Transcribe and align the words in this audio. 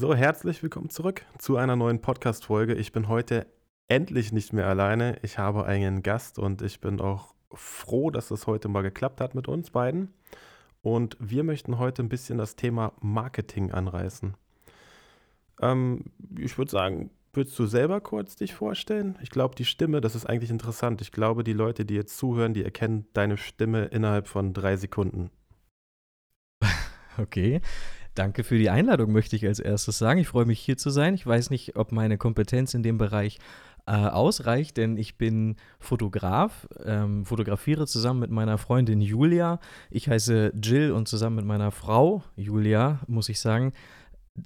So, 0.00 0.14
herzlich 0.14 0.62
willkommen 0.62 0.90
zurück 0.90 1.24
zu 1.38 1.56
einer 1.56 1.74
neuen 1.74 2.00
Podcast-Folge. 2.00 2.74
Ich 2.74 2.92
bin 2.92 3.08
heute 3.08 3.48
endlich 3.88 4.30
nicht 4.30 4.52
mehr 4.52 4.68
alleine. 4.68 5.18
Ich 5.22 5.38
habe 5.38 5.66
einen 5.66 6.04
Gast 6.04 6.38
und 6.38 6.62
ich 6.62 6.80
bin 6.80 7.00
auch 7.00 7.34
froh, 7.50 8.12
dass 8.12 8.30
es 8.30 8.46
heute 8.46 8.68
mal 8.68 8.82
geklappt 8.82 9.20
hat 9.20 9.34
mit 9.34 9.48
uns 9.48 9.70
beiden. 9.70 10.14
Und 10.82 11.16
wir 11.18 11.42
möchten 11.42 11.80
heute 11.80 12.04
ein 12.04 12.08
bisschen 12.08 12.38
das 12.38 12.54
Thema 12.54 12.92
Marketing 13.00 13.72
anreißen. 13.72 14.36
Ähm, 15.60 16.04
ich 16.38 16.56
würde 16.58 16.70
sagen, 16.70 17.10
würdest 17.32 17.58
du 17.58 17.66
selber 17.66 18.00
kurz 18.00 18.36
dich 18.36 18.54
vorstellen? 18.54 19.18
Ich 19.20 19.30
glaube, 19.30 19.56
die 19.56 19.64
Stimme, 19.64 20.00
das 20.00 20.14
ist 20.14 20.26
eigentlich 20.26 20.50
interessant. 20.50 21.00
Ich 21.00 21.10
glaube, 21.10 21.42
die 21.42 21.54
Leute, 21.54 21.84
die 21.84 21.96
jetzt 21.96 22.16
zuhören, 22.16 22.54
die 22.54 22.62
erkennen 22.62 23.08
deine 23.14 23.36
Stimme 23.36 23.86
innerhalb 23.86 24.28
von 24.28 24.54
drei 24.54 24.76
Sekunden. 24.76 25.32
Okay. 27.20 27.60
Danke 28.18 28.42
für 28.42 28.58
die 28.58 28.68
Einladung, 28.68 29.12
möchte 29.12 29.36
ich 29.36 29.46
als 29.46 29.60
erstes 29.60 29.96
sagen. 29.96 30.18
Ich 30.18 30.26
freue 30.26 30.44
mich 30.44 30.58
hier 30.58 30.76
zu 30.76 30.90
sein. 30.90 31.14
Ich 31.14 31.24
weiß 31.24 31.50
nicht, 31.50 31.76
ob 31.76 31.92
meine 31.92 32.18
Kompetenz 32.18 32.74
in 32.74 32.82
dem 32.82 32.98
Bereich 32.98 33.38
äh, 33.86 33.92
ausreicht, 33.92 34.76
denn 34.76 34.96
ich 34.96 35.18
bin 35.18 35.54
Fotograf, 35.78 36.66
ähm, 36.84 37.24
fotografiere 37.24 37.86
zusammen 37.86 38.18
mit 38.18 38.32
meiner 38.32 38.58
Freundin 38.58 39.00
Julia. 39.00 39.60
Ich 39.88 40.08
heiße 40.08 40.52
Jill 40.60 40.90
und 40.90 41.06
zusammen 41.06 41.36
mit 41.36 41.44
meiner 41.44 41.70
Frau 41.70 42.24
Julia, 42.34 42.98
muss 43.06 43.28
ich 43.28 43.38
sagen, 43.38 43.72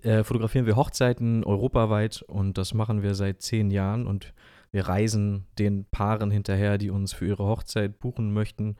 äh, 0.02 0.22
fotografieren 0.22 0.66
wir 0.66 0.76
Hochzeiten 0.76 1.42
europaweit 1.42 2.20
und 2.28 2.58
das 2.58 2.74
machen 2.74 3.02
wir 3.02 3.14
seit 3.14 3.40
zehn 3.40 3.70
Jahren 3.70 4.06
und 4.06 4.34
wir 4.70 4.86
reisen 4.86 5.46
den 5.58 5.86
Paaren 5.86 6.30
hinterher, 6.30 6.76
die 6.76 6.90
uns 6.90 7.14
für 7.14 7.26
ihre 7.26 7.44
Hochzeit 7.46 8.00
buchen 8.00 8.34
möchten. 8.34 8.76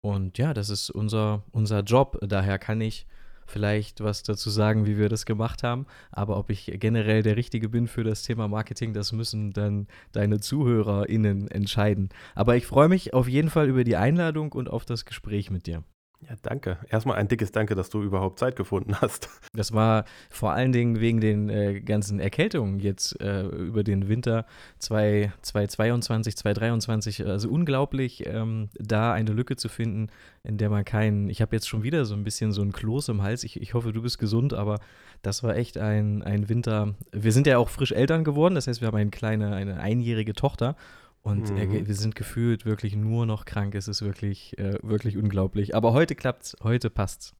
Und 0.00 0.38
ja, 0.38 0.54
das 0.54 0.70
ist 0.70 0.88
unser, 0.88 1.42
unser 1.50 1.80
Job. 1.80 2.18
Daher 2.22 2.58
kann 2.58 2.80
ich 2.80 3.06
vielleicht 3.52 4.02
was 4.02 4.22
dazu 4.22 4.50
sagen, 4.50 4.86
wie 4.86 4.98
wir 4.98 5.08
das 5.08 5.26
gemacht 5.26 5.62
haben. 5.62 5.86
Aber 6.10 6.38
ob 6.38 6.50
ich 6.50 6.72
generell 6.74 7.22
der 7.22 7.36
Richtige 7.36 7.68
bin 7.68 7.86
für 7.86 8.02
das 8.02 8.22
Thema 8.22 8.48
Marketing, 8.48 8.94
das 8.94 9.12
müssen 9.12 9.52
dann 9.52 9.86
deine 10.12 10.40
ZuhörerInnen 10.40 11.48
entscheiden. 11.48 12.08
Aber 12.34 12.56
ich 12.56 12.66
freue 12.66 12.88
mich 12.88 13.14
auf 13.14 13.28
jeden 13.28 13.50
Fall 13.50 13.68
über 13.68 13.84
die 13.84 13.96
Einladung 13.96 14.52
und 14.52 14.68
auf 14.70 14.84
das 14.84 15.04
Gespräch 15.04 15.50
mit 15.50 15.66
dir. 15.66 15.84
Ja, 16.28 16.36
danke. 16.42 16.78
Erstmal 16.88 17.16
ein 17.16 17.26
dickes 17.26 17.50
Danke, 17.50 17.74
dass 17.74 17.90
du 17.90 18.02
überhaupt 18.02 18.38
Zeit 18.38 18.54
gefunden 18.56 18.94
hast. 19.00 19.28
Das 19.54 19.72
war 19.72 20.06
vor 20.30 20.52
allen 20.52 20.72
Dingen 20.72 21.00
wegen 21.00 21.20
den 21.20 21.50
äh, 21.50 21.80
ganzen 21.80 22.20
Erkältungen 22.20 22.80
jetzt 22.80 23.20
äh, 23.20 23.42
über 23.42 23.84
den 23.84 24.08
Winter 24.08 24.46
2022, 24.78 26.36
2023. 26.36 27.26
Also 27.26 27.50
unglaublich, 27.50 28.24
ähm, 28.26 28.70
da 28.78 29.12
eine 29.12 29.32
Lücke 29.32 29.56
zu 29.56 29.68
finden, 29.68 30.08
in 30.42 30.56
der 30.56 30.70
man 30.70 30.84
keinen. 30.84 31.28
Ich 31.28 31.42
habe 31.42 31.54
jetzt 31.54 31.68
schon 31.68 31.82
wieder 31.82 32.06
so 32.06 32.14
ein 32.14 32.24
bisschen 32.24 32.52
so 32.52 32.62
ein 32.62 32.72
Kloß 32.72 33.08
im 33.10 33.22
Hals. 33.22 33.44
Ich, 33.44 33.60
ich 33.60 33.74
hoffe, 33.74 33.92
du 33.92 34.00
bist 34.00 34.18
gesund, 34.18 34.54
aber 34.54 34.78
das 35.20 35.42
war 35.42 35.54
echt 35.54 35.76
ein, 35.76 36.22
ein 36.22 36.48
Winter. 36.48 36.94
Wir 37.12 37.32
sind 37.32 37.46
ja 37.46 37.58
auch 37.58 37.68
frisch 37.68 37.92
Eltern 37.92 38.24
geworden, 38.24 38.54
das 38.54 38.68
heißt, 38.68 38.80
wir 38.80 38.88
haben 38.88 38.96
eine 38.96 39.10
kleine, 39.10 39.54
eine 39.54 39.80
einjährige 39.80 40.32
Tochter. 40.32 40.76
Und 41.22 41.50
mhm. 41.50 41.56
er, 41.56 41.86
wir 41.86 41.94
sind 41.94 42.16
gefühlt 42.16 42.66
wirklich 42.66 42.96
nur 42.96 43.26
noch 43.26 43.44
krank. 43.44 43.74
Es 43.74 43.86
ist 43.86 44.02
wirklich, 44.02 44.58
äh, 44.58 44.78
wirklich 44.82 45.16
unglaublich. 45.16 45.74
Aber 45.74 45.92
heute 45.92 46.14
klappt's, 46.14 46.56
heute 46.62 46.90
passt's. 46.90 47.34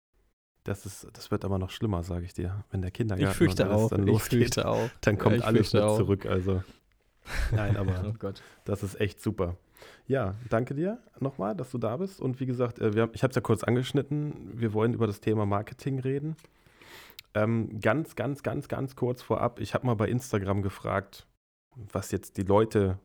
Das, 0.65 0.87
ist, 0.87 1.09
das 1.13 1.33
wird 1.33 1.45
aber 1.45 1.59
noch 1.59 1.71
schlimmer, 1.71 2.05
sage 2.05 2.25
ich 2.25 2.35
dir. 2.35 2.65
Wenn 2.71 2.83
der 2.83 2.93
Kindergarten 2.93 3.33
ich 3.33 3.37
fürchte 3.37 3.71
auch, 3.73 3.91
dann 3.91 4.07
losgeht, 4.07 4.33
ich 4.33 4.39
fürchte 4.39 4.69
auch. 4.69 4.89
dann 5.01 5.19
kommt 5.19 5.39
ja, 5.39 5.45
alles 5.45 5.73
mit 5.73 5.83
auch. 5.83 5.97
zurück. 5.97 6.27
Also 6.27 6.63
nein, 7.51 7.77
aber 7.77 8.15
oh 8.23 8.33
das 8.65 8.85
ist 8.85 9.01
echt 9.01 9.21
super. 9.21 9.57
Ja, 10.07 10.37
danke 10.49 10.77
dir 10.77 10.99
nochmal, 11.19 11.57
dass 11.57 11.73
du 11.73 11.79
da 11.79 11.97
bist. 11.97 12.21
Und 12.21 12.39
wie 12.39 12.47
gesagt, 12.47 12.79
äh, 12.79 12.95
wir 12.95 13.11
ich 13.13 13.25
habe 13.25 13.33
es 13.33 13.35
ja 13.35 13.43
kurz 13.43 13.65
angeschnitten. 13.65 14.53
Wir 14.55 14.73
wollen 14.73 14.95
über 14.95 15.09
das 15.09 15.21
Thema 15.21 15.45
Marketing 15.45 15.99
reden. 15.99 16.37
Ähm, 17.35 17.81
ganz, 17.81 18.15
ganz, 18.15 18.45
ganz, 18.45 18.69
ganz 18.69 18.95
kurz 18.95 19.23
vorab. 19.23 19.59
Ich 19.59 19.75
habe 19.75 19.87
mal 19.87 19.95
bei 19.95 20.09
Instagram 20.09 20.63
gefragt, 20.63 21.27
was 21.75 22.13
jetzt 22.13 22.37
die 22.37 22.43
Leute 22.43 22.99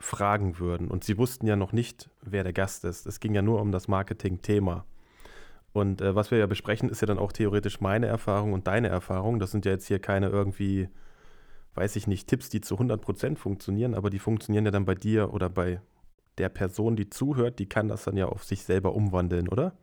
fragen 0.00 0.58
würden. 0.58 0.88
Und 0.88 1.04
sie 1.04 1.18
wussten 1.18 1.46
ja 1.46 1.56
noch 1.56 1.72
nicht, 1.72 2.10
wer 2.22 2.42
der 2.42 2.52
Gast 2.52 2.84
ist. 2.84 3.06
Es 3.06 3.20
ging 3.20 3.34
ja 3.34 3.42
nur 3.42 3.60
um 3.60 3.70
das 3.70 3.86
Marketing-Thema. 3.86 4.84
Und 5.72 6.00
äh, 6.00 6.14
was 6.14 6.30
wir 6.30 6.38
ja 6.38 6.46
besprechen, 6.46 6.88
ist 6.88 7.00
ja 7.00 7.06
dann 7.06 7.18
auch 7.18 7.32
theoretisch 7.32 7.80
meine 7.80 8.06
Erfahrung 8.06 8.52
und 8.52 8.66
deine 8.66 8.88
Erfahrung. 8.88 9.38
Das 9.38 9.52
sind 9.52 9.64
ja 9.66 9.72
jetzt 9.72 9.86
hier 9.86 10.00
keine 10.00 10.28
irgendwie, 10.28 10.88
weiß 11.74 11.96
ich 11.96 12.06
nicht, 12.06 12.28
Tipps, 12.28 12.48
die 12.48 12.60
zu 12.60 12.76
100% 12.76 13.36
funktionieren, 13.36 13.94
aber 13.94 14.10
die 14.10 14.18
funktionieren 14.18 14.64
ja 14.64 14.70
dann 14.70 14.86
bei 14.86 14.94
dir 14.94 15.32
oder 15.32 15.48
bei 15.48 15.80
der 16.38 16.48
Person, 16.48 16.96
die 16.96 17.10
zuhört, 17.10 17.58
die 17.58 17.68
kann 17.68 17.88
das 17.88 18.04
dann 18.04 18.16
ja 18.16 18.26
auf 18.26 18.42
sich 18.42 18.62
selber 18.64 18.94
umwandeln, 18.94 19.48
oder? 19.48 19.74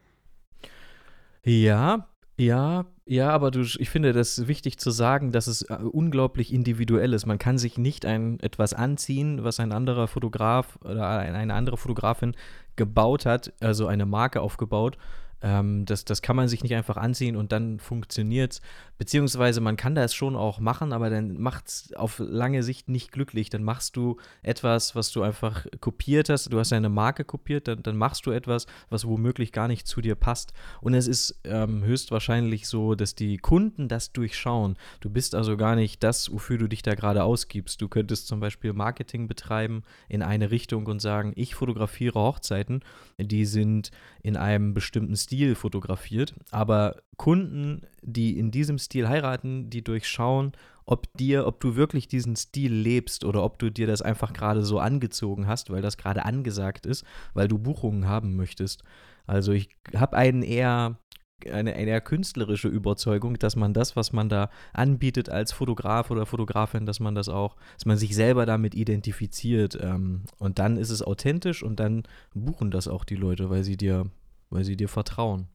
Ja, 1.46 2.10
ja, 2.38 2.86
ja, 3.06 3.30
aber 3.30 3.52
du, 3.52 3.62
ich 3.62 3.90
finde 3.90 4.14
das 4.14 4.48
wichtig 4.48 4.78
zu 4.78 4.92
sagen, 4.92 5.32
dass 5.32 5.48
es 5.48 5.64
äh, 5.64 5.76
unglaublich 5.76 6.54
individuell 6.54 7.14
ist. 7.14 7.26
Man 7.26 7.40
kann 7.40 7.58
sich 7.58 7.78
nicht 7.78 8.06
ein, 8.06 8.40
etwas 8.42 8.74
anziehen, 8.74 9.44
was 9.44 9.60
ein 9.60 9.72
anderer 9.72 10.08
Fotograf 10.08 10.78
oder 10.84 11.08
eine 11.08 11.54
andere 11.54 11.78
Fotografin 11.78 12.36
gebaut 12.76 13.26
hat, 13.26 13.54
also 13.60 13.88
eine 13.88 14.06
Marke 14.06 14.42
aufgebaut 14.42 14.98
ähm, 15.42 15.86
das, 15.86 16.06
das 16.06 16.22
kann 16.22 16.36
man 16.36 16.48
sich 16.48 16.64
nicht 16.64 16.74
einfach 16.76 16.98
anziehen 16.98 17.36
und 17.36 17.52
dann 17.52 17.80
funktioniert 17.80 18.54
es. 18.54 18.62
Beziehungsweise 18.98 19.62
man 19.62 19.78
kann 19.78 19.94
das 19.94 20.16
schon 20.16 20.36
auch 20.36 20.60
machen, 20.60 20.92
aber 20.92 21.12
dann 21.12 21.40
macht 21.40 21.68
es 21.68 21.94
auf 21.94 22.18
lange 22.18 22.64
Sicht 22.64 22.90
nicht 22.90 23.12
glücklich. 23.12 23.50
Dann 23.50 23.64
machst 23.64 23.96
du 23.96 24.18
etwas, 24.42 24.96
was 24.96 25.12
du 25.12 25.22
einfach 25.22 25.68
kopiert 25.80 26.30
hast. 26.30 26.52
Du 26.52 26.58
hast 26.58 26.72
deine 26.72 26.90
Marke 26.90 27.24
kopiert, 27.24 27.68
dann, 27.68 27.84
dann 27.84 27.98
machst 27.98 28.26
du 28.26 28.32
etwas, 28.32 28.66
was 28.90 29.06
womöglich 29.06 29.52
gar 29.52 29.68
nicht 29.68 29.88
zu 29.88 30.02
dir 30.02 30.16
passt. 30.16 30.54
Und 30.82 30.96
es 30.96 31.08
ist 31.08 31.40
ähm, 31.44 31.84
höchstwahrscheinlich 31.84 32.68
so, 32.68 32.96
dass 32.96 33.14
die 33.14 33.38
Kunden 33.38 33.88
das 33.88 34.12
durchschauen. 34.14 34.78
Du 35.00 35.12
bist 35.12 35.36
also 35.36 35.58
gar 35.58 35.76
nicht 35.76 36.02
das, 36.02 36.32
wofür 36.32 36.58
du 36.58 36.68
dich 36.68 36.82
da 36.82 36.96
gerade 36.96 37.24
ausgibst. 37.24 37.80
Du 37.80 37.88
könntest 37.88 38.28
zum 38.28 38.40
Beispiel 38.40 38.74
Marketing 38.74 39.28
betreiben 39.28 39.84
in 40.10 40.24
eine 40.24 40.50
Richtung 40.50 40.88
und 40.88 41.00
sagen, 41.00 41.34
ich 41.36 41.54
fotografiere 41.54 42.20
Hochzeiten, 42.20 42.82
die 43.20 43.46
sind 43.46 43.92
in 44.24 44.36
einem 44.36 44.74
bestimmten 44.74 45.16
Stil 45.28 45.56
fotografiert, 45.56 46.34
aber 46.52 47.02
Kunden, 47.18 47.82
die 48.02 48.40
in 48.40 48.50
diesem 48.50 48.80
Stil 48.80 49.10
heiraten, 49.10 49.70
die 49.70 49.84
durchschauen, 49.84 50.54
ob 50.86 51.12
dir, 51.18 51.46
ob 51.46 51.60
du 51.60 51.76
wirklich 51.76 52.08
diesen 52.08 52.38
Stil 52.38 52.74
lebst 52.74 53.26
oder 53.26 53.44
ob 53.44 53.60
du 53.60 53.70
dir 53.70 53.88
das 53.88 54.02
einfach 54.02 54.32
gerade 54.32 54.64
so 54.64 54.80
angezogen 54.80 55.46
hast, 55.46 55.70
weil 55.70 55.82
das 55.82 55.98
gerade 55.98 56.24
angesagt 56.24 56.86
ist, 56.86 57.04
weil 57.34 57.50
du 57.50 57.58
Buchungen 57.58 58.08
haben 58.08 58.38
möchtest. 58.38 58.84
Also 59.26 59.52
ich 59.52 59.70
habe 59.94 60.16
einen 60.16 60.44
eher 60.44 60.98
eine, 61.46 61.74
eine 61.74 61.90
eher 61.92 62.02
künstlerische 62.02 62.70
Überzeugung, 62.70 63.38
dass 63.38 63.56
man 63.56 63.74
das, 63.74 63.96
was 63.96 64.12
man 64.14 64.30
da 64.30 64.50
anbietet 64.74 65.30
als 65.30 65.52
Fotograf 65.52 66.10
oder 66.10 66.26
Fotografin, 66.26 66.86
dass 66.86 67.00
man 67.00 67.16
das 67.16 67.30
auch, 67.30 67.58
dass 67.76 67.86
man 67.86 67.98
sich 67.98 68.16
selber 68.16 68.46
damit 68.46 68.74
identifiziert. 68.74 69.78
Ähm, 69.80 70.24
und 70.40 70.58
dann 70.58 70.78
ist 70.78 70.90
es 70.90 71.04
authentisch 71.04 71.62
und 71.62 71.80
dann 71.80 72.04
buchen 72.34 72.72
das 72.72 72.88
auch 72.88 73.04
die 73.04 73.16
Leute, 73.16 73.50
weil 73.50 73.64
sie 73.64 73.78
dir 73.78 74.10
weil 74.50 74.64
sie 74.64 74.78
dir 74.78 74.90
vertrauen. 74.90 75.48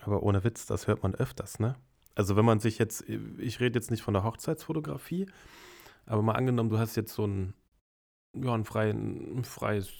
Aber 0.00 0.22
ohne 0.22 0.44
Witz, 0.44 0.66
das 0.66 0.86
hört 0.86 1.02
man 1.02 1.14
öfters, 1.14 1.60
ne? 1.60 1.76
Also 2.14 2.36
wenn 2.36 2.44
man 2.44 2.60
sich 2.60 2.78
jetzt, 2.78 3.08
ich 3.38 3.60
rede 3.60 3.78
jetzt 3.78 3.90
nicht 3.90 4.02
von 4.02 4.14
der 4.14 4.24
Hochzeitsfotografie, 4.24 5.26
aber 6.06 6.22
mal 6.22 6.34
angenommen, 6.34 6.70
du 6.70 6.78
hast 6.78 6.96
jetzt 6.96 7.14
so 7.14 7.26
ein, 7.26 7.54
ja, 8.34 8.54
ein, 8.54 8.64
freien, 8.64 9.38
ein 9.38 9.44
freies 9.44 9.90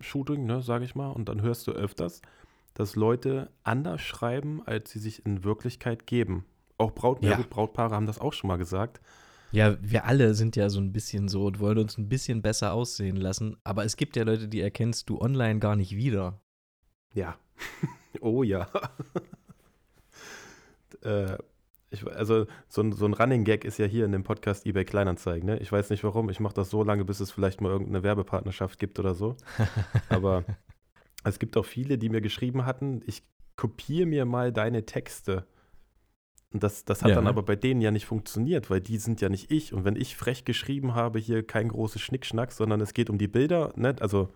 Shooting, 0.00 0.46
ne, 0.46 0.62
sage 0.62 0.84
ich 0.84 0.94
mal, 0.94 1.10
und 1.10 1.28
dann 1.28 1.42
hörst 1.42 1.66
du 1.66 1.72
öfters, 1.72 2.22
dass 2.74 2.96
Leute 2.96 3.50
anders 3.62 4.00
schreiben, 4.00 4.66
als 4.66 4.90
sie 4.90 4.98
sich 4.98 5.24
in 5.24 5.44
Wirklichkeit 5.44 6.06
geben. 6.06 6.44
Auch 6.76 6.92
Braut, 6.92 7.22
ja. 7.22 7.38
Brautpaare 7.48 7.94
haben 7.94 8.06
das 8.06 8.18
auch 8.18 8.32
schon 8.32 8.48
mal 8.48 8.56
gesagt. 8.56 9.00
Ja, 9.52 9.76
wir 9.80 10.04
alle 10.06 10.34
sind 10.34 10.56
ja 10.56 10.68
so 10.68 10.80
ein 10.80 10.92
bisschen 10.92 11.28
so 11.28 11.46
und 11.46 11.60
wollen 11.60 11.78
uns 11.78 11.96
ein 11.96 12.08
bisschen 12.08 12.42
besser 12.42 12.72
aussehen 12.72 13.16
lassen. 13.16 13.56
Aber 13.62 13.84
es 13.84 13.96
gibt 13.96 14.16
ja 14.16 14.24
Leute, 14.24 14.48
die 14.48 14.60
erkennst 14.60 15.08
du 15.08 15.20
online 15.20 15.60
gar 15.60 15.76
nicht 15.76 15.94
wieder. 15.94 16.40
Ja. 17.14 17.38
oh 18.20 18.42
ja. 18.42 18.68
äh, 21.02 21.38
ich, 21.90 22.06
also 22.06 22.46
so 22.68 22.82
ein, 22.82 22.92
so 22.92 23.06
ein 23.06 23.14
Running 23.14 23.44
Gag 23.44 23.64
ist 23.64 23.78
ja 23.78 23.86
hier 23.86 24.04
in 24.04 24.12
dem 24.12 24.24
Podcast 24.24 24.66
eBay 24.66 24.84
Kleinanzeigen. 24.84 25.48
Ne? 25.48 25.58
Ich 25.60 25.70
weiß 25.70 25.90
nicht 25.90 26.04
warum. 26.04 26.28
Ich 26.28 26.40
mache 26.40 26.54
das 26.54 26.70
so 26.70 26.82
lange, 26.82 27.04
bis 27.04 27.20
es 27.20 27.30
vielleicht 27.30 27.60
mal 27.60 27.70
irgendeine 27.70 28.02
Werbepartnerschaft 28.02 28.78
gibt 28.78 28.98
oder 28.98 29.14
so. 29.14 29.36
Aber 30.08 30.44
es 31.22 31.38
gibt 31.38 31.56
auch 31.56 31.64
viele, 31.64 31.96
die 31.96 32.08
mir 32.08 32.20
geschrieben 32.20 32.66
hatten, 32.66 33.00
ich 33.06 33.22
kopiere 33.56 34.06
mir 34.06 34.24
mal 34.24 34.52
deine 34.52 34.84
Texte. 34.84 35.46
Und 36.52 36.62
das, 36.62 36.84
das 36.84 37.02
hat 37.02 37.10
ja, 37.10 37.14
dann 37.16 37.24
ne? 37.24 37.30
aber 37.30 37.42
bei 37.42 37.56
denen 37.56 37.80
ja 37.80 37.90
nicht 37.90 38.06
funktioniert, 38.06 38.70
weil 38.70 38.80
die 38.80 38.98
sind 38.98 39.20
ja 39.20 39.28
nicht 39.28 39.50
ich. 39.50 39.72
Und 39.72 39.84
wenn 39.84 39.96
ich 39.96 40.16
frech 40.16 40.44
geschrieben 40.44 40.94
habe, 40.94 41.18
hier 41.18 41.44
kein 41.44 41.68
großes 41.68 42.00
Schnickschnack, 42.00 42.52
sondern 42.52 42.80
es 42.80 42.94
geht 42.94 43.10
um 43.10 43.18
die 43.18 43.26
Bilder, 43.26 43.72
ne? 43.74 43.96
also 43.98 44.28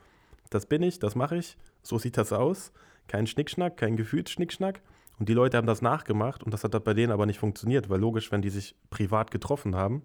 das 0.50 0.66
bin 0.66 0.82
ich, 0.82 0.98
das 0.98 1.14
mache 1.14 1.36
ich, 1.36 1.56
so 1.88 1.98
sieht 1.98 2.16
das 2.16 2.32
aus. 2.32 2.72
Kein 3.06 3.26
Schnickschnack, 3.26 3.76
kein 3.76 3.96
Gefühlsschnickschnack. 3.96 4.82
Und 5.18 5.28
die 5.28 5.34
Leute 5.34 5.56
haben 5.56 5.66
das 5.66 5.82
nachgemacht 5.82 6.44
und 6.44 6.52
das 6.52 6.62
hat 6.62 6.84
bei 6.84 6.94
denen 6.94 7.12
aber 7.12 7.26
nicht 7.26 7.40
funktioniert, 7.40 7.88
weil 7.88 7.98
logisch, 7.98 8.30
wenn 8.30 8.42
die 8.42 8.50
sich 8.50 8.76
privat 8.90 9.30
getroffen 9.30 9.74
haben, 9.74 10.02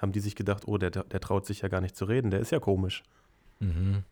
haben 0.00 0.12
die 0.12 0.20
sich 0.20 0.36
gedacht, 0.36 0.68
oh, 0.68 0.78
der, 0.78 0.90
der 0.90 1.20
traut 1.20 1.44
sich 1.44 1.62
ja 1.62 1.68
gar 1.68 1.80
nicht 1.80 1.96
zu 1.96 2.04
reden, 2.04 2.30
der 2.30 2.38
ist 2.38 2.52
ja 2.52 2.60
komisch. 2.60 3.02
Mhm. 3.58 4.04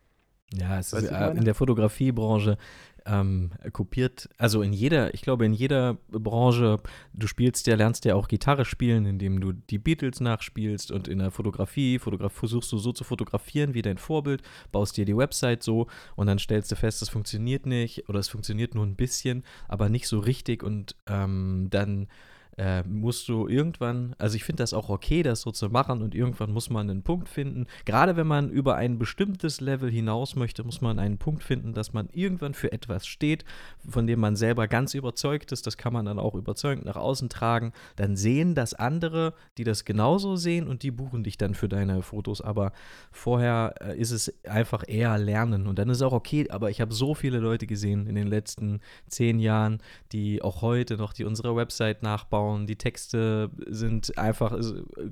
Ja, 0.53 0.79
es 0.79 0.93
ist, 0.93 1.11
äh, 1.11 1.31
in 1.31 1.43
der 1.43 1.55
Fotografiebranche 1.55 2.57
ähm, 3.05 3.51
kopiert, 3.51 3.57
also 3.57 3.61
in 3.61 3.65
der 3.65 3.65
Fotografiebranche 3.65 3.67
ähm, 3.67 3.71
kopiert, 3.73 4.29
also 4.37 4.61
in 4.61 4.73
jeder, 4.73 5.13
ich 5.13 5.21
glaube, 5.21 5.45
in 5.45 5.53
jeder 5.53 5.97
Branche, 6.09 6.79
du 7.13 7.27
spielst 7.27 7.67
ja, 7.67 7.75
lernst 7.75 8.05
ja 8.05 8.15
auch 8.15 8.27
Gitarre 8.27 8.65
spielen, 8.65 9.05
indem 9.05 9.39
du 9.39 9.53
die 9.53 9.77
Beatles 9.77 10.19
nachspielst 10.19 10.91
und 10.91 11.07
in 11.07 11.19
der 11.19 11.31
Fotografie 11.31 11.99
Fotograf 11.99 12.33
versuchst 12.33 12.71
du 12.71 12.77
so 12.77 12.91
zu 12.91 13.03
fotografieren 13.03 13.73
wie 13.73 13.81
dein 13.81 13.97
Vorbild, 13.97 14.41
baust 14.71 14.97
dir 14.97 15.05
die 15.05 15.17
Website 15.17 15.63
so 15.63 15.87
und 16.15 16.27
dann 16.27 16.39
stellst 16.39 16.71
du 16.71 16.75
fest, 16.75 17.01
das 17.01 17.09
funktioniert 17.09 17.65
nicht 17.65 18.09
oder 18.09 18.19
es 18.19 18.29
funktioniert 18.29 18.75
nur 18.75 18.85
ein 18.85 18.95
bisschen, 18.95 19.43
aber 19.67 19.89
nicht 19.89 20.07
so 20.07 20.19
richtig 20.19 20.63
und 20.63 20.95
ähm, 21.07 21.67
dann 21.69 22.07
äh, 22.57 22.81
musst 22.83 23.29
du 23.29 23.47
irgendwann, 23.47 24.15
also 24.17 24.35
ich 24.35 24.43
finde 24.43 24.63
das 24.63 24.73
auch 24.73 24.89
okay, 24.89 25.21
das 25.21 25.41
so 25.41 25.51
zu 25.51 25.69
machen 25.69 26.01
und 26.01 26.15
irgendwann 26.15 26.51
muss 26.51 26.71
man 26.71 26.89
einen 26.89 27.03
Punkt 27.03 27.29
finden. 27.29 27.67
Gerade 27.85 28.17
wenn 28.17 28.25
man 28.25 28.49
über 28.49 28.75
ein 28.75 28.97
bestimmtes 28.97 29.61
Level 29.61 29.91
hinaus 29.91 30.35
möchte, 30.35 30.63
muss 30.63 30.81
man 30.81 30.97
einen 30.97 31.19
Punkt 31.19 31.43
finden, 31.43 31.73
dass 31.73 31.93
man 31.93 32.09
irgendwann 32.11 32.55
für 32.55 32.71
etwas 32.71 33.05
steht, 33.05 33.45
von 33.87 34.07
dem 34.07 34.19
man 34.19 34.35
selber 34.35 34.67
ganz 34.67 34.95
überzeugt 34.95 35.51
ist. 35.51 35.67
Das 35.67 35.77
kann 35.77 35.93
man 35.93 36.05
dann 36.05 36.17
auch 36.17 36.33
überzeugend 36.33 36.85
nach 36.85 36.95
außen 36.95 37.29
tragen. 37.29 37.73
Dann 37.95 38.15
sehen 38.15 38.55
das 38.55 38.73
andere, 38.73 39.33
die 39.59 39.63
das 39.63 39.85
genauso 39.85 40.35
sehen 40.35 40.67
und 40.67 40.81
die 40.81 40.91
buchen 40.91 41.23
dich 41.23 41.37
dann 41.37 41.53
für 41.53 41.69
deine 41.69 42.01
Fotos. 42.01 42.41
Aber 42.41 42.71
vorher 43.11 43.75
äh, 43.81 43.97
ist 43.99 44.11
es 44.11 44.33
einfach 44.45 44.83
eher 44.87 45.15
Lernen 45.19 45.67
und 45.67 45.77
dann 45.77 45.89
ist 45.89 45.97
es 45.97 46.03
auch 46.03 46.13
okay. 46.13 46.49
Aber 46.49 46.71
ich 46.71 46.81
habe 46.81 46.93
so 46.93 47.13
viele 47.13 47.37
Leute 47.37 47.67
gesehen 47.67 48.07
in 48.07 48.15
den 48.15 48.27
letzten 48.27 48.79
zehn 49.07 49.37
Jahren, 49.39 49.77
die 50.11 50.41
auch 50.41 50.63
heute 50.63 50.97
noch 50.97 51.13
die 51.13 51.23
unsere 51.23 51.55
Website 51.55 52.01
nachbauen 52.01 52.46
anschauen. 52.47 52.67
Die 52.67 52.75
Texte 52.75 53.49
sind 53.67 54.17
einfach 54.17 54.57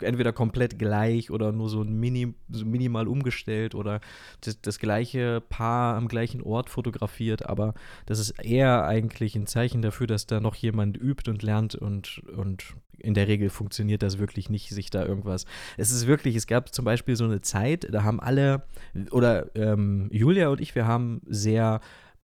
entweder 0.01 0.33
komplett 0.33 0.79
gleich 0.79 1.31
oder 1.31 1.51
nur 1.51 1.69
so, 1.69 1.83
mini, 1.83 2.33
so 2.49 2.65
minimal 2.65 3.07
umgestellt 3.07 3.75
oder 3.75 4.01
das, 4.41 4.61
das, 4.61 4.79
gleiche 4.79 5.41
Paar 5.41 5.95
am 5.95 6.07
gleichen 6.07 6.41
Ort 6.41 6.69
fotografiert. 6.69 7.47
Aber 7.47 7.73
das 8.05 8.19
ist 8.19 8.31
eher 8.43 8.85
eigentlich 8.85 9.35
ein 9.35 9.47
Zeichen 9.47 9.81
dafür, 9.81 10.07
dass 10.07 10.25
da 10.25 10.39
noch 10.39 10.55
jemand 10.55 10.97
übt 10.97 11.29
und 11.29 11.43
lernt 11.43 11.75
und, 11.75 12.21
und 12.35 12.75
in 12.97 13.13
der 13.13 13.27
Regel 13.27 13.49
funktioniert 13.49 14.01
das 14.01 14.17
wirklich 14.17 14.49
nicht, 14.49 14.69
sich 14.69 14.89
da 14.89 15.05
irgendwas. 15.05 15.45
Es 15.77 15.91
ist 15.91 16.07
wirklich, 16.07 16.35
es 16.35 16.47
gab 16.47 16.73
zum 16.73 16.85
Beispiel 16.85 17.15
so 17.15 17.25
eine 17.25 17.41
Zeit, 17.41 17.87
da 17.91 18.03
haben 18.03 18.19
alle, 18.19 18.63
oder 19.11 19.53
ähm, 19.55 20.09
Julia 20.11 20.49
und 20.49 20.61
ich, 20.61 20.75
wir 20.75 20.87
haben 20.87 21.21
sehr 21.27 21.81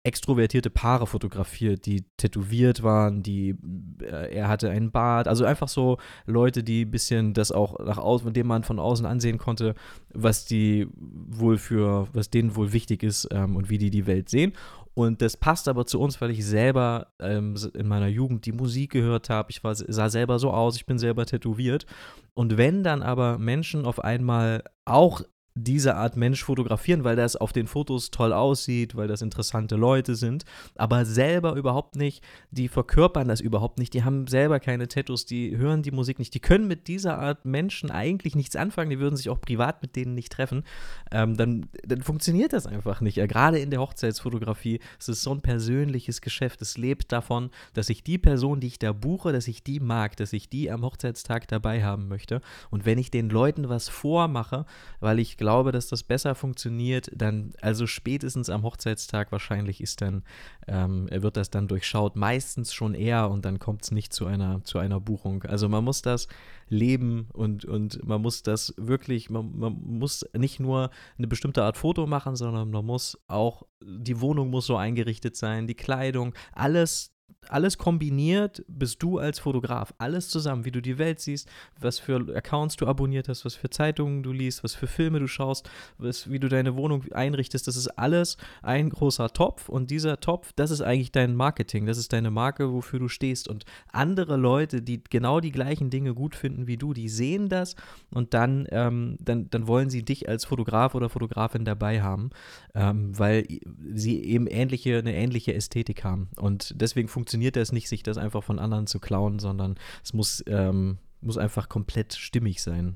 extrovertierte 0.10 0.72
Paare 0.72 1.06
fotografiert, 1.06 1.86
die 1.86 2.04
tätowiert 2.18 2.82
waren, 2.82 3.22
die 3.22 3.56
äh, 4.02 4.34
er 4.36 4.48
hatte 4.48 4.72
einen 4.72 4.90
Bart, 4.90 5.28
also 5.28 5.46
einfach 5.46 5.68
so 5.68 5.98
Leute, 6.26 6.64
die 6.64 6.86
ein 6.86 6.92
bisschen 6.92 7.36
das 7.36 7.52
auch 7.52 7.78
nach 7.78 8.00
außen, 8.00 8.26
von 8.26 8.34
dem 8.34 8.48
man 8.48 8.64
von 8.64 8.80
außen 8.80 9.06
ansehen 9.06 9.38
konnte, 9.38 9.76
was 10.12 10.46
die 10.46 10.88
wohl 10.96 11.60
für, 11.60 12.08
was 12.12 12.32
denen 12.32 12.56
wohl 12.56 12.74
wichtig 12.74 13.04
ist 13.04 13.28
ähm, 13.32 13.56
und 13.56 13.70
wie 13.70 13.78
die 13.78 13.92
die 13.92 14.08
Welt 14.08 14.30
sehen. 14.30 14.54
Und 14.96 15.22
das 15.22 15.38
passt 15.38 15.68
aber 15.68 15.86
zu 15.86 16.00
uns, 16.00 16.20
weil 16.20 16.32
ich 16.32 16.44
selber 16.44 17.14
ähm, 17.20 17.56
in 17.76 17.88
meiner 17.88 18.08
Jugend 18.08 18.48
die 18.48 18.52
Musik 18.52 18.92
gehört 18.92 19.30
habe. 19.30 19.52
Ich 19.52 19.64
war, 19.64 19.76
sah 19.76 20.10
selber 20.10 20.40
so 20.40 20.52
aus, 20.52 20.76
ich 20.76 20.88
bin 20.88 20.98
selber 20.98 21.28
tätowiert. 21.28 21.86
Und 22.34 22.58
wenn 22.58 22.84
dann 22.84 23.04
aber 23.04 23.38
Menschen 23.38 23.86
auf 23.86 24.04
einmal 24.04 24.64
auch 24.86 25.22
diese 25.64 25.96
Art 25.96 26.18
Mensch 26.18 26.44
fotografieren, 26.44 27.04
weil 27.04 27.16
das 27.16 27.36
auf 27.36 27.54
den 27.54 27.68
Fotos 27.68 28.12
toll 28.12 28.34
aussieht, 28.34 28.96
weil 28.96 29.08
das 29.08 29.22
interessante 29.22 29.76
Leute 29.76 30.16
sind, 30.16 30.46
aber 30.76 31.06
selber 31.06 31.56
überhaupt 31.56 31.96
nicht, 31.96 32.24
die 32.52 32.68
verkörpern 32.68 33.28
das 33.28 33.42
überhaupt 33.42 33.80
nicht, 33.80 33.94
die 33.94 34.04
haben 34.04 34.28
selber 34.28 34.60
keine 34.60 34.88
Tattoos, 34.88 35.26
die 35.26 35.58
hören 35.58 35.84
die 35.84 35.92
Musik 35.92 36.20
nicht, 36.20 36.34
die 36.34 36.40
können 36.40 36.68
mit 36.68 36.88
dieser 36.88 37.20
Art 37.20 37.46
Menschen 37.46 37.92
eigentlich 37.92 38.36
nichts 38.36 38.56
anfangen, 38.56 38.90
die 38.90 39.00
würden 39.00 39.16
sich 39.16 39.30
auch 39.30 39.42
privat 39.42 39.82
mit 39.82 39.96
denen 39.96 40.16
nicht 40.16 40.32
treffen, 40.32 40.64
ähm, 41.12 41.36
dann, 41.36 41.68
dann 41.86 42.02
funktioniert 42.02 42.54
das 42.54 42.66
einfach 42.66 43.02
nicht. 43.02 43.18
Ja, 43.18 43.26
gerade 43.26 43.60
in 43.60 43.70
der 43.70 43.82
Hochzeitsfotografie 43.82 44.80
es 44.98 45.10
ist 45.10 45.24
so 45.24 45.32
ein 45.32 45.42
persönliches 45.42 46.22
Geschäft, 46.22 46.62
es 46.62 46.78
lebt 46.78 47.12
davon, 47.12 47.50
dass 47.74 47.90
ich 47.90 48.04
die 48.04 48.18
Person, 48.18 48.60
die 48.60 48.68
ich 48.68 48.80
da 48.80 48.94
buche, 48.94 49.32
dass 49.32 49.48
ich 49.48 49.64
die 49.64 49.80
mag, 49.80 50.16
dass 50.18 50.34
ich 50.34 50.50
die 50.50 50.72
am 50.72 50.84
Hochzeitstag 50.84 51.48
dabei 51.48 51.84
haben 51.84 52.08
möchte 52.08 52.42
und 52.70 52.86
wenn 52.86 52.98
ich 52.98 53.12
den 53.12 53.30
Leuten 53.30 53.70
was 53.70 53.90
vormache, 53.90 54.66
weil 55.00 55.20
ich 55.20 55.38
glaube, 55.38 55.49
glaube, 55.50 55.72
dass 55.72 55.88
das 55.88 56.04
besser 56.04 56.36
funktioniert, 56.36 57.10
dann, 57.12 57.54
also 57.60 57.88
spätestens 57.88 58.52
am 58.52 58.62
Hochzeitstag 58.62 59.32
wahrscheinlich 59.32 59.82
ist 59.82 60.00
dann, 60.00 60.22
ähm, 60.68 61.10
wird 61.12 61.38
das 61.38 61.50
dann 61.50 61.68
durchschaut, 61.68 62.16
meistens 62.16 62.72
schon 62.72 62.94
eher 62.94 63.32
und 63.32 63.46
dann 63.46 63.58
kommt 63.58 63.82
es 63.82 63.90
nicht 63.90 64.14
zu 64.14 64.28
einer, 64.28 64.64
zu 64.64 64.78
einer 64.78 65.00
Buchung. 65.00 65.42
Also 65.46 65.68
man 65.68 65.84
muss 65.84 66.04
das 66.04 66.28
leben 66.68 67.30
und, 67.34 67.66
und 67.66 68.06
man 68.08 68.22
muss 68.22 68.44
das 68.44 68.76
wirklich, 68.78 69.32
man, 69.32 69.58
man 69.58 69.74
muss 69.74 70.24
nicht 70.38 70.60
nur 70.60 70.92
eine 71.18 71.26
bestimmte 71.26 71.64
Art 71.64 71.78
Foto 71.78 72.06
machen, 72.06 72.36
sondern 72.36 72.70
man 72.70 72.86
muss 72.86 73.18
auch, 73.28 73.64
die 73.82 74.22
Wohnung 74.22 74.52
muss 74.52 74.68
so 74.68 74.78
eingerichtet 74.78 75.36
sein, 75.36 75.66
die 75.66 75.74
Kleidung, 75.74 76.36
alles 76.54 77.12
alles 77.50 77.78
kombiniert 77.78 78.64
bist 78.68 79.02
du 79.02 79.18
als 79.18 79.40
Fotograf. 79.40 79.94
Alles 79.98 80.30
zusammen, 80.30 80.66
wie 80.66 80.72
du 80.72 80.82
die 80.82 80.98
Welt 80.98 81.20
siehst, 81.20 81.50
was 81.80 82.00
für 82.00 82.36
Accounts 82.36 82.76
du 82.76 82.86
abonniert 82.86 83.28
hast, 83.28 83.46
was 83.46 83.56
für 83.56 83.70
Zeitungen 83.70 84.24
du 84.24 84.32
liest, 84.32 84.64
was 84.64 84.76
für 84.76 84.88
Filme 84.88 85.20
du 85.20 85.28
schaust, 85.28 85.70
was, 85.98 86.30
wie 86.30 86.40
du 86.40 86.48
deine 86.48 86.76
Wohnung 86.76 87.06
einrichtest. 87.12 87.68
Das 87.68 87.76
ist 87.76 87.88
alles 87.88 88.38
ein 88.62 88.90
großer 88.90 89.30
Topf 89.30 89.70
und 89.70 89.90
dieser 89.90 90.20
Topf, 90.20 90.54
das 90.56 90.72
ist 90.72 90.82
eigentlich 90.82 91.12
dein 91.12 91.36
Marketing, 91.36 91.86
das 91.86 91.98
ist 91.98 92.14
deine 92.14 92.32
Marke, 92.32 92.72
wofür 92.72 93.00
du 93.00 93.08
stehst. 93.08 93.48
Und 93.48 93.66
andere 93.92 94.38
Leute, 94.38 94.82
die 94.82 95.04
genau 95.10 95.40
die 95.40 95.52
gleichen 95.52 95.90
Dinge 95.90 96.14
gut 96.14 96.36
finden 96.36 96.68
wie 96.68 96.78
du, 96.78 96.94
die 96.94 97.10
sehen 97.10 97.50
das 97.50 97.76
und 98.12 98.34
dann, 98.34 98.68
ähm, 98.72 99.18
dann, 99.20 99.50
dann 99.50 99.68
wollen 99.68 99.90
sie 99.90 100.04
dich 100.04 100.30
als 100.30 100.46
Fotograf 100.46 100.94
oder 100.94 101.10
Fotografin 101.10 101.66
dabei 101.66 102.02
haben, 102.02 102.30
ähm, 102.76 103.18
weil 103.18 103.48
sie 103.94 104.24
eben 104.24 104.46
ähnliche, 104.48 105.00
eine 105.00 105.16
ähnliche 105.16 105.54
Ästhetik 105.54 106.04
haben. 106.04 106.30
Und 106.38 106.74
deswegen 106.80 107.08
funktioniert 107.08 107.19
funktioniert 107.20 107.58
das 107.58 107.74
nicht, 107.74 107.90
sich 107.90 108.02
das 108.02 108.18
einfach 108.18 108.46
von 108.46 108.60
anderen 108.60 108.88
zu 108.88 108.98
klauen, 108.98 109.40
sondern 109.40 109.78
es 110.02 110.14
muss, 110.14 110.42
ähm, 110.48 111.00
muss 111.20 111.38
einfach 111.38 111.68
komplett 111.68 112.14
stimmig 112.14 112.64
sein. 112.64 112.96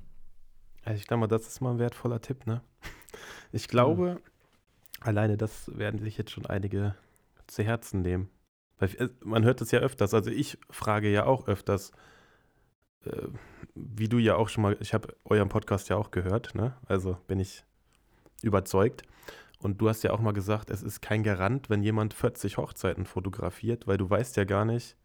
Also 0.86 0.98
ich 0.98 1.08
glaube 1.08 1.20
mal, 1.20 1.28
das 1.28 1.46
ist 1.46 1.60
mal 1.60 1.72
ein 1.72 1.80
wertvoller 1.80 2.22
Tipp, 2.22 2.48
ne? 2.48 2.62
Ich 3.52 3.68
glaube, 3.68 4.22
ja. 4.24 5.06
alleine 5.06 5.36
das 5.36 5.70
werden 5.78 6.00
sich 6.00 6.18
jetzt 6.18 6.32
schon 6.32 6.46
einige 6.46 6.96
zu 7.48 7.64
Herzen 7.64 8.02
nehmen. 8.02 8.30
Weil 8.80 8.96
äh, 8.96 9.10
man 9.26 9.44
hört 9.44 9.60
es 9.60 9.72
ja 9.72 9.80
öfters, 9.80 10.14
also 10.14 10.32
ich 10.32 10.58
frage 10.70 11.12
ja 11.12 11.26
auch 11.26 11.50
öfters, 11.50 11.92
äh, 13.06 13.28
wie 13.76 14.08
du 14.08 14.20
ja 14.20 14.38
auch 14.38 14.48
schon 14.48 14.62
mal, 14.62 14.78
ich 14.80 14.94
habe 14.94 15.18
euren 15.26 15.50
Podcast 15.50 15.90
ja 15.90 15.98
auch 15.98 16.12
gehört, 16.12 16.56
ne? 16.56 16.78
Also 16.86 17.18
bin 17.28 17.42
ich 17.42 17.66
überzeugt. 18.42 19.04
Und 19.64 19.80
du 19.80 19.90
hast 19.90 20.04
ja 20.04 20.12
auch 20.12 20.20
mal 20.20 20.34
gesagt, 20.34 20.70
es 20.70 20.84
ist 20.84 21.02
kein 21.02 21.24
Garant, 21.24 21.70
wenn 21.70 21.84
jemand 21.84 22.14
40 22.14 22.58
Hochzeiten 22.58 23.06
fotografiert, 23.06 23.88
weil 23.88 23.98
du 23.98 24.10
weißt 24.10 24.38
ja 24.38 24.44
gar 24.44 24.66
nicht, 24.66 24.98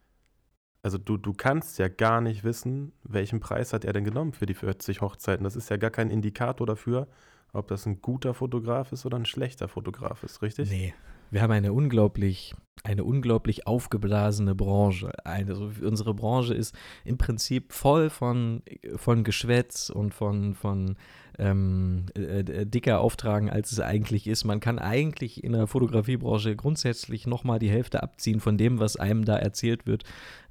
also 0.83 0.99
du, 0.99 1.17
du 1.17 1.33
kannst 1.33 1.79
ja 1.79 1.89
gar 1.89 2.21
nicht 2.21 2.45
wissen, 2.45 2.93
welchen 3.03 3.41
Preis 3.41 3.73
hat 3.73 3.85
er 3.85 3.93
denn 3.93 4.05
genommen 4.05 4.33
für 4.33 4.47
die 4.47 4.55
40 4.55 5.01
Hochzeiten. 5.01 5.45
Das 5.45 5.57
ist 5.57 5.71
ja 5.71 5.77
gar 5.77 5.91
kein 5.91 6.11
Indikator 6.11 6.67
dafür, 6.67 7.09
ob 7.53 7.69
das 7.69 7.87
ein 7.87 8.01
guter 8.01 8.35
Fotograf 8.35 8.93
ist 8.93 9.05
oder 9.05 9.19
ein 9.19 9.27
schlechter 9.27 9.69
Fotograf 9.69 10.23
ist, 10.23 10.43
richtig? 10.43 10.71
Nee. 10.71 10.95
Wir 11.31 11.43
haben 11.43 11.51
eine 11.51 11.75
unglaublich, 11.75 12.55
eine 12.85 13.05
unglaublich 13.05 13.67
aufgeblasene 13.67 14.55
Branche. 14.55 15.13
Also 15.25 15.71
unsere 15.83 16.15
Branche 16.15 16.55
ist 16.55 16.75
im 17.05 17.19
Prinzip 17.19 17.73
voll 17.73 18.09
von, 18.09 18.63
von 18.97 19.25
Geschwätz 19.25 19.91
und 19.91 20.15
von, 20.15 20.55
von 20.55 20.97
ähm, 21.39 22.07
äh, 22.17 22.41
äh, 22.41 22.67
dicker 22.67 23.01
auftragen, 23.01 23.49
als 23.51 23.73
es 23.73 23.81
eigentlich 23.81 24.27
ist. 24.27 24.45
Man 24.45 24.61
kann 24.61 24.79
eigentlich 24.79 25.45
in 25.45 25.53
der 25.53 25.67
Fotografiebranche 25.67 26.57
grundsätzlich 26.57 27.27
nochmal 27.27 27.59
die 27.59 27.71
Hälfte 27.71 28.03
abziehen 28.03 28.41
von 28.41 28.59
dem, 28.59 28.81
was 28.81 28.97
einem 28.97 29.25
da 29.25 29.37
erzählt 29.37 29.87
wird, 29.87 30.05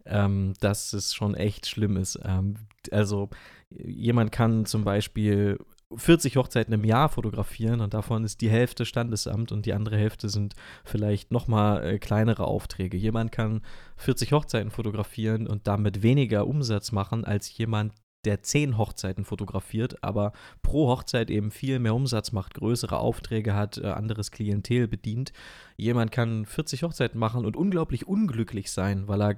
ähm, 0.06 0.54
dass 0.60 0.94
es 0.94 1.14
schon 1.14 1.36
echt 1.36 1.68
schlimm 1.68 1.98
ist. 1.98 2.20
Ähm, 2.24 2.56
also 2.92 3.30
jemand 3.70 4.32
kann 4.32 4.66
zum 4.66 4.84
Beispiel 4.84 5.58
40 5.96 6.36
Hochzeiten 6.36 6.74
im 6.74 6.84
Jahr 6.84 7.08
fotografieren 7.10 7.80
und 7.80 7.94
davon 7.94 8.26
ist 8.26 8.42
die 8.42 8.50
Hälfte 8.50 8.86
Standesamt 8.86 9.52
und 9.52 9.66
die 9.66 9.74
andere 9.74 9.98
Hälfte 9.98 10.28
sind 10.28 10.54
vielleicht 10.84 11.32
nochmal 11.32 11.84
äh, 11.84 12.00
kleinere 12.00 12.46
Aufträge. 12.46 12.98
Jemand 12.98 13.32
kann 13.32 13.62
40 13.96 14.34
Hochzeiten 14.34 14.72
fotografieren 14.72 15.48
und 15.48 15.68
damit 15.68 16.04
weniger 16.04 16.46
Umsatz 16.46 16.92
machen 16.92 17.24
als 17.24 17.58
jemand, 17.58 17.94
der 18.26 18.42
zehn 18.44 18.78
Hochzeiten 18.78 19.26
fotografiert, 19.26 20.04
aber 20.04 20.34
pro 20.62 20.90
Hochzeit 20.90 21.30
eben 21.30 21.52
viel 21.52 21.80
mehr 21.80 21.96
Umsatz 21.96 22.32
macht, 22.32 22.56
größere 22.56 22.98
Aufträge 22.98 23.56
hat, 23.56 23.78
äh, 23.78 23.88
anderes 23.88 24.32
Klientel 24.32 24.88
bedient. 24.88 25.32
Jemand 25.78 26.12
kann 26.12 26.46
40 26.46 26.84
Hochzeiten 26.84 27.20
machen 27.20 27.46
und 27.46 27.56
unglaublich 27.56 28.08
unglücklich 28.08 28.72
sein, 28.72 29.08
weil 29.08 29.22
er 29.22 29.36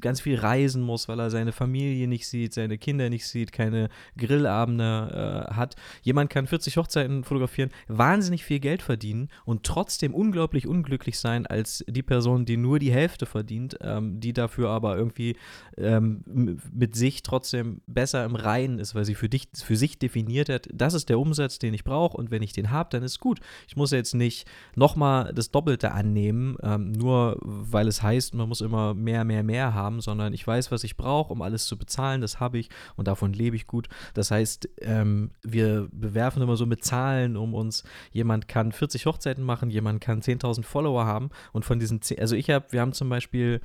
ganz 0.00 0.20
viel 0.20 0.36
reisen 0.36 0.82
muss, 0.82 1.08
weil 1.08 1.20
er 1.20 1.30
seine 1.30 1.52
Familie 1.52 2.08
nicht 2.08 2.26
sieht, 2.26 2.52
seine 2.52 2.78
Kinder 2.78 3.08
nicht 3.08 3.26
sieht, 3.26 3.52
keine 3.52 3.88
Grillabende 4.16 5.46
äh, 5.48 5.54
hat. 5.54 5.76
Jemand 6.02 6.30
kann 6.30 6.48
40 6.48 6.76
Hochzeiten 6.76 7.22
fotografieren, 7.22 7.70
wahnsinnig 7.86 8.44
viel 8.44 8.58
Geld 8.58 8.82
verdienen 8.82 9.28
und 9.44 9.64
trotzdem 9.64 10.14
unglaublich 10.14 10.66
unglücklich 10.66 11.18
sein 11.18 11.46
als 11.46 11.84
die 11.88 12.02
Person, 12.02 12.44
die 12.44 12.56
nur 12.56 12.80
die 12.80 12.92
Hälfte 12.92 13.24
verdient, 13.24 13.78
ähm, 13.80 14.20
die 14.20 14.32
dafür 14.32 14.70
aber 14.70 14.96
irgendwie 14.96 15.36
ähm, 15.76 16.58
mit 16.72 16.96
sich 16.96 17.22
trotzdem 17.22 17.80
besser 17.86 18.07
im 18.14 18.34
Reinen 18.34 18.78
ist, 18.78 18.94
weil 18.94 19.04
sie 19.04 19.14
für, 19.14 19.28
dich, 19.28 19.48
für 19.54 19.76
sich 19.76 19.98
definiert 19.98 20.48
hat, 20.48 20.68
das 20.72 20.94
ist 20.94 21.08
der 21.08 21.18
Umsatz, 21.18 21.58
den 21.58 21.74
ich 21.74 21.84
brauche 21.84 22.16
und 22.16 22.30
wenn 22.30 22.42
ich 22.42 22.52
den 22.52 22.70
habe, 22.70 22.88
dann 22.90 23.02
ist 23.02 23.20
gut. 23.20 23.40
Ich 23.66 23.76
muss 23.76 23.90
jetzt 23.90 24.14
nicht 24.14 24.48
nochmal 24.74 25.32
das 25.34 25.50
Doppelte 25.50 25.92
annehmen, 25.92 26.56
ähm, 26.62 26.92
nur 26.92 27.36
weil 27.40 27.88
es 27.88 28.02
heißt, 28.02 28.34
man 28.34 28.48
muss 28.48 28.60
immer 28.60 28.94
mehr, 28.94 29.24
mehr, 29.24 29.42
mehr 29.42 29.74
haben, 29.74 30.00
sondern 30.00 30.32
ich 30.32 30.46
weiß, 30.46 30.70
was 30.70 30.84
ich 30.84 30.96
brauche, 30.96 31.32
um 31.32 31.42
alles 31.42 31.66
zu 31.66 31.76
bezahlen, 31.76 32.20
das 32.20 32.40
habe 32.40 32.58
ich 32.58 32.68
und 32.96 33.08
davon 33.08 33.32
lebe 33.32 33.56
ich 33.56 33.66
gut. 33.66 33.88
Das 34.14 34.30
heißt, 34.30 34.68
ähm, 34.80 35.30
wir 35.42 35.88
bewerfen 35.92 36.42
immer 36.42 36.56
so 36.56 36.66
mit 36.66 36.84
Zahlen 36.84 37.36
um 37.36 37.54
uns, 37.54 37.84
jemand 38.12 38.48
kann 38.48 38.72
40 38.72 39.06
Hochzeiten 39.06 39.44
machen, 39.44 39.70
jemand 39.70 40.00
kann 40.00 40.20
10.000 40.20 40.64
Follower 40.64 41.06
haben 41.06 41.30
und 41.52 41.64
von 41.64 41.78
diesen 41.78 42.02
10, 42.02 42.18
also 42.18 42.36
ich 42.36 42.50
habe, 42.50 42.66
wir 42.70 42.80
haben 42.80 42.92
zum 42.92 43.08
Beispiel 43.08 43.60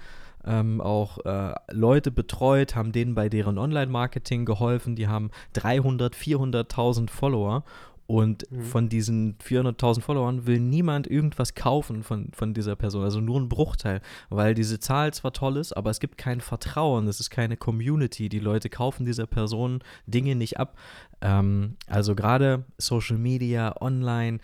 ähm, 0.45 0.81
auch 0.81 1.19
äh, 1.25 1.53
Leute 1.71 2.11
betreut, 2.11 2.75
haben 2.75 2.91
denen 2.91 3.15
bei 3.15 3.29
deren 3.29 3.57
Online-Marketing 3.57 4.45
geholfen. 4.45 4.95
Die 4.95 5.07
haben 5.07 5.31
300, 5.53 6.15
400.000 6.15 7.09
Follower 7.09 7.63
und 8.05 8.49
mhm. 8.51 8.61
von 8.63 8.89
diesen 8.89 9.37
400.000 9.37 10.01
Followern 10.01 10.45
will 10.45 10.59
niemand 10.59 11.07
irgendwas 11.07 11.55
kaufen 11.55 12.03
von, 12.03 12.29
von 12.33 12.53
dieser 12.53 12.75
Person, 12.75 13.03
also 13.03 13.21
nur 13.21 13.39
ein 13.39 13.49
Bruchteil, 13.49 14.01
weil 14.29 14.53
diese 14.53 14.79
Zahl 14.79 15.13
zwar 15.13 15.31
toll 15.31 15.57
ist, 15.57 15.73
aber 15.73 15.89
es 15.89 15.99
gibt 15.99 16.17
kein 16.17 16.41
Vertrauen, 16.41 17.07
es 17.07 17.19
ist 17.19 17.29
keine 17.29 17.55
Community, 17.55 18.27
die 18.29 18.39
Leute 18.39 18.69
kaufen 18.69 19.05
dieser 19.05 19.25
Person 19.25 19.79
Dinge 20.05 20.35
nicht 20.35 20.59
ab. 20.59 20.77
Ähm, 21.21 21.77
also 21.87 22.15
gerade 22.15 22.65
Social 22.77 23.17
Media, 23.17 23.75
Online, 23.81 24.39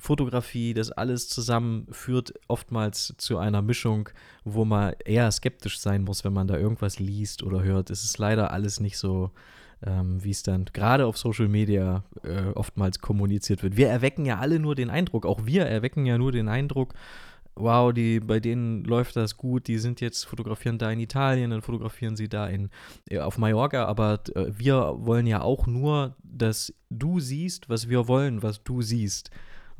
Fotografie, 0.00 0.72
das 0.72 0.90
alles 0.90 1.28
zusammen 1.28 1.86
führt 1.90 2.32
oftmals 2.48 3.14
zu 3.18 3.36
einer 3.36 3.60
Mischung, 3.60 4.08
wo 4.44 4.64
man 4.64 4.94
eher 5.04 5.30
skeptisch 5.30 5.80
sein 5.80 6.04
muss, 6.04 6.24
wenn 6.24 6.32
man 6.32 6.46
da 6.46 6.56
irgendwas 6.56 6.98
liest 6.98 7.42
oder 7.42 7.62
hört. 7.62 7.90
Es 7.90 8.04
ist 8.04 8.16
leider 8.16 8.52
alles 8.52 8.80
nicht 8.80 8.96
so 8.96 9.30
ähm, 9.86 10.22
wie 10.22 10.30
es 10.30 10.42
dann 10.42 10.66
gerade 10.66 11.06
auf 11.06 11.18
Social 11.18 11.48
Media 11.48 12.04
äh, 12.22 12.50
oftmals 12.54 13.00
kommuniziert 13.00 13.62
wird. 13.62 13.76
Wir 13.76 13.88
erwecken 13.88 14.24
ja 14.24 14.38
alle 14.38 14.58
nur 14.58 14.74
den 14.74 14.90
Eindruck, 14.90 15.26
auch 15.26 15.46
wir 15.46 15.66
erwecken 15.66 16.06
ja 16.06 16.18
nur 16.18 16.32
den 16.32 16.48
Eindruck, 16.48 16.94
wow, 17.54 17.92
die, 17.92 18.20
bei 18.20 18.40
denen 18.40 18.84
läuft 18.84 19.16
das 19.16 19.36
gut, 19.36 19.68
die 19.68 19.78
sind 19.78 20.00
jetzt, 20.00 20.24
fotografieren 20.24 20.78
da 20.78 20.90
in 20.90 21.00
Italien, 21.00 21.50
dann 21.50 21.62
fotografieren 21.62 22.16
sie 22.16 22.28
da 22.28 22.46
in, 22.46 22.70
äh, 23.08 23.18
auf 23.18 23.38
Mallorca, 23.38 23.84
aber 23.84 24.20
äh, 24.34 24.46
wir 24.56 24.94
wollen 24.98 25.26
ja 25.26 25.42
auch 25.42 25.66
nur, 25.66 26.16
dass 26.22 26.72
du 26.90 27.20
siehst, 27.20 27.68
was 27.68 27.88
wir 27.88 28.08
wollen, 28.08 28.42
was 28.42 28.62
du 28.62 28.82
siehst. 28.82 29.30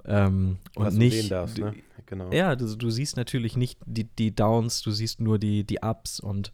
Ähm, 0.04 0.59
was 0.75 0.94
und 0.94 0.99
nicht, 0.99 1.30
darfst, 1.30 1.59
ne? 1.59 1.75
genau. 2.06 2.30
Ja, 2.32 2.56
du, 2.56 2.76
du, 2.76 2.90
siehst 2.90 3.16
natürlich 3.16 3.56
nicht 3.56 3.78
die, 3.87 4.04
die 4.04 4.35
Downs, 4.35 4.82
du 4.82 4.90
siehst 4.90 5.21
nur 5.21 5.38
die, 5.38 5.64
die 5.64 5.78
Ups 5.82 6.18
und 6.18 6.52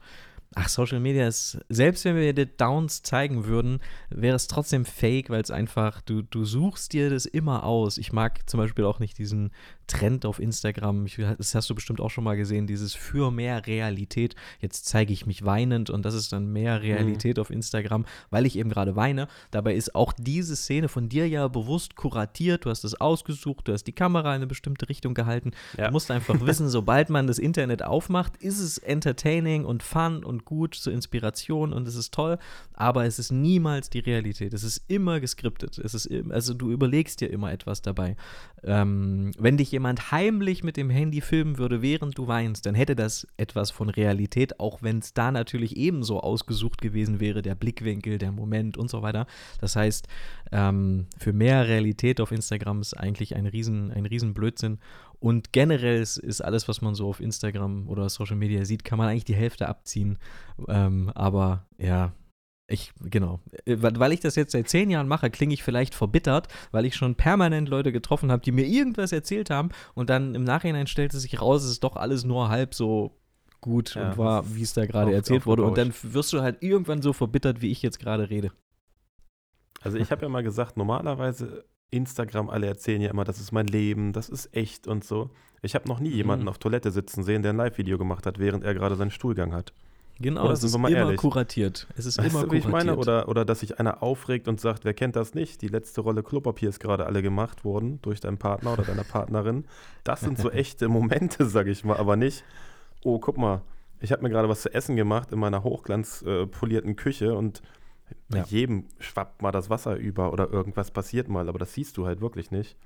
Ach, 0.60 0.68
Social 0.68 0.98
Media 0.98 1.28
ist, 1.28 1.56
selbst 1.68 2.04
wenn 2.04 2.16
wir 2.16 2.32
dir 2.32 2.46
Downs 2.46 3.04
zeigen 3.04 3.44
würden, 3.44 3.78
wäre 4.10 4.34
es 4.34 4.48
trotzdem 4.48 4.84
fake, 4.84 5.30
weil 5.30 5.40
es 5.40 5.52
einfach, 5.52 6.00
du, 6.00 6.22
du 6.22 6.44
suchst 6.44 6.92
dir 6.92 7.10
das 7.10 7.26
immer 7.26 7.62
aus. 7.62 7.96
Ich 7.96 8.12
mag 8.12 8.48
zum 8.50 8.58
Beispiel 8.58 8.84
auch 8.84 8.98
nicht 8.98 9.18
diesen 9.18 9.52
Trend 9.88 10.24
auf 10.24 10.38
Instagram. 10.38 11.06
Ich, 11.06 11.16
das 11.16 11.54
hast 11.54 11.68
du 11.68 11.74
bestimmt 11.74 12.00
auch 12.00 12.10
schon 12.10 12.22
mal 12.22 12.36
gesehen, 12.36 12.66
dieses 12.66 12.94
für 12.94 13.32
mehr 13.32 13.66
Realität. 13.66 14.36
Jetzt 14.60 14.86
zeige 14.86 15.12
ich 15.12 15.26
mich 15.26 15.44
weinend 15.44 15.90
und 15.90 16.04
das 16.04 16.14
ist 16.14 16.32
dann 16.32 16.52
mehr 16.52 16.82
Realität 16.82 17.36
mhm. 17.36 17.40
auf 17.40 17.50
Instagram, 17.50 18.04
weil 18.30 18.46
ich 18.46 18.56
eben 18.56 18.70
gerade 18.70 18.94
weine. 18.94 19.26
Dabei 19.50 19.74
ist 19.74 19.94
auch 19.94 20.12
diese 20.12 20.54
Szene 20.54 20.88
von 20.88 21.08
dir 21.08 21.28
ja 21.28 21.48
bewusst 21.48 21.96
kuratiert. 21.96 22.64
Du 22.64 22.70
hast 22.70 22.84
es 22.84 23.00
ausgesucht, 23.00 23.66
du 23.66 23.72
hast 23.72 23.84
die 23.84 23.92
Kamera 23.92 24.30
in 24.30 24.36
eine 24.36 24.46
bestimmte 24.46 24.88
Richtung 24.88 25.14
gehalten. 25.14 25.52
Ja. 25.76 25.86
Du 25.86 25.92
musst 25.92 26.10
einfach 26.10 26.40
wissen, 26.46 26.68
sobald 26.68 27.10
man 27.10 27.26
das 27.26 27.38
Internet 27.38 27.82
aufmacht, 27.82 28.36
ist 28.36 28.60
es 28.60 28.78
entertaining 28.78 29.64
und 29.64 29.82
fun 29.82 30.22
und 30.22 30.44
gut 30.44 30.74
zur 30.74 30.92
Inspiration 30.92 31.72
und 31.72 31.88
es 31.88 31.96
ist 31.96 32.12
toll, 32.12 32.38
aber 32.74 33.06
es 33.06 33.18
ist 33.18 33.32
niemals 33.32 33.90
die 33.90 34.00
Realität. 34.00 34.52
Es 34.52 34.64
ist 34.64 34.82
immer 34.88 35.18
geskriptet. 35.18 35.78
Es 35.78 35.94
ist, 35.94 36.08
also 36.30 36.54
du 36.54 36.70
überlegst 36.70 37.20
dir 37.20 37.30
immer 37.30 37.50
etwas 37.50 37.82
dabei. 37.82 38.16
Ähm, 38.64 39.32
wenn 39.38 39.56
dich 39.56 39.72
jemand 39.72 39.77
heimlich 39.86 40.62
mit 40.64 40.76
dem 40.76 40.90
Handy 40.90 41.20
filmen 41.20 41.58
würde, 41.58 41.82
während 41.82 42.18
du 42.18 42.26
weinst, 42.26 42.66
dann 42.66 42.74
hätte 42.74 42.96
das 42.96 43.26
etwas 43.36 43.70
von 43.70 43.88
Realität, 43.88 44.60
auch 44.60 44.82
wenn 44.82 44.98
es 44.98 45.14
da 45.14 45.30
natürlich 45.30 45.76
ebenso 45.76 46.20
ausgesucht 46.20 46.80
gewesen 46.80 47.20
wäre, 47.20 47.42
der 47.42 47.54
Blickwinkel, 47.54 48.18
der 48.18 48.32
Moment 48.32 48.76
und 48.76 48.90
so 48.90 49.02
weiter. 49.02 49.26
Das 49.60 49.76
heißt, 49.76 50.08
ähm, 50.52 51.06
für 51.16 51.32
mehr 51.32 51.68
Realität 51.68 52.20
auf 52.20 52.32
Instagram 52.32 52.80
ist 52.80 52.94
eigentlich 52.94 53.36
ein 53.36 53.46
riesen, 53.46 53.90
ein 53.90 54.06
riesen 54.06 54.34
Blödsinn. 54.34 54.78
Und 55.20 55.52
generell 55.52 56.00
ist, 56.00 56.16
ist, 56.16 56.40
alles, 56.40 56.68
was 56.68 56.80
man 56.80 56.94
so 56.94 57.08
auf 57.08 57.20
Instagram 57.20 57.88
oder 57.88 58.08
Social 58.08 58.36
Media 58.36 58.64
sieht, 58.64 58.84
kann 58.84 58.98
man 58.98 59.08
eigentlich 59.08 59.24
die 59.24 59.34
Hälfte 59.34 59.68
abziehen. 59.68 60.18
Ähm, 60.68 61.10
aber 61.14 61.66
ja, 61.78 62.12
ich, 62.70 62.92
genau. 63.00 63.40
Äh, 63.64 63.76
weil 63.80 64.12
ich 64.12 64.20
das 64.20 64.36
jetzt 64.36 64.52
seit 64.52 64.68
zehn 64.68 64.90
Jahren 64.90 65.08
mache, 65.08 65.30
klinge 65.30 65.54
ich 65.54 65.62
vielleicht 65.62 65.94
verbittert, 65.94 66.48
weil 66.70 66.84
ich 66.84 66.94
schon 66.94 67.14
permanent 67.14 67.68
Leute 67.68 67.92
getroffen 67.92 68.30
habe, 68.30 68.42
die 68.42 68.52
mir 68.52 68.66
irgendwas 68.66 69.10
erzählt 69.10 69.48
haben 69.48 69.70
und 69.94 70.10
dann 70.10 70.34
im 70.34 70.44
Nachhinein 70.44 70.86
stellte 70.86 71.18
sich 71.18 71.40
raus, 71.40 71.64
es 71.64 71.70
ist 71.70 71.84
doch 71.84 71.96
alles 71.96 72.24
nur 72.24 72.50
halb 72.50 72.74
so 72.74 73.16
gut 73.62 73.94
ja, 73.94 74.10
und 74.10 74.18
war, 74.18 74.54
wie 74.54 74.62
es 74.62 74.74
da 74.74 74.84
gerade 74.84 75.14
erzählt 75.14 75.46
wurde. 75.46 75.64
Und 75.64 75.78
dann 75.78 75.94
wirst 76.02 76.32
du 76.34 76.42
halt 76.42 76.62
irgendwann 76.62 77.00
so 77.00 77.14
verbittert, 77.14 77.62
wie 77.62 77.70
ich 77.70 77.80
jetzt 77.80 77.98
gerade 77.98 78.28
rede. 78.28 78.52
Also 79.80 79.96
ich 79.96 80.10
habe 80.10 80.22
ja 80.22 80.28
mal 80.28 80.42
gesagt, 80.42 80.76
normalerweise 80.76 81.64
Instagram, 81.90 82.50
alle 82.50 82.66
erzählen 82.66 83.00
ja 83.00 83.10
immer, 83.10 83.24
das 83.24 83.40
ist 83.40 83.50
mein 83.50 83.66
Leben, 83.66 84.12
das 84.12 84.28
ist 84.28 84.54
echt 84.54 84.86
und 84.86 85.04
so. 85.04 85.30
Ich 85.62 85.74
habe 85.74 85.88
noch 85.88 86.00
nie 86.00 86.10
jemanden 86.10 86.44
mhm. 86.44 86.50
auf 86.50 86.58
Toilette 86.58 86.90
sitzen 86.90 87.22
sehen, 87.22 87.42
der 87.42 87.54
ein 87.54 87.56
Live-Video 87.56 87.96
gemacht 87.96 88.26
hat, 88.26 88.38
während 88.38 88.62
er 88.62 88.74
gerade 88.74 88.94
seinen 88.94 89.10
Stuhlgang 89.10 89.54
hat. 89.54 89.72
Genau, 90.20 90.44
oder 90.44 90.52
es 90.52 90.64
ist 90.64 90.74
immer 90.74 90.90
ehrlich. 90.90 91.16
kuratiert. 91.16 91.86
Es 91.96 92.04
ist 92.04 92.18
weißt 92.18 92.30
immer 92.30 92.44
du, 92.44 92.52
wie 92.52 92.60
kuratiert. 92.60 92.64
ich 92.64 92.72
meine? 92.72 92.96
Oder, 92.96 93.28
oder 93.28 93.44
dass 93.44 93.60
sich 93.60 93.78
einer 93.78 94.02
aufregt 94.02 94.48
und 94.48 94.60
sagt, 94.60 94.84
wer 94.84 94.94
kennt 94.94 95.14
das 95.14 95.34
nicht? 95.34 95.62
Die 95.62 95.68
letzte 95.68 96.00
Rolle 96.00 96.22
Klopapier 96.22 96.68
ist 96.68 96.80
gerade 96.80 97.06
alle 97.06 97.22
gemacht 97.22 97.64
worden 97.64 98.00
durch 98.02 98.18
deinen 98.20 98.38
Partner 98.38 98.72
oder 98.72 98.82
deine 98.82 99.04
Partnerin. 99.04 99.64
Das 100.02 100.20
sind 100.20 100.38
so 100.38 100.50
echte 100.50 100.88
Momente, 100.88 101.46
sag 101.46 101.68
ich 101.68 101.84
mal, 101.84 101.96
aber 101.96 102.16
nicht, 102.16 102.42
oh, 103.04 103.20
guck 103.20 103.38
mal, 103.38 103.62
ich 104.00 104.10
habe 104.10 104.22
mir 104.22 104.30
gerade 104.30 104.48
was 104.48 104.62
zu 104.62 104.74
essen 104.74 104.96
gemacht 104.96 105.30
in 105.32 105.38
meiner 105.38 105.62
hochglanzpolierten 105.62 106.92
äh, 106.92 106.94
Küche 106.94 107.34
und 107.34 107.62
bei 108.28 108.38
ja. 108.38 108.44
jedem 108.44 108.86
schwappt 108.98 109.42
mal 109.42 109.52
das 109.52 109.70
Wasser 109.70 109.96
über 109.96 110.32
oder 110.32 110.50
irgendwas 110.50 110.90
passiert 110.90 111.28
mal, 111.28 111.48
aber 111.48 111.58
das 111.58 111.74
siehst 111.74 111.96
du 111.96 112.06
halt 112.06 112.20
wirklich 112.20 112.50
nicht. 112.50 112.76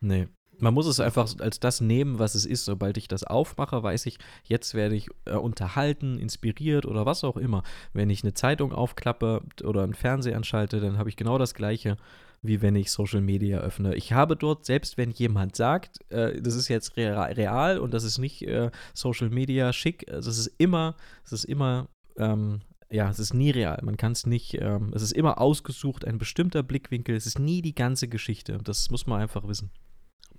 Nee. 0.00 0.28
Man 0.58 0.74
muss 0.74 0.86
es 0.86 1.00
einfach 1.00 1.28
als 1.40 1.60
das 1.60 1.80
nehmen, 1.80 2.18
was 2.18 2.34
es 2.34 2.46
ist. 2.46 2.64
Sobald 2.64 2.96
ich 2.96 3.08
das 3.08 3.24
aufmache, 3.24 3.82
weiß 3.82 4.06
ich, 4.06 4.18
jetzt 4.44 4.74
werde 4.74 4.94
ich 4.94 5.08
äh, 5.24 5.34
unterhalten, 5.34 6.18
inspiriert 6.18 6.86
oder 6.86 7.06
was 7.06 7.24
auch 7.24 7.36
immer. 7.36 7.62
Wenn 7.92 8.10
ich 8.10 8.22
eine 8.22 8.34
Zeitung 8.34 8.72
aufklappe 8.72 9.42
oder 9.62 9.82
einen 9.82 9.94
Fernseher 9.94 10.36
anschalte, 10.36 10.80
dann 10.80 10.98
habe 10.98 11.08
ich 11.08 11.16
genau 11.16 11.38
das 11.38 11.54
Gleiche, 11.54 11.96
wie 12.42 12.62
wenn 12.62 12.76
ich 12.76 12.90
Social 12.90 13.20
Media 13.20 13.58
öffne. 13.58 13.94
Ich 13.94 14.12
habe 14.12 14.36
dort, 14.36 14.64
selbst 14.64 14.98
wenn 14.98 15.10
jemand 15.10 15.56
sagt, 15.56 16.00
äh, 16.10 16.40
das 16.40 16.54
ist 16.54 16.68
jetzt 16.68 16.96
real 16.96 17.78
und 17.78 17.94
das 17.94 18.04
ist 18.04 18.18
nicht 18.18 18.42
äh, 18.42 18.70
Social 18.92 19.30
Media 19.30 19.72
schick, 19.72 20.10
also 20.10 20.30
es 20.30 20.38
ist 20.38 20.54
immer, 20.58 20.94
es 21.24 21.32
ist 21.32 21.44
immer 21.44 21.88
ähm, 22.16 22.60
ja, 22.90 23.10
es 23.10 23.18
ist 23.18 23.34
nie 23.34 23.50
real. 23.50 23.80
Man 23.82 23.96
kann 23.96 24.12
es 24.12 24.24
nicht, 24.24 24.54
ähm, 24.60 24.92
es 24.94 25.02
ist 25.02 25.12
immer 25.12 25.40
ausgesucht, 25.40 26.04
ein 26.06 26.18
bestimmter 26.18 26.62
Blickwinkel. 26.62 27.16
Es 27.16 27.26
ist 27.26 27.40
nie 27.40 27.60
die 27.60 27.74
ganze 27.74 28.06
Geschichte. 28.08 28.58
Das 28.62 28.90
muss 28.90 29.06
man 29.06 29.20
einfach 29.20 29.48
wissen. 29.48 29.70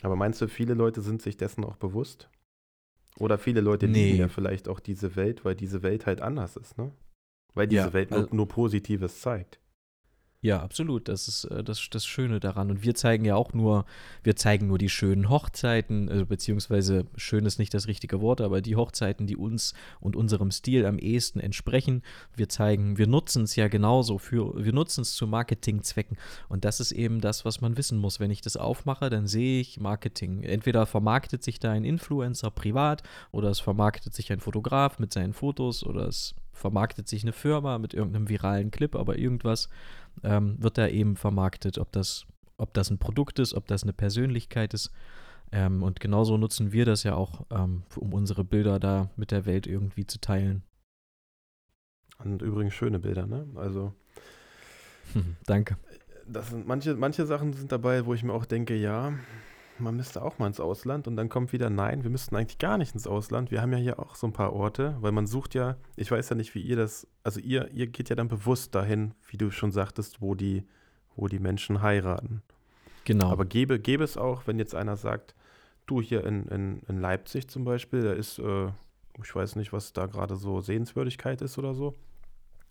Aber 0.06 0.16
meinst 0.16 0.40
du, 0.40 0.48
viele 0.48 0.76
Leute 0.76 1.02
sind 1.02 1.24
sich 1.24 1.36
dessen 1.36 1.64
auch 1.64 1.78
bewusst? 1.78 2.30
Oder 3.18 3.40
viele 3.40 3.60
Leute 3.60 3.88
nee. 3.88 4.06
lieben 4.06 4.20
ja 4.20 4.28
vielleicht 4.28 4.68
auch 4.68 4.80
diese 4.80 5.16
Welt, 5.16 5.44
weil 5.44 5.56
diese 5.56 5.82
Welt 5.82 6.06
halt 6.06 6.22
anders 6.22 6.58
ist, 6.58 6.78
ne? 6.78 6.92
Weil 7.56 7.66
diese 7.66 7.88
ja, 7.88 7.94
Welt 7.94 8.12
nur, 8.12 8.20
also, 8.20 8.36
nur 8.36 8.48
Positives 8.48 9.22
zeigt. 9.22 9.60
Ja, 10.46 10.62
absolut. 10.62 11.08
Das 11.08 11.28
ist 11.28 11.46
äh, 11.46 11.64
das, 11.64 11.90
das 11.90 12.06
Schöne 12.06 12.40
daran. 12.40 12.70
Und 12.70 12.84
wir 12.84 12.94
zeigen 12.94 13.26
ja 13.26 13.36
auch 13.36 13.54
nur, 13.54 13.84
wir 14.22 14.36
zeigen 14.36 14.68
nur 14.68 14.78
die 14.78 14.90
schönen 14.90 15.28
Hochzeiten, 15.28 16.08
äh, 16.08 16.24
beziehungsweise 16.24 17.08
schön 17.16 17.48
ist 17.48 17.58
nicht 17.58 17.74
das 17.74 17.88
richtige 17.88 18.22
Wort, 18.22 18.42
aber 18.42 18.62
die 18.62 18.76
Hochzeiten, 18.76 19.26
die 19.26 19.38
uns 19.38 19.74
und 20.00 20.16
unserem 20.16 20.52
Stil 20.52 20.86
am 20.86 21.00
ehesten 21.00 21.40
entsprechen. 21.40 22.04
Wir 22.36 22.48
zeigen, 22.48 23.00
wir 23.00 23.08
nutzen 23.08 23.42
es 23.46 23.56
ja 23.56 23.70
genauso 23.70 24.20
für, 24.20 24.64
wir 24.64 24.72
nutzen 24.72 25.02
es 25.02 25.16
zu 25.16 25.26
Marketingzwecken. 25.26 26.16
Und 26.48 26.64
das 26.64 26.80
ist 26.80 26.92
eben 26.92 27.22
das, 27.22 27.44
was 27.44 27.62
man 27.62 27.76
wissen 27.76 27.98
muss. 27.98 28.20
Wenn 28.20 28.30
ich 28.30 28.42
das 28.42 28.56
aufmache, 28.56 29.10
dann 29.10 29.26
sehe 29.26 29.60
ich 29.60 29.80
Marketing. 29.80 30.44
Entweder 30.44 30.86
vermarktet 30.86 31.44
sich 31.44 31.58
da 31.58 31.72
ein 31.72 31.86
Influencer 31.86 32.52
privat 32.52 33.02
oder 33.32 33.50
es 33.50 33.60
vermarktet 33.60 34.14
sich 34.14 34.32
ein 34.32 34.42
Fotograf 34.42 35.00
mit 35.00 35.12
seinen 35.12 35.34
Fotos 35.34 35.84
oder 35.84 36.08
es 36.08 36.36
vermarktet 36.56 37.08
sich 37.08 37.24
eine 37.24 37.34
Firma 37.34 37.78
mit 37.78 37.94
irgendeinem 37.94 38.30
viralen 38.30 38.72
Clip, 38.72 38.96
aber 38.96 39.18
irgendwas 39.18 39.70
ähm, 40.24 40.62
wird 40.62 40.78
da 40.78 40.88
eben 40.88 41.16
vermarktet, 41.16 41.78
ob 41.78 41.92
das, 41.92 42.26
ob 42.58 42.74
das 42.74 42.90
ein 42.90 42.98
Produkt 42.98 43.40
ist, 43.40 43.54
ob 43.54 43.68
das 43.68 43.84
eine 43.84 43.94
Persönlichkeit 43.94 44.74
ist. 44.74 44.92
Ähm, 45.52 45.84
und 45.84 46.00
genauso 46.00 46.38
nutzen 46.38 46.72
wir 46.72 46.86
das 46.86 47.04
ja 47.04 47.16
auch, 47.16 47.46
ähm, 47.52 47.84
um 47.96 48.14
unsere 48.14 48.44
Bilder 48.44 48.80
da 48.80 49.10
mit 49.16 49.32
der 49.32 49.46
Welt 49.46 49.68
irgendwie 49.68 50.06
zu 50.06 50.20
teilen. 50.20 50.64
Und 52.18 52.42
übrigens 52.42 52.74
schöne 52.74 53.00
Bilder, 53.00 53.28
ne? 53.28 53.46
Also. 53.56 53.94
Danke. 55.46 55.78
Das 56.28 56.50
sind 56.50 56.66
manche, 56.66 56.96
manche 56.96 57.26
Sachen 57.26 57.54
sind 57.54 57.72
dabei, 57.72 58.06
wo 58.06 58.14
ich 58.14 58.24
mir 58.24 58.34
auch 58.34 58.46
denke, 58.46 58.76
ja, 58.76 59.14
man 59.80 59.96
müsste 59.96 60.22
auch 60.22 60.40
mal 60.40 60.48
ins 60.48 60.60
Ausland 60.60 61.08
und 61.08 61.16
dann 61.16 61.30
kommt 61.30 61.52
wieder, 61.54 61.70
nein, 61.70 62.04
wir 62.04 62.10
müssten 62.10 62.36
eigentlich 62.36 62.60
gar 62.60 62.78
nicht 62.78 62.94
ins 62.94 63.08
Ausland. 63.08 63.52
Wir 63.52 63.62
haben 63.62 63.72
ja 63.72 63.78
hier 63.78 64.00
auch 64.00 64.16
so 64.16 64.28
ein 64.28 64.34
paar 64.34 64.54
Orte, 64.54 64.96
weil 65.02 65.12
man 65.12 65.28
sucht 65.28 65.54
ja, 65.54 65.78
ich 65.96 66.12
weiß 66.12 66.30
ja 66.30 66.36
nicht, 66.36 66.56
wie 66.56 66.62
ihr 66.62 66.76
das, 66.76 67.08
also 67.24 67.40
ihr, 67.40 67.70
ihr 67.72 67.88
geht 67.88 68.10
ja 68.10 68.16
dann 68.16 68.28
bewusst 68.28 68.76
dahin, 68.76 69.14
wie 69.28 69.38
du 69.38 69.52
schon 69.52 69.72
sagtest, 69.72 70.22
wo 70.22 70.36
die, 70.36 70.64
wo 71.16 71.28
die 71.28 71.40
Menschen 71.40 71.82
heiraten. 71.82 72.42
Genau. 73.04 73.30
Aber 73.30 73.46
gäbe, 73.46 73.80
gäbe 73.80 74.04
es 74.04 74.18
auch, 74.18 74.48
wenn 74.48 74.60
jetzt 74.60 74.76
einer 74.76 74.98
sagt, 74.98 75.36
du 75.86 76.02
hier 76.02 76.26
in, 76.26 76.48
in, 76.48 76.82
in 76.88 77.00
Leipzig 77.00 77.48
zum 77.50 77.64
Beispiel, 77.64 78.02
da 78.02 78.14
ist, 78.14 78.40
äh, 78.40 78.68
ich 79.22 79.36
weiß 79.36 79.56
nicht, 79.56 79.74
was 79.74 79.94
da 79.94 80.08
gerade 80.08 80.36
so 80.36 80.62
Sehenswürdigkeit 80.62 81.42
ist 81.42 81.58
oder 81.58 81.74
so. 81.74 81.94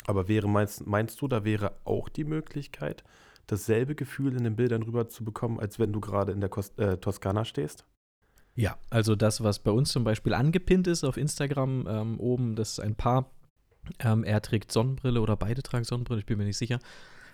Aber 0.07 0.29
wäre, 0.29 0.49
meinst, 0.49 0.87
meinst 0.87 1.21
du, 1.21 1.29
da 1.29 1.45
wäre 1.45 1.73
auch 1.85 2.09
die 2.09 2.25
Möglichkeit, 2.25 3.05
dasselbe 3.47 3.95
Gefühl 3.95 4.37
in 4.37 4.45
den 4.45 4.57
Bildern 4.57 4.83
rüber 4.83 5.09
zu 5.09 5.25
bekommen, 5.25 5.61
als 5.61 5.79
wenn 5.79 5.93
du 5.93 6.01
gerade 6.01 6.33
in 6.33 6.41
der 6.41 6.49
Kost, 6.49 6.79
äh, 6.79 6.99
Toskana 6.99 7.45
stehst? 7.45 7.85
Ja, 8.55 8.79
also 8.91 9.17
das, 9.17 9.43
was 9.43 9.59
bei 9.59 9.71
uns 9.71 9.91
zum 9.91 10.05
Beispiel 10.05 10.35
angepinnt 10.35 10.87
ist 10.87 11.05
auf 11.05 11.17
Instagram 11.17 11.87
ähm, 11.89 12.21
oben, 12.21 12.55
das 12.55 12.73
ist 12.73 12.81
ein 12.81 12.95
Paar. 12.95 13.31
Ähm, 13.99 14.25
er 14.25 14.41
trägt 14.41 14.73
Sonnenbrille 14.73 15.21
oder 15.21 15.37
beide 15.37 15.63
tragen 15.63 15.85
Sonnenbrille, 15.85 16.21
ich 16.21 16.27
bin 16.27 16.39
mir 16.39 16.45
nicht 16.45 16.59
sicher. 16.59 16.79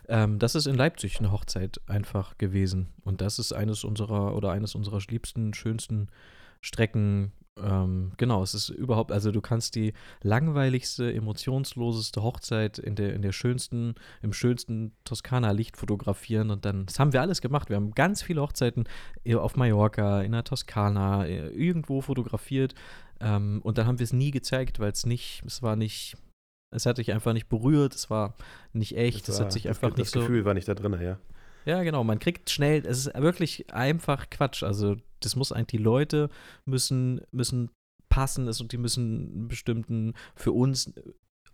Ähm, 0.09 0.39
das 0.39 0.55
ist 0.55 0.67
in 0.67 0.75
Leipzig 0.75 1.19
eine 1.19 1.31
Hochzeit 1.31 1.81
einfach 1.87 2.39
gewesen. 2.39 2.89
Und 3.05 3.21
das 3.21 3.39
ist 3.39 3.53
eines 3.53 3.85
unserer 3.85 4.35
oder 4.35 4.51
eines 4.51 4.75
unserer 4.75 5.01
liebsten, 5.09 5.55
schönsten 5.55 6.09
Strecken 6.61 7.33
ähm, 7.65 8.13
genau, 8.17 8.43
es 8.43 8.55
ist 8.55 8.69
überhaupt, 8.69 9.13
also 9.13 9.31
du 9.33 9.41
kannst 9.41 9.75
die 9.75 9.93
langweiligste, 10.23 11.13
emotionsloseste 11.13 12.23
Hochzeit 12.23 12.79
in 12.79 12.95
der, 12.95 13.15
in 13.15 13.23
der 13.23 13.33
schönsten, 13.33 13.95
im 14.23 14.33
schönsten 14.33 14.93
Toskana-Licht 15.05 15.77
fotografieren 15.77 16.51
und 16.51 16.65
dann, 16.65 16.87
das 16.87 16.99
haben 16.99 17.13
wir 17.13 17.21
alles 17.21 17.41
gemacht. 17.41 17.69
Wir 17.69 17.77
haben 17.77 17.93
ganz 17.93 18.23
viele 18.23 18.41
Hochzeiten 18.41 18.85
auf 19.35 19.57
Mallorca, 19.57 20.23
in 20.23 20.33
der 20.33 20.45
Toskana, 20.45 21.27
äh, 21.27 21.49
irgendwo 21.49 22.01
fotografiert 22.01 22.75
ähm, 23.21 23.61
und 23.63 23.79
dann 23.79 23.87
haben 23.87 23.99
wir 23.99 24.05
es 24.05 24.13
nie 24.13 24.31
gezeigt, 24.31 24.81
weil 24.81 24.93
es 24.93 25.07
nicht, 25.07 25.43
es 25.47 25.63
war 25.63 25.77
nicht, 25.77 26.17
es 26.75 26.87
hat 26.87 26.97
sich 26.97 27.13
einfach 27.13 27.33
nicht 27.33 27.49
berührt, 27.49 27.95
es 27.95 28.11
war 28.11 28.35
nicht 28.73 28.97
echt, 28.97 29.29
es 29.29 29.41
hat 29.41 29.53
sich 29.53 29.69
einfach 29.69 29.91
das, 29.91 29.99
nicht 29.99 30.07
das 30.07 30.13
so. 30.13 30.21
Das 30.21 30.29
Gefühl 30.29 30.45
war 30.45 30.55
nicht 30.55 30.69
da 30.69 30.75
drin, 30.75 30.99
ja. 31.01 31.19
Ja, 31.67 31.83
genau. 31.83 32.05
Man 32.05 32.19
kriegt 32.19 32.51
schnell, 32.51 32.85
es 32.87 33.07
ist 33.07 33.15
wirklich 33.15 33.73
einfach 33.73 34.31
Quatsch. 34.31 34.63
Also, 34.63 34.97
das 35.21 35.37
muss 35.37 35.53
eigentlich, 35.53 35.79
die 35.79 35.85
Leute 35.85 36.31
müssen, 36.65 37.21
müssen 37.31 37.71
passen 38.09 38.49
und 38.49 38.73
die 38.73 38.79
müssen 38.79 39.49
bestimmten, 39.49 40.15
für 40.35 40.53
uns 40.53 40.93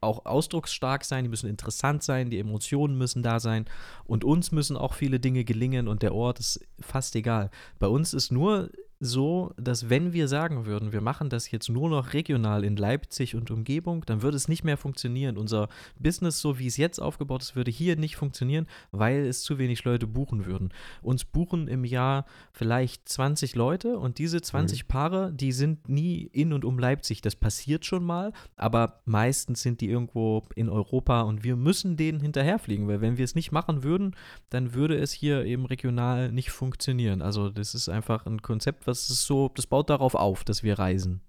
auch 0.01 0.27
ausdrucksstark 0.27 1.05
sein, 1.05 1.25
die 1.25 1.31
müssen 1.31 1.49
interessant 1.49 2.03
sein, 2.03 2.31
die 2.31 2.39
Emotionen 2.39 2.99
müssen 2.99 3.23
da 3.23 3.41
sein 3.41 3.67
und 4.05 4.25
uns 4.25 4.53
müssen 4.53 4.77
auch 4.77 4.95
viele 4.95 5.21
Dinge 5.21 5.45
gelingen 5.45 5.89
und 5.89 6.03
der 6.03 6.15
Ort 6.15 6.39
ist 6.39 6.61
fast 6.81 7.17
egal. 7.17 7.51
Bei 7.79 7.89
uns 7.89 8.15
ist 8.15 8.31
nur 8.31 8.71
so, 8.99 9.53
dass 9.59 9.91
wenn 9.91 10.13
wir 10.13 10.27
sagen 10.29 10.65
würden, 10.65 10.93
wir 10.93 11.01
machen 11.01 11.29
das 11.29 11.51
jetzt 11.51 11.69
nur 11.69 11.91
noch 11.91 12.15
regional 12.15 12.65
in 12.65 12.77
Leipzig 12.77 13.35
und 13.35 13.51
Umgebung, 13.51 14.05
dann 14.07 14.23
würde 14.23 14.37
es 14.37 14.49
nicht 14.49 14.65
mehr 14.65 14.77
funktionieren. 14.77 15.37
Unser 15.37 15.69
Business, 15.99 16.41
so 16.41 16.59
wie 16.59 16.67
es 16.67 16.77
jetzt 16.77 16.99
aufgebaut 16.99 17.43
ist, 17.43 17.57
würde 17.57 17.71
hier 17.71 17.97
nicht 17.97 18.17
funktionieren, 18.17 18.67
weil 18.93 19.27
es 19.27 19.43
zu 19.43 19.59
wenig 19.59 19.85
Leute 19.85 20.07
buchen 20.07 20.47
würden. 20.47 20.73
Uns 21.03 21.25
buchen 21.25 21.69
im 21.69 21.85
Jahr 21.85 22.25
vielleicht 22.53 23.09
20 23.09 23.55
Leute 23.55 23.99
und 23.99 24.19
diese 24.19 24.41
20 24.41 24.85
mhm. 24.85 24.89
Paare, 24.89 25.33
die 25.33 25.53
sind 25.53 25.89
nie 25.89 26.23
in 26.33 26.53
und 26.53 26.65
um 26.65 26.79
Leipzig. 26.79 27.21
Das 27.21 27.37
passiert 27.37 27.85
schon 27.85 28.05
mal, 28.05 28.33
aber 28.57 29.01
meistens 29.05 29.61
sind 29.61 29.81
die 29.83 29.91
irgendwo 29.91 30.45
in 30.55 30.71
Europa 30.71 31.23
und 31.23 31.45
wir 31.45 31.57
müssen 31.57 31.97
denen 31.97 32.21
hinterherfliegen, 32.21 32.89
weil 32.89 33.01
wenn 33.03 33.19
wir 33.19 33.25
es 33.25 33.35
nicht 33.35 33.53
machen 33.53 33.83
würden, 33.83 34.17
dann 34.49 34.73
würde 34.73 34.97
es 34.97 35.13
hier 35.13 35.45
eben 35.45 35.67
regional 35.67 36.33
nicht 36.33 36.51
funktionieren. 36.51 37.21
Also 37.21 37.51
das 37.51 37.75
ist 37.75 37.89
einfach 37.89 38.25
ein 38.25 38.41
Konzept, 38.41 38.86
was 38.87 39.11
ist 39.11 39.27
so, 39.27 39.51
das 39.55 39.67
baut 39.67 39.91
darauf 39.91 40.15
auf, 40.15 40.45
dass 40.45 40.63
wir 40.63 40.79
reisen. 40.79 41.21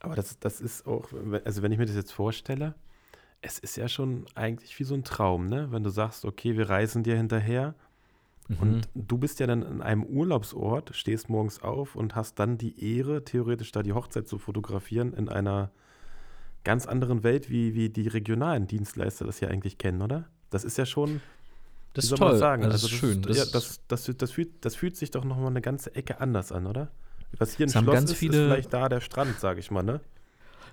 Aber 0.00 0.14
das, 0.14 0.38
das 0.38 0.60
ist 0.60 0.86
auch, 0.86 1.08
also 1.44 1.62
wenn 1.62 1.72
ich 1.72 1.78
mir 1.78 1.86
das 1.86 1.96
jetzt 1.96 2.12
vorstelle, 2.12 2.74
es 3.40 3.58
ist 3.58 3.76
ja 3.76 3.88
schon 3.88 4.26
eigentlich 4.34 4.78
wie 4.78 4.84
so 4.84 4.94
ein 4.94 5.04
Traum, 5.04 5.48
ne? 5.48 5.70
Wenn 5.70 5.82
du 5.82 5.90
sagst, 5.90 6.24
okay, 6.24 6.56
wir 6.56 6.68
reisen 6.68 7.02
dir 7.02 7.16
hinterher 7.16 7.74
mhm. 8.48 8.56
und 8.60 8.88
du 8.94 9.18
bist 9.18 9.40
ja 9.40 9.46
dann 9.46 9.62
in 9.62 9.82
einem 9.82 10.04
Urlaubsort, 10.04 10.94
stehst 10.94 11.28
morgens 11.28 11.62
auf 11.62 11.94
und 11.94 12.14
hast 12.14 12.38
dann 12.38 12.58
die 12.58 12.96
Ehre, 12.96 13.24
theoretisch 13.24 13.72
da 13.72 13.82
die 13.82 13.92
Hochzeit 13.92 14.26
zu 14.28 14.38
fotografieren 14.38 15.12
in 15.14 15.28
einer 15.28 15.70
ganz 16.64 16.86
anderen 16.86 17.22
Welt, 17.22 17.50
wie, 17.50 17.74
wie 17.74 17.88
die 17.88 18.08
regionalen 18.08 18.66
Dienstleister 18.66 19.24
das 19.24 19.40
ja 19.40 19.48
eigentlich 19.48 19.78
kennen, 19.78 20.02
oder? 20.02 20.28
Das 20.50 20.64
ist 20.64 20.78
ja 20.78 20.86
schon 20.86 21.20
das 21.94 22.04
ist 22.06 22.16
toll. 22.16 22.38
Sagen? 22.38 22.64
Also 22.64 22.72
das, 22.74 22.82
ist 22.84 22.90
schön. 22.90 23.22
Das, 23.22 23.36
ja, 23.36 23.44
das, 23.46 23.80
das, 23.88 24.10
das, 24.16 24.30
fühlt, 24.30 24.64
das 24.64 24.76
fühlt 24.76 24.96
sich 24.96 25.10
doch 25.10 25.24
nochmal 25.24 25.48
eine 25.48 25.60
ganze 25.60 25.94
Ecke 25.94 26.20
anders 26.20 26.52
an, 26.52 26.66
oder? 26.66 26.88
Was 27.38 27.56
hier 27.56 27.66
ein 27.66 27.70
Schloss 27.70 27.94
ganz 27.94 28.10
ist, 28.10 28.18
viele, 28.18 28.36
ist 28.36 28.44
vielleicht 28.44 28.72
da 28.72 28.88
der 28.88 29.00
Strand, 29.00 29.38
sage 29.38 29.60
ich 29.60 29.70
mal, 29.70 29.82
ne? 29.82 30.00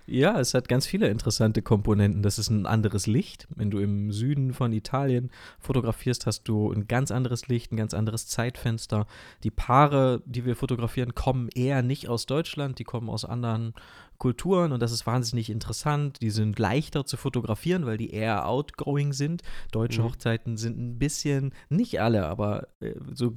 Ja, 0.08 0.40
es 0.40 0.54
hat 0.54 0.68
ganz 0.68 0.86
viele 0.86 1.08
interessante 1.08 1.62
Komponenten. 1.62 2.22
Das 2.22 2.38
ist 2.38 2.50
ein 2.50 2.66
anderes 2.68 3.08
Licht. 3.08 3.48
Wenn 3.56 3.72
du 3.72 3.80
im 3.80 4.12
Süden 4.12 4.54
von 4.54 4.72
Italien 4.72 5.32
fotografierst, 5.60 6.28
hast 6.28 6.44
du 6.44 6.72
ein 6.72 6.88
ganz 6.88 7.10
anderes 7.10 7.48
Licht, 7.48 7.72
ein 7.72 7.78
ganz 7.78 7.94
anderes 7.94 8.28
Zeitfenster. 8.28 9.08
Die 9.44 9.52
Paare, 9.52 10.22
die 10.26 10.46
wir 10.46 10.56
fotografieren, 10.56 11.16
kommen 11.16 11.50
eher 11.56 11.82
nicht 11.82 12.08
aus 12.08 12.28
Deutschland, 12.28 12.78
die 12.78 12.84
kommen 12.84 13.10
aus 13.10 13.26
anderen 13.26 13.74
Kulturen 14.18 14.72
und 14.72 14.80
das 14.80 14.92
ist 14.92 15.08
wahnsinnig 15.08 15.50
interessant. 15.50 16.22
Die 16.22 16.30
sind 16.30 16.60
leichter 16.60 17.06
zu 17.06 17.18
fotografieren, 17.18 17.86
weil 17.86 17.98
die 17.98 18.12
eher 18.12 18.48
outgoing 18.48 19.12
sind. 19.12 19.42
Deutsche 19.72 20.02
mhm. 20.02 20.06
Hochzeiten 20.06 20.58
sind 20.58 20.78
ein 20.78 21.00
bisschen, 21.00 21.54
nicht 21.70 22.00
alle, 22.00 22.28
aber 22.28 22.68
äh, 22.80 22.94
so 23.14 23.34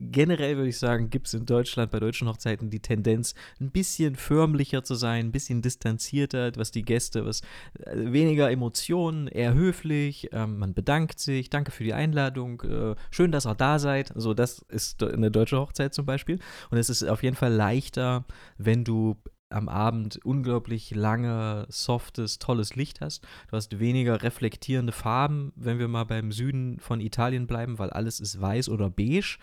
generell 0.00 0.56
würde 0.56 0.68
ich 0.68 0.78
sagen, 0.78 1.10
gibt 1.10 1.26
es 1.26 1.34
in 1.34 1.46
Deutschland 1.46 1.90
bei 1.90 1.98
deutschen 2.00 2.28
Hochzeiten 2.28 2.70
die 2.70 2.80
Tendenz, 2.80 3.34
ein 3.60 3.70
bisschen 3.70 4.16
förmlicher 4.16 4.84
zu 4.84 4.94
sein, 4.94 5.26
ein 5.26 5.32
bisschen 5.32 5.62
distanzierter, 5.62 6.52
was 6.56 6.70
die 6.70 6.82
Gäste, 6.82 7.24
was 7.26 7.40
äh, 7.80 8.12
weniger 8.12 8.50
Emotionen, 8.50 9.26
eher 9.26 9.54
höflich, 9.54 10.28
ähm, 10.32 10.58
man 10.58 10.74
bedankt 10.74 11.18
sich, 11.18 11.50
danke 11.50 11.72
für 11.72 11.84
die 11.84 11.94
Einladung, 11.94 12.62
äh, 12.62 12.94
schön, 13.10 13.32
dass 13.32 13.46
ihr 13.46 13.54
da 13.54 13.78
seid. 13.78 14.12
So, 14.14 14.34
das 14.34 14.60
ist 14.68 15.02
eine 15.02 15.30
deutsche 15.30 15.58
Hochzeit 15.58 15.94
zum 15.94 16.06
Beispiel. 16.06 16.38
Und 16.70 16.78
es 16.78 16.90
ist 16.90 17.02
auf 17.04 17.22
jeden 17.22 17.36
Fall 17.36 17.52
leichter, 17.52 18.24
wenn 18.56 18.84
du 18.84 19.16
am 19.50 19.68
Abend 19.68 20.20
unglaublich 20.24 20.94
lange, 20.94 21.66
softes, 21.70 22.38
tolles 22.38 22.76
Licht 22.76 23.00
hast. 23.00 23.24
Du 23.48 23.56
hast 23.56 23.78
weniger 23.78 24.22
reflektierende 24.22 24.92
Farben, 24.92 25.52
wenn 25.56 25.78
wir 25.78 25.88
mal 25.88 26.04
beim 26.04 26.32
Süden 26.32 26.78
von 26.80 27.00
Italien 27.00 27.46
bleiben, 27.46 27.78
weil 27.78 27.90
alles 27.90 28.20
ist 28.20 28.40
weiß 28.40 28.68
oder 28.68 28.90
beige. 28.90 29.38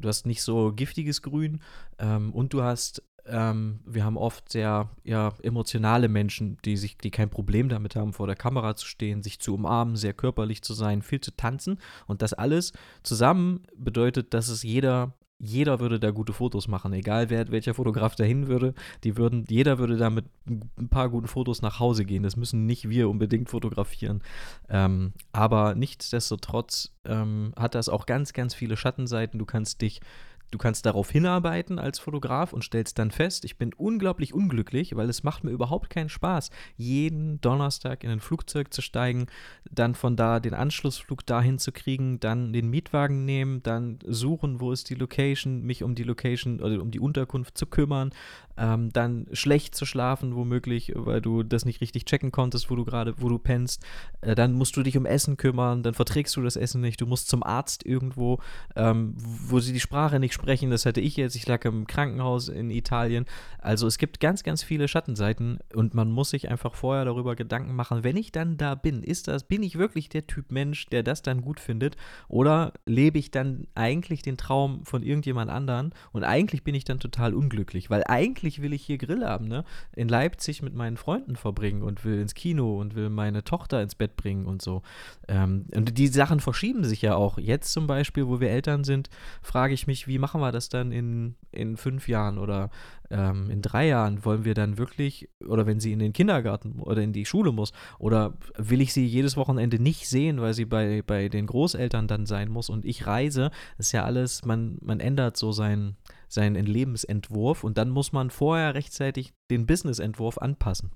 Du 0.00 0.08
hast 0.08 0.26
nicht 0.26 0.42
so 0.42 0.72
giftiges 0.72 1.22
Grün 1.22 1.60
ähm, 1.98 2.32
und 2.32 2.52
du 2.52 2.62
hast 2.62 3.02
ähm, 3.28 3.80
wir 3.84 4.04
haben 4.04 4.16
oft 4.16 4.50
sehr 4.50 4.90
ja, 5.04 5.32
emotionale 5.42 6.08
Menschen, 6.08 6.58
die 6.64 6.76
sich, 6.76 6.96
die 6.96 7.10
kein 7.10 7.28
Problem 7.28 7.68
damit 7.68 7.96
haben, 7.96 8.12
vor 8.12 8.26
der 8.26 8.36
Kamera 8.36 8.76
zu 8.76 8.86
stehen, 8.86 9.22
sich 9.22 9.40
zu 9.40 9.54
umarmen, 9.54 9.96
sehr 9.96 10.12
körperlich 10.12 10.62
zu 10.62 10.74
sein, 10.74 11.02
viel 11.02 11.20
zu 11.20 11.36
tanzen. 11.36 11.78
Und 12.06 12.22
das 12.22 12.34
alles 12.34 12.72
zusammen 13.02 13.62
bedeutet, 13.76 14.32
dass 14.34 14.48
es 14.48 14.62
jeder 14.62 15.12
jeder 15.38 15.80
würde 15.80 16.00
da 16.00 16.10
gute 16.10 16.32
Fotos 16.32 16.66
machen, 16.66 16.92
egal 16.92 17.28
wer, 17.28 17.50
welcher 17.50 17.74
Fotograf 17.74 18.14
dahin 18.16 18.46
würde. 18.46 18.74
Die 19.04 19.16
würden, 19.16 19.44
jeder 19.48 19.78
würde 19.78 19.96
da 19.96 20.08
mit 20.08 20.24
ein 20.46 20.88
paar 20.88 21.10
guten 21.10 21.28
Fotos 21.28 21.60
nach 21.60 21.78
Hause 21.78 22.04
gehen. 22.04 22.22
Das 22.22 22.36
müssen 22.36 22.64
nicht 22.64 22.88
wir 22.88 23.08
unbedingt 23.10 23.50
fotografieren. 23.50 24.22
Ähm, 24.68 25.12
aber 25.32 25.74
nichtsdestotrotz 25.74 26.94
ähm, 27.04 27.52
hat 27.56 27.74
das 27.74 27.88
auch 27.88 28.06
ganz, 28.06 28.32
ganz 28.32 28.54
viele 28.54 28.76
Schattenseiten. 28.76 29.38
Du 29.38 29.44
kannst 29.44 29.82
dich 29.82 30.00
Du 30.50 30.58
kannst 30.58 30.86
darauf 30.86 31.10
hinarbeiten 31.10 31.78
als 31.78 31.98
Fotograf 31.98 32.52
und 32.52 32.62
stellst 32.62 32.98
dann 32.98 33.10
fest, 33.10 33.44
ich 33.44 33.58
bin 33.58 33.74
unglaublich 33.74 34.32
unglücklich, 34.32 34.94
weil 34.94 35.08
es 35.08 35.24
macht 35.24 35.42
mir 35.42 35.50
überhaupt 35.50 35.90
keinen 35.90 36.08
Spaß, 36.08 36.50
jeden 36.76 37.40
Donnerstag 37.40 38.04
in 38.04 38.10
ein 38.10 38.20
Flugzeug 38.20 38.72
zu 38.72 38.80
steigen, 38.80 39.26
dann 39.70 39.94
von 39.94 40.16
da 40.16 40.38
den 40.38 40.54
Anschlussflug 40.54 41.26
dahin 41.26 41.58
zu 41.58 41.72
kriegen, 41.72 42.20
dann 42.20 42.52
den 42.52 42.70
Mietwagen 42.70 43.24
nehmen, 43.24 43.62
dann 43.62 43.98
suchen, 44.06 44.60
wo 44.60 44.70
ist 44.70 44.88
die 44.88 44.94
Location, 44.94 45.62
mich 45.62 45.82
um 45.82 45.94
die 45.94 46.04
Location 46.04 46.60
oder 46.60 46.80
um 46.80 46.90
die 46.90 47.00
Unterkunft 47.00 47.58
zu 47.58 47.66
kümmern, 47.66 48.12
ähm, 48.56 48.92
dann 48.92 49.26
schlecht 49.32 49.74
zu 49.74 49.84
schlafen, 49.84 50.34
womöglich, 50.34 50.92
weil 50.94 51.20
du 51.20 51.42
das 51.42 51.64
nicht 51.64 51.80
richtig 51.80 52.04
checken 52.06 52.32
konntest, 52.32 52.70
wo 52.70 52.76
du 52.76 52.84
gerade, 52.84 53.14
wo 53.18 53.28
du 53.28 53.38
pennst. 53.38 53.84
Äh, 54.20 54.34
dann 54.34 54.52
musst 54.52 54.76
du 54.76 54.82
dich 54.82 54.96
um 54.96 55.06
Essen 55.06 55.36
kümmern, 55.36 55.82
dann 55.82 55.94
verträgst 55.94 56.36
du 56.36 56.42
das 56.42 56.56
Essen 56.56 56.80
nicht, 56.80 57.00
du 57.00 57.06
musst 57.06 57.28
zum 57.28 57.42
Arzt 57.42 57.84
irgendwo, 57.84 58.38
ähm, 58.74 59.14
wo 59.16 59.60
sie 59.60 59.72
die 59.72 59.80
Sprache 59.80 60.18
nicht 60.20 60.34
sprechen, 60.36 60.70
das 60.70 60.86
hatte 60.86 61.00
ich 61.00 61.16
jetzt, 61.16 61.34
ich 61.34 61.46
lag 61.46 61.64
im 61.64 61.86
Krankenhaus 61.86 62.48
in 62.48 62.70
Italien. 62.70 63.24
Also 63.58 63.86
es 63.86 63.98
gibt 63.98 64.20
ganz, 64.20 64.44
ganz 64.44 64.62
viele 64.62 64.86
Schattenseiten 64.86 65.58
und 65.74 65.94
man 65.94 66.12
muss 66.12 66.30
sich 66.30 66.48
einfach 66.48 66.74
vorher 66.74 67.04
darüber 67.04 67.34
Gedanken 67.34 67.74
machen, 67.74 68.04
wenn 68.04 68.16
ich 68.16 68.30
dann 68.30 68.56
da 68.56 68.74
bin, 68.74 69.02
ist 69.02 69.28
das, 69.28 69.44
bin 69.44 69.62
ich 69.62 69.76
wirklich 69.76 70.08
der 70.08 70.26
Typ 70.26 70.52
Mensch, 70.52 70.86
der 70.86 71.02
das 71.02 71.22
dann 71.22 71.40
gut 71.40 71.58
findet 71.58 71.96
oder 72.28 72.72
lebe 72.84 73.18
ich 73.18 73.30
dann 73.30 73.66
eigentlich 73.74 74.22
den 74.22 74.36
Traum 74.36 74.84
von 74.84 75.02
irgendjemand 75.02 75.50
anderen 75.50 75.92
und 76.12 76.22
eigentlich 76.22 76.62
bin 76.62 76.74
ich 76.74 76.84
dann 76.84 77.00
total 77.00 77.34
unglücklich, 77.34 77.90
weil 77.90 78.04
eigentlich 78.06 78.62
will 78.62 78.72
ich 78.72 78.84
hier 78.84 78.98
Grill 78.98 79.24
haben, 79.24 79.48
ne? 79.48 79.64
In 79.94 80.08
Leipzig 80.08 80.62
mit 80.62 80.74
meinen 80.74 80.96
Freunden 80.96 81.36
verbringen 81.36 81.82
und 81.82 82.04
will 82.04 82.20
ins 82.20 82.34
Kino 82.34 82.78
und 82.78 82.94
will 82.94 83.10
meine 83.10 83.42
Tochter 83.42 83.82
ins 83.82 83.94
Bett 83.94 84.16
bringen 84.16 84.46
und 84.46 84.62
so. 84.62 84.82
Ähm, 85.28 85.66
und 85.74 85.96
die 85.98 86.08
Sachen 86.08 86.40
verschieben 86.40 86.84
sich 86.84 87.02
ja 87.02 87.14
auch. 87.14 87.38
Jetzt 87.38 87.72
zum 87.72 87.86
Beispiel, 87.86 88.26
wo 88.26 88.40
wir 88.40 88.50
Eltern 88.50 88.84
sind, 88.84 89.08
frage 89.42 89.74
ich 89.74 89.86
mich, 89.86 90.06
wie 90.06 90.18
machen 90.26 90.40
wir 90.40 90.50
das 90.50 90.68
dann 90.68 90.90
in, 90.90 91.36
in 91.52 91.76
fünf 91.76 92.08
Jahren 92.08 92.38
oder 92.38 92.70
ähm, 93.10 93.48
in 93.48 93.62
drei 93.62 93.86
Jahren? 93.86 94.24
Wollen 94.24 94.44
wir 94.44 94.54
dann 94.54 94.76
wirklich, 94.76 95.28
oder 95.46 95.66
wenn 95.66 95.78
sie 95.78 95.92
in 95.92 96.00
den 96.00 96.12
Kindergarten 96.12 96.80
oder 96.80 97.00
in 97.00 97.12
die 97.12 97.24
Schule 97.24 97.52
muss, 97.52 97.72
oder 98.00 98.34
will 98.56 98.80
ich 98.80 98.92
sie 98.92 99.06
jedes 99.06 99.36
Wochenende 99.36 99.78
nicht 99.78 100.08
sehen, 100.08 100.40
weil 100.40 100.52
sie 100.52 100.64
bei, 100.64 101.02
bei 101.06 101.28
den 101.28 101.46
Großeltern 101.46 102.08
dann 102.08 102.26
sein 102.26 102.48
muss 102.48 102.68
und 102.68 102.84
ich 102.84 103.06
reise? 103.06 103.52
Das 103.76 103.86
ist 103.86 103.92
ja 103.92 104.02
alles, 104.02 104.44
man, 104.44 104.78
man 104.82 104.98
ändert 104.98 105.36
so 105.36 105.52
sein, 105.52 105.94
seinen 106.26 106.66
Lebensentwurf 106.66 107.62
und 107.62 107.78
dann 107.78 107.90
muss 107.90 108.12
man 108.12 108.30
vorher 108.30 108.74
rechtzeitig 108.74 109.32
den 109.48 109.64
Businessentwurf 109.64 110.38
anpassen. 110.38 110.90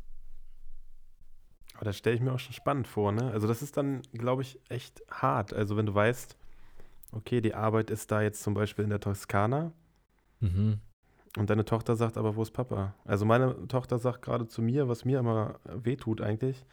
Aber 1.75 1.85
das 1.85 1.97
stelle 1.97 2.16
ich 2.16 2.21
mir 2.21 2.33
auch 2.33 2.40
schon 2.40 2.53
spannend 2.53 2.88
vor, 2.88 3.12
ne? 3.12 3.31
Also 3.31 3.47
das 3.47 3.62
ist 3.62 3.77
dann, 3.77 4.03
glaube 4.12 4.43
ich, 4.43 4.59
echt 4.69 5.03
hart. 5.09 5.55
Also 5.55 5.77
wenn 5.77 5.87
du 5.87 5.95
weißt, 5.95 6.37
okay, 7.12 7.40
die 7.40 7.55
Arbeit 7.55 7.90
ist 7.90 8.11
da 8.11 8.23
jetzt 8.23 8.42
zum 8.42 8.55
Beispiel 8.55 8.85
in 8.85 8.90
der 8.90 9.01
Toskana. 9.01 9.73
Mhm. 10.40 10.79
Und 11.37 11.49
deine 11.49 11.64
Tochter 11.64 11.94
sagt 11.94 12.16
aber, 12.16 12.35
wo 12.35 12.42
ist 12.42 12.51
Papa? 12.51 12.94
Also 13.05 13.25
meine 13.25 13.68
Tochter 13.68 13.99
sagt 13.99 14.23
gerade 14.23 14.46
zu 14.46 14.62
mir, 14.62 14.88
was 14.88 15.05
mir 15.05 15.20
immer 15.20 15.61
wehtut 15.64 16.20
eigentlich, 16.20 16.64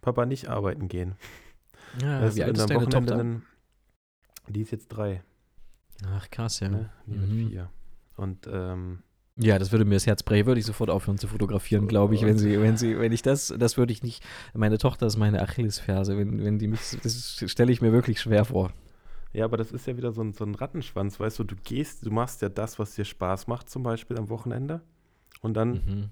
Papa 0.00 0.24
nicht 0.24 0.48
arbeiten 0.48 0.88
gehen. 0.88 1.16
Ja, 2.00 2.20
das 2.20 2.36
wie 2.36 2.44
alt 2.44 2.56
ist 2.56 2.70
deine 2.70 2.80
Wochenende 2.80 3.06
Tochter? 3.06 3.16
Dann, 3.16 3.42
die 4.48 4.62
ist 4.62 4.70
jetzt 4.70 4.88
drei. 4.88 5.22
Ach 6.06 6.30
krass, 6.30 6.60
ja. 6.60 6.68
Ne? 6.68 6.90
Die 7.06 7.12
mhm. 7.12 7.20
wird 7.20 7.48
vier. 7.50 7.70
Und 8.16 8.48
ähm, 8.50 9.02
ja, 9.36 9.58
das 9.58 9.72
würde 9.72 9.84
mir 9.84 9.94
das 9.94 10.06
Herz 10.06 10.22
brechen, 10.22 10.46
würde 10.46 10.60
ich 10.60 10.66
sofort 10.66 10.90
aufhören 10.90 11.16
zu 11.16 11.26
fotografieren, 11.26 11.88
glaube 11.88 12.14
ich, 12.14 12.24
wenn 12.24 12.36
sie, 12.36 12.60
wenn 12.60 12.76
sie, 12.76 12.98
wenn 12.98 13.12
ich 13.12 13.22
das, 13.22 13.54
das 13.58 13.78
würde 13.78 13.92
ich 13.92 14.02
nicht, 14.02 14.22
meine 14.52 14.76
Tochter 14.76 15.06
ist 15.06 15.16
meine 15.16 15.40
Achillesferse, 15.40 16.18
wenn, 16.18 16.44
wenn 16.44 16.58
die 16.58 16.68
mich, 16.68 16.80
das 17.02 17.42
stelle 17.46 17.72
ich 17.72 17.80
mir 17.80 17.92
wirklich 17.92 18.20
schwer 18.20 18.44
vor. 18.44 18.72
Ja, 19.32 19.44
aber 19.44 19.56
das 19.56 19.70
ist 19.72 19.86
ja 19.86 19.96
wieder 19.96 20.12
so 20.12 20.22
ein, 20.22 20.32
so 20.32 20.44
ein 20.44 20.54
Rattenschwanz, 20.54 21.20
weißt 21.20 21.38
du, 21.38 21.44
du 21.44 21.56
gehst, 21.56 22.04
du 22.04 22.10
machst 22.10 22.42
ja 22.42 22.48
das, 22.48 22.78
was 22.78 22.94
dir 22.94 23.04
Spaß 23.04 23.46
macht, 23.46 23.70
zum 23.70 23.82
Beispiel 23.82 24.18
am 24.18 24.28
Wochenende. 24.28 24.80
Und 25.40 25.54
dann 25.54 25.70
mhm. 25.70 26.10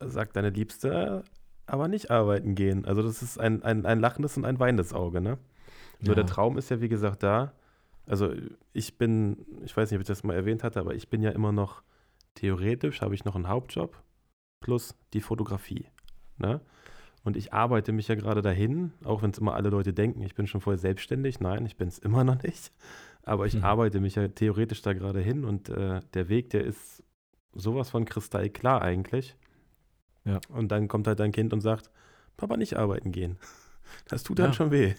sagt 0.00 0.36
deine 0.36 0.50
Liebste, 0.50 1.24
aber 1.66 1.88
nicht 1.88 2.10
arbeiten 2.10 2.54
gehen. 2.54 2.84
Also 2.84 3.02
das 3.02 3.22
ist 3.22 3.38
ein, 3.38 3.62
ein, 3.62 3.84
ein 3.84 4.00
lachendes 4.00 4.36
und 4.36 4.44
ein 4.44 4.60
weinendes 4.60 4.92
Auge, 4.92 5.20
ne? 5.20 5.38
Nur 6.00 6.16
ja. 6.16 6.22
der 6.22 6.26
Traum 6.26 6.58
ist 6.58 6.70
ja, 6.70 6.80
wie 6.80 6.88
gesagt, 6.88 7.22
da. 7.22 7.52
Also 8.06 8.32
ich 8.72 8.98
bin, 8.98 9.46
ich 9.64 9.76
weiß 9.76 9.90
nicht, 9.90 9.96
ob 9.96 10.02
ich 10.02 10.08
das 10.08 10.24
mal 10.24 10.34
erwähnt 10.34 10.64
hatte, 10.64 10.80
aber 10.80 10.94
ich 10.94 11.08
bin 11.08 11.22
ja 11.22 11.30
immer 11.30 11.52
noch 11.52 11.82
theoretisch 12.34 13.02
habe 13.02 13.14
ich 13.14 13.24
noch 13.24 13.36
einen 13.36 13.48
Hauptjob 13.48 14.02
plus 14.60 14.94
die 15.12 15.20
Fotografie. 15.20 15.86
Ne? 16.38 16.60
Und 17.24 17.36
ich 17.36 17.52
arbeite 17.52 17.92
mich 17.92 18.08
ja 18.08 18.14
gerade 18.16 18.42
dahin, 18.42 18.92
auch 19.04 19.22
wenn 19.22 19.30
es 19.30 19.38
immer 19.38 19.54
alle 19.54 19.70
Leute 19.70 19.92
denken, 19.92 20.22
ich 20.22 20.34
bin 20.34 20.46
schon 20.46 20.60
voll 20.60 20.76
selbstständig. 20.76 21.40
Nein, 21.40 21.64
ich 21.66 21.76
bin 21.76 21.88
es 21.88 21.98
immer 21.98 22.24
noch 22.24 22.42
nicht. 22.42 22.72
Aber 23.22 23.46
ich 23.46 23.54
mhm. 23.54 23.64
arbeite 23.64 24.00
mich 24.00 24.16
ja 24.16 24.26
theoretisch 24.28 24.82
da 24.82 24.92
gerade 24.92 25.20
hin 25.20 25.44
und 25.44 25.68
äh, 25.68 26.00
der 26.14 26.28
Weg, 26.28 26.50
der 26.50 26.64
ist 26.64 27.04
sowas 27.54 27.90
von 27.90 28.04
kristallklar 28.04 28.82
eigentlich. 28.82 29.36
Ja. 30.24 30.40
Und 30.48 30.72
dann 30.72 30.88
kommt 30.88 31.06
halt 31.06 31.20
dein 31.20 31.32
Kind 31.32 31.52
und 31.52 31.60
sagt, 31.60 31.90
Papa, 32.36 32.56
nicht 32.56 32.76
arbeiten 32.76 33.12
gehen. 33.12 33.38
Das 34.08 34.22
tut 34.22 34.38
dann 34.38 34.46
ja. 34.46 34.52
schon 34.52 34.70
weh. 34.70 34.94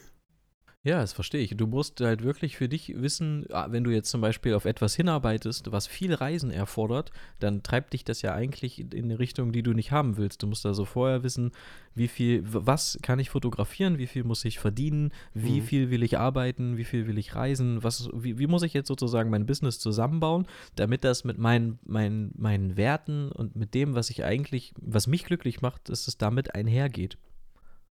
Ja, 0.85 0.99
das 0.99 1.13
verstehe 1.13 1.39
ich. 1.39 1.55
Du 1.55 1.65
musst 1.65 2.01
halt 2.01 2.23
wirklich 2.23 2.57
für 2.57 2.67
dich 2.67 2.93
wissen, 3.01 3.45
ah, 3.51 3.67
wenn 3.69 3.85
du 3.85 3.91
jetzt 3.91 4.09
zum 4.09 4.19
Beispiel 4.19 4.53
auf 4.53 4.65
etwas 4.65 4.93
hinarbeitest, 4.95 5.71
was 5.71 5.87
viel 5.87 6.13
Reisen 6.13 6.51
erfordert, 6.51 7.11
dann 7.39 7.63
treibt 7.63 7.93
dich 7.93 8.03
das 8.03 8.21
ja 8.21 8.33
eigentlich 8.33 8.79
in 8.93 9.05
eine 9.05 9.17
Richtung, 9.17 9.53
die 9.53 9.63
du 9.63 9.71
nicht 9.71 9.91
haben 9.93 10.17
willst. 10.17 10.43
Du 10.43 10.47
musst 10.47 10.65
also 10.65 10.83
vorher 10.83 11.23
wissen, 11.23 11.53
wie 11.95 12.09
viel, 12.09 12.43
was 12.43 12.99
kann 13.01 13.19
ich 13.19 13.29
fotografieren, 13.29 13.97
wie 13.97 14.07
viel 14.07 14.25
muss 14.25 14.43
ich 14.43 14.59
verdienen, 14.59 15.13
wie 15.33 15.61
mhm. 15.61 15.65
viel 15.65 15.89
will 15.89 16.03
ich 16.03 16.17
arbeiten, 16.17 16.75
wie 16.75 16.83
viel 16.83 17.07
will 17.07 17.17
ich 17.17 17.33
reisen, 17.33 17.81
was, 17.81 18.09
wie, 18.11 18.37
wie, 18.37 18.47
muss 18.47 18.63
ich 18.63 18.73
jetzt 18.73 18.89
sozusagen 18.89 19.29
mein 19.29 19.45
Business 19.45 19.79
zusammenbauen, 19.79 20.47
damit 20.75 21.05
das 21.05 21.23
mit 21.23 21.37
meinen, 21.37 21.79
meinen, 21.85 22.33
meinen 22.35 22.75
Werten 22.75 23.31
und 23.31 23.55
mit 23.55 23.73
dem, 23.73 23.95
was 23.95 24.09
ich 24.09 24.25
eigentlich, 24.25 24.73
was 24.81 25.07
mich 25.07 25.23
glücklich 25.23 25.61
macht, 25.61 25.87
dass 25.87 26.09
es 26.09 26.17
damit 26.17 26.55
einhergeht. 26.55 27.17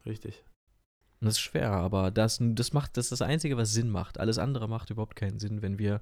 Richtig. 0.06 0.46
Das 1.20 1.34
ist 1.36 1.40
schwer, 1.40 1.72
aber 1.72 2.12
das, 2.12 2.38
das 2.40 2.74
macht, 2.74 2.96
das 2.96 3.06
ist 3.06 3.12
das 3.12 3.22
Einzige, 3.22 3.58
was 3.58 3.74
Sinn 3.74 3.90
macht. 3.90 4.20
Alles 4.20 4.38
andere 4.38 4.68
macht 4.68 4.92
überhaupt 4.92 5.16
keinen 5.16 5.40
Sinn, 5.40 5.62
wenn 5.62 5.80
wir 5.80 6.00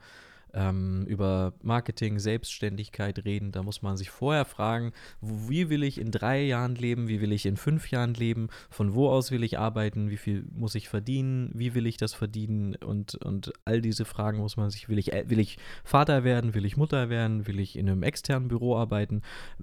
ähm, 0.56 1.06
über 1.08 1.54
Marketing, 1.62 2.18
Selbstständigkeit 2.18 3.26
reden, 3.26 3.52
da 3.52 3.62
muss 3.62 3.82
man 3.82 3.98
sich 3.98 4.10
vorher 4.10 4.46
fragen, 4.46 4.94
wie 5.22 5.70
will 5.70 5.84
ich 5.84 6.00
in 6.00 6.12
drei 6.12 6.42
Jahren 6.44 6.76
leben, 6.76 7.08
wie 7.08 7.22
will 7.22 7.34
ich 7.34 7.46
in 7.46 7.58
fünf 7.58 7.92
Jahren 7.92 8.14
leben, 8.14 8.48
von 8.70 8.96
wo 8.96 9.10
aus 9.10 9.32
will 9.32 9.44
ich 9.44 9.60
arbeiten, 9.60 10.10
wie 10.10 10.18
viel 10.18 10.46
muss 10.56 10.76
ich 10.76 10.88
verdienen, 10.88 11.52
wie 11.54 11.76
will 11.76 11.86
ich 11.86 11.98
das 11.98 12.14
verdienen? 12.14 12.76
Und, 12.76 13.16
und 13.16 13.52
all 13.66 13.82
diese 13.82 14.06
Fragen 14.06 14.40
muss 14.40 14.56
man 14.56 14.70
sich, 14.70 14.88
will 14.88 14.98
ich, 14.98 15.08
will 15.08 15.40
ich 15.40 15.58
Vater 15.84 16.24
werden, 16.24 16.54
will 16.54 16.66
ich 16.66 16.78
Mutter 16.78 17.10
werden, 17.10 17.48
will 17.48 17.60
ich 17.60 17.78
in 17.78 17.90
einem 17.90 18.04
externen 18.04 18.48
Büro 18.48 18.78
arbeiten? 18.78 19.22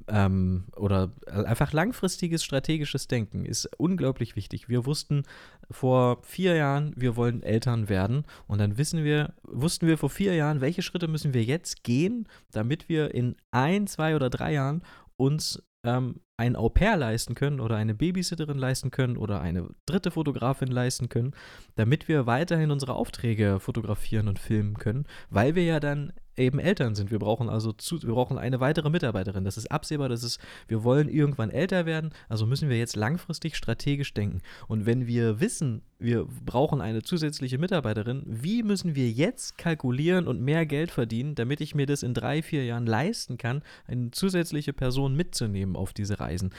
Ähm, 0.08 0.64
oder 0.76 1.12
einfach 1.26 1.72
langfristiges 1.72 2.44
strategisches 2.44 3.08
Denken 3.08 3.46
ist 3.46 3.68
unglaublich 3.78 4.36
wichtig. 4.36 4.68
Wir 4.68 4.84
wussten 4.84 5.22
vor 5.70 6.18
vier 6.22 6.54
Jahren, 6.54 6.92
wir 6.96 7.16
wollen 7.16 7.42
Eltern 7.42 7.88
werden. 7.88 8.24
Und 8.46 8.58
dann 8.58 8.76
wissen 8.76 9.04
wir, 9.04 9.32
wussten 9.42 9.86
wir 9.86 9.96
vor 9.96 10.10
vier 10.10 10.34
Jahren, 10.34 10.60
welche 10.60 10.81
Schritte 10.82 11.08
müssen 11.08 11.34
wir 11.34 11.44
jetzt 11.44 11.82
gehen, 11.84 12.28
damit 12.50 12.88
wir 12.88 13.14
in 13.14 13.36
ein, 13.50 13.86
zwei 13.86 14.16
oder 14.16 14.30
drei 14.30 14.52
Jahren 14.52 14.82
uns 15.16 15.62
ähm, 15.84 16.20
ein 16.36 16.56
Au 16.56 16.68
pair 16.68 16.96
leisten 16.96 17.34
können 17.34 17.60
oder 17.60 17.76
eine 17.76 17.94
Babysitterin 17.94 18.58
leisten 18.58 18.90
können 18.90 19.16
oder 19.16 19.40
eine 19.40 19.68
dritte 19.86 20.10
Fotografin 20.10 20.68
leisten 20.68 21.08
können, 21.08 21.34
damit 21.76 22.08
wir 22.08 22.26
weiterhin 22.26 22.70
unsere 22.70 22.94
Aufträge 22.94 23.60
fotografieren 23.60 24.28
und 24.28 24.38
filmen 24.38 24.78
können, 24.78 25.06
weil 25.30 25.54
wir 25.54 25.64
ja 25.64 25.78
dann 25.78 26.12
eben 26.36 26.58
Eltern 26.58 26.94
sind. 26.94 27.10
Wir 27.10 27.18
brauchen 27.18 27.48
also 27.48 27.72
zu, 27.72 28.02
wir 28.02 28.14
brauchen 28.14 28.38
eine 28.38 28.60
weitere 28.60 28.90
Mitarbeiterin. 28.90 29.44
Das 29.44 29.56
ist 29.56 29.70
absehbar, 29.70 30.08
das 30.08 30.22
ist, 30.22 30.40
wir 30.66 30.84
wollen 30.84 31.08
irgendwann 31.08 31.50
älter 31.50 31.86
werden, 31.86 32.10
also 32.28 32.46
müssen 32.46 32.68
wir 32.68 32.78
jetzt 32.78 32.96
langfristig 32.96 33.56
strategisch 33.56 34.14
denken. 34.14 34.40
Und 34.66 34.86
wenn 34.86 35.06
wir 35.06 35.40
wissen, 35.40 35.82
wir 35.98 36.26
brauchen 36.44 36.80
eine 36.80 37.02
zusätzliche 37.02 37.58
Mitarbeiterin, 37.58 38.22
wie 38.26 38.62
müssen 38.62 38.94
wir 38.94 39.10
jetzt 39.10 39.58
kalkulieren 39.58 40.26
und 40.26 40.40
mehr 40.40 40.66
Geld 40.66 40.90
verdienen, 40.90 41.34
damit 41.34 41.60
ich 41.60 41.74
mir 41.74 41.86
das 41.86 42.02
in 42.02 42.14
drei, 42.14 42.42
vier 42.42 42.64
Jahren 42.64 42.86
leisten 42.86 43.38
kann, 43.38 43.62
eine 43.86 44.10
zusätzliche 44.10 44.72
Person 44.72 45.14
mitzunehmen 45.14 45.76
auf 45.76 45.92
diese 45.92 46.18
Reisen? 46.22 46.50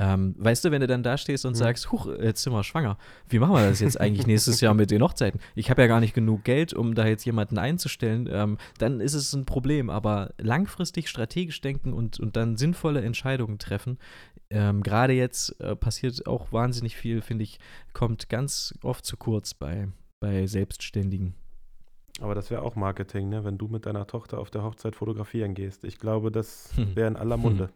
Ähm, 0.00 0.34
weißt 0.38 0.64
du, 0.64 0.70
wenn 0.70 0.80
du 0.80 0.86
dann 0.86 1.02
da 1.02 1.18
stehst 1.18 1.44
und 1.44 1.52
mhm. 1.52 1.58
sagst, 1.58 1.92
huch, 1.92 2.06
jetzt 2.06 2.42
sind 2.42 2.54
wir 2.54 2.64
schwanger, 2.64 2.96
wie 3.28 3.38
machen 3.38 3.52
wir 3.52 3.68
das 3.68 3.80
jetzt 3.80 4.00
eigentlich 4.00 4.26
nächstes 4.26 4.62
Jahr 4.62 4.72
mit 4.72 4.90
den 4.90 5.02
Hochzeiten? 5.02 5.40
Ich 5.54 5.68
habe 5.68 5.82
ja 5.82 5.88
gar 5.88 6.00
nicht 6.00 6.14
genug 6.14 6.42
Geld, 6.44 6.72
um 6.72 6.94
da 6.94 7.06
jetzt 7.06 7.26
jemanden 7.26 7.58
einzustellen, 7.58 8.26
ähm, 8.32 8.56
dann 8.78 9.00
ist 9.00 9.12
es 9.12 9.34
ein 9.34 9.44
Problem. 9.44 9.90
Aber 9.90 10.32
langfristig 10.38 11.08
strategisch 11.08 11.60
denken 11.60 11.92
und, 11.92 12.18
und 12.18 12.36
dann 12.36 12.56
sinnvolle 12.56 13.02
Entscheidungen 13.02 13.58
treffen, 13.58 13.98
ähm, 14.48 14.82
gerade 14.82 15.12
jetzt 15.12 15.60
äh, 15.60 15.76
passiert 15.76 16.26
auch 16.26 16.50
wahnsinnig 16.50 16.96
viel, 16.96 17.20
finde 17.20 17.44
ich, 17.44 17.58
kommt 17.92 18.30
ganz 18.30 18.74
oft 18.82 19.04
zu 19.04 19.18
kurz 19.18 19.52
bei, 19.52 19.88
bei 20.20 20.46
Selbstständigen. 20.46 21.34
Aber 22.20 22.34
das 22.34 22.50
wäre 22.50 22.62
auch 22.62 22.74
Marketing, 22.74 23.28
ne? 23.28 23.44
wenn 23.44 23.58
du 23.58 23.68
mit 23.68 23.86
deiner 23.86 24.06
Tochter 24.06 24.38
auf 24.38 24.50
der 24.50 24.62
Hochzeit 24.62 24.96
fotografieren 24.96 25.54
gehst. 25.54 25.84
Ich 25.84 25.98
glaube, 25.98 26.30
das 26.30 26.70
wäre 26.94 27.08
in 27.08 27.16
aller 27.16 27.36
Munde. 27.36 27.70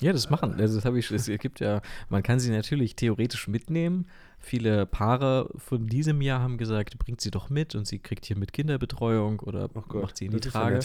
Ja, 0.00 0.12
das 0.12 0.30
machen. 0.30 0.54
Also 0.58 0.76
das 0.76 0.84
habe 0.84 0.98
ich. 0.98 1.10
Es 1.10 1.26
gibt 1.26 1.60
ja, 1.60 1.82
man 2.08 2.22
kann 2.22 2.40
sie 2.40 2.50
natürlich 2.50 2.96
theoretisch 2.96 3.48
mitnehmen. 3.48 4.06
Viele 4.38 4.86
Paare 4.86 5.50
von 5.56 5.86
diesem 5.86 6.22
Jahr 6.22 6.40
haben 6.40 6.56
gesagt, 6.56 6.98
bringt 6.98 7.20
sie 7.20 7.30
doch 7.30 7.50
mit 7.50 7.74
und 7.74 7.86
sie 7.86 7.98
kriegt 7.98 8.24
hier 8.24 8.38
mit 8.38 8.52
Kinderbetreuung 8.52 9.40
oder 9.40 9.68
Gott, 9.68 10.02
macht 10.02 10.16
sie 10.16 10.26
in 10.26 10.32
die 10.32 10.40
Trage. 10.40 10.80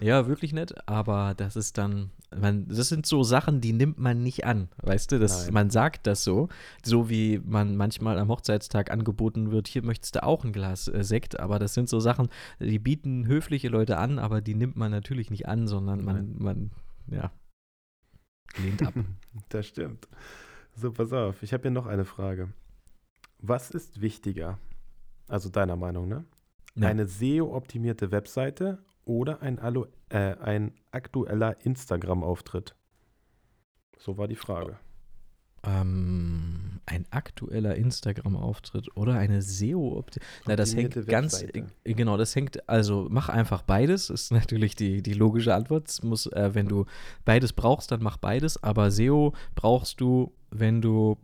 Ja, 0.00 0.26
wirklich 0.26 0.52
nett, 0.52 0.74
aber 0.88 1.34
das 1.36 1.56
ist 1.56 1.76
dann, 1.76 2.10
man, 2.34 2.66
das 2.68 2.88
sind 2.88 3.04
so 3.04 3.22
Sachen, 3.22 3.60
die 3.60 3.74
nimmt 3.74 3.98
man 3.98 4.22
nicht 4.22 4.46
an, 4.46 4.68
weißt 4.82 5.12
du, 5.12 5.18
das, 5.18 5.50
man 5.50 5.68
sagt 5.68 6.06
das 6.06 6.24
so, 6.24 6.48
so 6.82 7.10
wie 7.10 7.38
man 7.44 7.76
manchmal 7.76 8.18
am 8.18 8.28
Hochzeitstag 8.28 8.90
angeboten 8.90 9.50
wird, 9.50 9.68
hier 9.68 9.82
möchtest 9.82 10.16
du 10.16 10.22
auch 10.22 10.42
ein 10.42 10.52
Glas 10.52 10.88
äh, 10.88 11.04
Sekt, 11.04 11.38
aber 11.38 11.58
das 11.58 11.74
sind 11.74 11.90
so 11.90 12.00
Sachen, 12.00 12.30
die 12.60 12.78
bieten 12.78 13.26
höfliche 13.26 13.68
Leute 13.68 13.98
an, 13.98 14.18
aber 14.18 14.40
die 14.40 14.54
nimmt 14.54 14.76
man 14.76 14.90
natürlich 14.90 15.30
nicht 15.30 15.46
an, 15.46 15.66
sondern 15.66 16.02
man, 16.02 16.34
man, 16.38 16.70
ja, 17.08 17.30
lehnt 18.58 18.82
ab. 18.86 18.94
das 19.48 19.66
stimmt. 19.66 20.08
So, 20.76 20.92
pass 20.92 21.12
auf, 21.12 21.42
ich 21.42 21.52
habe 21.52 21.62
hier 21.62 21.70
noch 21.70 21.86
eine 21.86 22.04
Frage. 22.04 22.52
Was 23.38 23.70
ist 23.70 24.00
wichtiger, 24.00 24.58
also 25.28 25.48
deiner 25.48 25.76
Meinung, 25.76 26.08
ne? 26.08 26.24
Ja. 26.74 26.88
Eine 26.88 27.06
SEO-optimierte 27.06 28.12
Webseite 28.12 28.84
oder 29.04 29.42
ein, 29.42 29.58
Alu 29.58 29.86
äh, 30.08 30.36
ein 30.36 30.72
aktueller 30.92 31.56
Instagram-Auftritt? 31.64 32.76
So 33.98 34.16
war 34.16 34.28
die 34.28 34.36
Frage. 34.36 34.78
Ähm, 35.62 36.69
ein 36.90 37.06
aktueller 37.10 37.76
Instagram-Auftritt 37.76 38.96
oder 38.96 39.14
eine 39.14 39.42
SEO-Option. 39.42 40.22
Na, 40.46 40.56
das 40.56 40.74
hängt 40.74 41.06
ganz, 41.06 41.42
äh, 41.42 41.62
genau, 41.84 42.16
das 42.16 42.34
hängt, 42.34 42.68
also 42.68 43.06
mach 43.10 43.28
einfach 43.28 43.62
beides, 43.62 44.10
ist 44.10 44.32
natürlich 44.32 44.74
die, 44.74 45.02
die 45.02 45.12
logische 45.14 45.54
Antwort. 45.54 45.88
Es 45.88 46.02
muss, 46.02 46.26
äh, 46.26 46.50
wenn 46.52 46.66
du 46.66 46.86
beides 47.24 47.52
brauchst, 47.52 47.92
dann 47.92 48.02
mach 48.02 48.16
beides, 48.16 48.62
aber 48.62 48.90
SEO 48.90 49.34
brauchst 49.54 50.00
du, 50.00 50.32
wenn 50.50 50.82
du, 50.82 51.16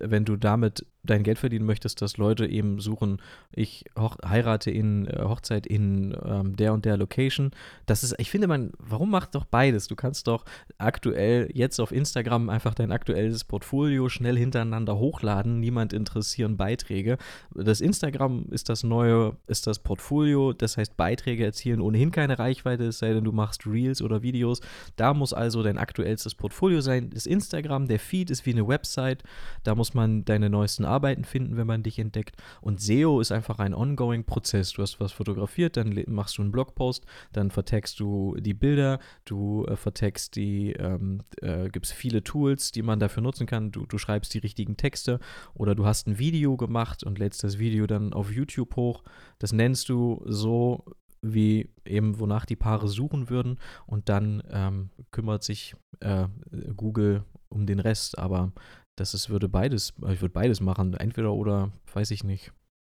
wenn 0.00 0.24
du 0.24 0.36
damit 0.36 0.86
dein 1.02 1.22
Geld 1.22 1.38
verdienen 1.38 1.64
möchtest, 1.64 2.02
dass 2.02 2.16
Leute 2.16 2.46
eben 2.46 2.78
suchen, 2.80 3.22
ich 3.52 3.84
heirate 3.98 4.70
in 4.70 5.06
äh, 5.06 5.22
Hochzeit 5.22 5.66
in 5.66 6.16
ähm, 6.24 6.56
der 6.56 6.74
und 6.74 6.84
der 6.84 6.96
Location. 6.96 7.52
Das 7.86 8.04
ist, 8.04 8.14
ich 8.18 8.30
finde 8.30 8.46
man, 8.46 8.72
warum 8.78 9.10
macht 9.10 9.34
doch 9.34 9.44
beides? 9.44 9.88
Du 9.88 9.96
kannst 9.96 10.26
doch 10.26 10.44
aktuell 10.78 11.48
jetzt 11.54 11.80
auf 11.80 11.92
Instagram 11.92 12.50
einfach 12.50 12.74
dein 12.74 12.92
aktuelles 12.92 13.44
Portfolio 13.44 14.08
schnell 14.08 14.36
hintereinander 14.36 14.98
hochladen. 14.98 15.60
Niemand 15.60 15.92
interessieren 15.92 16.56
Beiträge. 16.56 17.16
Das 17.54 17.80
Instagram 17.80 18.46
ist 18.50 18.68
das 18.68 18.82
neue, 18.82 19.36
ist 19.46 19.66
das 19.66 19.78
Portfolio. 19.78 20.52
Das 20.52 20.76
heißt, 20.76 20.96
Beiträge 20.96 21.44
erzielen 21.44 21.80
ohnehin 21.80 22.10
keine 22.10 22.38
Reichweite, 22.38 22.84
es 22.84 22.98
sei 22.98 23.12
denn, 23.12 23.24
du 23.24 23.32
machst 23.32 23.66
Reels 23.66 24.02
oder 24.02 24.22
Videos. 24.22 24.60
Da 24.96 25.14
muss 25.14 25.32
also 25.32 25.62
dein 25.62 25.78
aktuellstes 25.78 26.34
Portfolio 26.34 26.80
sein. 26.80 27.10
Das 27.10 27.26
Instagram, 27.26 27.88
der 27.88 27.98
Feed 27.98 28.30
ist 28.30 28.44
wie 28.44 28.52
eine 28.52 28.68
Website. 28.68 29.22
Da 29.64 29.74
muss 29.74 29.94
man 29.94 30.24
deine 30.24 30.50
neuesten 30.50 30.84
Arbeiten 30.90 31.24
finden, 31.24 31.56
wenn 31.56 31.66
man 31.66 31.82
dich 31.82 31.98
entdeckt. 31.98 32.36
Und 32.60 32.80
SEO 32.80 33.20
ist 33.20 33.32
einfach 33.32 33.58
ein 33.58 33.74
ongoing 33.74 34.24
Prozess. 34.24 34.72
Du 34.72 34.82
hast 34.82 35.00
was 35.00 35.12
fotografiert, 35.12 35.76
dann 35.76 36.02
machst 36.06 36.38
du 36.38 36.42
einen 36.42 36.52
Blogpost, 36.52 37.06
dann 37.32 37.50
vertext 37.50 38.00
du 38.00 38.36
die 38.38 38.54
Bilder, 38.54 38.98
du 39.24 39.64
äh, 39.66 39.76
vertext 39.76 40.36
die, 40.36 40.72
ähm, 40.72 41.22
äh, 41.40 41.68
gibt 41.68 41.86
es 41.86 41.92
viele 41.92 42.22
Tools, 42.22 42.72
die 42.72 42.82
man 42.82 43.00
dafür 43.00 43.22
nutzen 43.22 43.46
kann. 43.46 43.70
Du, 43.70 43.86
du 43.86 43.98
schreibst 43.98 44.34
die 44.34 44.38
richtigen 44.38 44.76
Texte 44.76 45.20
oder 45.54 45.74
du 45.74 45.86
hast 45.86 46.06
ein 46.06 46.18
Video 46.18 46.56
gemacht 46.56 47.04
und 47.04 47.18
lädst 47.18 47.44
das 47.44 47.58
Video 47.58 47.86
dann 47.86 48.12
auf 48.12 48.30
YouTube 48.30 48.76
hoch. 48.76 49.02
Das 49.38 49.52
nennst 49.52 49.88
du 49.88 50.22
so, 50.26 50.84
wie 51.22 51.70
eben 51.84 52.18
wonach 52.18 52.46
die 52.46 52.56
Paare 52.56 52.88
suchen 52.88 53.30
würden 53.30 53.58
und 53.86 54.08
dann 54.08 54.42
ähm, 54.50 54.90
kümmert 55.10 55.44
sich 55.44 55.74
äh, 56.00 56.28
Google 56.76 57.24
um 57.48 57.66
den 57.66 57.80
Rest. 57.80 58.18
Aber 58.18 58.52
das 59.00 59.14
ist, 59.14 59.30
würde 59.30 59.48
beides, 59.48 59.94
ich 60.10 60.20
würde 60.20 60.34
beides 60.34 60.60
machen, 60.60 60.92
entweder 60.92 61.32
oder, 61.32 61.70
weiß 61.94 62.10
ich 62.10 62.22
nicht. 62.22 62.52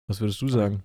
Was 0.06 0.20
würdest 0.20 0.42
du 0.42 0.48
sagen? 0.48 0.82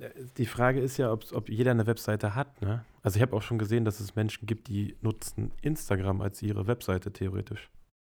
Äh, 0.00 0.10
die 0.38 0.46
Frage 0.46 0.80
ist 0.80 0.96
ja, 0.96 1.12
ob 1.12 1.48
jeder 1.48 1.70
eine 1.70 1.86
Webseite 1.86 2.34
hat. 2.34 2.60
Ne? 2.60 2.84
Also 3.00 3.16
ich 3.16 3.22
habe 3.22 3.36
auch 3.36 3.42
schon 3.42 3.60
gesehen, 3.60 3.84
dass 3.84 4.00
es 4.00 4.16
Menschen 4.16 4.46
gibt, 4.46 4.66
die 4.66 4.96
nutzen 5.02 5.52
Instagram 5.62 6.20
als 6.20 6.42
ihre 6.42 6.66
Webseite 6.66 7.12
theoretisch. 7.12 7.70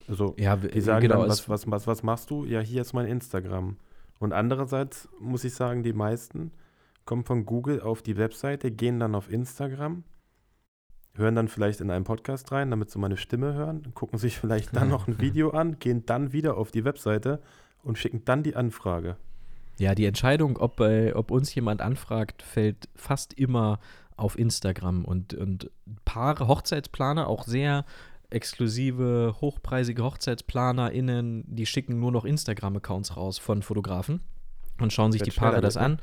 Also 0.06 0.36
ja, 0.38 0.54
die 0.54 0.80
sagen 0.80 1.02
genau, 1.02 1.22
dann, 1.22 1.30
was, 1.30 1.48
was, 1.48 1.68
was, 1.68 1.88
was 1.88 2.04
machst 2.04 2.30
du? 2.30 2.44
Ja, 2.44 2.60
hier 2.60 2.82
ist 2.82 2.92
mein 2.92 3.06
Instagram. 3.06 3.76
Und 4.20 4.32
andererseits 4.32 5.08
muss 5.18 5.42
ich 5.42 5.54
sagen, 5.54 5.82
die 5.82 5.92
meisten 5.92 6.52
kommen 7.06 7.24
von 7.24 7.44
Google 7.44 7.80
auf 7.80 8.02
die 8.02 8.16
Webseite, 8.16 8.70
gehen 8.70 9.00
dann 9.00 9.16
auf 9.16 9.32
Instagram 9.32 10.04
hören 11.14 11.34
dann 11.34 11.48
vielleicht 11.48 11.80
in 11.80 11.90
einen 11.90 12.04
Podcast 12.04 12.52
rein, 12.52 12.70
damit 12.70 12.90
sie 12.90 12.98
meine 12.98 13.16
Stimme 13.16 13.54
hören, 13.54 13.92
gucken 13.94 14.18
sich 14.18 14.38
vielleicht 14.38 14.74
dann 14.74 14.88
noch 14.88 15.08
ein 15.08 15.20
Video 15.20 15.50
an, 15.50 15.78
gehen 15.78 16.06
dann 16.06 16.32
wieder 16.32 16.56
auf 16.56 16.70
die 16.70 16.84
Webseite 16.84 17.40
und 17.82 17.98
schicken 17.98 18.24
dann 18.24 18.42
die 18.42 18.56
Anfrage. 18.56 19.16
Ja, 19.78 19.94
die 19.94 20.04
Entscheidung, 20.04 20.58
ob, 20.58 20.80
äh, 20.80 21.12
ob 21.12 21.30
uns 21.30 21.54
jemand 21.54 21.80
anfragt, 21.80 22.42
fällt 22.42 22.88
fast 22.94 23.32
immer 23.32 23.80
auf 24.16 24.38
Instagram 24.38 25.04
und, 25.04 25.32
und 25.34 25.70
Paare, 26.04 26.46
Hochzeitsplaner, 26.48 27.26
auch 27.26 27.44
sehr 27.44 27.86
exklusive, 28.28 29.36
hochpreisige 29.40 30.04
HochzeitsplanerInnen, 30.04 31.44
die 31.46 31.66
schicken 31.66 31.98
nur 31.98 32.12
noch 32.12 32.24
Instagram-Accounts 32.24 33.16
raus 33.16 33.38
von 33.38 33.62
Fotografen 33.62 34.20
und 34.78 34.92
schauen 34.92 35.12
sich 35.12 35.22
die 35.22 35.30
Paare 35.30 35.60
das 35.60 35.76
an. 35.76 35.98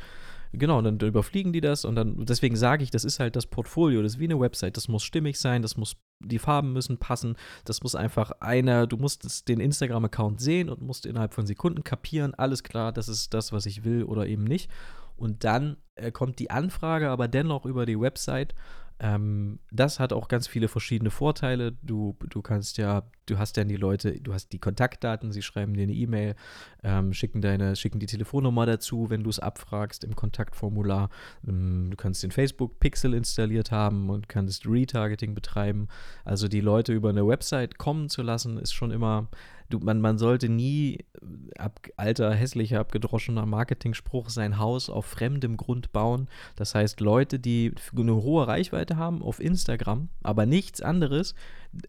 Genau, 0.58 0.80
und 0.80 0.84
dann 0.84 1.00
überfliegen 1.00 1.54
die 1.54 1.62
das 1.62 1.86
und 1.86 1.96
dann, 1.96 2.26
deswegen 2.26 2.56
sage 2.56 2.84
ich, 2.84 2.92
das 2.92 3.04
ist 3.04 3.20
halt 3.20 3.36
das 3.36 3.46
Portfolio, 3.46 4.02
das 4.02 4.14
ist 4.14 4.20
wie 4.20 4.26
eine 4.26 4.40
Website, 4.40 4.78
das 4.78 4.88
muss 4.88 5.04
stimmig 5.04 5.40
sein, 5.40 5.62
das 5.62 5.78
muss, 5.78 5.98
die 6.20 6.40
Farben 6.40 6.74
müssen 6.74 6.98
passen, 6.98 7.36
das 7.66 7.84
muss 7.84 7.96
einfach 7.96 8.32
einer, 8.40 8.88
du 8.88 8.98
musst 8.98 9.48
den 9.48 9.60
Instagram-Account 9.60 10.42
sehen 10.42 10.70
und 10.70 10.82
musst 10.82 11.06
innerhalb 11.06 11.34
von 11.34 11.46
Sekunden 11.46 11.84
kapieren, 11.84 12.34
alles 12.34 12.64
klar, 12.64 12.92
das 12.92 13.10
ist 13.10 13.34
das, 13.34 13.52
was 13.52 13.66
ich 13.66 13.84
will 13.84 14.04
oder 14.04 14.28
eben 14.28 14.44
nicht. 14.44 14.72
Und 15.16 15.44
dann 15.44 15.78
äh, 15.96 16.12
kommt 16.12 16.40
die 16.40 16.52
Anfrage 16.52 17.10
aber 17.10 17.28
dennoch 17.28 17.66
über 17.66 17.86
die 17.86 18.00
Website 18.00 18.54
ähm, 19.00 19.60
das 19.72 20.00
hat 20.00 20.12
auch 20.12 20.28
ganz 20.28 20.48
viele 20.48 20.68
verschiedene 20.68 21.12
Vorteile. 21.12 21.74
Du, 21.84 22.16
du 22.30 22.42
kannst 22.42 22.78
ja, 22.78 23.04
du 23.28 23.38
hast 23.38 23.58
dann 23.58 23.68
die 23.68 23.76
Leute, 23.76 24.20
du 24.20 24.34
hast 24.34 24.54
die 24.54 24.60
Kontaktdaten, 24.60 25.32
sie 25.32 25.44
schreiben 25.44 25.76
dir 25.76 25.84
eine 25.84 25.94
E-Mail, 25.94 26.36
ähm, 26.84 27.14
schicken 27.14 27.42
deine, 27.42 27.76
schicken 27.76 28.00
die 28.00 28.08
Telefonnummer 28.08 28.66
dazu, 28.66 29.10
wenn 29.10 29.24
du 29.24 29.30
es 29.30 29.40
abfragst 29.40 30.04
im 30.04 30.16
Kontaktformular. 30.16 31.10
Ähm, 31.48 31.90
du 31.92 31.98
kannst 31.98 32.24
den 32.24 32.32
Facebook-Pixel 32.32 33.14
installiert 33.14 33.72
haben 33.72 34.10
und 34.10 34.30
kannst 34.30 34.66
Retargeting 34.66 35.36
betreiben. 35.36 35.88
Also 36.26 36.48
die 36.48 36.62
Leute 36.62 36.94
über 36.94 37.10
eine 37.10 37.28
Website 37.28 37.78
kommen 37.78 38.10
zu 38.10 38.24
lassen, 38.24 38.58
ist 38.58 38.74
schon 38.74 38.90
immer 38.90 39.28
du, 39.70 39.80
man, 39.80 40.02
man 40.02 40.18
sollte 40.18 40.50
nie, 40.50 41.00
äh, 41.22 41.60
ab, 41.60 41.80
alter, 41.98 42.34
hässlicher, 42.34 42.80
abgedroschener 42.80 43.46
Marketing-Spruch, 43.46 44.30
sein 44.30 44.58
Haus 44.58 44.90
auf 44.90 45.06
fremdem 45.06 45.58
Grund 45.58 45.92
bauen. 45.92 46.28
Das 46.56 46.76
heißt, 46.76 47.00
Leute, 47.00 47.40
die 47.40 47.74
eine 47.96 48.16
hohe 48.16 48.48
Reichweite 48.48 48.98
haben 48.98 49.22
auf 49.22 49.40
Instagram, 49.40 50.10
aber 50.24 50.46
nichts 50.46 50.82
anderes, 50.82 51.36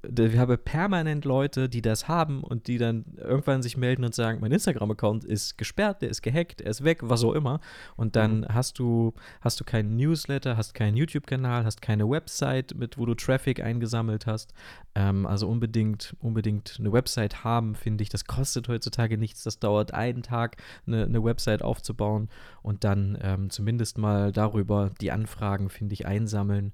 wir 0.03 0.39
haben 0.39 0.59
permanent 0.65 1.25
Leute, 1.25 1.69
die 1.69 1.83
das 1.83 2.09
haben 2.09 2.43
und 2.43 2.67
die 2.67 2.79
dann 2.79 3.05
irgendwann 3.17 3.63
sich 3.63 3.77
melden 3.77 4.05
und 4.05 4.15
sagen, 4.15 4.41
mein 4.41 4.53
Instagram-Account 4.53 5.25
ist 5.25 5.59
gesperrt, 5.59 6.03
der 6.03 6.11
ist 6.11 6.23
gehackt, 6.23 6.61
er 6.61 6.71
ist 6.71 6.85
weg, 6.85 7.01
was 7.03 7.25
auch 7.25 7.33
immer. 7.33 7.61
Und 7.97 8.17
dann 8.17 8.41
mhm. 8.41 8.47
hast 8.49 8.79
du, 8.79 9.15
hast 9.41 9.61
du 9.61 9.65
keinen 9.65 9.97
Newsletter, 9.97 10.57
hast 10.57 10.75
keinen 10.75 10.97
YouTube-Kanal, 10.97 11.65
hast 11.65 11.83
keine 11.83 12.09
Website, 12.09 12.75
mit 12.77 12.99
wo 12.99 13.07
du 13.07 13.15
Traffic 13.15 13.63
eingesammelt 13.63 14.27
hast. 14.27 14.53
Ähm, 14.95 15.27
also 15.27 15.49
unbedingt, 15.49 16.17
unbedingt 16.21 16.77
eine 16.79 16.93
Website 16.93 17.45
haben, 17.45 17.75
finde 17.75 18.03
ich. 18.03 18.09
Das 18.09 18.25
kostet 18.25 18.69
heutzutage 18.69 19.19
nichts. 19.19 19.43
Das 19.43 19.59
dauert 19.59 19.95
einen 19.95 20.23
Tag, 20.23 20.57
eine, 20.87 21.05
eine 21.05 21.23
Website 21.23 21.63
aufzubauen 21.63 22.29
und 22.63 22.85
dann 22.85 23.19
ähm, 23.23 23.51
zumindest 23.51 23.99
mal 23.99 24.33
darüber 24.33 24.91
die 25.01 25.13
Anfragen, 25.13 25.71
finde 25.71 25.95
ich, 25.95 26.07
einsammeln. 26.07 26.73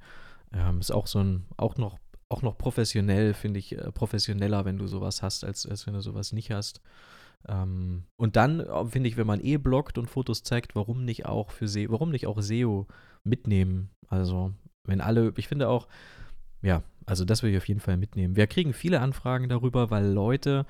Ähm, 0.53 0.79
ist 0.79 0.93
auch 0.93 1.07
so 1.07 1.19
ein, 1.21 1.45
auch 1.57 1.77
noch 1.77 1.99
auch 2.29 2.43
noch 2.43 2.59
professionell, 2.59 3.35
finde 3.35 3.61
ich, 3.61 3.77
äh, 3.77 3.93
professioneller, 3.93 4.65
wenn 4.65 4.79
du 4.79 4.87
sowas 4.87 5.23
hast, 5.23 5.45
als, 5.45 5.67
als 5.67 5.87
wenn 5.87 5.95
du 5.95 6.01
sowas 6.01 6.33
nicht 6.33 6.51
hast. 6.51 6.81
Ähm, 7.49 8.05
und 8.17 8.37
dann 8.37 8.61
äh, 8.61 8.85
finde 8.87 9.09
ich, 9.09 9.17
wenn 9.17 9.27
man 9.27 9.45
eh 9.45 9.57
bloggt 9.57 9.99
und 9.99 10.09
Fotos 10.09 10.43
zeigt, 10.43 10.75
warum 10.75 11.05
nicht 11.05 11.27
auch 11.27 11.51
für 11.51 11.69
SEO, 11.69 11.93
warum 11.93 12.11
nicht 12.11 12.27
auch 12.27 12.41
SEO 12.41 12.87
mitnehmen? 13.23 13.91
Also, 14.09 14.53
wenn 14.85 15.01
alle, 15.01 15.33
ich 15.37 15.49
finde 15.49 15.69
auch, 15.69 15.89
ja, 16.63 16.83
also 17.07 17.25
das 17.25 17.43
will 17.43 17.51
ich 17.51 17.59
auf 17.59 17.69
jeden 17.69 17.81
Fall 17.81 17.99
mitnehmen. 17.99 18.37
Wir 18.37 18.47
kriegen 18.47 18.73
viele 18.73 19.01
Anfragen 19.01 19.49
darüber, 19.49 19.91
weil 19.91 20.07
Leute 20.07 20.65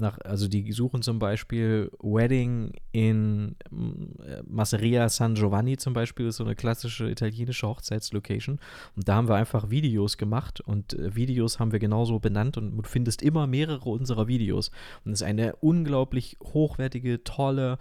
nach, 0.00 0.18
also 0.20 0.48
die 0.48 0.72
suchen 0.72 1.02
zum 1.02 1.18
Beispiel 1.18 1.90
Wedding 2.00 2.72
in 2.92 3.56
äh, 3.70 4.42
Masseria 4.46 5.08
San 5.08 5.34
Giovanni 5.34 5.76
zum 5.76 5.92
Beispiel, 5.92 6.26
ist 6.26 6.36
so 6.36 6.44
eine 6.44 6.54
klassische 6.54 7.10
italienische 7.10 7.66
Hochzeitslocation. 7.66 8.58
Und 8.96 9.08
da 9.08 9.16
haben 9.16 9.28
wir 9.28 9.36
einfach 9.36 9.70
Videos 9.70 10.18
gemacht 10.18 10.60
und 10.60 10.94
äh, 10.94 11.14
Videos 11.14 11.58
haben 11.58 11.72
wir 11.72 11.78
genauso 11.78 12.18
benannt 12.18 12.56
und 12.56 12.76
du 12.76 12.82
findest 12.82 13.22
immer 13.22 13.46
mehrere 13.46 13.88
unserer 13.88 14.28
Videos. 14.28 14.70
Und 15.04 15.12
es 15.12 15.20
ist 15.20 15.26
eine 15.26 15.56
unglaublich 15.56 16.36
hochwertige, 16.42 17.24
tolle 17.24 17.78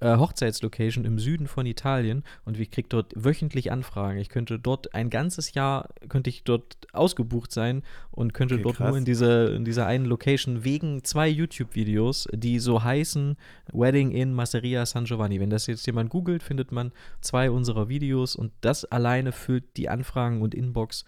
äh, 0.00 0.16
Hochzeitslocation 0.16 1.04
im 1.04 1.18
Süden 1.18 1.46
von 1.46 1.66
Italien 1.66 2.24
und 2.44 2.58
ich 2.58 2.70
kriege 2.70 2.88
dort 2.88 3.12
wöchentlich 3.14 3.70
Anfragen. 3.70 4.18
Ich 4.18 4.28
könnte 4.28 4.58
dort 4.58 4.94
ein 4.94 5.10
ganzes 5.10 5.54
Jahr, 5.54 5.88
könnte 6.08 6.30
ich 6.30 6.44
dort 6.44 6.76
ausgebucht 6.92 7.52
sein 7.52 7.82
und 8.10 8.34
könnte 8.34 8.54
okay, 8.54 8.62
dort 8.62 8.76
krass. 8.76 8.88
nur 8.88 8.98
in, 8.98 9.04
diese, 9.04 9.54
in 9.56 9.64
dieser 9.64 9.86
einen 9.86 10.06
Location 10.06 10.64
wegen 10.64 11.04
zwei 11.04 11.28
YouTube-Videos, 11.28 12.28
die 12.32 12.58
so 12.58 12.82
heißen 12.82 13.36
Wedding 13.72 14.10
in 14.10 14.32
Masseria 14.32 14.84
San 14.86 15.04
Giovanni. 15.04 15.38
Wenn 15.40 15.50
das 15.50 15.66
jetzt 15.66 15.86
jemand 15.86 16.10
googelt, 16.10 16.42
findet 16.42 16.72
man 16.72 16.92
zwei 17.20 17.50
unserer 17.50 17.88
Videos 17.88 18.36
und 18.36 18.52
das 18.60 18.84
alleine 18.84 19.32
füllt 19.32 19.76
die 19.76 19.88
Anfragen 19.88 20.42
und 20.42 20.54
Inbox 20.54 21.04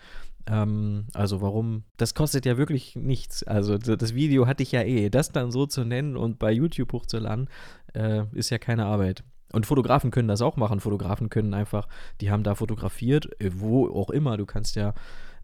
ähm, 0.47 1.07
also 1.15 1.41
warum, 1.41 1.85
das 1.97 2.15
kostet 2.15 2.47
ja 2.47 2.57
wirklich 2.57 2.97
nichts. 2.97 3.43
Also 3.43 3.79
das 3.79 4.15
Video 4.15 4.47
hatte 4.47 4.63
ich 4.63 4.73
ja 4.73 4.83
eh. 4.83 5.11
Das 5.11 5.33
dann 5.33 5.51
so 5.51 5.67
zu 5.67 5.85
nennen 5.85 6.17
und 6.17 6.39
bei 6.39 6.53
YouTube 6.53 6.93
hochzuladen, 6.93 7.49
äh, 7.95 8.25
ist 8.33 8.51
ja 8.51 8.59
keine 8.59 8.87
Arbeit. 8.87 9.25
Und 9.53 9.67
Fotografen 9.67 10.11
können 10.11 10.29
das 10.29 10.43
auch 10.43 10.57
machen. 10.57 10.81
Fotografen 10.81 11.29
können 11.29 11.55
einfach, 11.55 11.87
die 12.21 12.31
haben 12.31 12.43
da 12.43 12.55
fotografiert, 12.55 13.29
äh, 13.41 13.51
wo 13.55 13.89
auch 13.89 14.11
immer. 14.11 14.37
Du 14.37 14.47
kannst 14.47 14.77
ja, 14.77 14.95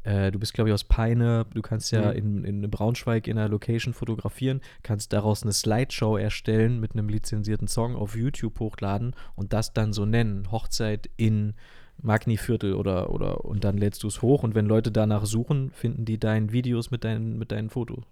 äh, 0.03 0.33
du 0.33 0.39
bist 0.39 0.55
glaube 0.55 0.71
ich 0.71 0.75
aus 0.75 0.85
Peine, 0.85 1.47
du 1.53 1.63
kannst 1.63 1.93
ja 1.93 2.11
mhm. 2.11 2.45
in, 2.45 2.63
in 2.63 2.71
Braunschweig 2.71 3.29
in 3.29 3.39
einer 3.39 3.49
Location 3.49 3.95
fotografieren, 3.95 4.63
kannst 4.83 5.13
daraus 5.13 5.43
eine 5.43 5.53
Slideshow 5.53 6.17
erstellen 6.17 6.81
mit 6.81 6.93
einem 6.93 7.09
lizenzierten 7.09 7.69
Song 7.69 7.95
auf 7.95 8.17
YouTube 8.17 8.59
hochladen 8.59 9.15
und 9.37 9.53
das 9.53 9.75
dann 9.75 9.93
so 9.93 10.07
nennen. 10.07 10.51
Hochzeit 10.51 11.11
in 11.17 11.55
Magni-Viertel 12.03 12.75
oder, 12.75 13.11
oder 13.11 13.45
und 13.45 13.65
dann 13.65 13.77
lädst 13.77 14.03
du 14.03 14.09
es 14.09 14.23
hoch 14.23 14.43
und 14.43 14.55
wenn 14.55 14.67
Leute 14.67 14.93
danach 14.93 15.27
suchen, 15.27 15.71
finden 15.71 16.05
die 16.05 16.19
deine 16.19 16.53
Videos 16.53 16.91
mit 16.91 17.05
deinen, 17.05 17.39
mit 17.39 17.53
deinen 17.53 17.71
Fotos. 17.71 18.05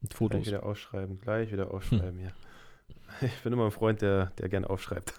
Mit 0.00 0.14
Fotos. 0.14 0.42
Gleich 0.42 0.46
wieder 0.46 0.66
ausschreiben, 0.66 1.20
gleich 1.20 1.52
wieder 1.52 1.72
aufschreiben, 1.72 2.18
hm. 2.18 2.24
ja. 2.24 2.30
Ich 3.20 3.42
bin 3.42 3.52
immer 3.52 3.64
ein 3.64 3.70
Freund, 3.70 4.02
der, 4.02 4.26
der 4.38 4.48
gerne 4.48 4.68
aufschreibt. 4.68 5.14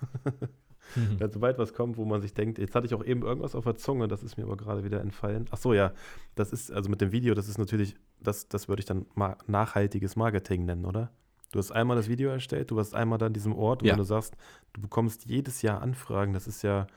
Mhm. 0.96 1.18
Ja, 1.20 1.30
sobald 1.30 1.60
was 1.60 1.76
kommt, 1.76 1.98
wo 1.98 2.06
man 2.06 2.20
sich 2.20 2.34
denkt, 2.34 2.58
jetzt 2.58 2.74
hatte 2.74 2.88
ich 2.88 2.96
auch 2.96 3.06
eben 3.06 3.22
irgendwas 3.22 3.54
auf 3.54 3.64
der 3.64 3.76
Zunge, 3.76 4.08
das 4.08 4.24
ist 4.24 4.38
mir 4.38 4.44
aber 4.46 4.58
gerade 4.58 4.84
wieder 4.84 5.02
entfallen. 5.02 5.46
Ach 5.52 5.58
so, 5.58 5.74
ja, 5.74 5.94
das 6.34 6.52
ist, 6.52 6.72
also 6.72 6.90
mit 6.90 7.00
dem 7.00 7.12
Video, 7.12 7.36
das 7.36 7.48
ist 7.48 7.60
natürlich, 7.60 7.96
das, 8.20 8.48
das 8.48 8.68
würde 8.68 8.80
ich 8.80 8.88
dann 8.88 9.06
ma 9.14 9.38
nachhaltiges 9.46 10.16
Marketing 10.16 10.66
nennen, 10.66 10.86
oder? 10.86 11.12
Du 11.52 11.60
hast 11.60 11.72
einmal 11.72 11.98
das 11.98 12.10
Video 12.10 12.30
erstellt, 12.30 12.72
du 12.72 12.76
warst 12.76 12.94
einmal 12.94 13.18
dann 13.18 13.28
an 13.28 13.34
diesem 13.34 13.56
Ort 13.56 13.82
und 13.82 13.88
ja. 13.88 13.94
wenn 13.94 14.00
du 14.00 14.04
sagst, 14.04 14.36
du 14.74 14.82
bekommst 14.82 15.26
jedes 15.26 15.62
Jahr 15.62 15.82
Anfragen, 15.82 16.34
das 16.34 16.48
ist 16.48 16.62
ja, 16.62 16.88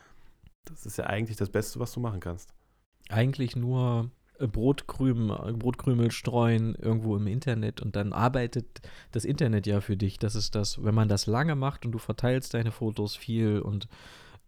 das 0.65 0.87
ist 0.87 0.99
ja 0.99 1.07
eigentlich 1.07 1.37
das 1.37 1.51
Beste, 1.51 1.81
was 1.81 1.93
du 1.93 2.01
machen 2.01 2.21
kannst. 2.21 2.53
Eigentlich 3.09 3.57
nur 3.57 4.11
äh, 4.39 4.47
Brotkrümel, 4.47 5.55
Brotkrümel 5.55 6.11
streuen 6.11 6.75
irgendwo 6.75 7.17
im 7.17 7.27
Internet 7.27 7.81
und 7.81 7.97
dann 7.97 8.13
arbeitet 8.13 8.81
das 9.13 9.25
Internet 9.25 9.67
ja 9.67 9.81
für 9.81 9.97
dich. 9.97 10.19
Das 10.19 10.35
ist 10.35 10.55
das, 10.55 10.83
wenn 10.83 10.95
man 10.95 11.09
das 11.09 11.27
lange 11.27 11.57
macht 11.57 11.85
und 11.85 11.93
du 11.93 11.99
verteilst 11.99 12.55
deine 12.55 12.73
Fotos 12.73 13.17
viel 13.17 13.61
und 13.61 13.89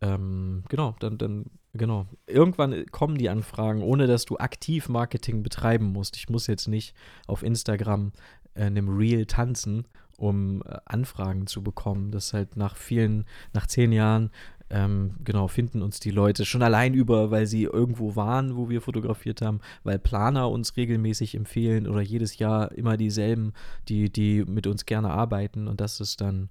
ähm, 0.00 0.64
genau, 0.68 0.94
dann, 0.98 1.18
dann, 1.18 1.46
genau. 1.72 2.06
Irgendwann 2.26 2.86
kommen 2.86 3.16
die 3.16 3.30
Anfragen, 3.30 3.82
ohne 3.82 4.06
dass 4.06 4.24
du 4.24 4.36
aktiv 4.36 4.88
Marketing 4.88 5.42
betreiben 5.42 5.86
musst. 5.86 6.16
Ich 6.16 6.28
muss 6.28 6.46
jetzt 6.46 6.68
nicht 6.68 6.94
auf 7.26 7.42
Instagram 7.42 8.12
äh, 8.54 8.64
einem 8.64 8.88
Reel 8.96 9.26
tanzen, 9.26 9.86
um 10.18 10.62
äh, 10.62 10.78
Anfragen 10.84 11.46
zu 11.46 11.62
bekommen. 11.62 12.10
Das 12.10 12.26
ist 12.26 12.32
halt 12.34 12.56
nach 12.56 12.76
vielen, 12.76 13.24
nach 13.52 13.66
zehn 13.66 13.92
Jahren 13.92 14.30
ähm, 14.70 15.14
genau, 15.22 15.48
finden 15.48 15.82
uns 15.82 16.00
die 16.00 16.10
Leute 16.10 16.44
schon 16.44 16.62
allein 16.62 16.94
über, 16.94 17.30
weil 17.30 17.46
sie 17.46 17.64
irgendwo 17.64 18.16
waren, 18.16 18.56
wo 18.56 18.68
wir 18.68 18.80
fotografiert 18.80 19.42
haben, 19.42 19.60
weil 19.82 19.98
Planer 19.98 20.50
uns 20.50 20.76
regelmäßig 20.76 21.34
empfehlen 21.34 21.86
oder 21.86 22.00
jedes 22.00 22.38
Jahr 22.38 22.72
immer 22.72 22.96
dieselben, 22.96 23.52
die, 23.88 24.10
die 24.10 24.44
mit 24.44 24.66
uns 24.66 24.86
gerne 24.86 25.10
arbeiten 25.10 25.68
und 25.68 25.80
das 25.80 26.00
ist 26.00 26.20
dann 26.20 26.48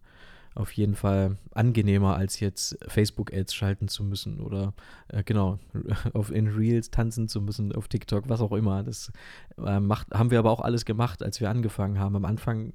auf 0.55 0.71
jeden 0.73 0.95
Fall 0.95 1.37
angenehmer, 1.53 2.15
als 2.15 2.39
jetzt 2.39 2.77
Facebook-Ads 2.87 3.53
schalten 3.53 3.87
zu 3.87 4.03
müssen 4.03 4.39
oder 4.39 4.73
äh, 5.07 5.23
genau, 5.23 5.59
auf 6.13 6.31
in 6.31 6.47
Reels 6.47 6.91
tanzen 6.91 7.27
zu 7.27 7.41
müssen, 7.41 7.73
auf 7.73 7.87
TikTok, 7.87 8.29
was 8.29 8.41
auch 8.41 8.51
immer. 8.51 8.83
Das 8.83 9.11
äh, 9.57 9.79
macht, 9.79 10.13
haben 10.13 10.31
wir 10.31 10.39
aber 10.39 10.51
auch 10.51 10.61
alles 10.61 10.85
gemacht, 10.85 11.23
als 11.23 11.41
wir 11.41 11.49
angefangen 11.49 11.97
haben. 11.97 12.15
Am 12.15 12.25
Anfang 12.25 12.73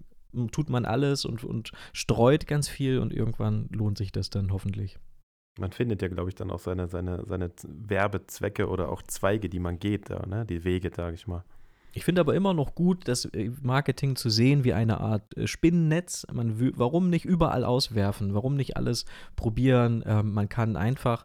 tut 0.51 0.71
man 0.71 0.85
alles 0.85 1.25
und, 1.25 1.45
und 1.45 1.73
streut 1.93 2.47
ganz 2.47 2.69
viel 2.69 2.99
und 2.99 3.13
irgendwann 3.13 3.69
lohnt 3.71 3.97
sich 3.97 4.13
das 4.13 4.29
dann 4.31 4.53
hoffentlich. 4.53 4.99
Man 5.59 5.73
findet 5.73 6.03
ja, 6.03 6.09
glaube 6.09 6.31
ich, 6.31 6.35
dann 6.35 6.51
auch 6.51 6.61
seine, 6.61 6.89
seine, 6.89 7.25
seine 7.27 7.51
Werbezwecke 7.67 8.69
oder 8.69 8.91
auch 8.91 9.03
Zweige, 9.03 9.49
die 9.49 9.59
man 9.59 9.79
geht, 9.79 10.11
da, 10.11 10.25
ne? 10.27 10.47
die 10.47 10.65
Wege, 10.65 10.91
sage 10.95 11.15
ich 11.15 11.27
mal. 11.27 11.45
Ich 11.95 12.05
finde 12.05 12.21
aber 12.21 12.35
immer 12.35 12.55
noch 12.55 12.75
gut, 12.75 13.09
das 13.09 13.25
äh, 13.25 13.51
Marketing 13.63 14.15
zu 14.15 14.31
sehen 14.31 14.63
wie 14.63 14.73
eine 14.73 15.01
Art 15.01 15.37
äh, 15.37 15.47
Spinnennetz. 15.47 16.27
Man, 16.33 16.55
warum 16.77 17.11
nicht 17.11 17.25
überall 17.25 17.65
auswerfen? 17.65 18.35
Warum 18.35 18.55
nicht 18.57 18.77
alles 18.77 19.05
probieren? 19.37 20.05
Ähm, 20.07 20.33
man 20.33 20.49
kann 20.49 20.77
einfach 20.77 21.25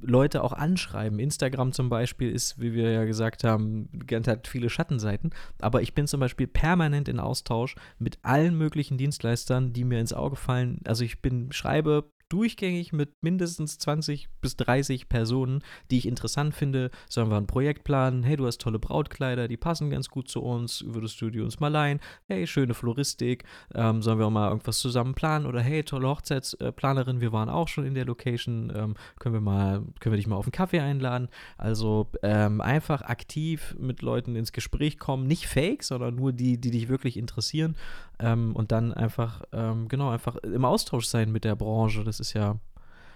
Leute 0.00 0.42
auch 0.42 0.52
anschreiben. 0.52 1.18
Instagram 1.18 1.72
zum 1.72 1.88
Beispiel 1.88 2.30
ist, 2.30 2.60
wie 2.60 2.72
wir 2.72 2.90
ja 2.90 3.04
gesagt 3.04 3.44
haben, 3.44 3.88
hat 4.26 4.46
viele 4.46 4.70
Schattenseiten. 4.70 5.30
Aber 5.60 5.82
ich 5.82 5.94
bin 5.94 6.06
zum 6.06 6.20
Beispiel 6.20 6.46
permanent 6.46 7.08
in 7.08 7.20
Austausch 7.20 7.74
mit 7.98 8.18
allen 8.22 8.56
möglichen 8.56 8.96
Dienstleistern, 8.96 9.72
die 9.72 9.84
mir 9.84 10.00
ins 10.00 10.12
Auge 10.12 10.36
fallen. 10.36 10.80
Also 10.84 11.04
ich 11.04 11.20
bin, 11.20 11.52
schreibe 11.52 12.10
durchgängig 12.28 12.92
mit 12.92 13.22
mindestens 13.22 13.78
20 13.78 14.28
bis 14.40 14.56
30 14.56 15.08
Personen, 15.08 15.62
die 15.90 15.98
ich 15.98 16.06
interessant 16.06 16.54
finde. 16.54 16.90
Sollen 17.08 17.30
wir 17.30 17.36
ein 17.36 17.46
Projekt 17.46 17.84
planen? 17.84 18.22
Hey, 18.22 18.36
du 18.36 18.46
hast 18.46 18.60
tolle 18.60 18.78
Brautkleider, 18.78 19.48
die 19.48 19.56
passen 19.56 19.90
ganz 19.90 20.08
gut 20.08 20.28
zu 20.28 20.42
uns. 20.42 20.84
Würdest 20.86 21.20
du 21.20 21.30
die 21.30 21.40
uns 21.40 21.60
mal 21.60 21.68
leihen? 21.68 22.00
Hey, 22.26 22.46
schöne 22.46 22.74
Floristik. 22.74 23.44
Ähm, 23.74 24.02
sollen 24.02 24.18
wir 24.18 24.30
mal 24.30 24.48
irgendwas 24.48 24.78
zusammen 24.78 25.14
planen? 25.14 25.46
Oder 25.46 25.60
hey, 25.60 25.82
tolle 25.82 26.08
Hochzeitsplanerin, 26.08 27.20
wir 27.20 27.32
waren 27.32 27.48
auch 27.48 27.68
schon 27.68 27.86
in 27.86 27.94
der 27.94 28.04
Location. 28.04 28.72
Ähm, 28.74 28.94
können 29.18 29.34
wir 29.34 29.40
mal, 29.40 29.82
können 30.00 30.12
wir 30.12 30.18
dich 30.18 30.26
mal 30.26 30.36
auf 30.36 30.46
einen 30.46 30.52
Kaffee 30.52 30.80
einladen? 30.80 31.28
Also 31.56 32.08
ähm, 32.22 32.60
einfach 32.60 33.02
aktiv 33.02 33.74
mit 33.78 34.02
Leuten 34.02 34.36
ins 34.36 34.52
Gespräch 34.52 34.98
kommen. 34.98 35.26
Nicht 35.26 35.46
fake, 35.46 35.82
sondern 35.82 36.14
nur 36.14 36.32
die, 36.32 36.60
die 36.60 36.70
dich 36.70 36.88
wirklich 36.88 37.16
interessieren. 37.16 37.76
Ähm, 38.20 38.54
und 38.54 38.72
dann 38.72 38.92
einfach, 38.92 39.42
ähm, 39.52 39.88
genau, 39.88 40.10
einfach 40.10 40.36
im 40.36 40.64
Austausch 40.64 41.06
sein 41.06 41.30
mit 41.30 41.44
der 41.44 41.54
Branche. 41.54 42.02
Das 42.04 42.17
ist 42.20 42.32
ja, 42.32 42.58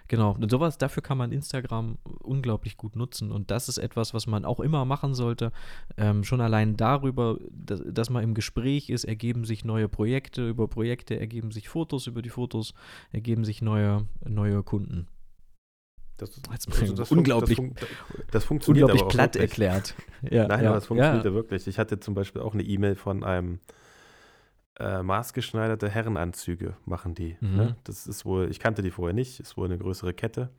genau, 0.08 0.32
und 0.32 0.50
sowas, 0.50 0.78
dafür 0.78 1.02
kann 1.02 1.18
man 1.18 1.32
Instagram 1.32 1.98
unglaublich 2.20 2.76
gut 2.76 2.96
nutzen. 2.96 3.30
Und 3.30 3.50
das 3.50 3.68
ist 3.68 3.78
etwas, 3.78 4.14
was 4.14 4.26
man 4.26 4.44
auch 4.44 4.60
immer 4.60 4.84
machen 4.84 5.14
sollte. 5.14 5.52
Ähm, 5.96 6.24
schon 6.24 6.40
allein 6.40 6.76
darüber, 6.76 7.38
dass, 7.50 7.82
dass, 7.86 8.10
man 8.10 8.22
im 8.22 8.34
Gespräch 8.34 8.90
ist, 8.90 9.04
ergeben 9.04 9.44
sich 9.44 9.64
neue 9.64 9.88
Projekte, 9.88 10.48
über 10.48 10.68
Projekte 10.68 11.18
ergeben 11.18 11.50
sich 11.50 11.68
Fotos, 11.68 12.06
über 12.06 12.22
die 12.22 12.30
Fotos 12.30 12.74
ergeben 13.10 13.44
sich 13.44 13.62
neue, 13.62 14.06
neue 14.24 14.62
Kunden. 14.62 15.08
Das, 16.18 16.30
also 16.78 16.94
das 16.94 17.10
unglaublich, 17.10 17.56
fun 17.56 17.74
das, 17.74 17.88
fun 17.88 18.24
das, 18.30 18.44
funktioniert 18.44 18.90
unglaublich 18.90 19.14
platt 19.14 19.34
wirklich. 19.34 19.50
erklärt. 19.50 19.94
Ja, 20.30 20.46
Nein, 20.46 20.62
ja, 20.62 20.68
aber 20.68 20.76
das 20.76 20.86
funktioniert 20.86 21.24
ja 21.24 21.34
wirklich. 21.34 21.66
Ich 21.66 21.80
hatte 21.80 21.98
zum 21.98 22.14
Beispiel 22.14 22.42
auch 22.42 22.54
eine 22.54 22.62
E-Mail 22.62 22.94
von 22.94 23.24
einem 23.24 23.58
äh, 24.78 25.02
maßgeschneiderte 25.02 25.88
Herrenanzüge 25.88 26.76
machen 26.84 27.14
die. 27.14 27.36
Mhm. 27.40 27.56
Ne? 27.56 27.76
Das 27.84 28.06
ist 28.06 28.24
wohl, 28.24 28.50
ich 28.50 28.58
kannte 28.58 28.82
die 28.82 28.90
vorher 28.90 29.14
nicht, 29.14 29.40
ist 29.40 29.56
wohl 29.56 29.66
eine 29.66 29.78
größere 29.78 30.14
Kette. 30.14 30.50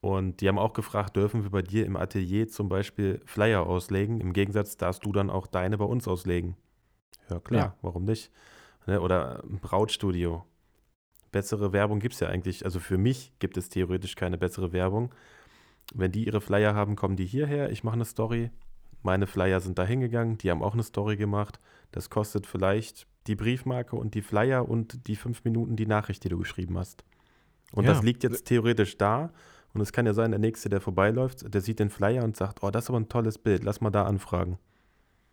Und 0.00 0.40
die 0.40 0.48
haben 0.48 0.58
auch 0.58 0.72
gefragt, 0.72 1.16
dürfen 1.16 1.42
wir 1.42 1.50
bei 1.50 1.62
dir 1.62 1.84
im 1.84 1.96
Atelier 1.96 2.48
zum 2.48 2.68
Beispiel 2.68 3.20
Flyer 3.24 3.66
auslegen? 3.66 4.20
Im 4.20 4.32
Gegensatz 4.32 4.76
darfst 4.76 5.04
du 5.04 5.12
dann 5.12 5.28
auch 5.28 5.46
deine 5.46 5.76
bei 5.76 5.84
uns 5.84 6.06
auslegen. 6.06 6.56
Ja, 7.28 7.40
klar, 7.40 7.60
ja. 7.60 7.74
warum 7.82 8.04
nicht? 8.04 8.30
Ne? 8.86 9.00
Oder 9.00 9.42
ein 9.44 9.58
Brautstudio. 9.58 10.44
Bessere 11.32 11.72
Werbung 11.72 12.00
gibt 12.00 12.14
es 12.14 12.20
ja 12.20 12.28
eigentlich, 12.28 12.64
also 12.64 12.80
für 12.80 12.96
mich 12.96 13.32
gibt 13.38 13.58
es 13.58 13.68
theoretisch 13.68 14.14
keine 14.14 14.38
bessere 14.38 14.72
Werbung. 14.72 15.14
Wenn 15.94 16.12
die 16.12 16.24
ihre 16.24 16.40
Flyer 16.40 16.74
haben, 16.74 16.96
kommen 16.96 17.16
die 17.16 17.26
hierher, 17.26 17.70
ich 17.70 17.84
mache 17.84 17.94
eine 17.94 18.04
Story. 18.04 18.50
Meine 19.02 19.26
Flyer 19.26 19.60
sind 19.60 19.78
da 19.78 19.84
hingegangen, 19.84 20.38
die 20.38 20.50
haben 20.50 20.62
auch 20.62 20.72
eine 20.72 20.82
Story 20.82 21.16
gemacht. 21.16 21.60
Das 21.92 22.08
kostet 22.08 22.46
vielleicht 22.46 23.06
die 23.28 23.36
Briefmarke 23.36 23.96
und 23.96 24.14
die 24.14 24.22
Flyer 24.22 24.68
und 24.68 25.06
die 25.06 25.16
fünf 25.16 25.44
Minuten 25.44 25.76
die 25.76 25.86
Nachricht, 25.86 26.24
die 26.24 26.28
du 26.28 26.38
geschrieben 26.38 26.78
hast. 26.78 27.04
Und 27.72 27.84
ja. 27.84 27.92
das 27.92 28.02
liegt 28.02 28.24
jetzt 28.24 28.46
theoretisch 28.46 28.96
da. 28.96 29.30
Und 29.74 29.82
es 29.82 29.92
kann 29.92 30.06
ja 30.06 30.14
sein, 30.14 30.30
der 30.30 30.40
Nächste, 30.40 30.68
der 30.70 30.80
vorbeiläuft, 30.80 31.52
der 31.52 31.60
sieht 31.60 31.78
den 31.78 31.90
Flyer 31.90 32.24
und 32.24 32.36
sagt, 32.36 32.62
oh, 32.62 32.70
das 32.70 32.84
ist 32.84 32.90
aber 32.90 32.98
ein 32.98 33.08
tolles 33.08 33.38
Bild, 33.38 33.64
lass 33.64 33.80
mal 33.80 33.90
da 33.90 34.04
anfragen. 34.04 34.58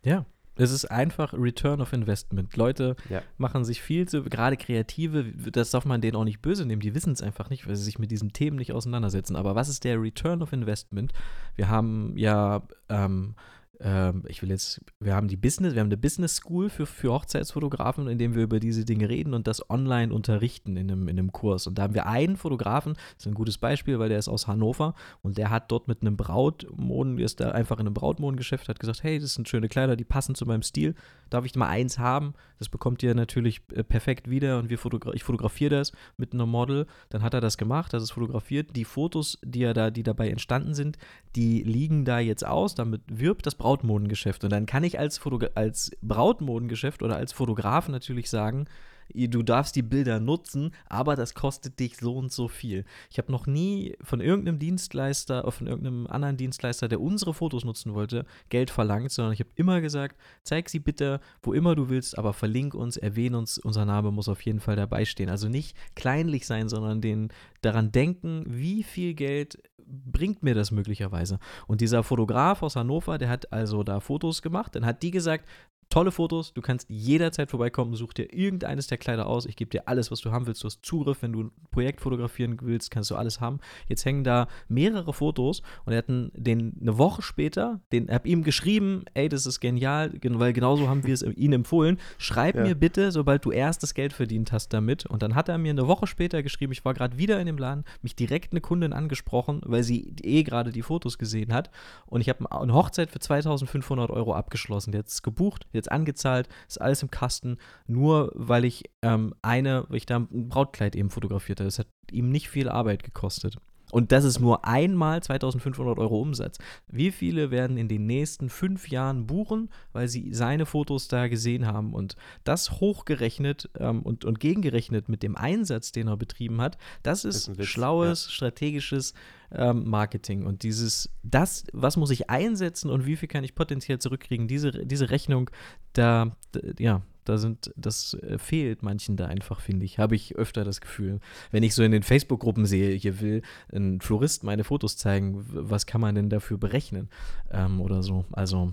Ja, 0.04 0.26
es 0.56 0.70
ist 0.70 0.86
einfach 0.86 1.34
Return 1.34 1.80
of 1.80 1.92
Investment. 1.92 2.56
Leute 2.56 2.96
ja. 3.10 3.22
machen 3.36 3.64
sich 3.64 3.82
viel 3.82 4.08
zu, 4.08 4.22
gerade 4.24 4.56
Kreative, 4.56 5.24
das 5.50 5.70
darf 5.70 5.84
man 5.84 6.00
denen 6.00 6.16
auch 6.16 6.24
nicht 6.24 6.40
böse 6.40 6.64
nehmen, 6.64 6.80
die 6.80 6.94
wissen 6.94 7.12
es 7.12 7.22
einfach 7.22 7.50
nicht, 7.50 7.66
weil 7.66 7.76
sie 7.76 7.84
sich 7.84 7.98
mit 7.98 8.10
diesen 8.10 8.32
Themen 8.32 8.56
nicht 8.56 8.72
auseinandersetzen. 8.72 9.36
Aber 9.36 9.54
was 9.54 9.68
ist 9.68 9.84
der 9.84 10.00
Return 10.00 10.42
of 10.42 10.52
Investment? 10.52 11.12
Wir 11.56 11.68
haben 11.68 12.16
ja 12.16 12.62
ähm, 12.88 13.34
ähm, 13.80 14.22
ich 14.28 14.42
will 14.42 14.50
jetzt, 14.50 14.80
wir 15.00 15.14
haben 15.14 15.28
die 15.28 15.36
Business, 15.36 15.74
wir 15.74 15.80
haben 15.80 15.88
eine 15.88 15.96
Business 15.96 16.36
School 16.36 16.70
für, 16.70 16.86
für 16.86 17.12
Hochzeitsfotografen, 17.12 18.08
in 18.08 18.18
dem 18.18 18.34
wir 18.34 18.42
über 18.42 18.60
diese 18.60 18.84
Dinge 18.84 19.08
reden 19.08 19.34
und 19.34 19.46
das 19.46 19.68
online 19.70 20.12
unterrichten 20.12 20.76
in 20.76 20.90
einem, 20.90 21.08
in 21.08 21.18
einem 21.18 21.32
Kurs. 21.32 21.66
Und 21.66 21.76
da 21.78 21.82
haben 21.82 21.94
wir 21.94 22.06
einen 22.06 22.36
Fotografen, 22.36 22.94
das 22.94 23.24
ist 23.24 23.26
ein 23.26 23.34
gutes 23.34 23.58
Beispiel, 23.58 23.98
weil 23.98 24.08
der 24.08 24.18
ist 24.18 24.28
aus 24.28 24.46
Hannover 24.46 24.94
und 25.22 25.38
der 25.38 25.50
hat 25.50 25.70
dort 25.70 25.88
mit 25.88 26.02
einem 26.02 26.16
Brautmoden, 26.16 27.18
ist 27.18 27.40
da 27.40 27.50
einfach 27.50 27.78
in 27.78 27.86
einem 27.86 27.94
Brautmodengeschäft, 27.94 28.68
hat 28.68 28.80
gesagt, 28.80 29.02
hey, 29.02 29.18
das 29.18 29.34
sind 29.34 29.48
schöne 29.48 29.68
Kleider, 29.68 29.96
die 29.96 30.04
passen 30.04 30.34
zu 30.34 30.46
meinem 30.46 30.62
Stil. 30.62 30.94
Darf 31.30 31.44
ich 31.44 31.54
mal 31.54 31.68
eins 31.68 31.98
haben? 31.98 32.34
Das 32.58 32.68
bekommt 32.68 33.02
ihr 33.02 33.14
natürlich 33.14 33.62
äh, 33.72 33.82
perfekt 33.82 34.30
wieder 34.30 34.58
und 34.58 34.70
wir 34.70 34.78
fotogra 34.78 35.12
ich 35.12 35.24
fotografiere 35.24 35.76
das 35.76 35.92
mit 36.16 36.32
einem 36.32 36.48
Model. 36.48 36.86
Dann 37.08 37.22
hat 37.22 37.34
er 37.34 37.40
das 37.40 37.58
gemacht, 37.58 37.92
das 37.92 38.02
ist 38.02 38.12
fotografiert. 38.12 38.76
Die 38.76 38.84
Fotos, 38.84 39.38
die 39.42 39.62
er 39.62 39.74
da, 39.74 39.90
die 39.90 40.02
dabei 40.02 40.28
entstanden 40.30 40.74
sind, 40.74 40.98
die 41.34 41.62
liegen 41.62 42.04
da 42.04 42.18
jetzt 42.18 42.46
aus. 42.46 42.74
Damit 42.74 43.02
wirbt 43.06 43.46
das 43.46 43.54
Brautmodengeschäft. 43.54 44.44
Und 44.44 44.50
dann 44.50 44.66
kann 44.66 44.84
ich 44.84 44.98
als, 44.98 45.18
Fotogra 45.18 45.48
als 45.54 45.90
Brautmodengeschäft 46.02 47.02
oder 47.02 47.16
als 47.16 47.32
Fotograf 47.32 47.88
natürlich 47.88 48.30
sagen, 48.30 48.66
du 49.14 49.42
darfst 49.42 49.76
die 49.76 49.82
Bilder 49.82 50.20
nutzen, 50.20 50.72
aber 50.88 51.16
das 51.16 51.34
kostet 51.34 51.78
dich 51.78 51.96
so 51.96 52.16
und 52.16 52.32
so 52.32 52.48
viel. 52.48 52.84
Ich 53.10 53.18
habe 53.18 53.32
noch 53.32 53.46
nie 53.46 53.96
von 54.02 54.20
irgendeinem 54.20 54.58
Dienstleister 54.58 55.42
oder 55.42 55.52
von 55.52 55.66
irgendeinem 55.66 56.06
anderen 56.06 56.36
Dienstleister, 56.36 56.88
der 56.88 57.00
unsere 57.00 57.34
Fotos 57.34 57.64
nutzen 57.64 57.94
wollte, 57.94 58.24
Geld 58.48 58.70
verlangt, 58.70 59.10
sondern 59.10 59.32
ich 59.32 59.40
habe 59.40 59.50
immer 59.56 59.80
gesagt, 59.80 60.16
zeig 60.42 60.68
sie 60.68 60.80
bitte, 60.80 61.20
wo 61.42 61.52
immer 61.52 61.74
du 61.74 61.88
willst, 61.88 62.18
aber 62.18 62.32
verlink 62.32 62.74
uns, 62.74 62.96
erwähne 62.96 63.38
uns, 63.38 63.58
unser 63.58 63.84
Name 63.84 64.10
muss 64.10 64.28
auf 64.28 64.40
jeden 64.42 64.60
Fall 64.60 64.76
dabei 64.76 65.04
stehen. 65.04 65.30
Also 65.30 65.48
nicht 65.48 65.76
kleinlich 65.94 66.46
sein, 66.46 66.68
sondern 66.68 67.00
den 67.00 67.28
daran 67.60 67.92
denken, 67.92 68.44
wie 68.46 68.82
viel 68.82 69.14
Geld 69.14 69.58
bringt 69.86 70.42
mir 70.42 70.54
das 70.54 70.70
möglicherweise. 70.70 71.38
Und 71.66 71.80
dieser 71.80 72.02
Fotograf 72.02 72.62
aus 72.62 72.76
Hannover, 72.76 73.18
der 73.18 73.28
hat 73.28 73.52
also 73.52 73.82
da 73.82 74.00
Fotos 74.00 74.42
gemacht, 74.42 74.74
dann 74.74 74.84
hat 74.84 75.02
die 75.02 75.10
gesagt, 75.10 75.48
tolle 75.88 76.10
Fotos. 76.10 76.52
Du 76.52 76.62
kannst 76.62 76.88
jederzeit 76.90 77.50
vorbeikommen, 77.50 77.94
such 77.94 78.12
dir 78.12 78.32
irgendeines 78.32 78.86
der 78.86 78.98
Kleider 78.98 79.26
aus. 79.26 79.46
Ich 79.46 79.56
gebe 79.56 79.70
dir 79.70 79.88
alles, 79.88 80.10
was 80.10 80.20
du 80.20 80.30
haben 80.30 80.46
willst. 80.46 80.62
Du 80.62 80.66
hast 80.66 80.84
Zugriff, 80.84 81.22
wenn 81.22 81.32
du 81.32 81.44
ein 81.44 81.50
Projekt 81.70 82.00
fotografieren 82.00 82.58
willst, 82.62 82.90
kannst 82.90 83.10
du 83.10 83.16
alles 83.16 83.40
haben. 83.40 83.60
Jetzt 83.88 84.04
hängen 84.04 84.24
da 84.24 84.48
mehrere 84.68 85.12
Fotos 85.12 85.62
und 85.84 85.92
er 85.92 85.98
hatten 85.98 86.30
den 86.34 86.76
eine 86.80 86.98
Woche 86.98 87.22
später, 87.22 87.80
den 87.92 88.10
hab 88.10 88.26
ihm 88.26 88.42
geschrieben, 88.42 89.04
ey, 89.14 89.28
das 89.28 89.46
ist 89.46 89.60
genial, 89.60 90.12
weil 90.22 90.52
genauso 90.52 90.88
haben 90.88 91.04
wir 91.04 91.14
es 91.14 91.22
ihm 91.36 91.52
empfohlen. 91.52 91.98
Schreib 92.18 92.56
ja. 92.56 92.62
mir 92.62 92.74
bitte, 92.74 93.12
sobald 93.12 93.44
du 93.44 93.50
erstes 93.50 93.94
Geld 93.94 94.12
verdient 94.12 94.52
hast 94.52 94.72
damit. 94.72 95.06
Und 95.06 95.22
dann 95.22 95.34
hat 95.34 95.48
er 95.48 95.58
mir 95.58 95.70
eine 95.70 95.86
Woche 95.86 96.06
später 96.06 96.42
geschrieben, 96.42 96.72
ich 96.72 96.84
war 96.84 96.94
gerade 96.94 97.18
wieder 97.18 97.40
in 97.40 97.46
dem 97.46 97.58
Laden, 97.58 97.84
mich 98.02 98.16
direkt 98.16 98.52
eine 98.52 98.60
Kundin 98.60 98.92
angesprochen, 98.92 99.60
weil 99.64 99.82
sie 99.82 100.14
eh 100.22 100.42
gerade 100.42 100.72
die 100.72 100.82
Fotos 100.82 101.18
gesehen 101.18 101.52
hat. 101.52 101.70
Und 102.06 102.20
ich 102.20 102.28
habe 102.28 102.50
eine 102.50 102.74
Hochzeit 102.74 103.10
für 103.10 103.18
2500 103.18 104.10
Euro 104.10 104.34
abgeschlossen. 104.34 104.94
Hat 104.96 105.08
es 105.08 105.22
gebucht, 105.22 105.66
jetzt 105.76 105.90
angezahlt, 105.92 106.48
ist 106.68 106.80
alles 106.80 107.02
im 107.02 107.10
Kasten, 107.10 107.58
nur 107.86 108.32
weil 108.34 108.64
ich 108.64 108.84
ähm, 109.02 109.34
eine, 109.42 109.84
weil 109.88 109.98
ich 109.98 110.06
da 110.06 110.16
ein 110.16 110.48
Brautkleid 110.48 110.96
eben 110.96 111.10
fotografiert 111.10 111.60
habe. 111.60 111.68
Das 111.68 111.78
hat 111.78 111.88
ihm 112.10 112.30
nicht 112.30 112.48
viel 112.48 112.68
Arbeit 112.68 113.02
gekostet. 113.02 113.56
Und 113.92 114.12
das 114.12 114.24
ist 114.24 114.40
nur 114.40 114.64
einmal 114.64 115.22
2500 115.22 115.98
Euro 115.98 116.20
Umsatz. 116.20 116.58
Wie 116.88 117.10
viele 117.10 117.50
werden 117.50 117.76
in 117.76 117.88
den 117.88 118.06
nächsten 118.06 118.48
fünf 118.48 118.88
Jahren 118.88 119.26
buchen, 119.26 119.70
weil 119.92 120.08
sie 120.08 120.32
seine 120.32 120.66
Fotos 120.66 121.08
da 121.08 121.28
gesehen 121.28 121.66
haben? 121.66 121.94
Und 121.94 122.16
das 122.44 122.80
hochgerechnet 122.80 123.70
ähm, 123.78 124.02
und, 124.02 124.24
und 124.24 124.40
gegengerechnet 124.40 125.08
mit 125.08 125.22
dem 125.22 125.36
Einsatz, 125.36 125.92
den 125.92 126.08
er 126.08 126.16
betrieben 126.16 126.60
hat, 126.60 126.78
das 127.02 127.24
ist, 127.24 127.48
das 127.48 127.58
ist 127.58 127.68
schlaues, 127.68 128.26
ja. 128.26 128.32
strategisches 128.32 129.14
ähm, 129.52 129.88
Marketing. 129.88 130.46
Und 130.46 130.62
dieses, 130.62 131.10
das, 131.22 131.64
was 131.72 131.96
muss 131.96 132.10
ich 132.10 132.28
einsetzen 132.28 132.90
und 132.90 133.06
wie 133.06 133.16
viel 133.16 133.28
kann 133.28 133.44
ich 133.44 133.54
potenziell 133.54 133.98
zurückkriegen, 133.98 134.48
diese, 134.48 134.72
diese 134.72 135.10
Rechnung, 135.10 135.50
da, 135.92 136.36
ja, 136.78 137.02
da 137.28 137.38
sind, 137.38 137.72
das 137.76 138.14
äh, 138.14 138.38
fehlt 138.38 138.82
manchen 138.82 139.16
da 139.16 139.26
einfach, 139.26 139.60
finde 139.60 139.84
ich. 139.84 139.98
Habe 139.98 140.14
ich 140.14 140.36
öfter 140.36 140.64
das 140.64 140.80
Gefühl. 140.80 141.20
Wenn 141.50 141.62
ich 141.62 141.74
so 141.74 141.82
in 141.82 141.92
den 141.92 142.02
Facebook-Gruppen 142.02 142.66
sehe, 142.66 142.94
hier 142.94 143.20
will 143.20 143.42
ein 143.72 144.00
Florist 144.00 144.44
meine 144.44 144.64
Fotos 144.64 144.96
zeigen, 144.96 145.44
was 145.48 145.86
kann 145.86 146.00
man 146.00 146.14
denn 146.14 146.30
dafür 146.30 146.58
berechnen? 146.58 147.08
Ähm, 147.50 147.80
oder 147.80 148.02
so. 148.02 148.24
Also. 148.32 148.72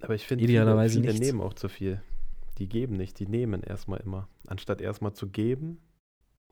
Aber 0.00 0.14
ich 0.14 0.26
finde, 0.26 0.44
idealerweise 0.44 1.00
viele, 1.00 1.12
viele 1.12 1.24
nehmen 1.24 1.40
auch 1.40 1.54
zu 1.54 1.68
viel. 1.68 2.00
Die 2.58 2.68
geben 2.68 2.96
nicht, 2.96 3.18
die 3.18 3.26
nehmen 3.26 3.62
erstmal 3.62 4.00
immer. 4.00 4.28
Anstatt 4.46 4.80
erstmal 4.80 5.14
zu 5.14 5.28
geben, 5.28 5.78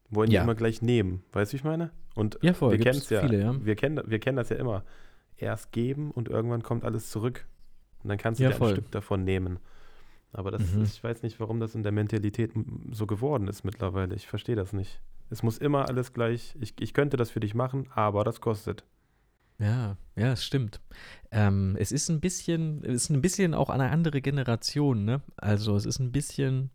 wollen 0.09 0.31
ja. 0.31 0.41
die 0.41 0.45
immer 0.45 0.55
gleich 0.55 0.83
nehmen. 0.83 1.23
Weißt 1.33 1.53
du, 1.53 1.55
wie 1.55 1.57
ich 1.59 1.65
meine? 1.65 1.91
Und 2.15 2.39
ja, 2.43 2.53
voll, 2.53 2.73
wir 2.73 2.79
kennen 2.79 2.99
es 2.99 3.11
ja, 3.11 3.25
ja. 3.25 3.65
Wir, 3.65 3.77
kennen, 3.77 4.03
wir 4.07 4.19
kennen 4.19 4.37
das 4.37 4.49
ja 4.49 4.57
immer. 4.57 4.85
Erst 5.37 5.73
geben 5.73 6.11
und 6.11 6.29
irgendwann 6.29 6.63
kommt 6.63 6.85
alles 6.85 7.11
zurück. 7.11 7.47
Und 8.03 8.09
dann 8.09 8.19
kannst 8.19 8.41
du 8.41 8.45
ja, 8.45 8.51
dir 8.51 8.63
ein 8.63 8.73
Stück 8.73 8.91
davon 8.91 9.25
nehmen. 9.25 9.59
Aber 10.33 10.51
das, 10.51 10.63
mhm. 10.75 10.85
ich 10.85 11.03
weiß 11.03 11.23
nicht, 11.23 11.41
warum 11.41 11.61
das 11.61 11.75
in 11.75 11.83
der 11.83 11.93
Mentalität 11.93 12.53
so 12.93 13.07
geworden 13.07 13.49
ist 13.49 13.65
mittlerweile. 13.65 14.15
Ich 14.15 14.27
verstehe 14.27 14.57
das 14.57 14.73
nicht. 14.73 15.01
Es 15.29 15.43
muss 15.43 15.59
immer 15.59 15.89
alles 15.89 16.13
gleich, 16.13 16.57
ich, 16.61 16.75
ich 16.81 16.95
könnte 16.95 17.17
das 17.17 17.31
für 17.31 17.41
dich 17.41 17.55
machen, 17.55 17.89
aber 17.95 18.25
das 18.25 18.41
kostet. 18.41 18.85
Ja, 19.59 19.97
ja, 20.17 20.33
es 20.33 20.45
stimmt. 20.45 20.81
Ähm, 21.31 21.77
es 21.79 21.93
ist 21.93 22.09
ein 22.09 22.21
bisschen, 22.21 22.83
es 22.85 23.05
ist 23.05 23.11
ein 23.11 23.21
bisschen 23.21 23.55
auch 23.55 23.69
eine 23.71 23.91
andere 23.91 24.23
Generation, 24.23 25.05
ne? 25.05 25.21
Also 25.37 25.77
es 25.77 25.85
ist 25.85 25.99
ein 25.99 26.13
bisschen 26.13 26.71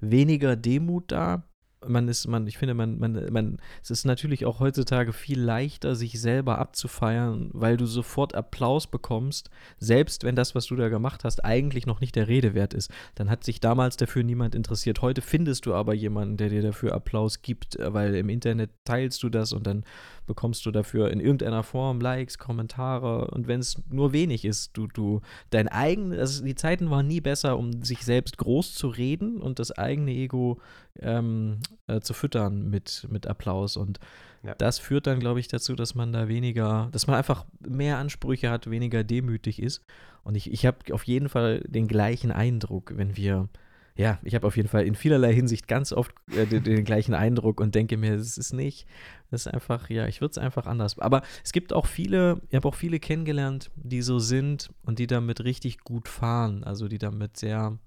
weniger 0.00 0.56
Demut 0.56 1.12
da 1.12 1.44
man 1.86 2.08
ist, 2.08 2.26
man, 2.26 2.46
ich 2.46 2.58
finde, 2.58 2.74
man, 2.74 2.98
man, 2.98 3.32
man, 3.32 3.58
es 3.82 3.90
ist 3.90 4.04
natürlich 4.04 4.44
auch 4.44 4.60
heutzutage 4.60 5.12
viel 5.12 5.40
leichter, 5.40 5.94
sich 5.94 6.20
selber 6.20 6.58
abzufeiern, 6.58 7.50
weil 7.52 7.76
du 7.76 7.86
sofort 7.86 8.34
Applaus 8.34 8.86
bekommst, 8.86 9.50
selbst 9.78 10.24
wenn 10.24 10.36
das, 10.36 10.54
was 10.54 10.66
du 10.66 10.76
da 10.76 10.88
gemacht 10.88 11.24
hast, 11.24 11.44
eigentlich 11.44 11.86
noch 11.86 12.00
nicht 12.00 12.16
der 12.16 12.28
Rede 12.28 12.54
wert 12.54 12.74
ist. 12.74 12.90
Dann 13.14 13.30
hat 13.30 13.44
sich 13.44 13.60
damals 13.60 13.96
dafür 13.96 14.22
niemand 14.22 14.54
interessiert. 14.54 15.00
Heute 15.00 15.22
findest 15.22 15.66
du 15.66 15.74
aber 15.74 15.94
jemanden, 15.94 16.36
der 16.36 16.50
dir 16.50 16.62
dafür 16.62 16.94
Applaus 16.94 17.40
gibt, 17.40 17.78
weil 17.80 18.14
im 18.14 18.28
Internet 18.28 18.70
teilst 18.84 19.22
du 19.22 19.30
das 19.30 19.52
und 19.52 19.66
dann 19.66 19.84
bekommst 20.26 20.64
du 20.66 20.70
dafür 20.70 21.10
in 21.10 21.18
irgendeiner 21.18 21.62
Form 21.62 22.00
Likes, 22.00 22.38
Kommentare 22.38 23.32
und 23.32 23.48
wenn 23.48 23.58
es 23.58 23.82
nur 23.90 24.12
wenig 24.12 24.44
ist, 24.44 24.76
du, 24.76 24.86
du, 24.86 25.22
dein 25.50 25.66
eigenes, 25.66 26.18
also 26.18 26.44
die 26.44 26.54
Zeiten 26.54 26.88
waren 26.90 27.08
nie 27.08 27.20
besser, 27.20 27.58
um 27.58 27.82
sich 27.82 28.04
selbst 28.04 28.38
groß 28.38 28.74
zu 28.74 28.88
reden 28.88 29.40
und 29.40 29.58
das 29.58 29.72
eigene 29.72 30.12
Ego 30.12 30.60
ähm, 30.98 31.58
äh, 31.86 32.00
zu 32.00 32.14
füttern 32.14 32.68
mit, 32.68 33.06
mit 33.10 33.26
Applaus 33.26 33.76
und 33.76 34.00
ja. 34.42 34.54
das 34.54 34.78
führt 34.78 35.06
dann, 35.06 35.20
glaube 35.20 35.40
ich, 35.40 35.48
dazu, 35.48 35.74
dass 35.74 35.94
man 35.94 36.12
da 36.12 36.28
weniger, 36.28 36.88
dass 36.92 37.06
man 37.06 37.16
einfach 37.16 37.44
mehr 37.60 37.98
Ansprüche 37.98 38.50
hat, 38.50 38.70
weniger 38.70 39.04
demütig 39.04 39.62
ist 39.62 39.84
und 40.24 40.34
ich, 40.34 40.50
ich 40.52 40.66
habe 40.66 40.92
auf 40.92 41.04
jeden 41.04 41.28
Fall 41.28 41.60
den 41.66 41.88
gleichen 41.88 42.32
Eindruck, 42.32 42.92
wenn 42.96 43.16
wir 43.16 43.48
ja, 43.96 44.18
ich 44.22 44.34
habe 44.34 44.46
auf 44.46 44.56
jeden 44.56 44.68
Fall 44.68 44.86
in 44.86 44.94
vielerlei 44.94 45.34
Hinsicht 45.34 45.68
ganz 45.68 45.92
oft 45.92 46.14
äh, 46.34 46.46
den, 46.46 46.64
den, 46.64 46.84
gleichen 46.84 47.12
Eindruck 47.12 47.60
und 47.60 47.74
denke 47.74 47.98
mir, 47.98 48.14
es 48.14 48.38
ist 48.38 48.54
nicht, 48.54 48.86
das 49.30 49.42
ist 49.42 49.52
einfach, 49.52 49.90
ja, 49.90 50.06
ich 50.06 50.22
würde 50.22 50.30
es 50.32 50.38
einfach 50.38 50.66
anders. 50.66 50.98
Aber 50.98 51.22
es 51.44 51.52
gibt 51.52 51.74
auch 51.74 51.86
viele, 51.86 52.40
ich 52.48 52.54
habe 52.54 52.66
auch 52.66 52.74
viele 52.74 52.98
kennengelernt, 52.98 53.70
die 53.76 54.00
so 54.00 54.18
sind 54.18 54.70
und 54.86 54.98
die 54.98 55.06
damit 55.06 55.44
richtig 55.44 55.80
gut 55.80 56.08
fahren, 56.08 56.64
also 56.64 56.88
die 56.88 56.98
damit 56.98 57.36
sehr, 57.36 57.78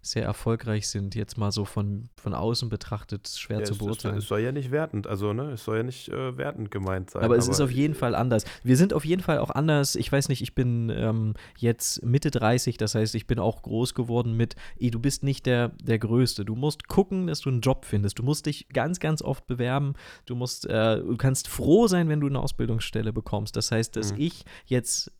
sehr 0.00 0.24
erfolgreich 0.24 0.88
sind, 0.88 1.14
jetzt 1.14 1.36
mal 1.36 1.50
so 1.50 1.64
von, 1.64 2.08
von 2.16 2.34
außen 2.34 2.68
betrachtet, 2.68 3.28
schwer 3.28 3.60
ja, 3.60 3.64
zu 3.64 3.76
beurteilen. 3.76 4.16
Es, 4.16 4.24
es, 4.24 4.28
soll 4.28 4.40
ja 4.40 4.52
nicht 4.52 4.70
wertend, 4.70 5.06
also 5.06 5.32
ne, 5.32 5.52
es 5.52 5.64
soll 5.64 5.78
ja 5.78 5.82
nicht 5.82 6.08
äh, 6.08 6.36
wertend 6.36 6.70
gemeint 6.70 7.10
sein. 7.10 7.22
Aber, 7.22 7.34
aber 7.34 7.36
es 7.36 7.48
ist 7.48 7.60
auf 7.60 7.70
jeden 7.70 7.94
Fall 7.94 8.14
anders. 8.14 8.44
Wir 8.62 8.76
sind 8.76 8.94
auf 8.94 9.04
jeden 9.04 9.22
Fall 9.22 9.38
auch 9.38 9.50
anders. 9.50 9.96
Ich 9.96 10.10
weiß 10.10 10.28
nicht, 10.28 10.42
ich 10.42 10.54
bin 10.54 10.90
ähm, 10.90 11.34
jetzt 11.58 12.04
Mitte 12.04 12.30
30, 12.30 12.76
das 12.76 12.94
heißt, 12.94 13.14
ich 13.14 13.26
bin 13.26 13.38
auch 13.38 13.62
groß 13.62 13.94
geworden 13.94 14.34
mit, 14.34 14.54
ey, 14.78 14.90
du 14.90 15.00
bist 15.00 15.22
nicht 15.22 15.46
der, 15.46 15.70
der 15.82 15.98
Größte. 15.98 16.44
Du 16.44 16.54
musst 16.54 16.88
gucken, 16.88 17.26
dass 17.26 17.40
du 17.40 17.50
einen 17.50 17.60
Job 17.60 17.84
findest. 17.84 18.18
Du 18.18 18.22
musst 18.22 18.46
dich 18.46 18.68
ganz, 18.68 19.00
ganz 19.00 19.22
oft 19.22 19.46
bewerben. 19.46 19.94
Du 20.26 20.36
musst, 20.36 20.66
äh, 20.66 20.98
du 21.00 21.16
kannst 21.16 21.48
froh 21.48 21.86
sein, 21.88 22.08
wenn 22.08 22.20
du 22.20 22.26
eine 22.26 22.40
Ausbildungsstelle 22.40 23.12
bekommst. 23.12 23.56
Das 23.56 23.70
heißt, 23.70 23.96
dass 23.96 24.12
mhm. 24.12 24.20
ich 24.20 24.44
jetzt 24.66 25.12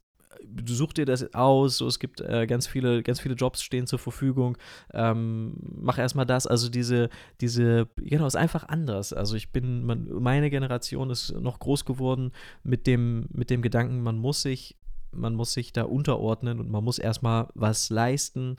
such 0.66 0.92
dir 0.94 1.06
das 1.06 1.34
aus, 1.34 1.78
so, 1.78 1.86
es 1.86 1.98
gibt 1.98 2.20
äh, 2.20 2.46
ganz 2.46 2.66
viele, 2.66 3.02
ganz 3.02 3.20
viele 3.20 3.34
Jobs 3.34 3.62
stehen 3.62 3.86
zur 3.86 3.98
Verfügung, 3.98 4.56
ähm, 4.92 5.54
mach 5.80 5.98
erstmal 5.98 6.26
das, 6.26 6.46
also 6.46 6.68
diese, 6.68 7.08
diese, 7.40 7.88
genau, 7.96 8.26
ist 8.26 8.36
einfach 8.36 8.68
anders. 8.68 9.12
Also 9.12 9.36
ich 9.36 9.52
bin, 9.52 9.84
man, 9.84 10.08
meine 10.20 10.50
Generation 10.50 11.10
ist 11.10 11.32
noch 11.32 11.58
groß 11.58 11.84
geworden 11.84 12.32
mit 12.62 12.86
dem, 12.86 13.26
mit 13.32 13.50
dem 13.50 13.62
Gedanken, 13.62 14.02
man 14.02 14.18
muss 14.18 14.42
sich, 14.42 14.76
man 15.12 15.34
muss 15.34 15.52
sich 15.52 15.72
da 15.72 15.84
unterordnen 15.84 16.60
und 16.60 16.70
man 16.70 16.84
muss 16.84 16.98
erstmal 16.98 17.48
was 17.54 17.90
leisten, 17.90 18.56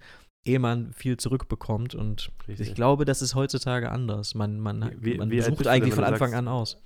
ehe 0.49 0.59
man 0.59 0.91
viel 0.93 1.17
zurückbekommt. 1.17 1.95
Und 1.95 2.31
Richtig. 2.47 2.69
ich 2.69 2.75
glaube, 2.75 3.05
das 3.05 3.21
ist 3.21 3.35
heutzutage 3.35 3.91
anders. 3.91 4.35
Man, 4.35 4.59
man, 4.59 4.91
wie, 4.99 5.17
man 5.17 5.29
wie 5.29 5.41
sucht 5.41 5.67
eigentlich 5.67 5.93
von 5.93 6.03
Anfang 6.03 6.33
an 6.33 6.47
aus. 6.47 6.81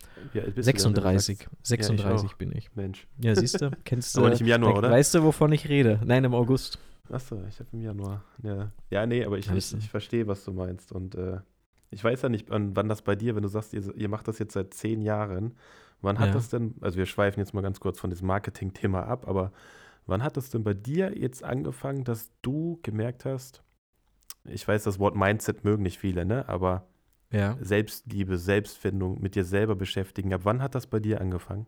36. 0.55 1.39
Denn, 1.39 1.47
36 1.63 2.29
ja, 2.29 2.35
bin 2.37 2.51
ich. 2.55 2.75
Mensch. 2.75 3.07
Ja, 3.19 3.35
siehst 3.35 3.61
du? 3.61 3.71
Kennst 3.83 4.15
du? 4.15 4.21
aber 4.21 4.29
nicht 4.29 4.41
im 4.41 4.47
Januar, 4.47 4.77
oder? 4.77 4.91
Weißt 4.91 5.15
du, 5.15 5.23
wovon 5.23 5.51
ich 5.51 5.69
rede? 5.69 5.99
Nein, 6.05 6.23
im 6.23 6.33
August. 6.33 6.79
Achso, 7.09 7.41
ich 7.49 7.59
habe 7.59 7.69
im 7.73 7.81
Januar. 7.81 8.23
Ja, 8.43 8.71
ja 8.89 9.05
nee, 9.05 9.25
aber 9.25 9.37
ich, 9.37 9.49
ich, 9.49 9.73
ich 9.73 9.89
verstehe, 9.89 10.27
was 10.27 10.43
du 10.45 10.51
meinst. 10.51 10.91
Und 10.91 11.15
äh, 11.15 11.39
ich 11.91 12.03
weiß 12.03 12.21
ja 12.21 12.29
nicht, 12.29 12.49
wann, 12.49 12.75
wann 12.75 12.89
das 12.89 13.01
bei 13.01 13.15
dir, 13.15 13.35
wenn 13.35 13.43
du 13.43 13.49
sagst, 13.49 13.73
ihr, 13.73 13.83
ihr 13.95 14.09
macht 14.09 14.27
das 14.27 14.39
jetzt 14.39 14.53
seit 14.53 14.73
zehn 14.73 15.01
Jahren, 15.01 15.53
wann 16.01 16.19
hat 16.19 16.27
ja. 16.27 16.33
das 16.33 16.49
denn, 16.49 16.75
also 16.81 16.97
wir 16.97 17.05
schweifen 17.05 17.39
jetzt 17.39 17.53
mal 17.53 17.61
ganz 17.61 17.79
kurz 17.79 17.99
von 17.99 18.09
diesem 18.09 18.27
Marketing-Thema 18.27 19.05
ab, 19.05 19.27
aber 19.27 19.51
Wann 20.05 20.23
hat 20.23 20.37
es 20.37 20.49
denn 20.49 20.63
bei 20.63 20.73
dir 20.73 21.17
jetzt 21.17 21.43
angefangen, 21.43 22.03
dass 22.03 22.31
du 22.41 22.79
gemerkt 22.83 23.25
hast, 23.25 23.63
ich 24.45 24.67
weiß, 24.67 24.83
das 24.83 24.99
Wort 24.99 25.15
Mindset 25.15 25.63
mögen 25.63 25.83
nicht 25.83 25.99
viele, 25.99 26.25
ne? 26.25 26.47
Aber 26.49 26.87
ja. 27.31 27.57
Selbstliebe, 27.61 28.37
Selbstfindung, 28.37 29.19
mit 29.21 29.35
dir 29.35 29.43
selber 29.43 29.75
beschäftigen. 29.75 30.33
Ab 30.33 30.41
wann 30.43 30.61
hat 30.61 30.75
das 30.75 30.87
bei 30.87 30.99
dir 30.99 31.19
angefangen? 31.19 31.65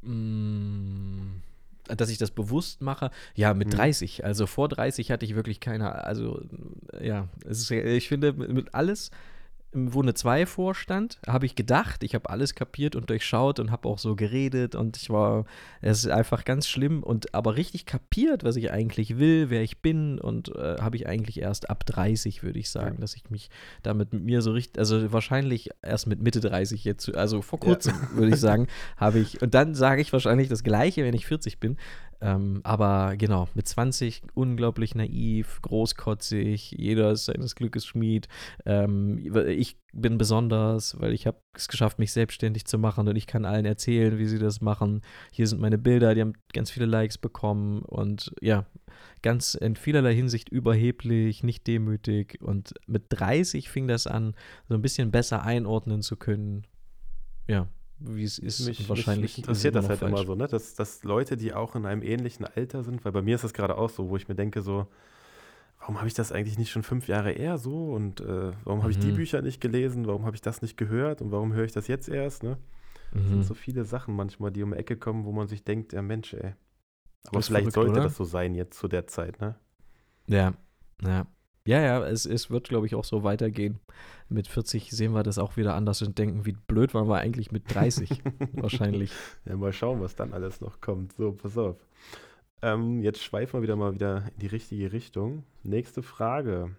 Mm, 0.00 1.42
dass 1.84 2.08
ich 2.08 2.18
das 2.18 2.30
bewusst 2.30 2.80
mache, 2.80 3.10
ja, 3.34 3.52
mit 3.52 3.68
mhm. 3.68 3.72
30. 3.72 4.24
Also 4.24 4.46
vor 4.46 4.68
30 4.68 5.10
hatte 5.10 5.26
ich 5.26 5.34
wirklich 5.34 5.60
keine, 5.60 6.04
also 6.04 6.42
ja, 7.00 7.28
ist, 7.44 7.70
ich 7.70 8.08
finde, 8.08 8.32
mit 8.32 8.74
alles, 8.74 9.10
wo 9.74 10.00
eine 10.00 10.14
2 10.14 10.46
vorstand, 10.46 11.18
habe 11.26 11.46
ich 11.46 11.54
gedacht, 11.54 12.02
ich 12.02 12.14
habe 12.14 12.30
alles 12.30 12.54
kapiert 12.54 12.96
und 12.96 13.10
durchschaut 13.10 13.58
und 13.58 13.70
habe 13.70 13.88
auch 13.88 13.98
so 13.98 14.14
geredet 14.14 14.74
und 14.74 14.96
ich 14.96 15.10
war, 15.10 15.44
es 15.80 16.04
ist 16.04 16.10
einfach 16.10 16.44
ganz 16.44 16.68
schlimm 16.68 17.02
und 17.02 17.34
aber 17.34 17.56
richtig 17.56 17.84
kapiert, 17.84 18.44
was 18.44 18.56
ich 18.56 18.70
eigentlich 18.70 19.18
will, 19.18 19.50
wer 19.50 19.62
ich 19.62 19.82
bin 19.82 20.18
und 20.18 20.54
äh, 20.54 20.76
habe 20.80 20.96
ich 20.96 21.06
eigentlich 21.06 21.40
erst 21.40 21.68
ab 21.70 21.84
30, 21.86 22.42
würde 22.42 22.58
ich 22.58 22.70
sagen, 22.70 22.96
ja. 22.96 23.00
dass 23.00 23.14
ich 23.14 23.30
mich 23.30 23.50
damit 23.82 24.12
mit 24.12 24.22
mir 24.22 24.42
so 24.42 24.52
richtig, 24.52 24.78
also 24.78 25.12
wahrscheinlich 25.12 25.70
erst 25.82 26.06
mit 26.06 26.22
Mitte 26.22 26.40
30 26.40 26.84
jetzt, 26.84 27.14
also 27.14 27.42
vor 27.42 27.58
kurzem, 27.58 27.94
ja. 27.94 28.16
würde 28.16 28.34
ich 28.34 28.40
sagen, 28.40 28.68
habe 28.96 29.18
ich, 29.18 29.42
und 29.42 29.54
dann 29.54 29.74
sage 29.74 30.00
ich 30.00 30.12
wahrscheinlich 30.12 30.48
das 30.48 30.62
Gleiche, 30.62 31.04
wenn 31.04 31.14
ich 31.14 31.26
40 31.26 31.58
bin, 31.58 31.76
Ähm, 32.24 32.60
aber 32.64 33.16
genau, 33.18 33.48
mit 33.54 33.68
20 33.68 34.22
unglaublich 34.32 34.94
naiv, 34.94 35.60
großkotzig, 35.60 36.70
jeder 36.70 37.10
ist 37.10 37.26
seines 37.26 37.54
Glückes 37.54 37.84
Schmied. 37.84 38.28
Ähm, 38.64 39.18
ich 39.46 39.76
bin 39.92 40.16
besonders, 40.16 40.98
weil 40.98 41.12
ich 41.12 41.26
habe 41.26 41.36
es 41.52 41.68
geschafft, 41.68 41.98
mich 41.98 42.14
selbstständig 42.14 42.64
zu 42.64 42.78
machen 42.78 43.06
und 43.08 43.16
ich 43.16 43.26
kann 43.26 43.44
allen 43.44 43.66
erzählen, 43.66 44.16
wie 44.16 44.24
sie 44.24 44.38
das 44.38 44.62
machen. 44.62 45.02
Hier 45.32 45.46
sind 45.46 45.60
meine 45.60 45.76
Bilder, 45.76 46.14
die 46.14 46.22
haben 46.22 46.32
ganz 46.54 46.70
viele 46.70 46.86
Likes 46.86 47.18
bekommen 47.18 47.82
und 47.82 48.34
ja, 48.40 48.64
ganz 49.20 49.54
in 49.54 49.76
vielerlei 49.76 50.14
Hinsicht 50.14 50.48
überheblich, 50.48 51.42
nicht 51.42 51.66
demütig. 51.66 52.38
Und 52.40 52.72
mit 52.86 53.04
30 53.10 53.68
fing 53.68 53.86
das 53.86 54.06
an, 54.06 54.34
so 54.66 54.74
ein 54.74 54.82
bisschen 54.82 55.10
besser 55.10 55.42
einordnen 55.42 56.00
zu 56.00 56.16
können. 56.16 56.66
Ja, 57.46 57.68
wie 58.06 58.24
es 58.24 58.38
ist. 58.38 58.66
Mich, 58.66 58.88
wahrscheinlich 58.88 59.22
mich 59.32 59.38
interessiert 59.38 59.74
das 59.74 59.88
halt 59.88 60.00
falsch. 60.00 60.12
immer 60.12 60.24
so, 60.24 60.34
ne? 60.34 60.46
Dass, 60.46 60.74
dass 60.74 61.04
Leute, 61.04 61.36
die 61.36 61.52
auch 61.52 61.74
in 61.74 61.86
einem 61.86 62.02
ähnlichen 62.02 62.46
Alter 62.46 62.82
sind, 62.82 63.04
weil 63.04 63.12
bei 63.12 63.22
mir 63.22 63.34
ist 63.34 63.44
das 63.44 63.52
gerade 63.52 63.76
auch 63.76 63.90
so, 63.90 64.08
wo 64.08 64.16
ich 64.16 64.28
mir 64.28 64.34
denke, 64.34 64.62
so, 64.62 64.86
warum 65.78 65.98
habe 65.98 66.08
ich 66.08 66.14
das 66.14 66.32
eigentlich 66.32 66.58
nicht 66.58 66.70
schon 66.70 66.82
fünf 66.82 67.08
Jahre 67.08 67.32
eher 67.32 67.58
so 67.58 67.92
und 67.92 68.20
äh, 68.20 68.52
warum 68.64 68.82
habe 68.82 68.90
ich 68.90 68.98
die 68.98 69.12
mhm. 69.12 69.16
Bücher 69.16 69.42
nicht 69.42 69.60
gelesen, 69.60 70.06
warum 70.06 70.24
habe 70.24 70.36
ich 70.36 70.42
das 70.42 70.62
nicht 70.62 70.76
gehört 70.76 71.20
und 71.20 71.30
warum 71.30 71.52
höre 71.52 71.64
ich 71.64 71.72
das 71.72 71.88
jetzt 71.88 72.08
erst, 72.08 72.42
ne? 72.42 72.58
Das 73.12 73.22
mhm. 73.22 73.28
sind 73.28 73.44
so 73.44 73.54
viele 73.54 73.84
Sachen 73.84 74.16
manchmal, 74.16 74.50
die 74.50 74.62
um 74.62 74.72
die 74.72 74.78
Ecke 74.78 74.96
kommen, 74.96 75.24
wo 75.24 75.32
man 75.32 75.46
sich 75.46 75.62
denkt, 75.64 75.92
ja 75.92 76.02
Mensch, 76.02 76.34
ey. 76.34 76.54
Aber 77.26 77.42
vielleicht 77.42 77.72
verrückt, 77.72 77.74
sollte 77.74 77.90
oder? 77.92 78.02
das 78.02 78.16
so 78.16 78.24
sein 78.24 78.54
jetzt 78.54 78.78
zu 78.78 78.88
der 78.88 79.06
Zeit, 79.06 79.40
ne? 79.40 79.56
Ja, 80.26 80.54
ja. 81.02 81.26
Ja, 81.66 81.80
ja, 81.80 82.06
es, 82.06 82.26
es 82.26 82.50
wird, 82.50 82.68
glaube 82.68 82.86
ich, 82.86 82.94
auch 82.94 83.04
so 83.04 83.24
weitergehen. 83.24 83.80
Mit 84.28 84.48
40 84.48 84.90
sehen 84.90 85.12
wir 85.12 85.22
das 85.22 85.38
auch 85.38 85.56
wieder 85.56 85.74
anders 85.74 86.02
und 86.02 86.18
denken, 86.18 86.44
wie 86.44 86.52
blöd 86.52 86.92
waren 86.92 87.08
wir 87.08 87.18
eigentlich 87.18 87.52
mit 87.52 87.74
30 87.74 88.22
wahrscheinlich. 88.52 89.12
Ja, 89.46 89.56
mal 89.56 89.72
schauen, 89.72 90.00
was 90.00 90.14
dann 90.14 90.34
alles 90.34 90.60
noch 90.60 90.80
kommt. 90.80 91.14
So, 91.14 91.32
pass 91.32 91.56
auf. 91.56 91.76
Ähm, 92.60 93.00
jetzt 93.02 93.22
schweifen 93.22 93.54
wir 93.58 93.62
wieder 93.62 93.76
mal 93.76 93.94
wieder 93.94 94.24
in 94.34 94.40
die 94.40 94.46
richtige 94.46 94.92
Richtung. 94.92 95.44
Nächste 95.62 96.02
Frage. 96.02 96.76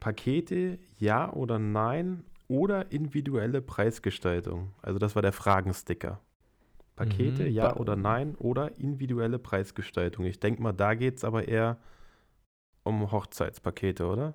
Pakete, 0.00 0.78
ja 0.98 1.32
oder 1.32 1.58
nein? 1.58 2.24
Oder 2.48 2.90
individuelle 2.90 3.62
Preisgestaltung? 3.62 4.72
Also 4.82 4.98
das 4.98 5.14
war 5.14 5.22
der 5.22 5.32
Fragensticker. 5.32 6.20
Pakete, 6.96 7.44
mhm. 7.44 7.50
ja 7.52 7.76
oder 7.76 7.96
nein? 7.96 8.34
Oder 8.36 8.78
individuelle 8.78 9.38
Preisgestaltung? 9.38 10.26
Ich 10.26 10.40
denke 10.40 10.62
mal, 10.62 10.72
da 10.72 10.94
geht 10.94 11.16
es 11.16 11.24
aber 11.24 11.48
eher 11.48 11.78
um 12.84 13.10
Hochzeitspakete, 13.10 14.06
oder? 14.06 14.34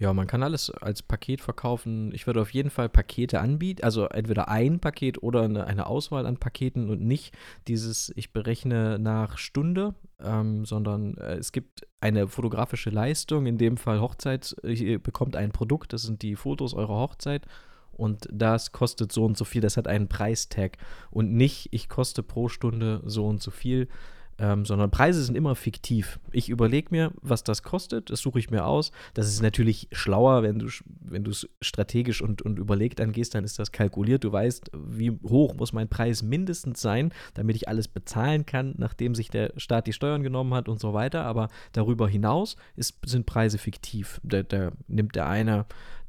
Ja, 0.00 0.14
man 0.14 0.26
kann 0.26 0.42
alles 0.42 0.70
als 0.70 1.02
Paket 1.02 1.42
verkaufen. 1.42 2.10
Ich 2.14 2.26
würde 2.26 2.40
auf 2.40 2.54
jeden 2.54 2.70
Fall 2.70 2.88
Pakete 2.88 3.38
anbieten, 3.38 3.84
also 3.84 4.06
entweder 4.06 4.48
ein 4.48 4.80
Paket 4.80 5.22
oder 5.22 5.42
eine, 5.42 5.86
Auswahl 5.86 6.24
an 6.24 6.38
Paketen 6.38 6.88
und 6.88 7.02
nicht 7.02 7.36
dieses, 7.68 8.10
ich 8.16 8.32
berechne 8.32 8.98
nach 8.98 9.36
Stunde, 9.36 9.94
ähm, 10.18 10.64
sondern 10.64 11.18
äh, 11.18 11.34
es 11.34 11.52
gibt 11.52 11.86
eine 12.00 12.28
fotografische 12.28 12.88
Leistung, 12.88 13.44
in 13.44 13.58
dem 13.58 13.76
Fall 13.76 14.00
Hochzeit, 14.00 14.56
ihr 14.62 14.98
bekommt 14.98 15.36
ein 15.36 15.52
Produkt, 15.52 15.92
das 15.92 16.00
sind 16.00 16.22
die 16.22 16.34
Fotos 16.34 16.72
eurer 16.72 16.96
Hochzeit 16.96 17.44
und 17.92 18.26
das 18.32 18.72
kostet 18.72 19.12
so 19.12 19.26
und 19.26 19.36
so 19.36 19.44
viel, 19.44 19.60
das 19.60 19.76
hat 19.76 19.86
einen 19.86 20.08
Preistag 20.08 20.78
und 21.10 21.34
nicht, 21.34 21.68
ich 21.72 21.90
koste 21.90 22.22
pro 22.22 22.48
Stunde 22.48 23.02
so 23.04 23.26
und 23.26 23.42
so 23.42 23.50
viel 23.50 23.86
ähm, 24.40 24.64
sondern 24.64 24.90
Preise 24.90 25.22
sind 25.22 25.36
immer 25.36 25.54
fiktiv. 25.54 26.18
Ich 26.32 26.48
überlege 26.48 26.88
mir, 26.90 27.12
was 27.20 27.44
das 27.44 27.62
kostet, 27.62 28.08
das 28.08 28.20
suche 28.20 28.38
ich 28.38 28.50
mir 28.50 28.64
aus. 28.64 28.90
Das 29.12 29.28
ist 29.28 29.42
natürlich 29.42 29.88
schlauer, 29.92 30.42
wenn 30.42 30.58
du 30.58 30.68
wenn 31.02 31.26
es 31.26 31.46
strategisch 31.60 32.22
und, 32.22 32.40
und 32.40 32.58
überlegt 32.58 33.00
angehst, 33.00 33.34
dann 33.34 33.44
ist 33.44 33.58
das 33.58 33.70
kalkuliert. 33.70 34.24
Du 34.24 34.32
weißt, 34.32 34.70
wie 34.72 35.10
hoch 35.28 35.54
muss 35.56 35.74
mein 35.74 35.88
Preis 35.88 36.22
mindestens 36.22 36.80
sein, 36.80 37.12
damit 37.34 37.56
ich 37.56 37.68
alles 37.68 37.88
bezahlen 37.88 38.46
kann, 38.46 38.74
nachdem 38.78 39.14
sich 39.14 39.28
der 39.28 39.52
Staat 39.58 39.86
die 39.86 39.92
Steuern 39.92 40.22
genommen 40.22 40.54
hat 40.54 40.68
und 40.68 40.80
so 40.80 40.94
weiter. 40.94 41.24
Aber 41.24 41.48
darüber 41.72 42.08
hinaus 42.08 42.56
ist, 42.76 42.96
sind 43.04 43.26
Preise 43.26 43.58
fiktiv. 43.58 44.20
Da, 44.22 44.42
da 44.42 44.72
nimmt 44.88 45.16
der 45.16 45.28
eine 45.28 45.66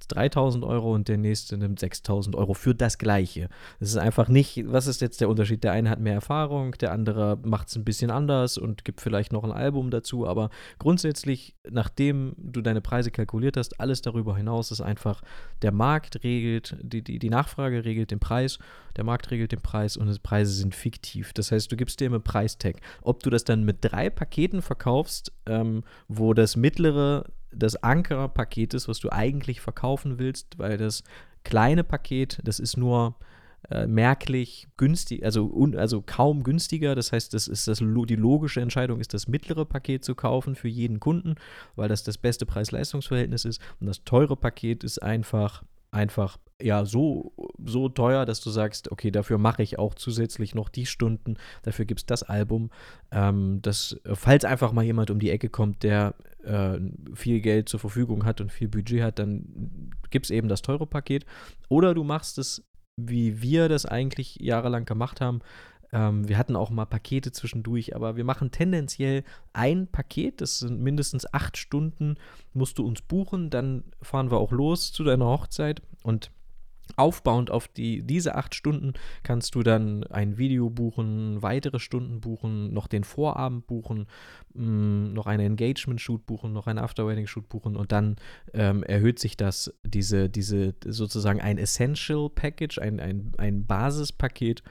3000 0.07 0.63
Euro 0.63 0.93
und 0.93 1.07
der 1.07 1.17
nächste 1.17 1.57
nimmt 1.57 1.79
6000 1.79 2.35
Euro 2.35 2.53
für 2.53 2.75
das 2.75 2.97
Gleiche. 2.97 3.49
Das 3.79 3.89
ist 3.89 3.97
einfach 3.97 4.27
nicht, 4.27 4.71
was 4.71 4.87
ist 4.87 5.01
jetzt 5.01 5.21
der 5.21 5.29
Unterschied? 5.29 5.63
Der 5.63 5.71
eine 5.71 5.89
hat 5.89 5.99
mehr 5.99 6.13
Erfahrung, 6.13 6.73
der 6.73 6.91
andere 6.91 7.37
macht 7.43 7.69
es 7.69 7.75
ein 7.75 7.83
bisschen 7.83 8.11
anders 8.11 8.57
und 8.57 8.85
gibt 8.85 9.01
vielleicht 9.01 9.31
noch 9.31 9.43
ein 9.43 9.51
Album 9.51 9.91
dazu, 9.91 10.27
aber 10.27 10.49
grundsätzlich, 10.79 11.55
nachdem 11.69 12.33
du 12.37 12.61
deine 12.61 12.81
Preise 12.81 13.11
kalkuliert 13.11 13.57
hast, 13.57 13.79
alles 13.79 14.01
darüber 14.01 14.35
hinaus 14.35 14.71
ist 14.71 14.81
einfach, 14.81 15.21
der 15.61 15.71
Markt 15.71 16.23
regelt, 16.23 16.75
die, 16.81 17.03
die, 17.03 17.19
die 17.19 17.29
Nachfrage 17.29 17.85
regelt 17.85 18.11
den 18.11 18.19
Preis, 18.19 18.59
der 18.95 19.03
Markt 19.03 19.31
regelt 19.31 19.51
den 19.51 19.61
Preis 19.61 19.97
und 19.97 20.11
die 20.11 20.19
Preise 20.19 20.53
sind 20.53 20.75
fiktiv. 20.75 21.33
Das 21.33 21.51
heißt, 21.51 21.71
du 21.71 21.75
gibst 21.75 21.99
dir 21.99 22.05
immer 22.05 22.19
Preistag. 22.19 22.77
Ob 23.01 23.23
du 23.23 23.29
das 23.29 23.43
dann 23.43 23.63
mit 23.63 23.77
drei 23.81 24.09
Paketen 24.09 24.61
verkaufst, 24.61 25.31
ähm, 25.45 25.83
wo 26.07 26.33
das 26.33 26.55
mittlere 26.55 27.25
das 27.53 27.75
Ankerpaket 27.75 28.73
ist, 28.73 28.87
was 28.87 28.99
du 28.99 29.11
eigentlich 29.11 29.61
verkaufen 29.61 30.19
willst, 30.19 30.57
weil 30.57 30.77
das 30.77 31.03
kleine 31.43 31.83
Paket, 31.83 32.39
das 32.43 32.59
ist 32.59 32.77
nur 32.77 33.15
äh, 33.69 33.87
merklich 33.87 34.67
günstig, 34.77 35.23
also, 35.23 35.45
un, 35.45 35.75
also 35.75 36.01
kaum 36.01 36.43
günstiger. 36.43 36.95
Das 36.95 37.11
heißt, 37.11 37.33
das 37.33 37.47
ist 37.47 37.67
das, 37.67 37.79
die 37.79 38.15
logische 38.15 38.61
Entscheidung 38.61 38.99
ist, 38.99 39.13
das 39.13 39.27
mittlere 39.27 39.65
Paket 39.65 40.03
zu 40.03 40.15
kaufen 40.15 40.55
für 40.55 40.67
jeden 40.67 40.99
Kunden, 40.99 41.35
weil 41.75 41.87
das 41.87 42.03
das 42.03 42.17
beste 42.17 42.45
Preis-Leistungs-Verhältnis 42.45 43.45
ist. 43.45 43.61
Und 43.79 43.87
das 43.87 44.03
teure 44.03 44.35
Paket 44.35 44.83
ist 44.83 45.01
einfach 45.01 45.63
einfach 45.91 46.37
ja 46.61 46.85
so, 46.85 47.33
so 47.63 47.89
teuer, 47.89 48.25
dass 48.25 48.41
du 48.41 48.49
sagst, 48.49 48.91
okay, 48.91 49.11
dafür 49.11 49.37
mache 49.37 49.63
ich 49.63 49.79
auch 49.79 49.95
zusätzlich 49.95 50.55
noch 50.55 50.69
die 50.69 50.85
Stunden, 50.85 51.37
dafür 51.63 51.85
gibt 51.85 52.01
es 52.01 52.05
das 52.05 52.23
Album. 52.23 52.69
Ähm, 53.11 53.59
das, 53.61 53.99
falls 54.05 54.45
einfach 54.45 54.71
mal 54.71 54.83
jemand 54.83 55.11
um 55.11 55.19
die 55.19 55.31
Ecke 55.31 55.49
kommt, 55.49 55.83
der 55.83 56.15
äh, 56.43 56.79
viel 57.13 57.41
Geld 57.41 57.69
zur 57.69 57.79
Verfügung 57.79 58.25
hat 58.25 58.41
und 58.41 58.51
viel 58.51 58.67
Budget 58.67 59.01
hat, 59.01 59.19
dann 59.19 59.91
gibt 60.09 60.25
es 60.25 60.31
eben 60.31 60.47
das 60.47 60.61
teure 60.61 60.87
Paket. 60.87 61.25
Oder 61.67 61.93
du 61.93 62.03
machst 62.03 62.37
es, 62.37 62.63
wie 62.97 63.41
wir 63.41 63.69
das 63.69 63.85
eigentlich 63.85 64.37
jahrelang 64.39 64.85
gemacht 64.85 65.21
haben, 65.21 65.41
ähm, 65.91 66.27
wir 66.27 66.37
hatten 66.37 66.55
auch 66.55 66.69
mal 66.69 66.85
Pakete 66.85 67.31
zwischendurch, 67.31 67.95
aber 67.95 68.15
wir 68.15 68.23
machen 68.23 68.51
tendenziell 68.51 69.23
ein 69.53 69.87
Paket, 69.87 70.41
das 70.41 70.59
sind 70.59 70.79
mindestens 70.79 71.31
acht 71.33 71.57
Stunden, 71.57 72.15
musst 72.53 72.77
du 72.77 72.85
uns 72.85 73.01
buchen, 73.01 73.49
dann 73.49 73.83
fahren 74.01 74.31
wir 74.31 74.37
auch 74.37 74.51
los 74.51 74.91
zu 74.91 75.03
deiner 75.03 75.25
Hochzeit 75.25 75.81
und 76.03 76.31
Aufbauend 76.97 77.51
auf 77.51 77.67
die, 77.67 78.03
diese 78.03 78.35
acht 78.35 78.55
Stunden 78.55 78.93
kannst 79.23 79.55
du 79.55 79.63
dann 79.63 80.03
ein 80.05 80.37
Video 80.37 80.69
buchen, 80.69 81.41
weitere 81.41 81.79
Stunden 81.79 82.21
buchen, 82.21 82.73
noch 82.73 82.87
den 82.87 83.03
Vorabend 83.03 83.67
buchen, 83.67 84.07
mh, 84.53 84.65
mm, 84.65 85.13
noch 85.13 85.27
einen 85.27 85.45
Engagement-Shoot 85.51 86.25
buchen, 86.25 86.53
noch 86.53 86.67
einen 86.67 86.79
After-Wedding-Shoot 86.79 87.47
buchen 87.49 87.75
und 87.75 87.91
dann 87.91 88.17
ähm, 88.53 88.83
erhöht 88.83 89.19
sich 89.19 89.37
das, 89.37 89.73
diese, 89.83 90.29
diese 90.29 90.75
sozusagen 90.85 91.41
ein 91.41 91.57
Essential-Package, 91.57 92.79
ein, 92.79 92.99
ein, 92.99 93.31
ein 93.37 93.65
Basispaket 93.65 94.63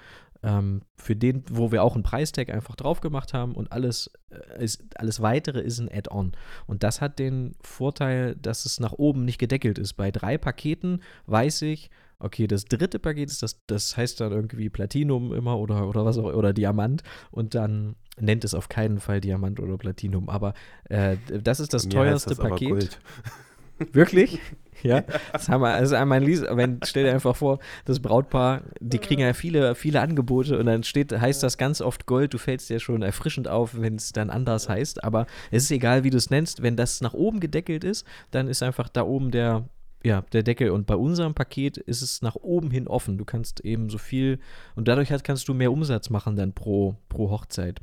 ähm, 0.43 0.82
für 0.97 1.16
den, 1.16 1.45
wo 1.51 1.72
wir 1.72 1.82
auch 1.82 1.95
einen 1.95 2.03
Preistag 2.03 2.51
einfach 2.51 2.76
drauf 2.76 3.01
gemacht 3.01 3.34
haben 3.34 3.55
und 3.55 3.72
alles, 3.72 4.11
äh, 4.30 4.64
ist, 4.64 4.82
alles 4.97 5.20
weitere 5.20 5.61
ist 5.61 5.78
ein 5.78 5.91
Add-on. 5.91 6.32
Und 6.66 6.82
das 6.82 7.01
hat 7.01 7.18
den 7.18 7.55
Vorteil, 7.61 8.36
dass 8.36 8.64
es 8.64 8.80
nach 8.80 8.93
oben 8.93 9.24
nicht 9.24 9.38
gedeckelt 9.38 9.78
ist. 9.78 9.95
Bei 9.95 10.11
drei 10.11 10.38
Paketen 10.38 11.03
weiß 11.26 11.62
ich, 11.62 11.91
okay, 12.20 12.47
das 12.47 12.64
dritte 12.66 12.99
Paket 12.99 13.30
ist 13.30 13.43
das, 13.43 13.61
das 13.66 13.97
heißt 13.97 14.20
dann 14.20 14.32
irgendwie 14.32 14.68
Platinum 14.68 15.32
immer 15.32 15.59
oder, 15.59 15.88
oder 15.88 16.05
was 16.05 16.18
auch, 16.18 16.32
oder 16.32 16.53
Diamant 16.53 17.03
und 17.30 17.55
dann 17.55 17.97
nennt 18.18 18.45
es 18.45 18.55
auf 18.55 18.68
keinen 18.68 19.01
Fall 19.01 19.20
Diamant 19.20 19.59
oder 19.59 19.78
Platinum, 19.78 20.28
aber 20.28 20.53
äh, 20.84 21.16
das 21.43 21.61
ist 21.61 21.72
das 21.72 21.88
teuerste 21.88 22.34
das 22.34 22.38
Paket. 22.38 23.01
Wirklich? 23.93 24.39
Ja, 24.83 25.03
das 25.33 25.51
haben 25.51 25.62
wir, 25.62 25.74
also 25.74 25.95
Lies, 25.97 26.43
wenn, 26.43 26.81
stell 26.85 27.05
dir 27.05 27.12
einfach 27.12 27.37
vor, 27.37 27.59
das 27.85 28.01
Brautpaar, 28.01 28.62
die 28.81 28.99
kriegen 28.99 29.20
ja 29.20 29.35
viele, 29.35 29.74
viele 29.74 30.01
Angebote 30.01 30.59
und 30.59 30.64
dann 30.64 30.85
steht, 30.85 31.12
heißt 31.12 31.43
das 31.43 31.59
ganz 31.59 31.83
oft 31.83 32.07
Gold, 32.07 32.33
du 32.33 32.39
fällst 32.39 32.70
dir 32.70 32.81
schon 32.81 33.03
erfrischend 33.03 33.47
auf, 33.47 33.78
wenn 33.78 33.97
es 33.97 34.12
dann 34.12 34.31
anders 34.31 34.70
heißt, 34.70 35.05
aber 35.05 35.26
es 35.51 35.64
ist 35.64 35.70
egal, 35.70 36.05
wie 36.05 36.09
du 36.09 36.16
es 36.16 36.31
nennst, 36.31 36.62
wenn 36.62 36.76
das 36.76 37.03
nach 37.03 37.12
oben 37.12 37.41
gedeckelt 37.41 37.85
ist, 37.85 38.07
dann 38.31 38.49
ist 38.49 38.62
einfach 38.62 38.89
da 38.89 39.03
oben 39.03 39.31
der, 39.31 39.68
ja, 40.03 40.22
der 40.33 40.43
Deckel 40.43 40.70
und 40.70 40.87
bei 40.87 40.97
unserem 40.97 41.35
Paket 41.35 41.76
ist 41.76 42.01
es 42.01 42.22
nach 42.22 42.37
oben 42.37 42.70
hin 42.70 42.89
offen, 42.89 43.18
du 43.18 43.26
kannst 43.26 43.61
eben 43.61 43.91
so 43.91 43.99
viel 43.99 44.39
und 44.76 44.89
dadurch 44.89 45.11
halt 45.11 45.24
kannst 45.24 45.47
du 45.49 45.53
mehr 45.53 45.72
Umsatz 45.72 46.09
machen 46.09 46.37
dann 46.37 46.55
pro, 46.55 46.97
pro 47.11 47.31
Hochzeit. 47.31 47.83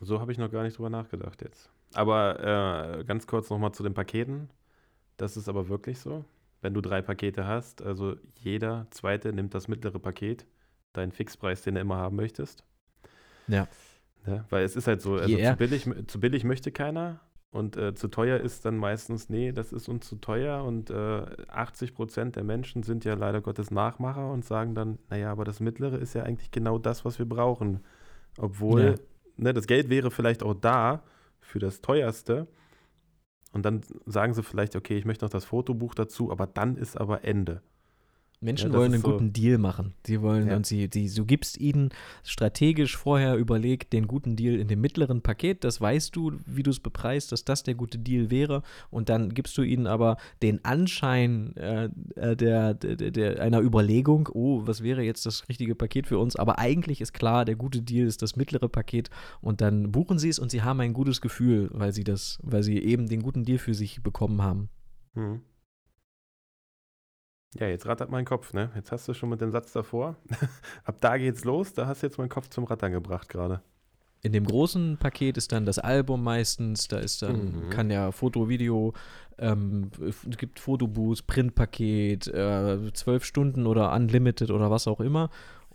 So 0.00 0.20
habe 0.20 0.32
ich 0.32 0.38
noch 0.38 0.50
gar 0.50 0.64
nicht 0.64 0.78
drüber 0.78 0.90
nachgedacht 0.90 1.42
jetzt. 1.42 1.70
Aber 1.94 2.98
äh, 2.98 3.04
ganz 3.04 3.26
kurz 3.26 3.50
nochmal 3.50 3.72
zu 3.72 3.82
den 3.82 3.94
Paketen. 3.94 4.48
Das 5.16 5.36
ist 5.36 5.48
aber 5.48 5.68
wirklich 5.68 5.98
so. 5.98 6.24
Wenn 6.60 6.74
du 6.74 6.80
drei 6.80 7.02
Pakete 7.02 7.46
hast, 7.46 7.82
also 7.82 8.16
jeder 8.38 8.86
zweite 8.90 9.32
nimmt 9.32 9.54
das 9.54 9.68
mittlere 9.68 9.98
Paket, 9.98 10.46
deinen 10.92 11.12
Fixpreis, 11.12 11.62
den 11.62 11.74
du 11.74 11.80
immer 11.80 11.96
haben 11.96 12.16
möchtest. 12.16 12.64
Ja. 13.48 13.66
ja 14.26 14.44
weil 14.50 14.64
es 14.64 14.76
ist 14.76 14.86
halt 14.86 15.02
so, 15.02 15.14
also 15.16 15.36
zu, 15.36 15.56
billig, 15.56 15.88
zu 16.06 16.20
billig 16.20 16.44
möchte 16.44 16.70
keiner 16.70 17.20
und 17.52 17.76
äh, 17.76 17.94
zu 17.94 18.08
teuer 18.08 18.40
ist 18.40 18.64
dann 18.64 18.78
meistens, 18.78 19.28
nee, 19.28 19.52
das 19.52 19.74
ist 19.74 19.86
uns 19.86 20.08
zu 20.08 20.16
teuer 20.16 20.64
und 20.64 20.88
äh, 20.88 21.26
80 21.48 21.94
Prozent 21.94 22.36
der 22.36 22.44
Menschen 22.44 22.82
sind 22.82 23.04
ja 23.04 23.12
leider 23.12 23.42
Gottes 23.42 23.70
Nachmacher 23.70 24.30
und 24.30 24.42
sagen 24.42 24.74
dann, 24.74 24.98
naja, 25.10 25.30
aber 25.30 25.44
das 25.44 25.60
mittlere 25.60 25.98
ist 25.98 26.14
ja 26.14 26.22
eigentlich 26.22 26.50
genau 26.50 26.78
das, 26.78 27.04
was 27.04 27.18
wir 27.18 27.26
brauchen. 27.26 27.80
Obwohl 28.38 28.82
ja. 28.82 28.94
ne, 29.36 29.52
das 29.52 29.66
Geld 29.66 29.90
wäre 29.90 30.10
vielleicht 30.10 30.42
auch 30.42 30.54
da 30.54 31.02
für 31.40 31.58
das 31.58 31.82
teuerste. 31.82 32.46
Und 33.52 33.64
dann 33.64 33.82
sagen 34.06 34.34
sie 34.34 34.42
vielleicht, 34.42 34.76
okay, 34.76 34.96
ich 34.96 35.04
möchte 35.04 35.24
noch 35.24 35.30
das 35.30 35.44
Fotobuch 35.44 35.94
dazu, 35.94 36.30
aber 36.30 36.46
dann 36.46 36.76
ist 36.76 36.96
aber 36.98 37.24
Ende. 37.24 37.62
Menschen 38.42 38.72
ja, 38.72 38.78
wollen 38.78 38.92
einen 38.92 39.02
so 39.02 39.12
guten 39.12 39.32
Deal 39.32 39.56
machen. 39.56 39.94
Sie 40.04 40.20
wollen 40.20 40.48
ja. 40.48 40.56
und 40.56 40.66
sie, 40.66 40.88
die, 40.88 41.08
du 41.08 41.24
gibst 41.24 41.58
ihnen 41.58 41.90
strategisch 42.24 42.96
vorher 42.96 43.36
überlegt 43.36 43.92
den 43.92 44.08
guten 44.08 44.34
Deal 44.34 44.56
in 44.56 44.68
dem 44.68 44.80
mittleren 44.80 45.22
Paket. 45.22 45.62
Das 45.64 45.80
weißt 45.80 46.14
du, 46.16 46.32
wie 46.44 46.62
du 46.62 46.70
es 46.70 46.80
bepreist, 46.80 47.30
dass 47.30 47.44
das 47.44 47.62
der 47.62 47.74
gute 47.74 47.98
Deal 47.98 48.30
wäre. 48.30 48.62
Und 48.90 49.08
dann 49.08 49.32
gibst 49.32 49.56
du 49.58 49.62
ihnen 49.62 49.86
aber 49.86 50.16
den 50.42 50.64
Anschein 50.64 51.56
äh, 51.56 51.88
äh 52.16 52.36
der, 52.36 52.74
der, 52.74 53.10
der, 53.10 53.40
einer 53.40 53.60
Überlegung, 53.60 54.28
oh, 54.32 54.62
was 54.66 54.82
wäre 54.82 55.02
jetzt 55.02 55.24
das 55.24 55.48
richtige 55.48 55.76
Paket 55.76 56.08
für 56.08 56.18
uns? 56.18 56.34
Aber 56.34 56.58
eigentlich 56.58 57.00
ist 57.00 57.12
klar, 57.12 57.44
der 57.44 57.54
gute 57.54 57.80
Deal 57.80 58.06
ist 58.06 58.22
das 58.22 58.34
mittlere 58.34 58.68
Paket. 58.68 59.08
Und 59.40 59.60
dann 59.60 59.92
buchen 59.92 60.18
sie 60.18 60.28
es 60.28 60.40
und 60.40 60.50
sie 60.50 60.62
haben 60.62 60.80
ein 60.80 60.94
gutes 60.94 61.20
Gefühl, 61.20 61.70
weil 61.72 61.92
sie 61.92 62.04
das, 62.04 62.40
weil 62.42 62.64
sie 62.64 62.78
eben 62.78 63.08
den 63.08 63.22
guten 63.22 63.44
Deal 63.44 63.58
für 63.58 63.74
sich 63.74 64.02
bekommen 64.02 64.42
haben. 64.42 64.68
Mhm. 65.14 65.42
Ja, 67.58 67.66
jetzt 67.66 67.86
rattert 67.86 68.10
mein 68.10 68.24
Kopf, 68.24 68.52
ne? 68.52 68.70
Jetzt 68.74 68.92
hast 68.92 69.06
du 69.08 69.14
schon 69.14 69.28
mit 69.28 69.40
dem 69.40 69.50
Satz 69.50 69.72
davor. 69.72 70.16
Ab 70.84 70.96
da 71.00 71.18
geht's 71.18 71.44
los, 71.44 71.74
da 71.74 71.86
hast 71.86 72.02
du 72.02 72.06
jetzt 72.06 72.18
meinen 72.18 72.30
Kopf 72.30 72.48
zum 72.48 72.64
Rattern 72.64 72.92
gebracht 72.92 73.28
gerade. 73.28 73.60
In 74.24 74.32
dem 74.32 74.44
großen 74.44 74.98
Paket 74.98 75.36
ist 75.36 75.50
dann 75.50 75.66
das 75.66 75.80
Album 75.80 76.22
meistens, 76.22 76.86
da 76.86 76.98
ist 76.98 77.22
dann, 77.22 77.66
mhm. 77.66 77.70
kann 77.70 77.90
ja 77.90 78.12
Foto, 78.12 78.48
Video, 78.48 78.94
ähm, 79.36 79.90
es 80.00 80.36
gibt 80.38 80.60
Fotoboost, 80.60 81.26
Printpaket, 81.26 82.28
äh, 82.28 82.92
zwölf 82.94 83.24
Stunden 83.24 83.66
oder 83.66 83.92
Unlimited 83.92 84.52
oder 84.52 84.70
was 84.70 84.86
auch 84.86 85.00
immer. 85.00 85.28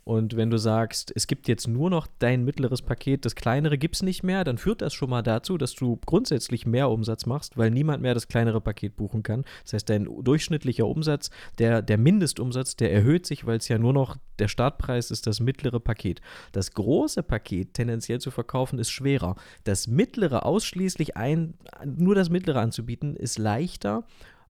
Und 0.08 0.38
wenn 0.38 0.50
du 0.50 0.58
sagst, 0.58 1.12
es 1.18 1.28
gibt 1.28 1.50
jetzt 1.50 1.68
nur 1.68 1.90
noch 1.90 2.08
dein 2.20 2.46
mittleres 2.46 2.82
Paket, 2.82 3.26
das 3.26 3.36
kleinere 3.36 3.78
gibt 3.78 3.96
es 3.96 4.04
nicht 4.04 4.24
mehr, 4.24 4.46
dann 4.46 4.58
führt 4.58 4.82
das 4.82 4.94
schon 4.94 5.10
mal 5.10 5.22
dazu, 5.22 5.58
dass 5.58 5.76
du 5.76 6.00
grundsätzlich 6.06 6.66
mehr 6.66 6.90
Umsatz 6.90 7.26
machst, 7.26 7.58
weil 7.58 7.72
niemand 7.72 8.02
mehr 8.02 8.14
das 8.14 8.30
kleinere 8.30 8.62
Paket 8.62 8.96
buchen 8.96 9.22
kann. 9.22 9.44
Das 9.66 9.74
heißt, 9.74 9.90
dein 9.90 10.08
durchschnittlicher 10.24 10.88
Umsatz, 10.88 11.30
der, 11.58 11.82
der 11.82 11.98
Mindestumsatz, 11.98 12.78
der 12.78 12.94
erhöht 12.94 13.26
sich, 13.26 13.46
weil 13.46 13.58
es 13.58 13.68
ja 13.68 13.78
nur 13.78 13.92
noch 13.92 14.16
der 14.40 14.48
Startpreis 14.48 15.12
ist, 15.12 15.28
das 15.28 15.42
mittlere 15.42 15.82
Paket. 15.82 16.22
Das 16.54 16.72
große 16.72 17.22
Paket 17.22 17.74
tendenziell 17.74 18.22
zu 18.22 18.32
verkaufen 18.32 18.80
ist 18.80 18.92
schwerer. 18.92 19.36
Das 19.66 19.88
mittlere 19.88 20.46
ausschließlich 20.46 21.18
ein, 21.18 21.56
nur 21.84 22.16
das 22.16 22.30
mittlere 22.30 22.62
anzubieten, 22.62 23.18
ist 23.18 23.40
leichter 23.40 24.06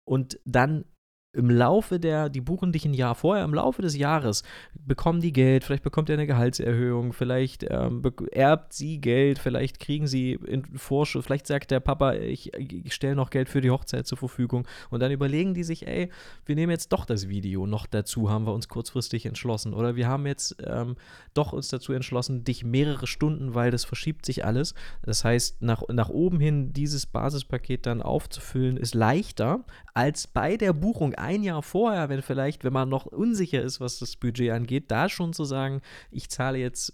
und 0.03 0.37
dann 0.43 0.83
im 1.35 1.49
Laufe 1.49 1.99
der, 1.99 2.29
die 2.29 2.41
buchen 2.41 2.71
dich 2.71 2.85
ein 2.85 2.93
Jahr 2.93 3.15
vorher, 3.15 3.43
im 3.43 3.53
Laufe 3.53 3.81
des 3.81 3.97
Jahres 3.97 4.43
bekommen 4.73 5.21
die 5.21 5.33
Geld, 5.33 5.63
vielleicht 5.63 5.83
bekommt 5.83 6.09
er 6.09 6.13
eine 6.13 6.27
Gehaltserhöhung, 6.27 7.13
vielleicht 7.13 7.65
ähm, 7.69 8.01
erbt 8.31 8.73
sie 8.73 8.99
Geld, 8.99 9.39
vielleicht 9.39 9.79
kriegen 9.79 10.07
sie 10.07 10.33
in 10.33 10.65
Vorschuss, 10.77 11.25
vielleicht 11.25 11.47
sagt 11.47 11.71
der 11.71 11.79
Papa, 11.79 12.13
ich, 12.13 12.53
ich 12.53 12.93
stelle 12.93 13.15
noch 13.15 13.29
Geld 13.29 13.49
für 13.49 13.61
die 13.61 13.71
Hochzeit 13.71 14.07
zur 14.07 14.17
Verfügung 14.17 14.67
und 14.89 15.01
dann 15.01 15.11
überlegen 15.11 15.53
die 15.53 15.63
sich, 15.63 15.87
ey, 15.87 16.09
wir 16.45 16.55
nehmen 16.55 16.71
jetzt 16.71 16.93
doch 16.93 17.05
das 17.05 17.27
Video 17.27 17.67
noch 17.67 17.85
dazu, 17.85 18.29
haben 18.29 18.45
wir 18.45 18.53
uns 18.53 18.67
kurzfristig 18.67 19.25
entschlossen 19.25 19.73
oder 19.73 19.95
wir 19.95 20.07
haben 20.07 20.25
jetzt 20.25 20.57
ähm, 20.65 20.95
doch 21.33 21.53
uns 21.53 21.67
dazu 21.67 21.93
entschlossen, 21.93 22.43
dich 22.43 22.63
mehrere 22.63 23.07
Stunden, 23.07 23.53
weil 23.53 23.71
das 23.71 23.85
verschiebt 23.85 24.25
sich 24.25 24.45
alles. 24.45 24.73
Das 25.03 25.23
heißt, 25.23 25.61
nach, 25.61 25.83
nach 25.89 26.09
oben 26.09 26.39
hin 26.39 26.73
dieses 26.73 27.05
Basispaket 27.05 27.85
dann 27.85 28.01
aufzufüllen, 28.01 28.77
ist 28.77 28.95
leichter 28.95 29.65
als 29.93 30.27
bei 30.27 30.57
der 30.57 30.73
Buchung 30.73 31.13
ein 31.25 31.43
Jahr 31.43 31.61
vorher, 31.61 32.09
wenn 32.09 32.21
vielleicht, 32.21 32.63
wenn 32.63 32.73
man 32.73 32.89
noch 32.89 33.05
unsicher 33.05 33.61
ist, 33.61 33.79
was 33.79 33.99
das 33.99 34.15
Budget 34.15 34.51
angeht, 34.51 34.91
da 34.91 35.09
schon 35.09 35.33
zu 35.33 35.43
sagen, 35.43 35.81
ich 36.11 36.29
zahle 36.29 36.57
jetzt 36.57 36.93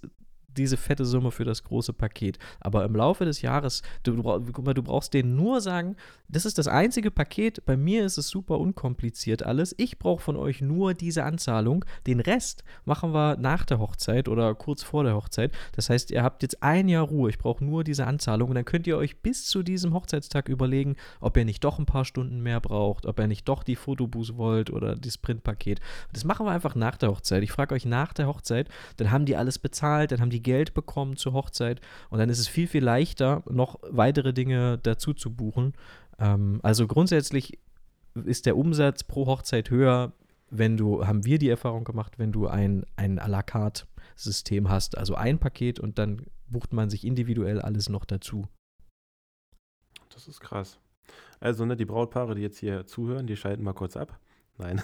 diese 0.58 0.78
fette 0.78 1.06
Summe 1.06 1.32
für 1.32 1.46
das 1.46 1.64
große 1.64 1.94
Paket. 1.94 2.40
Aber 2.60 2.86
im 2.86 2.96
Laufe 2.96 3.26
des 3.26 3.42
Jahres, 3.42 3.82
du, 4.04 4.22
guck 4.22 4.66
mal, 4.66 4.74
du 4.74 4.84
brauchst 4.84 5.14
denen 5.14 5.36
nur 5.36 5.62
sagen, 5.62 5.96
das 6.28 6.46
ist 6.46 6.58
das 6.58 6.68
einzige 6.68 7.12
Paket, 7.12 7.66
bei 7.66 7.76
mir 7.76 8.06
ist 8.06 8.18
es 8.18 8.30
super 8.30 8.60
unkompliziert 8.60 9.44
alles. 9.44 9.76
Ich 9.78 10.00
brauche 10.00 10.22
von 10.22 10.38
euch 10.38 10.62
nur 10.62 10.94
diese 10.94 11.24
Anzahlung. 11.24 11.84
Den 12.08 12.20
Rest 12.20 12.64
machen 12.86 13.14
wir 13.14 13.38
nach 13.38 13.66
der 13.66 13.80
Hochzeit 13.80 14.30
oder 14.30 14.56
kurz 14.56 14.84
vor 14.84 15.04
der 15.04 15.16
Hochzeit. 15.16 15.52
Das 15.76 15.90
heißt, 15.90 16.12
ihr 16.12 16.24
habt 16.24 16.42
jetzt 16.42 16.64
ein 16.64 16.88
Jahr 16.88 17.06
Ruhe. 17.06 17.30
Ich 17.30 17.38
brauche 17.38 17.64
nur 17.64 17.84
diese 17.84 18.08
Anzahlung. 18.08 18.50
Und 18.50 18.56
dann 18.56 18.66
könnt 18.66 18.88
ihr 18.88 18.98
euch 18.98 19.22
bis 19.22 19.46
zu 19.46 19.64
diesem 19.64 19.94
Hochzeitstag 19.94 20.48
überlegen, 20.48 20.96
ob 21.20 21.36
ihr 21.36 21.46
nicht 21.46 21.64
doch 21.64 21.80
ein 21.80 21.86
paar 21.86 22.06
Stunden 22.06 22.42
mehr 22.42 22.62
braucht, 22.62 23.06
ob 23.06 23.20
ihr 23.20 23.28
nicht 23.28 23.48
doch 23.48 23.64
die 23.64 23.76
Fotobus 23.76 24.38
wollt 24.38 24.70
oder 24.70 24.96
das 24.96 25.18
Printpaket. 25.18 25.82
Das 26.14 26.24
machen 26.24 26.46
wir 26.46 26.52
einfach 26.52 26.76
nach 26.76 26.98
der 26.98 27.10
Hochzeit. 27.10 27.44
Ich 27.44 27.52
frage 27.52 27.76
euch 27.76 27.86
nach 27.86 28.14
der 28.14 28.28
Hochzeit, 28.28 28.70
dann 28.98 29.12
haben 29.12 29.26
die 29.26 29.36
alles 29.36 29.60
bezahlt, 29.60 30.12
dann 30.12 30.22
haben 30.22 30.30
die 30.30 30.41
Geld 30.42 30.74
bekommen 30.74 31.18
zur 31.18 31.34
Hochzeit 31.34 31.82
und 32.10 32.20
dann 32.20 32.30
ist 32.30 32.40
es 32.40 32.48
viel, 32.48 32.68
viel 32.68 32.84
leichter, 32.84 33.44
noch 33.50 33.80
weitere 33.84 34.34
Dinge 34.34 34.80
dazu 34.82 35.14
zu 35.14 35.34
buchen. 35.34 35.74
Ähm, 36.20 36.60
also 36.64 36.88
grundsätzlich 36.88 37.60
ist 38.26 38.46
der 38.46 38.58
Umsatz 38.58 39.04
pro 39.04 39.26
Hochzeit 39.26 39.70
höher, 39.70 40.14
wenn 40.50 40.78
du, 40.78 41.08
haben 41.08 41.26
wir 41.26 41.40
die 41.40 41.50
Erfahrung 41.50 41.84
gemacht, 41.84 42.20
wenn 42.20 42.32
du 42.32 42.48
ein, 42.48 42.86
ein 42.96 43.20
à 43.20 43.28
la 43.28 43.42
carte 43.42 43.86
System 44.16 44.70
hast, 44.70 44.98
also 44.98 45.16
ein 45.16 45.40
Paket 45.40 45.80
und 45.80 45.98
dann 45.98 46.26
bucht 46.48 46.74
man 46.74 46.90
sich 46.90 47.06
individuell 47.06 47.62
alles 47.62 47.90
noch 47.90 48.06
dazu. 48.06 48.48
Das 50.14 50.28
ist 50.28 50.42
krass. 50.42 50.78
Also, 51.40 51.66
ne, 51.66 51.76
die 51.76 51.86
Brautpaare, 51.86 52.36
die 52.36 52.42
jetzt 52.42 52.60
hier 52.60 52.86
zuhören, 52.86 53.26
die 53.26 53.36
schalten 53.36 53.64
mal 53.64 53.74
kurz 53.74 53.98
ab. 53.98 54.20
Nein. 54.58 54.82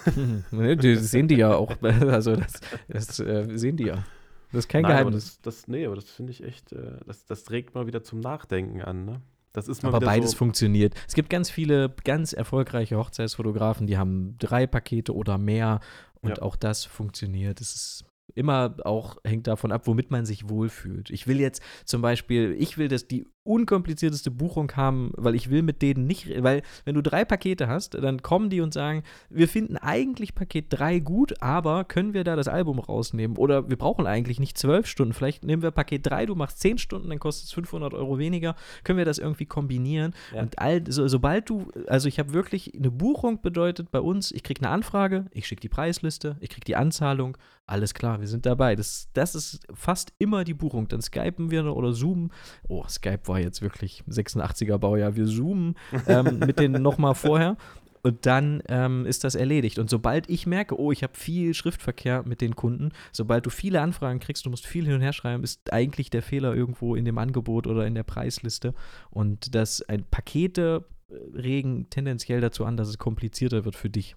das 0.82 1.12
sehen 1.12 1.28
die 1.28 1.36
ja 1.36 1.54
auch. 1.54 1.76
Also, 1.82 2.36
das, 2.36 2.62
das 2.88 3.20
äh, 3.20 3.58
sehen 3.58 3.78
die 3.78 3.86
ja. 3.86 4.04
Das 4.52 4.60
ist 4.60 4.70
kein 4.70 4.84
Nein, 4.84 4.92
Geheimnis. 4.92 5.40
Das, 5.42 5.42
das, 5.42 5.68
nee, 5.68 5.86
aber 5.86 5.96
das 5.96 6.10
finde 6.10 6.32
ich 6.32 6.44
echt, 6.44 6.72
äh, 6.72 6.98
das, 7.06 7.26
das 7.26 7.50
regt 7.52 7.76
mal 7.76 7.88
wieder 7.88 8.04
zum 8.04 8.20
Nachdenken 8.20 8.82
an, 8.82 9.06
ne? 9.06 9.22
Das 9.54 9.68
ist 9.68 9.82
mal 9.82 9.90
aber 9.90 10.06
beides 10.06 10.32
so 10.32 10.38
funktioniert. 10.38 10.94
Es 11.08 11.16
gibt 11.16 11.32
ganz 11.32 11.50
viele 11.50 11.94
ganz 12.04 12.32
erfolgreiche 12.32 12.96
Hochzeitsfotografen, 12.98 13.88
die 13.88 13.98
haben 13.98 14.38
drei 14.38 14.68
Pakete 14.68 15.16
oder 15.16 15.40
mehr 15.40 15.80
und 16.22 16.38
ja. 16.38 16.44
auch 16.44 16.56
das 16.56 16.86
funktioniert. 16.86 17.60
Es 17.60 17.74
ist 17.74 18.06
immer 18.36 18.76
auch 18.84 19.18
hängt 19.24 19.48
davon 19.48 19.72
ab, 19.72 19.88
womit 19.88 20.12
man 20.12 20.26
sich 20.26 20.48
wohlfühlt. 20.48 21.10
Ich 21.10 21.26
will 21.26 21.40
jetzt 21.40 21.62
zum 21.86 22.02
Beispiel, 22.02 22.56
ich 22.60 22.78
will, 22.78 22.88
dass 22.88 23.08
die 23.08 23.26
unkomplizierteste 23.48 24.32
Buchung 24.32 24.72
haben, 24.76 25.12
weil 25.16 25.36
ich 25.36 25.50
will 25.50 25.62
mit 25.62 25.82
denen 25.82 26.06
nicht, 26.06 26.44
weil 26.44 26.62
wenn 26.86 26.96
du 26.96 27.02
drei 27.02 27.26
Pakete 27.26 27.68
hast, 27.68 27.94
dann 27.96 28.22
kommen 28.22 28.50
die 28.50 28.62
und 28.62 28.74
sagen, 28.74 29.04
wir 29.30 29.48
finden 29.48 29.78
eigentlich 29.78 30.36
Paket 30.36 30.66
3 30.70 31.00
gut, 31.00 31.42
aber 31.42 31.84
können 31.84 32.14
wir 32.14 32.24
da 32.24 32.36
das 32.36 32.48
Album 32.48 32.80
rausnehmen? 32.80 33.38
Oder 33.38 33.70
wir 33.70 33.78
brauchen 33.78 34.06
eigentlich 34.06 34.40
nicht 34.40 34.58
zwölf 34.58 34.88
Stunden, 34.88 35.14
vielleicht 35.14 35.44
nehmen 35.44 35.62
wir 35.62 35.72
Paket 35.72 36.06
3, 36.06 36.26
du 36.28 36.36
machst 36.36 36.60
10 36.60 36.78
Stunden, 36.78 37.10
dann 37.10 37.20
kostet 37.20 37.48
es 37.48 37.54
500 37.54 37.94
Euro 37.94 38.20
weniger, 38.20 38.56
können 38.84 38.98
wir 38.98 39.06
das 39.06 39.18
irgendwie 39.18 39.46
kombinieren? 39.46 40.14
Ja. 40.34 40.42
Und 40.42 40.60
all, 40.60 40.84
so, 40.90 41.08
sobald 41.08 41.50
du, 41.50 41.72
also 41.88 42.08
ich 42.08 42.20
habe 42.20 42.34
wirklich, 42.34 42.74
eine 42.76 42.92
Buchung 42.92 43.42
bedeutet 43.42 43.92
bei 43.92 44.00
uns, 44.00 44.32
ich 44.32 44.44
kriege 44.44 44.62
eine 44.62 44.70
Anfrage, 44.70 45.26
ich 45.32 45.48
schicke 45.48 45.62
die 45.62 45.70
Preisliste, 45.70 46.38
ich 46.40 46.50
kriege 46.50 46.66
die 46.66 46.76
Anzahlung, 46.76 47.38
alles 47.70 47.94
klar, 47.94 48.22
wir 48.22 48.28
sind 48.28 48.46
dabei. 48.46 48.78
Das, 48.78 49.10
das 49.12 49.36
ist 49.36 49.68
fast 49.74 50.14
immer 50.20 50.46
die 50.46 50.54
Buchung. 50.54 50.88
Dann 50.88 51.02
skypen 51.02 51.52
wir 51.52 51.76
oder 51.76 51.92
zoomen. 51.94 52.32
Oh, 52.70 52.86
Skype 52.88 53.28
war 53.28 53.37
jetzt 53.40 53.62
wirklich 53.62 54.04
86er 54.10 54.78
Baujahr. 54.78 55.16
Wir 55.16 55.26
zoomen 55.26 55.76
ähm, 56.08 56.40
mit 56.40 56.60
denen 56.60 56.82
nochmal 56.82 57.16
vorher. 57.16 57.58
Und 58.04 58.26
dann 58.26 58.64
ähm, 58.70 59.06
ist 59.06 59.24
das 59.24 59.36
erledigt. 59.36 59.80
Und 59.80 59.90
sobald 59.90 60.30
ich 60.30 60.48
merke, 60.48 60.80
oh, 60.80 60.92
ich 60.92 61.04
habe 61.04 61.18
viel 61.18 61.54
Schriftverkehr 61.54 62.24
mit 62.26 62.40
den 62.40 62.56
Kunden, 62.56 62.92
sobald 63.12 63.46
du 63.46 63.50
viele 63.50 63.82
Anfragen 63.82 64.20
kriegst, 64.20 64.46
du 64.46 64.50
musst 64.50 64.66
viel 64.66 64.86
hin 64.86 64.94
und 64.94 65.02
her 65.02 65.12
schreiben, 65.12 65.44
ist 65.44 65.74
eigentlich 65.74 66.10
der 66.10 66.22
Fehler 66.22 66.56
irgendwo 66.56 66.96
in 66.96 67.04
dem 67.04 67.18
Angebot 67.18 67.68
oder 67.68 67.86
in 67.86 67.96
der 67.96 68.04
Preisliste. 68.04 68.74
Und 69.10 69.56
das 69.56 69.82
ein 69.82 70.06
Pakete 70.10 70.86
äh, 71.10 71.16
regen 71.38 71.90
tendenziell 71.90 72.40
dazu 72.40 72.64
an, 72.64 72.78
dass 72.78 72.88
es 72.88 72.98
komplizierter 72.98 73.66
wird 73.66 73.76
für 73.76 73.90
dich. 73.90 74.16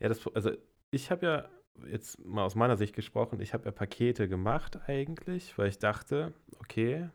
Ja, 0.00 0.08
das, 0.08 0.26
also 0.34 0.52
ich 0.90 1.10
habe 1.10 1.26
ja 1.26 1.48
jetzt 1.90 2.24
mal 2.24 2.44
aus 2.44 2.54
meiner 2.54 2.76
Sicht 2.76 2.94
gesprochen, 2.94 3.40
ich 3.40 3.52
habe 3.52 3.66
ja 3.66 3.72
Pakete 3.72 4.28
gemacht 4.28 4.78
eigentlich, 4.86 5.56
weil 5.58 5.68
ich 5.68 5.78
dachte, 5.78 6.32
okay, 6.60 7.10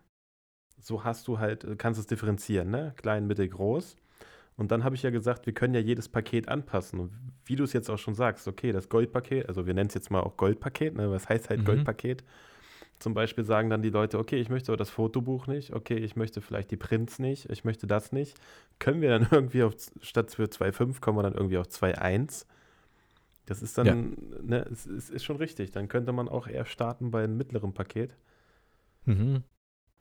so 0.81 1.03
hast 1.03 1.27
du 1.27 1.39
halt, 1.39 1.65
kannst 1.77 1.99
es 1.99 2.07
differenzieren, 2.07 2.69
ne? 2.69 2.93
Klein, 2.97 3.27
mittel, 3.27 3.47
groß. 3.47 3.95
Und 4.57 4.71
dann 4.71 4.83
habe 4.83 4.95
ich 4.95 5.03
ja 5.03 5.09
gesagt, 5.09 5.45
wir 5.45 5.53
können 5.53 5.73
ja 5.73 5.79
jedes 5.79 6.09
Paket 6.09 6.49
anpassen. 6.49 6.99
Und 6.99 7.11
wie 7.45 7.55
du 7.55 7.63
es 7.63 7.73
jetzt 7.73 7.89
auch 7.89 7.97
schon 7.97 8.15
sagst, 8.15 8.47
okay, 8.47 8.71
das 8.71 8.89
Goldpaket, 8.89 9.47
also 9.47 9.65
wir 9.65 9.73
nennen 9.73 9.87
es 9.87 9.93
jetzt 9.93 10.11
mal 10.11 10.21
auch 10.21 10.37
Goldpaket, 10.37 10.95
ne? 10.95 11.09
Was 11.11 11.29
heißt 11.29 11.49
halt 11.49 11.61
mhm. 11.61 11.65
Goldpaket? 11.65 12.23
Zum 12.99 13.15
Beispiel 13.15 13.43
sagen 13.43 13.71
dann 13.71 13.81
die 13.81 13.89
Leute, 13.89 14.19
okay, 14.19 14.39
ich 14.39 14.49
möchte 14.49 14.71
aber 14.71 14.77
das 14.77 14.91
Fotobuch 14.91 15.47
nicht, 15.47 15.73
okay, 15.73 15.97
ich 15.97 16.15
möchte 16.15 16.39
vielleicht 16.41 16.69
die 16.69 16.77
Prints 16.77 17.17
nicht, 17.17 17.49
ich 17.49 17.63
möchte 17.63 17.87
das 17.87 18.11
nicht. 18.11 18.39
Können 18.77 19.01
wir 19.01 19.09
dann 19.09 19.27
irgendwie 19.31 19.63
auf, 19.63 19.73
statt 20.01 20.31
für 20.31 20.43
2,5 20.43 20.99
kommen 20.99 21.17
wir 21.17 21.23
dann 21.23 21.33
irgendwie 21.33 21.57
auf 21.57 21.67
2,1? 21.67 22.45
Das 23.47 23.63
ist 23.63 23.77
dann, 23.77 23.87
ja. 23.87 23.95
ne, 23.95 24.65
es, 24.71 24.85
es, 24.85 25.09
ist 25.09 25.23
schon 25.23 25.37
richtig. 25.37 25.71
Dann 25.71 25.87
könnte 25.87 26.11
man 26.11 26.29
auch 26.29 26.47
eher 26.47 26.65
starten 26.65 27.09
bei 27.09 27.23
einem 27.23 27.37
mittleren 27.37 27.73
Paket. 27.73 28.15
Mhm. 29.05 29.43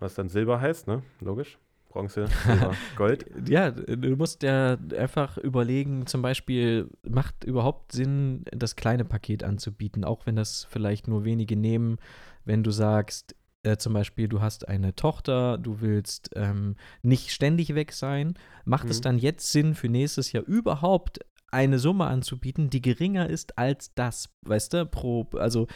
Was 0.00 0.14
dann 0.14 0.28
Silber 0.28 0.60
heißt, 0.60 0.88
ne? 0.88 1.02
Logisch. 1.20 1.58
Bronze, 1.90 2.28
Silber, 2.46 2.74
Gold. 2.96 3.26
ja, 3.48 3.70
du 3.70 4.16
musst 4.16 4.42
ja 4.42 4.76
einfach 4.96 5.38
überlegen, 5.38 6.06
zum 6.06 6.22
Beispiel, 6.22 6.88
macht 7.08 7.44
überhaupt 7.44 7.92
Sinn, 7.92 8.44
das 8.52 8.76
kleine 8.76 9.04
Paket 9.04 9.42
anzubieten, 9.42 10.04
auch 10.04 10.24
wenn 10.26 10.36
das 10.36 10.66
vielleicht 10.70 11.08
nur 11.08 11.24
wenige 11.24 11.56
nehmen, 11.56 11.98
wenn 12.44 12.62
du 12.62 12.70
sagst, 12.70 13.34
äh, 13.62 13.76
zum 13.76 13.92
Beispiel, 13.92 14.28
du 14.28 14.40
hast 14.40 14.68
eine 14.68 14.94
Tochter, 14.94 15.58
du 15.58 15.80
willst 15.80 16.30
ähm, 16.36 16.76
nicht 17.02 17.30
ständig 17.30 17.74
weg 17.74 17.92
sein, 17.92 18.34
macht 18.64 18.84
mhm. 18.84 18.90
es 18.90 19.00
dann 19.00 19.18
jetzt 19.18 19.50
Sinn, 19.50 19.74
für 19.74 19.88
nächstes 19.88 20.32
Jahr 20.32 20.44
überhaupt 20.44 21.18
eine 21.50 21.78
Summe 21.78 22.06
anzubieten, 22.06 22.70
die 22.70 22.80
geringer 22.80 23.28
ist 23.28 23.58
als 23.58 23.92
das, 23.94 24.30
weißt 24.42 24.74
du, 24.74 24.86
pro, 24.86 25.26
also 25.34 25.66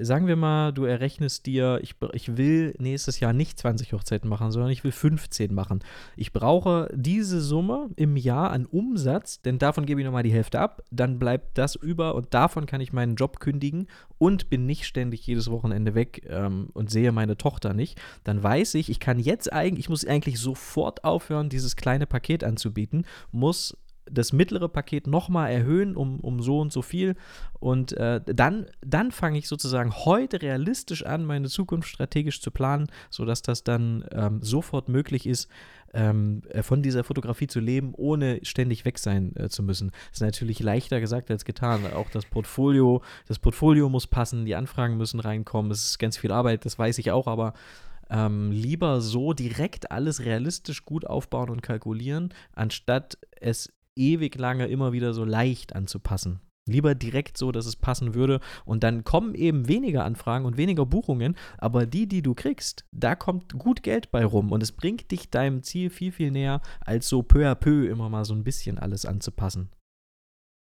sagen 0.00 0.26
wir 0.26 0.36
mal, 0.36 0.72
du 0.72 0.84
errechnest 0.84 1.46
dir, 1.46 1.78
ich, 1.82 1.94
ich 2.12 2.36
will 2.36 2.74
nächstes 2.78 3.20
Jahr 3.20 3.32
nicht 3.32 3.58
20 3.58 3.92
Hochzeiten 3.92 4.28
machen, 4.28 4.52
sondern 4.52 4.70
ich 4.70 4.84
will 4.84 4.92
15 4.92 5.54
machen. 5.54 5.80
Ich 6.16 6.32
brauche 6.32 6.88
diese 6.94 7.40
Summe 7.40 7.90
im 7.96 8.16
Jahr 8.16 8.50
an 8.50 8.66
Umsatz, 8.66 9.42
denn 9.42 9.58
davon 9.58 9.86
gebe 9.86 10.00
ich 10.00 10.04
nochmal 10.04 10.22
die 10.22 10.32
Hälfte 10.32 10.60
ab, 10.60 10.82
dann 10.90 11.18
bleibt 11.18 11.58
das 11.58 11.74
über 11.74 12.14
und 12.14 12.34
davon 12.34 12.66
kann 12.66 12.80
ich 12.80 12.92
meinen 12.92 13.16
Job 13.16 13.40
kündigen 13.40 13.86
und 14.18 14.50
bin 14.50 14.66
nicht 14.66 14.84
ständig 14.84 15.26
jedes 15.26 15.50
Wochenende 15.50 15.94
weg 15.94 16.26
ähm, 16.28 16.68
und 16.74 16.90
sehe 16.90 17.12
meine 17.12 17.36
Tochter 17.36 17.74
nicht. 17.74 18.00
Dann 18.24 18.42
weiß 18.42 18.74
ich, 18.74 18.88
ich 18.88 19.00
kann 19.00 19.18
jetzt 19.18 19.52
eigentlich, 19.52 19.86
ich 19.86 19.88
muss 19.88 20.06
eigentlich 20.06 20.38
sofort 20.38 21.04
aufhören, 21.04 21.48
dieses 21.48 21.76
kleine 21.76 22.06
Paket 22.06 22.44
anzubieten, 22.44 23.04
muss 23.32 23.76
das 24.10 24.32
mittlere 24.32 24.68
Paket 24.68 25.06
nochmal 25.06 25.50
erhöhen 25.52 25.96
um, 25.96 26.20
um 26.20 26.40
so 26.42 26.60
und 26.60 26.72
so 26.72 26.82
viel. 26.82 27.16
Und 27.60 27.92
äh, 27.92 28.20
dann, 28.24 28.66
dann 28.80 29.12
fange 29.12 29.38
ich 29.38 29.48
sozusagen 29.48 29.92
heute 29.92 30.42
realistisch 30.42 31.04
an, 31.04 31.24
meine 31.24 31.48
Zukunft 31.48 31.88
strategisch 31.88 32.40
zu 32.40 32.50
planen, 32.50 32.88
sodass 33.10 33.42
das 33.42 33.64
dann 33.64 34.04
ähm, 34.12 34.42
sofort 34.42 34.88
möglich 34.88 35.26
ist, 35.26 35.48
ähm, 35.94 36.42
äh, 36.48 36.62
von 36.62 36.82
dieser 36.82 37.04
Fotografie 37.04 37.46
zu 37.46 37.60
leben, 37.60 37.94
ohne 37.94 38.40
ständig 38.42 38.84
weg 38.84 38.98
sein 38.98 39.34
äh, 39.36 39.48
zu 39.48 39.62
müssen. 39.62 39.90
Das 40.10 40.18
ist 40.18 40.22
natürlich 40.22 40.60
leichter 40.60 41.00
gesagt 41.00 41.30
als 41.30 41.44
getan. 41.44 41.86
Auch 41.92 42.10
das 42.10 42.24
Portfolio, 42.24 43.02
das 43.28 43.38
Portfolio 43.38 43.88
muss 43.88 44.06
passen, 44.06 44.44
die 44.44 44.54
Anfragen 44.54 44.96
müssen 44.96 45.20
reinkommen. 45.20 45.70
Es 45.70 45.84
ist 45.84 45.98
ganz 45.98 46.16
viel 46.16 46.32
Arbeit, 46.32 46.64
das 46.64 46.78
weiß 46.78 46.98
ich 46.98 47.10
auch, 47.10 47.26
aber 47.26 47.54
ähm, 48.10 48.50
lieber 48.52 49.00
so 49.00 49.32
direkt 49.32 49.90
alles 49.90 50.24
realistisch 50.24 50.84
gut 50.84 51.06
aufbauen 51.06 51.50
und 51.50 51.62
kalkulieren, 51.62 52.34
anstatt 52.54 53.18
es 53.40 53.72
ewig 53.96 54.38
lange 54.38 54.66
immer 54.66 54.92
wieder 54.92 55.14
so 55.14 55.24
leicht 55.24 55.74
anzupassen. 55.74 56.40
Lieber 56.68 56.94
direkt 56.94 57.36
so, 57.36 57.50
dass 57.50 57.66
es 57.66 57.74
passen 57.74 58.14
würde. 58.14 58.38
Und 58.64 58.84
dann 58.84 59.02
kommen 59.02 59.34
eben 59.34 59.66
weniger 59.66 60.04
Anfragen 60.04 60.44
und 60.44 60.56
weniger 60.56 60.86
Buchungen. 60.86 61.36
Aber 61.58 61.86
die, 61.86 62.06
die 62.06 62.22
du 62.22 62.34
kriegst, 62.34 62.84
da 62.92 63.16
kommt 63.16 63.52
gut 63.58 63.82
Geld 63.82 64.12
bei 64.12 64.24
rum. 64.24 64.52
Und 64.52 64.62
es 64.62 64.70
bringt 64.70 65.10
dich 65.10 65.30
deinem 65.30 65.62
Ziel 65.62 65.90
viel, 65.90 66.12
viel 66.12 66.30
näher, 66.30 66.60
als 66.80 67.08
so 67.08 67.22
peu 67.22 67.50
à 67.50 67.56
peu 67.56 67.88
immer 67.88 68.08
mal 68.08 68.24
so 68.24 68.34
ein 68.34 68.44
bisschen 68.44 68.78
alles 68.78 69.04
anzupassen. 69.04 69.70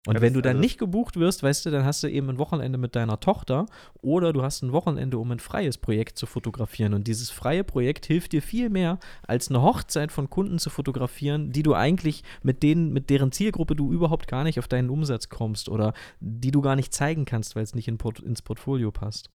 Und 0.08 0.16
ja, 0.16 0.22
wenn 0.22 0.34
du 0.34 0.42
dann 0.42 0.58
also 0.58 0.62
nicht 0.62 0.80
gebucht 0.80 1.18
wirst, 1.18 1.44
weißt 1.44 1.66
du, 1.66 1.70
dann 1.70 1.86
hast 1.86 2.02
du 2.02 2.08
eben 2.08 2.28
ein 2.30 2.40
Wochenende 2.40 2.80
mit 2.80 2.96
deiner 2.96 3.20
Tochter 3.20 3.68
oder 4.02 4.34
du 4.34 4.42
hast 4.42 4.64
ein 4.64 4.72
Wochenende, 4.72 5.20
um 5.20 5.32
ein 5.32 5.40
freies 5.40 5.78
Projekt 5.78 6.18
zu 6.18 6.26
fotografieren. 6.26 6.96
Und 6.96 7.06
dieses 7.06 7.30
freie 7.30 7.64
Projekt 7.64 8.08
hilft 8.08 8.32
dir 8.32 8.42
viel 8.42 8.72
mehr, 8.72 8.98
als 9.28 9.50
eine 9.50 9.62
Hochzeit 9.62 10.12
von 10.12 10.28
Kunden 10.28 10.58
zu 10.58 10.72
fotografieren, 10.72 11.52
die 11.52 11.62
du 11.62 11.76
eigentlich 11.76 12.24
mit 12.42 12.64
denen, 12.64 12.92
mit 12.92 13.12
deren 13.12 13.32
Zielgruppe 13.32 13.76
du 13.76 13.94
überhaupt 13.94 14.28
gar 14.28 14.44
nicht 14.44 14.58
auf 14.58 14.68
deinen 14.68 14.90
Umsatz 14.90 15.30
kommst 15.30 15.70
oder 15.70 15.94
die 16.20 16.50
du 16.50 16.62
gar 16.62 16.76
nicht 16.76 16.94
zeigen 16.96 17.26
kannst, 17.26 17.56
weil 17.56 17.64
es 17.64 17.76
nicht 17.76 17.88
in 17.88 18.00
Port 18.00 18.20
ins 18.20 18.42
Portfolio 18.42 18.92
passt. 18.92 19.30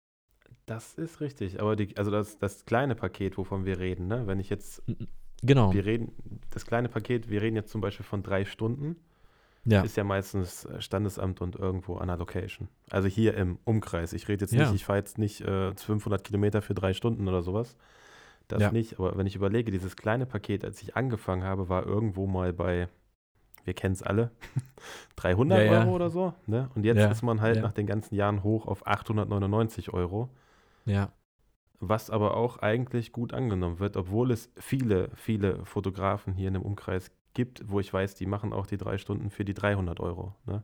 Das 0.64 0.94
ist 0.94 1.20
richtig, 1.20 1.60
aber 1.60 1.76
die, 1.76 1.94
also 1.98 2.10
das, 2.10 2.38
das 2.38 2.64
kleine 2.64 2.94
Paket, 2.94 3.36
wovon 3.36 3.66
wir 3.66 3.78
reden, 3.80 4.06
ne? 4.06 4.26
Wenn 4.26 4.40
ich 4.40 4.48
jetzt 4.48 4.82
Genau. 5.42 5.74
Wir 5.74 5.84
reden, 5.84 6.12
das 6.48 6.64
kleine 6.64 6.88
Paket, 6.88 7.28
wir 7.28 7.42
reden 7.42 7.56
jetzt 7.56 7.70
zum 7.70 7.82
Beispiel 7.82 8.06
von 8.06 8.22
drei 8.22 8.46
Stunden 8.46 8.96
ja. 9.64 9.82
ist 9.82 9.96
ja 9.96 10.04
meistens 10.04 10.64
äh, 10.64 10.80
Standesamt 10.80 11.40
und 11.40 11.56
irgendwo 11.56 11.96
an 11.96 12.08
der 12.08 12.16
Location. 12.16 12.68
Also 12.90 13.08
hier 13.08 13.34
im 13.34 13.58
Umkreis. 13.64 14.12
Ich 14.12 14.28
rede 14.28 14.44
jetzt 14.44 14.52
nicht, 14.52 14.60
ja. 14.60 14.72
ich 14.72 14.84
fahre 14.84 14.98
jetzt 14.98 15.18
nicht 15.18 15.40
äh, 15.40 15.74
500 15.74 16.22
Kilometer 16.22 16.62
für 16.62 16.74
drei 16.74 16.92
Stunden 16.92 17.28
oder 17.28 17.42
sowas. 17.42 17.76
Das 18.48 18.60
ja. 18.60 18.72
nicht, 18.72 18.98
aber 18.98 19.16
wenn 19.16 19.26
ich 19.26 19.36
überlege, 19.36 19.70
dieses 19.70 19.96
kleine 19.96 20.26
Paket, 20.26 20.64
als 20.64 20.82
ich 20.82 20.96
angefangen 20.96 21.44
habe, 21.44 21.68
war 21.68 21.86
irgendwo 21.86 22.26
mal 22.26 22.52
bei, 22.52 22.88
wir 23.64 23.72
kennen 23.72 23.94
es 23.94 24.02
alle, 24.02 24.30
300 25.16 25.64
ja, 25.64 25.80
Euro 25.80 25.94
oder 25.94 26.10
so. 26.10 26.34
Ne? 26.46 26.70
Und 26.74 26.84
jetzt 26.84 27.10
ist 27.10 27.22
man 27.22 27.40
halt 27.40 27.62
nach 27.62 27.72
den 27.72 27.86
ganzen 27.86 28.14
Jahren 28.14 28.42
hoch 28.42 28.66
auf 28.66 28.86
899 28.86 29.94
Euro. 29.94 30.28
Ja. 30.84 31.10
Was 31.80 32.10
aber 32.10 32.36
auch 32.36 32.58
eigentlich 32.58 33.12
gut 33.12 33.32
angenommen 33.32 33.78
wird, 33.78 33.96
obwohl 33.96 34.30
es 34.30 34.50
viele, 34.58 35.10
viele 35.14 35.64
Fotografen 35.64 36.34
hier 36.34 36.48
in 36.48 36.54
dem 36.54 36.62
Umkreis 36.62 37.10
gibt, 37.34 37.68
wo 37.68 37.80
ich 37.80 37.92
weiß, 37.92 38.14
die 38.14 38.26
machen 38.26 38.52
auch 38.52 38.66
die 38.66 38.76
drei 38.76 38.98
Stunden 38.98 39.30
für 39.30 39.44
die 39.44 39.54
300 39.54 40.00
Euro. 40.00 40.34
Ne? 40.46 40.62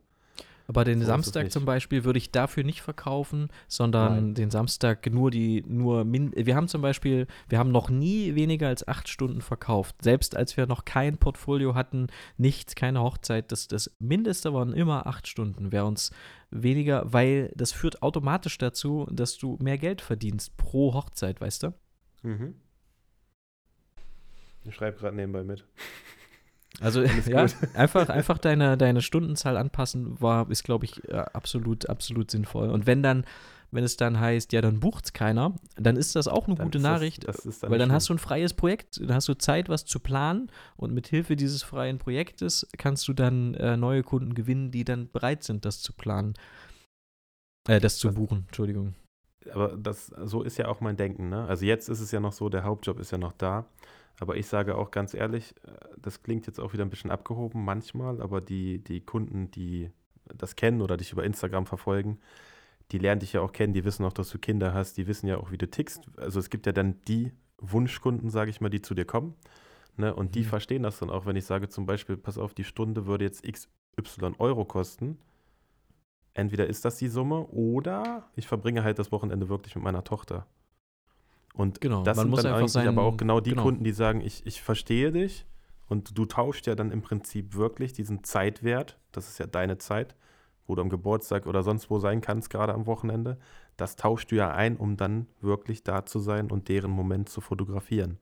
Aber 0.70 0.84
den 0.84 1.00
so 1.00 1.06
Samstag 1.06 1.50
zum 1.50 1.64
Beispiel 1.64 2.04
würde 2.04 2.18
ich 2.18 2.30
dafür 2.30 2.62
nicht 2.62 2.80
verkaufen, 2.80 3.48
sondern 3.66 4.14
Nein. 4.14 4.34
den 4.34 4.50
Samstag 4.52 5.04
nur 5.10 5.32
die, 5.32 5.64
nur, 5.66 6.04
min 6.04 6.32
wir 6.36 6.54
haben 6.54 6.68
zum 6.68 6.80
Beispiel, 6.80 7.26
wir 7.48 7.58
haben 7.58 7.72
noch 7.72 7.90
nie 7.90 8.36
weniger 8.36 8.68
als 8.68 8.86
acht 8.86 9.08
Stunden 9.08 9.40
verkauft. 9.40 9.96
Selbst 10.00 10.36
als 10.36 10.56
wir 10.56 10.68
noch 10.68 10.84
kein 10.84 11.18
Portfolio 11.18 11.74
hatten, 11.74 12.06
nichts, 12.36 12.76
keine 12.76 13.00
Hochzeit, 13.00 13.50
das, 13.50 13.66
das 13.66 13.90
Mindeste 13.98 14.54
waren 14.54 14.72
immer 14.72 15.08
acht 15.08 15.26
Stunden. 15.26 15.72
Wäre 15.72 15.86
uns 15.86 16.12
weniger, 16.50 17.12
weil 17.12 17.50
das 17.56 17.72
führt 17.72 18.00
automatisch 18.04 18.56
dazu, 18.56 19.08
dass 19.10 19.38
du 19.38 19.58
mehr 19.60 19.76
Geld 19.76 20.00
verdienst 20.00 20.56
pro 20.56 20.94
Hochzeit, 20.94 21.40
weißt 21.40 21.64
du? 21.64 21.74
Mhm. 22.22 22.54
Ich 24.62 24.76
schreibe 24.76 24.98
gerade 24.98 25.16
nebenbei 25.16 25.42
mit. 25.42 25.64
Also 26.80 27.02
ja, 27.26 27.46
einfach, 27.74 28.08
einfach 28.08 28.38
deine, 28.38 28.76
deine 28.76 29.02
Stundenzahl 29.02 29.56
anpassen 29.56 30.20
war, 30.20 30.50
ist, 30.50 30.64
glaube 30.64 30.86
ich, 30.86 31.04
äh, 31.08 31.16
absolut, 31.32 31.88
absolut 31.88 32.30
sinnvoll. 32.30 32.70
Und 32.70 32.86
wenn 32.86 33.02
dann, 33.02 33.24
wenn 33.70 33.84
es 33.84 33.96
dann 33.96 34.18
heißt, 34.18 34.52
ja, 34.52 34.60
dann 34.60 34.80
bucht 34.80 35.04
es 35.06 35.12
keiner, 35.12 35.54
dann 35.76 35.96
ist 35.96 36.16
das 36.16 36.26
auch 36.26 36.46
eine 36.46 36.56
dann 36.56 36.66
gute 36.66 36.80
Nachricht, 36.80 37.28
das, 37.28 37.42
das 37.42 37.60
dann 37.60 37.70
weil 37.70 37.78
dann 37.78 37.88
schlimm. 37.88 37.94
hast 37.94 38.08
du 38.08 38.14
ein 38.14 38.18
freies 38.18 38.54
Projekt, 38.54 39.00
dann 39.00 39.14
hast 39.14 39.28
du 39.28 39.34
Zeit, 39.34 39.68
was 39.68 39.84
zu 39.84 40.00
planen 40.00 40.50
und 40.76 40.92
mit 40.92 41.06
Hilfe 41.06 41.36
dieses 41.36 41.62
freien 41.62 41.98
Projektes 41.98 42.66
kannst 42.78 43.06
du 43.06 43.12
dann 43.12 43.54
äh, 43.54 43.76
neue 43.76 44.02
Kunden 44.02 44.34
gewinnen, 44.34 44.70
die 44.70 44.84
dann 44.84 45.10
bereit 45.10 45.44
sind, 45.44 45.64
das 45.64 45.80
zu 45.82 45.92
planen. 45.92 46.34
Äh, 47.68 47.80
das 47.80 47.98
zu 47.98 48.12
buchen, 48.12 48.44
Entschuldigung. 48.46 48.94
Aber 49.52 49.76
das, 49.76 50.06
so 50.24 50.42
ist 50.42 50.58
ja 50.58 50.68
auch 50.68 50.80
mein 50.80 50.96
Denken, 50.96 51.30
ne? 51.30 51.46
Also 51.46 51.64
jetzt 51.64 51.88
ist 51.88 52.00
es 52.00 52.10
ja 52.10 52.20
noch 52.20 52.32
so, 52.32 52.48
der 52.48 52.64
Hauptjob 52.64 52.98
ist 52.98 53.10
ja 53.10 53.18
noch 53.18 53.32
da. 53.32 53.66
Aber 54.20 54.36
ich 54.36 54.46
sage 54.46 54.76
auch 54.76 54.90
ganz 54.90 55.14
ehrlich, 55.14 55.54
äh, 55.64 55.72
das 56.00 56.22
klingt 56.22 56.46
jetzt 56.46 56.60
auch 56.60 56.72
wieder 56.72 56.84
ein 56.84 56.90
bisschen 56.90 57.10
abgehoben 57.10 57.64
manchmal, 57.64 58.20
aber 58.20 58.40
die, 58.40 58.78
die 58.78 59.00
Kunden, 59.00 59.50
die 59.50 59.90
das 60.26 60.54
kennen 60.54 60.82
oder 60.82 60.96
dich 60.96 61.10
über 61.10 61.24
Instagram 61.24 61.66
verfolgen, 61.66 62.20
die 62.92 62.98
lernen 62.98 63.20
dich 63.20 63.32
ja 63.32 63.40
auch 63.40 63.52
kennen, 63.52 63.72
die 63.72 63.84
wissen 63.84 64.04
auch, 64.04 64.12
dass 64.12 64.30
du 64.30 64.38
Kinder 64.38 64.74
hast, 64.74 64.96
die 64.96 65.06
wissen 65.06 65.26
ja 65.26 65.38
auch, 65.38 65.50
wie 65.50 65.58
du 65.58 65.68
tickst. 65.68 66.02
Also 66.18 66.38
es 66.38 66.50
gibt 66.50 66.66
ja 66.66 66.72
dann 66.72 67.00
die 67.08 67.32
Wunschkunden, 67.58 68.30
sage 68.30 68.50
ich 68.50 68.60
mal, 68.60 68.68
die 68.68 68.82
zu 68.82 68.94
dir 68.94 69.04
kommen. 69.04 69.34
Ne? 69.96 70.14
Und 70.14 70.34
die 70.34 70.40
mhm. 70.40 70.46
verstehen 70.46 70.82
das 70.82 70.98
dann 70.98 71.10
auch, 71.10 71.26
wenn 71.26 71.36
ich 71.36 71.44
sage 71.44 71.68
zum 71.68 71.86
Beispiel, 71.86 72.16
pass 72.16 72.38
auf, 72.38 72.54
die 72.54 72.64
Stunde 72.64 73.06
würde 73.06 73.24
jetzt 73.24 73.44
XY 73.44 74.34
Euro 74.38 74.64
kosten. 74.64 75.18
Entweder 76.34 76.66
ist 76.66 76.84
das 76.84 76.96
die 76.96 77.08
Summe 77.08 77.46
oder 77.46 78.28
ich 78.36 78.46
verbringe 78.46 78.84
halt 78.84 78.98
das 78.98 79.12
Wochenende 79.12 79.48
wirklich 79.48 79.74
mit 79.74 79.84
meiner 79.84 80.04
Tochter. 80.04 80.46
Und 81.54 81.80
genau, 81.80 82.02
das 82.02 82.18
sind 82.18 82.36
dann 82.36 82.46
eigentlich 82.46 82.72
sein, 82.72 82.88
aber 82.88 83.02
auch 83.02 83.16
genau 83.16 83.40
die 83.40 83.50
genau. 83.50 83.62
Kunden, 83.62 83.84
die 83.84 83.92
sagen, 83.92 84.20
ich, 84.20 84.46
ich 84.46 84.62
verstehe 84.62 85.12
dich 85.12 85.46
und 85.88 86.16
du 86.16 86.24
tauschst 86.24 86.66
ja 86.66 86.74
dann 86.74 86.92
im 86.92 87.02
Prinzip 87.02 87.54
wirklich 87.54 87.92
diesen 87.92 88.22
Zeitwert, 88.22 88.98
das 89.12 89.28
ist 89.28 89.38
ja 89.38 89.46
deine 89.46 89.78
Zeit, 89.78 90.14
wo 90.66 90.76
du 90.76 90.82
am 90.82 90.88
Geburtstag 90.88 91.46
oder 91.46 91.62
sonst 91.62 91.90
wo 91.90 91.98
sein 91.98 92.20
kannst, 92.20 92.50
gerade 92.50 92.72
am 92.72 92.86
Wochenende, 92.86 93.38
das 93.76 93.96
tauschst 93.96 94.30
du 94.30 94.36
ja 94.36 94.52
ein, 94.52 94.76
um 94.76 94.96
dann 94.96 95.26
wirklich 95.40 95.82
da 95.82 96.06
zu 96.06 96.20
sein 96.20 96.50
und 96.50 96.68
deren 96.68 96.92
Moment 96.92 97.28
zu 97.28 97.40
fotografieren. 97.40 98.18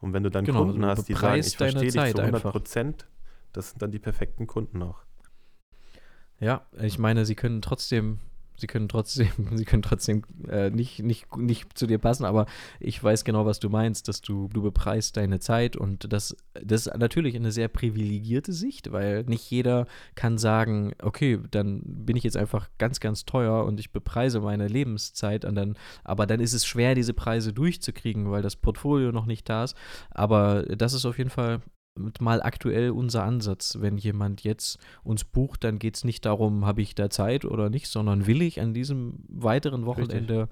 Und 0.00 0.12
wenn 0.12 0.22
du 0.22 0.30
dann 0.30 0.44
genau, 0.44 0.64
Kunden 0.64 0.84
hast, 0.84 1.08
die 1.08 1.14
sagen, 1.14 1.40
ich 1.40 1.56
verstehe 1.56 1.90
dich 1.90 2.14
zu 2.14 2.20
100 2.20 2.42
Prozent, 2.42 3.06
das 3.52 3.70
sind 3.70 3.82
dann 3.82 3.90
die 3.90 3.98
perfekten 3.98 4.46
Kunden 4.46 4.82
auch. 4.82 5.02
Ja, 6.38 6.66
ich 6.80 6.98
meine, 6.98 7.26
sie 7.26 7.34
können 7.34 7.60
trotzdem 7.60 8.18
sie 8.60 8.66
können 8.66 8.88
trotzdem, 8.88 9.28
sie 9.54 9.64
können 9.64 9.82
trotzdem 9.82 10.22
äh, 10.48 10.70
nicht, 10.70 11.02
nicht, 11.02 11.36
nicht 11.36 11.76
zu 11.76 11.86
dir 11.86 11.98
passen, 11.98 12.24
aber 12.24 12.46
ich 12.78 13.02
weiß 13.02 13.24
genau, 13.24 13.46
was 13.46 13.60
du 13.60 13.68
meinst, 13.68 14.08
dass 14.08 14.20
du, 14.20 14.48
du 14.52 14.62
bepreist 14.62 15.16
deine 15.16 15.40
Zeit 15.40 15.76
und 15.76 16.12
das, 16.12 16.36
das 16.54 16.86
ist 16.86 16.98
natürlich 16.98 17.36
eine 17.36 17.52
sehr 17.52 17.68
privilegierte 17.68 18.52
Sicht, 18.52 18.92
weil 18.92 19.24
nicht 19.24 19.50
jeder 19.50 19.86
kann 20.14 20.38
sagen, 20.38 20.92
okay, 21.02 21.38
dann 21.50 21.82
bin 21.84 22.16
ich 22.16 22.24
jetzt 22.24 22.36
einfach 22.36 22.68
ganz, 22.78 23.00
ganz 23.00 23.24
teuer 23.24 23.64
und 23.64 23.80
ich 23.80 23.90
bepreise 23.90 24.40
meine 24.40 24.68
Lebenszeit 24.68 25.44
und 25.44 25.54
dann, 25.54 25.76
aber 26.04 26.26
dann 26.26 26.40
ist 26.40 26.52
es 26.52 26.66
schwer, 26.66 26.94
diese 26.94 27.14
Preise 27.14 27.52
durchzukriegen, 27.52 28.30
weil 28.30 28.42
das 28.42 28.56
Portfolio 28.56 29.12
noch 29.12 29.26
nicht 29.26 29.48
da 29.48 29.64
ist. 29.64 29.76
Aber 30.10 30.62
das 30.62 30.92
ist 30.92 31.06
auf 31.06 31.18
jeden 31.18 31.30
Fall 31.30 31.60
mal 32.20 32.42
aktuell 32.42 32.90
unser 32.90 33.24
Ansatz. 33.24 33.78
Wenn 33.80 33.98
jemand 33.98 34.42
jetzt 34.42 34.78
uns 35.02 35.24
bucht, 35.24 35.64
dann 35.64 35.78
geht 35.78 35.96
es 35.96 36.04
nicht 36.04 36.24
darum, 36.24 36.64
habe 36.64 36.82
ich 36.82 36.94
da 36.94 37.10
Zeit 37.10 37.44
oder 37.44 37.70
nicht, 37.70 37.88
sondern 37.88 38.26
will 38.26 38.42
ich 38.42 38.60
an 38.60 38.74
diesem 38.74 39.24
weiteren 39.28 39.86
Wochenende. 39.86 40.48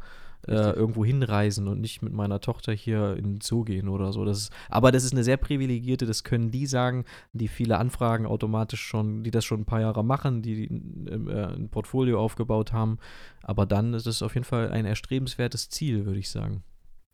Äh, 0.47 0.71
irgendwo 0.71 1.05
hinreisen 1.05 1.67
und 1.67 1.81
nicht 1.81 2.01
mit 2.01 2.13
meiner 2.13 2.41
Tochter 2.41 2.73
hier 2.73 3.17
in 3.17 3.25
den 3.25 3.41
Zoo 3.41 3.65
gehen 3.65 3.89
oder 3.89 4.13
so. 4.13 4.25
Das 4.25 4.39
ist, 4.39 4.53
aber 4.71 4.93
das 4.93 5.03
ist 5.03 5.13
eine 5.13 5.25
sehr 5.25 5.37
privilegierte, 5.37 6.07
das 6.07 6.23
können 6.23 6.53
die 6.53 6.67
sagen, 6.67 7.05
die 7.33 7.49
viele 7.49 7.77
Anfragen 7.77 8.25
automatisch 8.25 8.81
schon, 8.81 9.25
die 9.25 9.33
das 9.33 9.45
schon 9.45 9.63
ein 9.63 9.65
paar 9.67 9.81
Jahre 9.81 10.05
machen, 10.05 10.41
die 10.41 10.67
äh, 11.07 11.55
ein 11.57 11.69
Portfolio 11.71 12.21
aufgebaut 12.21 12.73
haben. 12.73 12.99
Aber 13.43 13.67
dann 13.67 13.93
ist 13.95 14.07
es 14.07 14.23
auf 14.23 14.35
jeden 14.35 14.47
Fall 14.47 14.71
ein 14.71 14.87
erstrebenswertes 14.87 15.71
Ziel, 15.71 16.07
würde 16.07 16.21
ich 16.21 16.31
sagen. 16.31 16.63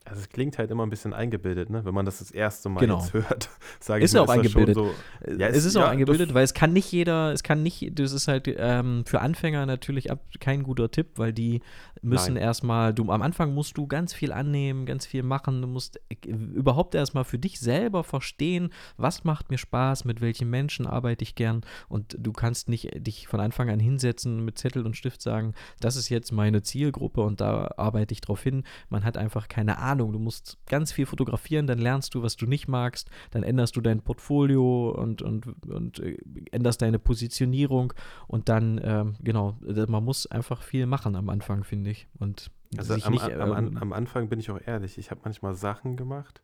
Also 0.06 0.20
es 0.20 0.28
klingt 0.28 0.58
halt 0.58 0.70
immer 0.70 0.84
ein 0.84 0.90
bisschen 0.90 1.14
eingebildet, 1.14 1.70
ne? 1.70 1.82
wenn 1.86 1.94
man 1.94 2.04
das 2.04 2.18
das 2.18 2.30
erste 2.30 2.68
Mal 2.68 2.80
genau. 2.80 2.98
jetzt 2.98 3.14
hört. 3.14 3.48
Sage 3.80 4.04
ist 4.04 4.10
ich 4.10 4.14
mal, 4.14 4.20
auch 4.20 4.24
ist 4.26 4.30
eingebildet. 4.32 4.74
So, 4.74 4.90
ja, 5.26 5.48
es 5.48 5.56
ist, 5.56 5.64
ist 5.64 5.76
ja, 5.76 5.84
auch 5.84 5.88
eingebildet, 5.88 6.34
weil 6.34 6.44
es 6.44 6.52
kann 6.52 6.74
nicht 6.74 6.92
jeder, 6.92 7.32
es 7.32 7.42
kann 7.42 7.62
nicht, 7.62 7.98
das 7.98 8.12
ist 8.12 8.28
halt 8.28 8.44
ähm, 8.54 9.04
für 9.06 9.22
Anfänger 9.22 9.64
natürlich 9.64 10.10
ab, 10.10 10.20
kein 10.40 10.62
guter 10.62 10.90
Tipp, 10.90 11.12
weil 11.16 11.32
die 11.32 11.62
müssen 12.02 12.36
erstmal, 12.36 12.92
du 12.92 13.10
am 13.10 13.22
Anfang 13.22 13.54
musst 13.54 13.78
du 13.78 13.86
ganz 13.86 14.12
viel 14.12 14.30
annehmen, 14.32 14.84
ganz 14.84 15.06
viel 15.06 15.22
machen, 15.22 15.62
du 15.62 15.68
musst 15.68 15.98
äh, 16.10 16.28
überhaupt 16.28 16.94
erstmal 16.94 17.24
für 17.24 17.38
dich 17.38 17.58
selber 17.58 18.04
verstehen, 18.04 18.74
was 18.98 19.24
macht 19.24 19.50
mir 19.50 19.56
Spaß, 19.56 20.04
mit 20.04 20.20
welchen 20.20 20.50
Menschen 20.50 20.86
arbeite 20.86 21.22
ich 21.22 21.34
gern 21.34 21.62
und 21.88 22.14
du 22.20 22.34
kannst 22.34 22.68
nicht 22.68 22.90
dich 23.06 23.26
von 23.26 23.40
Anfang 23.40 23.70
an 23.70 23.80
hinsetzen 23.80 24.44
mit 24.44 24.58
Zettel 24.58 24.84
und 24.84 24.98
Stift 24.98 25.22
sagen, 25.22 25.54
das 25.80 25.96
ist 25.96 26.10
jetzt 26.10 26.30
meine 26.30 26.62
Zielgruppe 26.62 27.22
und 27.22 27.40
da 27.40 27.72
arbeite 27.78 28.12
ich 28.12 28.20
drauf 28.20 28.42
hin. 28.42 28.64
Man 28.90 29.02
hat 29.02 29.16
einfach 29.16 29.48
keine 29.48 29.78
Ahnung 29.78 29.93
Ahnung, 29.94 30.12
du 30.12 30.18
musst 30.18 30.58
ganz 30.66 30.92
viel 30.92 31.06
fotografieren, 31.06 31.66
dann 31.66 31.78
lernst 31.78 32.14
du, 32.14 32.22
was 32.22 32.36
du 32.36 32.46
nicht 32.46 32.68
magst, 32.68 33.10
dann 33.30 33.42
änderst 33.42 33.76
du 33.76 33.80
dein 33.80 34.02
Portfolio 34.02 34.90
und, 34.90 35.22
und, 35.22 35.46
und 35.66 35.98
äh, 36.00 36.16
änderst 36.52 36.82
deine 36.82 36.98
Positionierung 36.98 37.92
und 38.26 38.48
dann, 38.48 38.80
ähm, 38.82 39.16
genau, 39.20 39.56
man 39.88 40.04
muss 40.04 40.26
einfach 40.26 40.62
viel 40.62 40.86
machen 40.86 41.16
am 41.16 41.28
Anfang, 41.28 41.64
finde 41.64 41.90
ich. 41.90 42.08
Und 42.18 42.50
also 42.76 42.94
am, 42.94 43.12
nicht, 43.12 43.24
am, 43.24 43.56
ähm, 43.56 43.76
am, 43.78 43.92
Anfang 43.92 44.28
bin 44.28 44.40
ich 44.40 44.50
auch 44.50 44.60
ehrlich, 44.64 44.98
ich 44.98 45.10
habe 45.10 45.20
manchmal 45.24 45.54
Sachen 45.54 45.96
gemacht. 45.96 46.42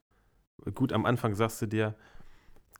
Gut, 0.75 0.93
am 0.93 1.07
Anfang 1.07 1.35
sagst 1.35 1.63
du 1.63 1.67
dir, 1.67 1.95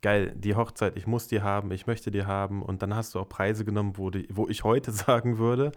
geil, 0.01 0.33
die 0.35 0.55
Hochzeit, 0.55 0.97
ich 0.97 1.07
muss 1.07 1.27
die 1.27 1.41
haben, 1.41 1.71
ich 1.71 1.87
möchte 1.87 2.11
die 2.11 2.25
haben. 2.25 2.61
Und 2.61 2.81
dann 2.81 2.95
hast 2.95 3.15
du 3.15 3.19
auch 3.19 3.29
Preise 3.29 3.65
genommen, 3.65 3.97
wo, 3.97 4.09
die, 4.09 4.27
wo 4.31 4.47
ich 4.47 4.63
heute 4.63 4.91
sagen 4.91 5.37
würde, 5.37 5.71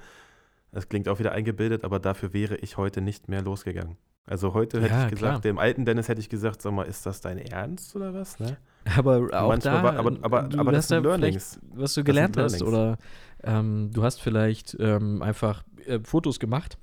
das 0.72 0.88
klingt 0.88 1.08
auch 1.08 1.18
wieder 1.18 1.32
eingebildet, 1.32 1.84
aber 1.84 2.00
dafür 2.00 2.32
wäre 2.32 2.56
ich 2.56 2.76
heute 2.76 3.00
nicht 3.00 3.28
mehr 3.28 3.42
losgegangen. 3.42 3.96
Also 4.26 4.54
heute 4.54 4.80
hätte 4.80 4.94
ja, 4.94 5.04
ich 5.04 5.10
gesagt, 5.10 5.30
klar. 5.32 5.40
dem 5.40 5.58
alten 5.58 5.84
Dennis 5.84 6.08
hätte 6.08 6.20
ich 6.20 6.30
gesagt, 6.30 6.62
sag 6.62 6.72
mal, 6.72 6.84
ist 6.84 7.04
das 7.04 7.20
dein 7.20 7.38
Ernst 7.38 7.94
oder 7.94 8.14
was? 8.14 8.38
Ne? 8.38 8.56
Aber 8.96 9.28
auch 9.32 9.48
Manchmal 9.48 9.74
da, 9.74 9.82
war, 9.82 9.96
aber, 9.96 10.16
aber, 10.22 10.42
du 10.44 10.58
aber 10.58 10.72
das 10.72 10.88
sind 10.88 11.04
Learnings. 11.04 11.60
Was 11.74 11.94
du 11.94 12.04
gelernt 12.04 12.36
hast 12.36 12.62
oder 12.62 12.98
ähm, 13.42 13.90
du 13.92 14.02
hast 14.02 14.20
vielleicht 14.20 14.76
ähm, 14.80 15.22
einfach 15.22 15.62
äh, 15.86 16.00
Fotos 16.02 16.38
gemacht, 16.38 16.78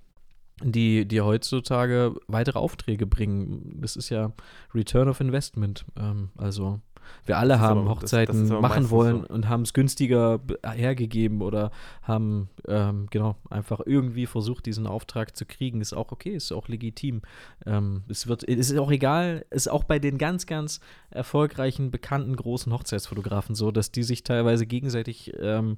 die 0.64 1.08
dir 1.08 1.26
heutzutage 1.26 2.14
weitere 2.28 2.60
Aufträge 2.60 3.08
bringen. 3.08 3.78
Das 3.82 3.96
ist 3.96 4.10
ja 4.10 4.32
Return 4.76 5.10
of 5.10 5.20
Investment. 5.20 5.86
Ähm, 5.98 6.30
also 6.38 6.80
wir 7.26 7.38
alle 7.38 7.60
haben 7.60 7.82
aber, 7.82 7.90
Hochzeiten 7.92 8.42
das, 8.42 8.50
das 8.50 8.62
machen 8.62 8.90
wollen 8.90 9.22
so. 9.28 9.34
und 9.34 9.50
haben 9.50 9.62
es 9.64 9.74
günstiger 9.74 10.40
hergegeben 10.64 11.42
oder 11.42 11.72
haben 12.04 12.50
ähm, 12.68 13.08
genau 13.10 13.36
einfach 13.50 13.82
irgendwie 13.86 14.26
versucht, 14.26 14.66
diesen 14.66 14.88
Auftrag 14.88 15.36
zu 15.36 15.46
kriegen. 15.46 15.82
Ist 15.82 15.94
auch 15.94 16.12
okay, 16.12 16.32
ist 16.32 16.52
auch 16.52 16.68
legitim. 16.68 17.22
Ähm, 17.66 18.04
es 18.10 18.28
wird, 18.28 18.48
es 18.48 18.72
ist 18.72 18.78
auch 18.78 18.92
egal, 18.92 19.46
ist 19.50 19.70
auch 19.70 19.84
bei 19.84 20.00
den 20.00 20.18
ganz, 20.18 20.46
ganz 20.46 20.80
erfolgreichen, 21.10 21.92
bekannten 21.92 22.36
großen 22.36 22.72
Hochzeitsfotografen 22.74 23.56
so, 23.56 23.72
dass 23.72 23.92
die 23.92 24.04
sich 24.04 24.24
teilweise 24.24 24.66
gegenseitig 24.66 25.34
ähm, 25.40 25.78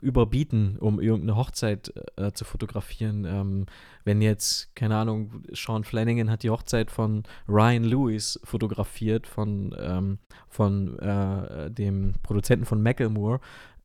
überbieten, 0.00 0.76
um 0.78 1.00
irgendeine 1.00 1.36
Hochzeit 1.36 1.92
äh, 2.16 2.32
zu 2.32 2.44
fotografieren. 2.44 3.24
Ähm, 3.24 3.66
wenn 4.04 4.20
jetzt, 4.20 4.74
keine 4.74 4.96
Ahnung, 4.96 5.44
Sean 5.52 5.84
Flanagan 5.84 6.30
hat 6.30 6.42
die 6.42 6.50
Hochzeit 6.50 6.90
von 6.90 7.22
Ryan 7.48 7.84
Lewis 7.84 8.38
fotografiert, 8.44 9.26
von, 9.26 9.74
ähm, 9.78 10.18
von 10.48 10.98
äh, 10.98 11.70
dem 11.70 12.14
Produzenten 12.22 12.66
von 12.66 12.82
Macklemore, 12.82 13.40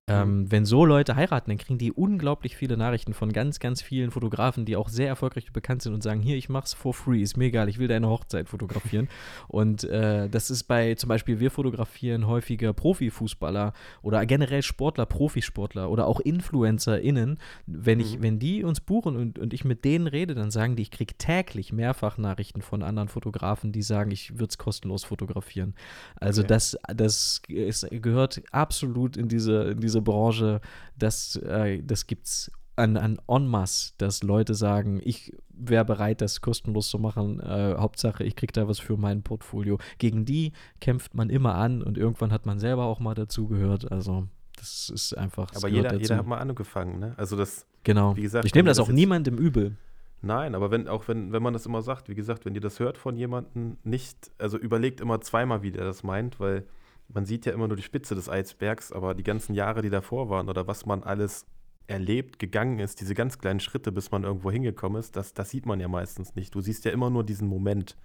ähm, 0.10 0.41
mhm. 0.41 0.51
Wenn 0.51 0.66
so 0.66 0.86
Leute 0.86 1.16
heiraten, 1.16 1.51
dann 1.51 1.57
kriegen 1.57 1.78
die 1.78 1.91
unglaublich 1.91 2.55
viele 2.55 2.78
Nachrichten 2.78 3.14
von 3.14 3.32
ganz, 3.32 3.60
ganz 3.60 3.82
vielen 3.82 4.12
Fotografen, 4.12 4.66
die 4.66 4.76
auch 4.76 4.89
sehr 4.89 5.07
erfolgreich 5.07 5.51
bekannt 5.51 5.82
sind 5.84 5.93
und 5.93 6.01
sagen, 6.01 6.22
hier, 6.22 6.36
ich 6.36 6.49
mach's 6.49 6.74
for 6.74 6.93
free, 6.93 7.22
ist 7.22 7.38
mir 7.38 7.45
egal, 7.45 7.70
ich 7.70 7.80
will 7.80 7.88
deine 7.88 8.10
Hochzeit 8.10 8.49
fotografieren. 8.49 9.07
und 9.47 9.84
äh, 9.84 10.30
das 10.30 10.49
ist 10.49 10.64
bei, 10.64 10.95
zum 10.95 11.07
Beispiel, 11.07 11.39
wir 11.39 11.51
fotografieren 11.51 12.28
häufiger 12.28 12.74
Profifußballer 12.74 13.74
oder 14.01 14.26
generell 14.26 14.64
Sportler, 14.64 15.05
Profisportler 15.05 15.89
oder 15.89 16.07
auch 16.07 16.20
InfluencerInnen. 16.20 17.38
Wenn, 17.66 17.99
ich, 17.99 18.18
mhm. 18.18 18.24
wenn 18.24 18.39
die 18.39 18.64
uns 18.64 18.80
buchen 18.82 19.16
und, 19.16 19.39
und 19.39 19.53
ich 19.53 19.64
mit 19.66 19.86
denen 19.86 20.07
rede, 20.07 20.36
dann 20.36 20.51
sagen 20.51 20.76
die, 20.76 20.82
ich 20.82 20.91
kriege 20.91 21.14
täglich 21.18 21.72
mehrfach 21.72 22.18
Nachrichten 22.18 22.62
von 22.62 22.84
anderen 22.84 23.10
Fotografen, 23.10 23.72
die 23.72 23.82
sagen, 23.82 24.12
ich 24.12 24.34
würde 24.34 24.49
es 24.49 24.57
kostenlos 24.57 25.03
fotografieren. 25.03 25.76
Also 26.16 26.41
okay. 26.41 26.47
das, 26.47 26.78
das 26.95 27.41
ist, 27.47 27.88
gehört 27.91 28.41
absolut 28.51 29.18
in 29.18 29.28
diese, 29.28 29.64
in 29.72 29.80
diese 29.80 29.99
diese 30.00 30.02
Branche, 30.02 30.62
das, 30.97 31.36
äh, 31.38 31.82
das 31.84 32.08
gibt 32.08 32.26
es 32.26 32.52
an, 32.76 32.95
an 32.97 33.20
en 33.28 33.47
masse, 33.47 33.93
dass 33.97 34.24
Leute 34.24 34.54
sagen, 34.54 35.02
ich 35.04 35.36
wäre 35.50 35.84
bereit, 35.84 36.22
das 36.22 36.39
kostenlos 36.41 36.89
zu 36.89 36.97
machen. 36.97 37.39
Äh, 37.41 37.76
Hauptsache, 37.78 38.24
ich 38.24 38.36
kriege 38.36 38.54
da 38.54 38.68
was 38.68 38.80
für 38.80 38.95
mein 38.95 39.22
Portfolio. 39.22 39.78
Gegen 39.97 40.26
die 40.26 40.54
kämpft 40.80 41.14
man 41.14 41.30
immer 41.30 41.56
an 41.56 41.84
und 41.84 41.97
irgendwann 41.97 42.32
hat 42.32 42.45
man 42.45 42.60
selber 42.60 42.86
auch 42.86 43.00
mal 43.00 43.16
dazugehört. 43.16 43.91
Also 43.91 44.28
das 44.56 44.89
ist 44.89 45.18
einfach. 45.18 45.50
Aber 45.56 45.68
jeder, 45.68 45.93
jeder 45.95 46.18
hat 46.18 46.26
mal 46.26 46.38
angefangen, 46.38 47.00
ne? 47.00 47.14
Also 47.18 47.36
das. 47.36 47.66
Genau. 47.84 48.16
Wie 48.16 48.22
gesagt, 48.22 48.45
ich 48.45 48.54
nehme 48.54 48.68
das 48.68 48.80
auch 48.80 48.89
niemandem 48.89 49.38
übel. 49.38 49.78
Nein, 50.22 50.54
aber 50.54 50.70
wenn, 50.70 50.89
auch 50.89 51.08
wenn, 51.08 51.32
wenn 51.32 51.41
man 51.41 51.54
das 51.54 51.66
immer 51.66 51.82
sagt, 51.82 52.10
wie 52.10 52.16
gesagt, 52.16 52.45
wenn 52.45 52.54
ihr 52.54 52.60
das 52.60 52.80
hört 52.82 52.97
von 52.97 53.16
jemandem, 53.16 53.78
nicht, 53.86 54.32
also 54.38 54.58
überlegt 54.58 55.00
immer 55.00 55.22
zweimal, 55.22 55.62
wie 55.62 55.72
der 55.72 55.86
das 55.86 56.04
meint, 56.04 56.41
weil 56.41 56.66
man 57.14 57.26
sieht 57.26 57.45
ja 57.45 57.53
immer 57.53 57.68
nur 57.68 57.78
die 57.78 57.84
Spitze 57.84 58.16
des 58.16 58.30
Eisbergs, 58.30 58.91
aber 58.91 59.16
die 59.16 59.24
ganzen 59.24 59.53
Jahre, 59.53 59.82
die 59.82 59.89
davor 59.89 60.30
waren 60.30 60.49
oder 60.49 60.68
was 60.68 60.86
man 60.86 61.03
alles 61.03 61.45
erlebt, 61.88 62.38
gegangen 62.38 62.80
ist, 62.80 63.01
diese 63.01 63.16
ganz 63.16 63.39
kleinen 63.39 63.60
Schritte, 63.60 63.91
bis 63.91 64.12
man 64.12 64.24
irgendwo 64.24 64.51
hingekommen 64.51 64.99
ist, 64.99 65.16
das, 65.16 65.34
das 65.34 65.49
sieht 65.49 65.66
man 65.66 65.80
ja 65.80 65.88
meistens 65.88 66.36
nicht. 66.36 66.53
Du 66.53 66.62
siehst 66.62 66.86
ja 66.86 66.91
immer 66.91 67.10
nur 67.10 67.24
diesen 67.24 67.47
Moment 67.47 67.97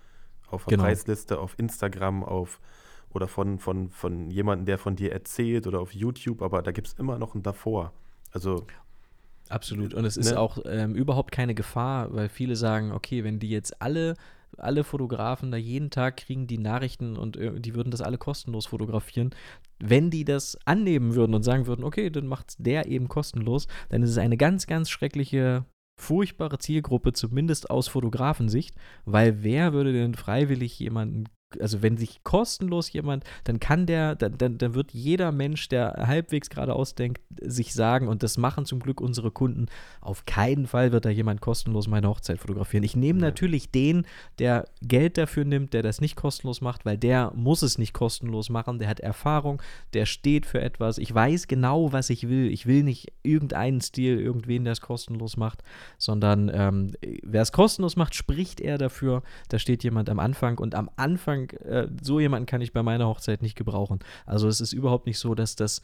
auf 0.48 0.64
der 0.64 0.76
genau. 0.76 0.84
Preisliste, 0.84 1.38
auf 1.38 1.55
Instagram, 1.59 2.24
auf 2.24 2.61
oder 3.12 3.28
von, 3.28 3.59
von, 3.59 3.90
von 3.90 4.30
jemandem, 4.30 4.66
der 4.66 4.78
von 4.78 4.96
dir 4.96 5.12
erzählt 5.12 5.66
oder 5.66 5.80
auf 5.80 5.92
YouTube, 5.92 6.42
aber 6.42 6.62
da 6.62 6.72
gibt 6.72 6.88
es 6.88 6.94
immer 6.94 7.18
noch 7.18 7.34
ein 7.34 7.42
davor. 7.42 7.92
Also 8.32 8.66
Absolut. 9.48 9.94
Und 9.94 10.05
es 10.05 10.16
ist 10.16 10.32
ne? 10.32 10.38
auch 10.38 10.59
ähm, 10.64 10.94
überhaupt 10.94 11.30
keine 11.30 11.55
Gefahr, 11.55 12.12
weil 12.14 12.28
viele 12.28 12.57
sagen, 12.57 12.92
okay, 12.92 13.24
wenn 13.24 13.38
die 13.38 13.50
jetzt 13.50 13.80
alle 13.82 14.14
alle 14.59 14.84
Fotografen 14.84 15.50
da 15.50 15.57
jeden 15.57 15.90
Tag 15.90 16.16
kriegen 16.16 16.46
die 16.46 16.59
Nachrichten 16.59 17.16
und 17.16 17.36
äh, 17.36 17.61
die 17.61 17.74
würden 17.74 17.90
das 17.90 18.00
alle 18.00 18.18
kostenlos 18.18 18.66
fotografieren. 18.66 19.34
Wenn 19.78 20.11
die 20.11 20.24
das 20.24 20.57
annehmen 20.64 21.14
würden 21.14 21.34
und 21.34 21.42
sagen 21.42 21.66
würden, 21.66 21.84
okay, 21.84 22.11
dann 22.11 22.26
macht 22.26 22.55
der 22.59 22.86
eben 22.86 23.09
kostenlos, 23.09 23.66
dann 23.88 24.02
ist 24.02 24.11
es 24.11 24.18
eine 24.18 24.36
ganz, 24.36 24.66
ganz 24.66 24.90
schreckliche, 24.90 25.64
furchtbare 26.00 26.59
Zielgruppe, 26.59 27.12
zumindest 27.12 27.70
aus 27.70 27.88
Fotografensicht, 27.88 28.74
weil 29.05 29.42
wer 29.42 29.72
würde 29.72 29.92
denn 29.92 30.14
freiwillig 30.14 30.78
jemanden 30.78 31.24
also 31.61 31.82
wenn 31.82 31.96
sich 31.96 32.22
kostenlos 32.24 32.92
jemand, 32.92 33.24
dann 33.44 33.61
kann 33.61 33.86
der, 33.86 34.14
dann, 34.14 34.38
dann, 34.38 34.59
dann 34.59 34.74
wird 34.74 34.92
jeder 34.92 35.32
Mensch, 35.32 35.68
der 35.68 36.05
halbwegs 36.07 36.50
geradeaus 36.50 36.94
denkt, 36.94 37.20
sich 37.40 37.74
sagen, 37.74 38.09
und 38.09 38.22
das 38.22 38.36
machen 38.38 38.64
zum 38.64 38.80
Glück 38.80 39.00
unsere 39.00 39.30
Kunden, 39.30 39.66
auf 40.00 40.26
keinen 40.26 40.66
Fall 40.66 40.92
wird 40.92 41.05
da 41.05 41.11
jemand 41.11 41.40
kostenlos 41.40 41.88
meine 41.88 42.09
Hochzeit 42.09 42.38
fotografieren. 42.38 42.84
Ich 42.84 42.96
nehme 42.96 43.20
ja. 43.20 43.26
natürlich 43.26 43.70
den, 43.70 44.07
der 44.38 44.66
Geld 44.82 45.18
dafür 45.18 45.44
nimmt, 45.44 45.72
der 45.72 45.82
das 45.82 46.00
nicht 46.00 46.16
kostenlos 46.16 46.61
macht, 46.61 46.84
weil 46.84 46.98
der 46.98 47.32
muss 47.34 47.62
es 47.62 47.78
nicht 47.78 47.92
kostenlos 47.92 48.50
machen, 48.50 48.78
der 48.78 48.88
hat 48.88 49.00
Erfahrung, 49.00 49.62
der 49.92 50.07
steht 50.07 50.46
für 50.46 50.61
etwas. 50.61 50.98
Ich 50.98 51.14
weiß 51.14 51.48
genau, 51.48 51.92
was 51.92 52.11
ich 52.11 52.28
will. 52.28 52.50
Ich 52.50 52.66
will 52.66 52.82
nicht 52.82 53.12
irgendeinen 53.22 53.80
Stil, 53.80 54.20
irgendwen, 54.20 54.64
der 54.64 54.72
es 54.72 54.80
kostenlos 54.80 55.36
macht, 55.36 55.62
sondern 55.98 56.50
ähm, 56.52 56.92
wer 57.22 57.42
es 57.42 57.52
kostenlos 57.52 57.96
macht, 57.96 58.14
spricht 58.14 58.61
er 58.61 58.78
dafür. 58.78 59.22
Da 59.48 59.59
steht 59.59 59.84
jemand 59.84 60.11
am 60.11 60.18
Anfang 60.18 60.59
und 60.59 60.74
am 60.74 60.90
Anfang 60.96 61.43
äh, 61.53 61.88
so 62.03 62.20
jemanden 62.20 62.47
kann 62.47 62.61
ich 62.61 62.72
bei 62.72 62.82
meiner 62.82 63.07
Hochzeit 63.07 63.42
nicht 63.42 63.57
gebrauchen. 63.57 64.01
Also 64.26 64.49
es 64.49 64.61
ist 64.61 64.72
überhaupt 64.72 65.07
nicht 65.07 65.18
so, 65.18 65.34
dass 65.34 65.57
das 65.57 65.82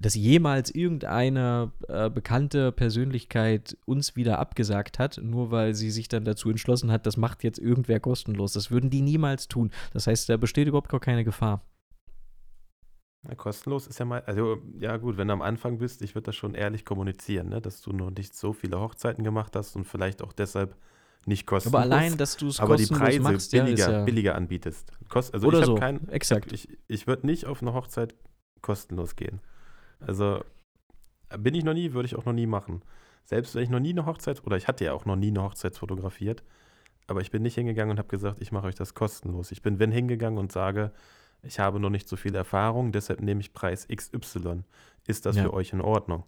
dass 0.00 0.14
jemals 0.14 0.74
irgendeine 0.74 1.72
äh, 1.88 2.08
bekannte 2.08 2.72
Persönlichkeit 2.72 3.76
uns 3.84 4.16
wieder 4.16 4.38
abgesagt 4.38 4.98
hat, 4.98 5.20
nur 5.22 5.50
weil 5.50 5.74
sie 5.74 5.90
sich 5.90 6.08
dann 6.08 6.24
dazu 6.24 6.48
entschlossen 6.48 6.90
hat, 6.90 7.06
das 7.06 7.16
macht 7.16 7.44
jetzt 7.44 7.58
irgendwer 7.58 8.00
kostenlos. 8.00 8.54
Das 8.54 8.70
würden 8.70 8.88
die 8.88 9.02
niemals 9.02 9.48
tun. 9.48 9.70
Das 9.92 10.06
heißt, 10.06 10.28
da 10.28 10.36
besteht 10.38 10.68
überhaupt 10.68 10.88
gar 10.88 11.00
keine 11.00 11.24
Gefahr. 11.24 11.62
Ja, 13.28 13.34
kostenlos 13.34 13.86
ist 13.86 13.98
ja 13.98 14.06
mal, 14.06 14.22
also 14.22 14.58
ja 14.78 14.96
gut, 14.96 15.18
wenn 15.18 15.28
du 15.28 15.34
am 15.34 15.42
Anfang 15.42 15.78
bist, 15.78 16.00
ich 16.00 16.14
würde 16.14 16.26
das 16.26 16.36
schon 16.36 16.54
ehrlich 16.54 16.86
kommunizieren, 16.86 17.50
ne, 17.50 17.60
dass 17.60 17.82
du 17.82 17.92
noch 17.92 18.10
nicht 18.10 18.34
so 18.34 18.54
viele 18.54 18.80
Hochzeiten 18.80 19.22
gemacht 19.22 19.54
hast 19.54 19.76
und 19.76 19.84
vielleicht 19.84 20.22
auch 20.22 20.32
deshalb 20.32 20.74
nicht 21.26 21.46
kostenlos. 21.46 21.74
Aber 21.74 21.82
allein, 21.82 22.16
dass 22.16 22.36
du 22.36 22.48
es 22.48 22.60
aber 22.60 22.76
die 22.76 22.86
Preise 22.86 23.20
machst, 23.20 23.50
billiger, 23.50 23.90
ja, 23.90 24.04
billiger 24.04 24.34
anbietest. 24.34 24.92
Kost, 25.08 25.34
also 25.34 25.46
Oder 25.46 25.60
ich 25.60 25.66
so, 25.66 25.74
kein, 25.74 26.08
exakt. 26.08 26.52
Ich, 26.52 26.68
ich 26.88 27.06
würde 27.06 27.26
nicht 27.26 27.46
auf 27.46 27.62
eine 27.62 27.74
Hochzeit 27.74 28.14
kostenlos 28.62 29.16
gehen. 29.16 29.40
Also 30.00 30.42
bin 31.38 31.54
ich 31.54 31.64
noch 31.64 31.74
nie, 31.74 31.92
würde 31.92 32.06
ich 32.06 32.16
auch 32.16 32.24
noch 32.24 32.32
nie 32.32 32.46
machen. 32.46 32.82
Selbst 33.24 33.54
wenn 33.54 33.62
ich 33.62 33.70
noch 33.70 33.80
nie 33.80 33.90
eine 33.90 34.06
Hochzeit, 34.06 34.44
oder 34.44 34.56
ich 34.56 34.66
hatte 34.66 34.84
ja 34.84 34.92
auch 34.92 35.04
noch 35.04 35.16
nie 35.16 35.28
eine 35.28 35.42
Hochzeit 35.42 35.76
fotografiert, 35.76 36.42
aber 37.06 37.20
ich 37.20 37.30
bin 37.30 37.42
nicht 37.42 37.54
hingegangen 37.54 37.92
und 37.92 37.98
habe 37.98 38.08
gesagt, 38.08 38.40
ich 38.40 38.52
mache 38.52 38.66
euch 38.66 38.74
das 38.74 38.94
kostenlos. 38.94 39.52
Ich 39.52 39.62
bin, 39.62 39.78
wenn 39.78 39.92
hingegangen 39.92 40.38
und 40.38 40.52
sage, 40.52 40.92
ich 41.42 41.58
habe 41.58 41.80
noch 41.80 41.90
nicht 41.90 42.08
so 42.08 42.16
viel 42.16 42.34
Erfahrung, 42.34 42.92
deshalb 42.92 43.20
nehme 43.20 43.40
ich 43.40 43.52
Preis 43.52 43.86
XY. 43.88 44.62
Ist 45.06 45.26
das 45.26 45.36
ja. 45.36 45.44
für 45.44 45.54
euch 45.54 45.72
in 45.72 45.80
Ordnung? 45.80 46.24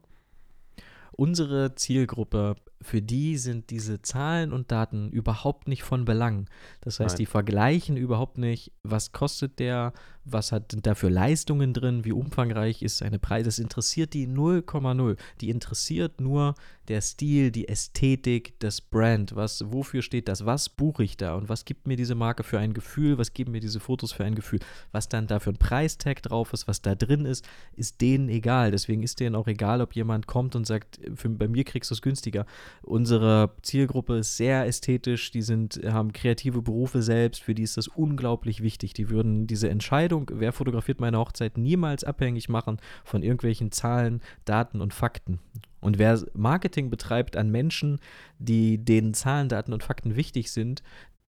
Unsere 1.12 1.74
Zielgruppe 1.74 2.56
für 2.82 3.02
die 3.02 3.36
sind 3.38 3.70
diese 3.70 4.02
Zahlen 4.02 4.52
und 4.52 4.70
Daten 4.72 5.10
überhaupt 5.10 5.68
nicht 5.68 5.82
von 5.82 6.04
Belang. 6.04 6.48
Das 6.80 7.00
heißt, 7.00 7.14
Nein. 7.14 7.18
die 7.18 7.26
vergleichen 7.26 7.96
überhaupt 7.96 8.38
nicht, 8.38 8.72
was 8.82 9.12
kostet 9.12 9.58
der, 9.58 9.92
was 10.24 10.52
hat 10.52 10.74
da 10.82 10.94
für 10.94 11.08
Leistungen 11.08 11.72
drin, 11.72 12.04
wie 12.04 12.12
umfangreich 12.12 12.82
ist 12.82 12.98
seine 12.98 13.18
Preis. 13.18 13.44
Das 13.44 13.58
interessiert 13.58 14.14
die 14.14 14.28
0,0. 14.28 15.16
Die 15.40 15.50
interessiert 15.50 16.20
nur 16.20 16.54
der 16.88 17.00
Stil, 17.00 17.50
die 17.50 17.68
Ästhetik, 17.68 18.58
das 18.60 18.80
Brand. 18.80 19.34
Was, 19.34 19.72
wofür 19.72 20.02
steht 20.02 20.28
das? 20.28 20.46
Was 20.46 20.68
buche 20.68 21.04
ich 21.04 21.16
da? 21.16 21.34
Und 21.34 21.48
was 21.48 21.64
gibt 21.64 21.86
mir 21.86 21.96
diese 21.96 22.14
Marke 22.14 22.42
für 22.42 22.58
ein 22.58 22.74
Gefühl? 22.74 23.18
Was 23.18 23.32
geben 23.32 23.52
mir 23.52 23.60
diese 23.60 23.80
Fotos 23.80 24.12
für 24.12 24.24
ein 24.24 24.34
Gefühl? 24.34 24.60
Was 24.92 25.08
dann 25.08 25.26
da 25.26 25.40
für 25.40 25.50
ein 25.50 25.58
Preistag 25.58 26.22
drauf 26.22 26.52
ist, 26.52 26.68
was 26.68 26.82
da 26.82 26.94
drin 26.94 27.24
ist, 27.24 27.48
ist 27.74 28.00
denen 28.00 28.28
egal. 28.28 28.70
Deswegen 28.70 29.02
ist 29.02 29.20
denen 29.20 29.34
auch 29.34 29.46
egal, 29.46 29.80
ob 29.80 29.94
jemand 29.94 30.26
kommt 30.26 30.54
und 30.54 30.66
sagt, 30.66 31.00
für, 31.14 31.28
bei 31.30 31.48
mir 31.48 31.64
kriegst 31.64 31.90
du 31.90 31.94
es 31.94 32.02
günstiger. 32.02 32.46
Unsere 32.82 33.50
Zielgruppe 33.62 34.18
ist 34.18 34.36
sehr 34.36 34.66
ästhetisch, 34.66 35.30
die 35.30 35.42
sind, 35.42 35.80
haben 35.84 36.12
kreative 36.12 36.62
Berufe 36.62 37.02
selbst, 37.02 37.42
für 37.42 37.54
die 37.54 37.62
ist 37.62 37.76
das 37.76 37.88
unglaublich 37.88 38.62
wichtig. 38.62 38.94
Die 38.94 39.10
würden 39.10 39.46
diese 39.46 39.68
Entscheidung, 39.68 40.30
wer 40.32 40.52
fotografiert 40.52 41.00
meine 41.00 41.18
Hochzeit, 41.18 41.58
niemals 41.58 42.04
abhängig 42.04 42.48
machen 42.48 42.78
von 43.04 43.22
irgendwelchen 43.22 43.72
Zahlen, 43.72 44.20
Daten 44.44 44.80
und 44.80 44.94
Fakten. 44.94 45.38
Und 45.80 45.98
wer 45.98 46.20
Marketing 46.34 46.90
betreibt 46.90 47.36
an 47.36 47.50
Menschen, 47.50 47.98
die 48.38 48.78
denen 48.78 49.14
Zahlen, 49.14 49.48
Daten 49.48 49.72
und 49.72 49.82
Fakten 49.82 50.14
wichtig 50.14 50.52
sind, 50.52 50.82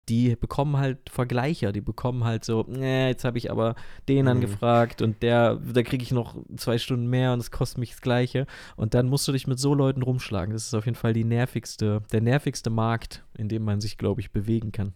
die 0.08 0.36
bekommen 0.36 0.76
halt 0.76 1.10
Vergleicher, 1.10 1.72
die 1.72 1.80
bekommen 1.80 2.24
halt 2.24 2.44
so, 2.44 2.66
äh, 2.68 3.08
jetzt 3.08 3.24
habe 3.24 3.38
ich 3.38 3.50
aber 3.50 3.74
den 4.08 4.22
mhm. 4.22 4.32
angefragt 4.32 5.02
und 5.02 5.22
der, 5.22 5.56
da 5.56 5.82
kriege 5.82 6.02
ich 6.02 6.12
noch 6.12 6.36
zwei 6.56 6.78
Stunden 6.78 7.08
mehr 7.08 7.32
und 7.32 7.40
es 7.40 7.50
kostet 7.50 7.78
mich 7.78 7.90
das 7.90 8.00
Gleiche. 8.00 8.46
Und 8.76 8.94
dann 8.94 9.08
musst 9.08 9.26
du 9.26 9.32
dich 9.32 9.46
mit 9.46 9.58
so 9.58 9.74
Leuten 9.74 10.02
rumschlagen. 10.02 10.52
Das 10.52 10.66
ist 10.66 10.74
auf 10.74 10.84
jeden 10.84 10.96
Fall 10.96 11.12
die 11.12 11.24
nervigste, 11.24 12.02
der 12.12 12.20
nervigste 12.20 12.70
Markt, 12.70 13.24
in 13.36 13.48
dem 13.48 13.64
man 13.64 13.80
sich, 13.80 13.98
glaube 13.98 14.20
ich, 14.20 14.30
bewegen 14.30 14.72
kann. 14.72 14.94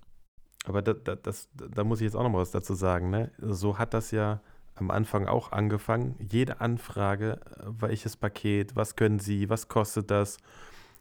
Aber 0.64 0.82
da, 0.82 0.92
da, 0.92 1.16
das, 1.16 1.48
da 1.54 1.84
muss 1.84 2.00
ich 2.00 2.04
jetzt 2.04 2.14
auch 2.14 2.22
noch 2.22 2.30
mal 2.30 2.38
was 2.38 2.50
dazu 2.50 2.74
sagen. 2.74 3.11
Ne? 3.11 3.32
So 3.38 3.78
hat 3.78 3.94
das 3.94 4.11
ja 4.11 4.40
am 4.74 4.90
Anfang 4.90 5.26
auch 5.26 5.52
angefangen. 5.52 6.16
Jede 6.20 6.61
Anfrage, 6.61 7.40
äh, 7.58 7.64
welches 7.80 8.16
Paket, 8.16 8.76
was 8.76 8.96
können 8.96 9.18
Sie, 9.18 9.48
was 9.48 9.68
kostet 9.68 10.11
das? 10.11 10.38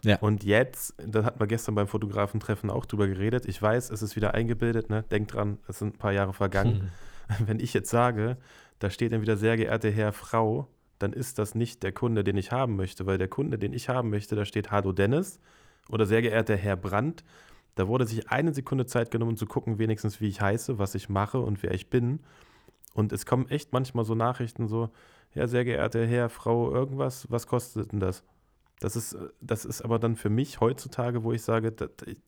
Ja. 0.04 0.18
Und 0.20 0.44
jetzt, 0.44 0.96
da 0.98 1.24
hatten 1.24 1.40
wir 1.40 1.48
gestern 1.48 1.76
beim 1.76 1.88
Fotografentreffen 1.88 2.70
auch 2.70 2.86
drüber 2.86 3.08
geredet. 3.08 3.46
Ich 3.46 3.62
weiß, 3.62 3.90
es 3.90 4.02
ist 4.02 4.16
wieder 4.16 4.34
eingebildet, 4.34 4.90
ne? 4.90 5.04
Denkt 5.04 5.34
dran, 5.34 5.60
es 5.68 5.80
sind 5.80 5.96
ein 5.96 5.98
paar 5.98 6.14
Jahre 6.14 6.34
vergangen. 6.34 6.92
Hm. 7.28 7.48
Wenn 7.48 7.60
ich 7.60 7.74
jetzt 7.74 7.90
sage, 7.90 8.38
da 8.80 8.90
steht 8.90 9.12
dann 9.12 9.22
wieder 9.22 9.38
sehr 9.38 9.58
geehrte 9.58 9.90
Herr, 9.92 10.14
Frau, 10.14 10.68
dann 11.00 11.14
ist 11.14 11.38
das 11.40 11.56
nicht 11.56 11.84
der 11.84 11.92
Kunde, 11.92 12.24
den 12.24 12.38
ich 12.38 12.52
haben 12.52 12.76
möchte, 12.76 13.06
weil 13.06 13.18
der 13.18 13.28
Kunde, 13.28 13.58
den 13.58 13.74
ich 13.74 13.90
haben 13.90 14.10
möchte, 14.10 14.36
da 14.36 14.46
steht 14.46 14.72
Hallo 14.72 14.92
Dennis 14.92 15.40
oder 15.90 16.06
sehr 16.06 16.22
geehrter 16.22 16.56
Herr 16.56 16.76
Brandt. 16.76 17.24
Da 17.76 17.88
wurde 17.88 18.06
sich 18.06 18.30
eine 18.30 18.54
Sekunde 18.54 18.86
Zeit 18.86 19.12
genommen, 19.12 19.38
zu 19.38 19.46
gucken, 19.46 19.80
wenigstens 19.80 20.20
wie 20.20 20.28
ich 20.28 20.42
heiße, 20.42 20.80
was 20.80 20.96
ich 20.96 21.08
mache 21.08 21.40
und 21.40 21.64
wer 21.64 21.74
ich 21.74 21.90
bin. 21.90 22.20
Und 22.94 23.14
es 23.14 23.26
kommen 23.26 23.48
echt 23.50 23.72
manchmal 23.72 24.04
so 24.06 24.16
Nachrichten 24.16 24.68
so, 24.68 24.90
ja, 25.34 25.48
sehr 25.48 25.64
geehrter 25.64 26.06
Herr, 26.06 26.30
Frau, 26.30 26.72
irgendwas, 26.74 27.30
was 27.32 27.48
kostet 27.48 27.92
denn 27.92 28.00
das? 28.00 28.24
Das 28.80 28.96
ist, 28.96 29.18
das 29.42 29.66
ist 29.66 29.82
aber 29.82 30.00
dann 30.00 30.16
für 30.16 30.30
mich 30.30 30.62
heutzutage, 30.62 31.24
wo 31.24 31.34
ich 31.34 31.42
sage, 31.42 31.74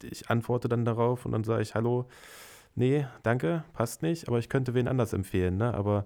ich 0.04 0.30
antworte 0.30 0.68
dann 0.68 0.84
darauf 0.84 1.26
und 1.26 1.32
dann 1.32 1.44
sage 1.44 1.62
ich, 1.62 1.76
hallo, 1.76 2.08
nee, 2.76 3.08
danke, 3.24 3.64
passt 3.74 4.02
nicht, 4.02 4.28
aber 4.28 4.38
ich 4.40 4.50
könnte 4.50 4.74
wen 4.74 4.88
anders 4.88 5.14
empfehlen, 5.14 5.58
ne? 5.58 5.74
Aber 5.74 6.06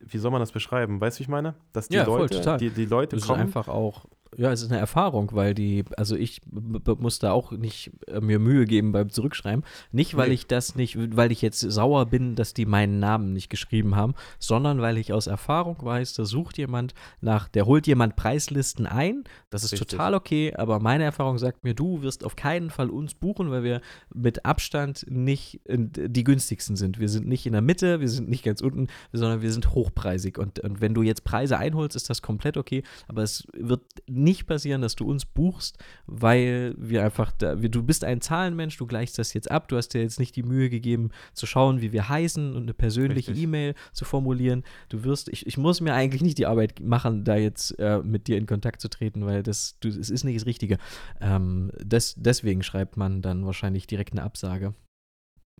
wie 0.00 0.18
soll 0.18 0.30
man 0.30 0.40
das 0.40 0.52
beschreiben? 0.52 1.00
Weißt 1.00 1.16
du, 1.16 1.20
wie 1.20 1.22
ich 1.24 1.28
meine? 1.28 1.54
Dass 1.72 1.88
die 1.88 1.96
ja, 1.96 2.04
Leute, 2.04 2.42
voll, 2.42 2.58
Die, 2.58 2.70
die 2.70 2.86
Leute 2.86 3.16
das 3.16 3.26
kommen. 3.26 3.40
Einfach 3.40 3.68
auch 3.68 4.06
ja, 4.36 4.52
es 4.52 4.62
ist 4.62 4.70
eine 4.70 4.80
Erfahrung, 4.80 5.30
weil 5.32 5.54
die, 5.54 5.84
also 5.96 6.16
ich 6.16 6.40
muss 6.50 7.18
da 7.18 7.32
auch 7.32 7.50
nicht 7.50 7.90
äh, 8.06 8.20
mir 8.20 8.38
Mühe 8.38 8.64
geben 8.64 8.92
beim 8.92 9.10
Zurückschreiben. 9.10 9.64
Nicht, 9.90 10.16
weil 10.16 10.28
nee. 10.28 10.34
ich 10.34 10.46
das 10.46 10.76
nicht, 10.76 10.96
weil 11.16 11.32
ich 11.32 11.42
jetzt 11.42 11.60
sauer 11.60 12.06
bin, 12.06 12.36
dass 12.36 12.54
die 12.54 12.64
meinen 12.64 13.00
Namen 13.00 13.32
nicht 13.32 13.50
geschrieben 13.50 13.96
haben, 13.96 14.14
sondern 14.38 14.80
weil 14.80 14.98
ich 14.98 15.12
aus 15.12 15.26
Erfahrung 15.26 15.76
weiß, 15.80 16.14
da 16.14 16.24
sucht 16.24 16.58
jemand 16.58 16.94
nach, 17.20 17.48
der 17.48 17.66
holt 17.66 17.86
jemand 17.86 18.16
Preislisten 18.16 18.86
ein. 18.86 19.24
Das 19.50 19.64
ist 19.64 19.72
Richtig. 19.72 19.88
total 19.88 20.14
okay, 20.14 20.54
aber 20.54 20.78
meine 20.78 21.04
Erfahrung 21.04 21.38
sagt 21.38 21.64
mir, 21.64 21.74
du 21.74 22.02
wirst 22.02 22.24
auf 22.24 22.36
keinen 22.36 22.70
Fall 22.70 22.88
uns 22.88 23.14
buchen, 23.14 23.50
weil 23.50 23.64
wir 23.64 23.80
mit 24.14 24.44
Abstand 24.46 25.06
nicht 25.08 25.60
die 25.68 26.24
günstigsten 26.24 26.76
sind. 26.76 27.00
Wir 27.00 27.08
sind 27.08 27.26
nicht 27.26 27.46
in 27.46 27.52
der 27.52 27.62
Mitte, 27.62 28.00
wir 28.00 28.08
sind 28.08 28.28
nicht 28.28 28.44
ganz 28.44 28.60
unten, 28.60 28.86
sondern 29.12 29.42
wir 29.42 29.52
sind 29.52 29.74
hochpreisig. 29.74 30.38
Und, 30.38 30.60
und 30.60 30.80
wenn 30.80 30.94
du 30.94 31.02
jetzt 31.02 31.24
Preise 31.24 31.58
einholst, 31.58 31.96
ist 31.96 32.08
das 32.08 32.22
komplett 32.22 32.56
okay, 32.56 32.84
aber 33.08 33.22
es 33.22 33.46
wird 33.54 33.82
nicht 34.06 34.19
passieren, 34.46 34.82
dass 34.82 34.96
du 34.96 35.08
uns 35.08 35.26
buchst, 35.26 35.78
weil 36.06 36.74
wir 36.76 37.04
einfach, 37.04 37.32
da, 37.32 37.60
wir, 37.60 37.68
du 37.68 37.82
bist 37.82 38.04
ein 38.04 38.20
Zahlenmensch, 38.20 38.76
du 38.76 38.86
gleichst 38.86 39.18
das 39.18 39.34
jetzt 39.34 39.50
ab, 39.50 39.68
du 39.68 39.76
hast 39.76 39.88
dir 39.88 40.02
jetzt 40.02 40.18
nicht 40.18 40.36
die 40.36 40.42
Mühe 40.42 40.70
gegeben 40.70 41.10
zu 41.32 41.46
schauen, 41.46 41.80
wie 41.80 41.92
wir 41.92 42.08
heißen 42.08 42.54
und 42.54 42.62
eine 42.62 42.74
persönliche 42.74 43.32
E-Mail 43.32 43.74
zu 43.92 44.04
formulieren. 44.04 44.64
Du 44.88 45.04
wirst, 45.04 45.28
ich, 45.28 45.46
ich 45.46 45.56
muss 45.58 45.80
mir 45.80 45.94
eigentlich 45.94 46.22
nicht 46.22 46.38
die 46.38 46.46
Arbeit 46.46 46.80
machen, 46.80 47.24
da 47.24 47.36
jetzt 47.36 47.78
äh, 47.78 47.98
mit 47.98 48.28
dir 48.28 48.36
in 48.36 48.46
Kontakt 48.46 48.80
zu 48.80 48.88
treten, 48.88 49.26
weil 49.26 49.42
das, 49.42 49.76
du, 49.80 49.88
es 49.88 50.10
ist 50.10 50.24
nicht 50.24 50.36
das 50.36 50.46
Richtige. 50.46 50.78
Ähm, 51.20 51.70
des, 51.78 52.14
deswegen 52.16 52.62
schreibt 52.62 52.96
man 52.96 53.22
dann 53.22 53.46
wahrscheinlich 53.46 53.86
direkt 53.86 54.12
eine 54.12 54.22
Absage. 54.22 54.74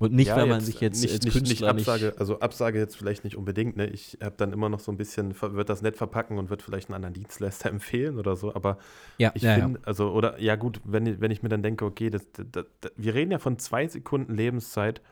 Und 0.01 0.15
nicht, 0.15 0.29
ja, 0.29 0.37
weil 0.37 0.47
man 0.47 0.63
sich 0.63 0.81
jetzt 0.81 1.03
nicht, 1.03 1.13
als 1.13 1.25
nicht, 1.27 1.43
nicht 1.43 1.63
Absage, 1.63 2.15
also 2.17 2.41
Absage 2.41 2.79
jetzt 2.79 2.97
vielleicht 2.97 3.23
nicht 3.23 3.37
unbedingt, 3.37 3.77
ne? 3.77 3.87
Ich 3.87 4.17
habe 4.23 4.35
dann 4.39 4.51
immer 4.51 4.71
noch 4.71 4.81
so 4.81 4.91
ein 4.91 4.97
bisschen, 4.97 5.35
wird 5.39 5.69
das 5.69 5.83
nett 5.83 5.99
verpacken 5.99 6.39
und 6.39 6.49
wird 6.49 6.63
vielleicht 6.63 6.89
einen 6.89 6.95
anderen 6.95 7.13
Dienstleister 7.13 7.69
empfehlen 7.71 8.19
oder 8.19 8.35
so, 8.35 8.55
aber 8.55 8.79
ja, 9.19 9.31
ich 9.35 9.43
ja, 9.43 9.57
finde, 9.57 9.79
ja. 9.79 9.85
also, 9.85 10.11
oder 10.13 10.41
ja 10.41 10.57
gut, 10.57 10.81
wenn, 10.85 11.21
wenn 11.21 11.31
ich 11.31 11.43
mir 11.43 11.51
dann 11.51 11.63
denke, 11.63 11.85
okay, 11.85 12.09
das, 12.09 12.27
das, 12.33 12.65
das, 12.81 12.93
wir 12.97 13.15
reden 13.15 13.31
ja 13.31 13.39
von 13.39 13.59
zwei 13.59 13.87
Sekunden 13.89 14.35
Lebenszeit, 14.35 15.03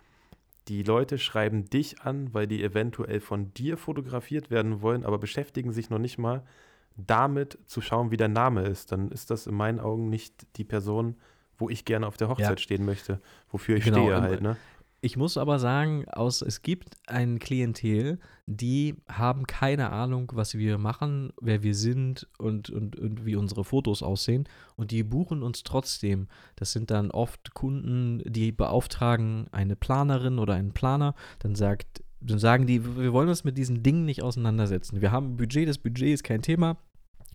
die 0.69 0.83
Leute 0.83 1.19
schreiben 1.19 1.67
dich 1.67 2.01
an, 2.01 2.33
weil 2.33 2.47
die 2.47 2.65
eventuell 2.65 3.21
von 3.21 3.53
dir 3.53 3.77
fotografiert 3.77 4.51
werden 4.51 4.81
wollen, 4.81 5.05
aber 5.05 5.19
beschäftigen 5.19 5.71
sich 5.71 5.91
noch 5.91 5.99
nicht 5.99 6.17
mal 6.17 6.45
damit 6.97 7.59
zu 7.67 7.83
schauen, 7.83 8.11
wie 8.11 8.17
der 8.17 8.29
Name 8.29 8.63
ist, 8.63 8.91
dann 8.91 9.11
ist 9.11 9.31
das 9.31 9.47
in 9.47 9.55
meinen 9.55 9.81
Augen 9.81 10.09
nicht 10.09 10.47
die 10.57 10.65
Person, 10.65 11.17
wo 11.59 11.69
ich 11.69 11.85
gerne 11.85 12.07
auf 12.07 12.17
der 12.17 12.29
Hochzeit 12.29 12.61
stehen 12.61 12.87
möchte, 12.87 13.21
wofür 13.51 13.77
ich 13.77 13.85
genau, 13.85 13.99
stehe 13.99 14.21
halt, 14.21 14.41
ne? 14.41 14.57
Ich 15.01 15.17
muss 15.17 15.37
aber 15.37 15.61
sagen, 15.61 16.09
aus, 16.09 16.43
es 16.43 16.63
gibt 16.63 16.97
ein 17.07 17.39
Klientel, 17.39 18.19
die 18.47 18.97
haben 19.09 19.47
keine 19.47 19.91
Ahnung, 19.91 20.33
was 20.35 20.59
wir 20.59 20.77
machen, 20.77 21.33
wer 21.41 21.63
wir 21.63 21.77
sind 21.77 22.27
und, 22.39 22.71
und, 22.71 22.99
und 22.99 23.25
wie 23.25 23.37
unsere 23.37 23.63
Fotos 23.63 24.03
aussehen. 24.03 24.49
Und 24.75 24.91
die 24.91 25.05
buchen 25.05 25.45
uns 25.45 25.63
trotzdem. 25.63 26.27
Das 26.57 26.73
sind 26.73 26.91
dann 26.91 27.13
oft 27.13 27.55
Kunden, 27.55 28.23
die 28.27 28.51
beauftragen 28.51 29.47
eine 29.53 29.77
Planerin 29.77 30.41
oder 30.41 30.55
einen 30.55 30.73
Planer. 30.73 31.15
Dann 31.39 31.55
sagt, 31.55 32.03
dann 32.21 32.41
sagen 32.41 32.67
die, 32.67 32.97
wir 32.97 33.13
wollen 33.13 33.29
uns 33.29 33.45
mit 33.45 33.57
diesen 33.57 33.85
Dingen 33.85 34.05
nicht 34.05 34.23
auseinandersetzen. 34.23 35.01
Wir 35.01 35.13
haben 35.13 35.35
ein 35.35 35.37
Budget, 35.37 35.69
das 35.69 35.79
Budget 35.79 36.09
ist 36.09 36.25
kein 36.25 36.43
Thema. 36.43 36.77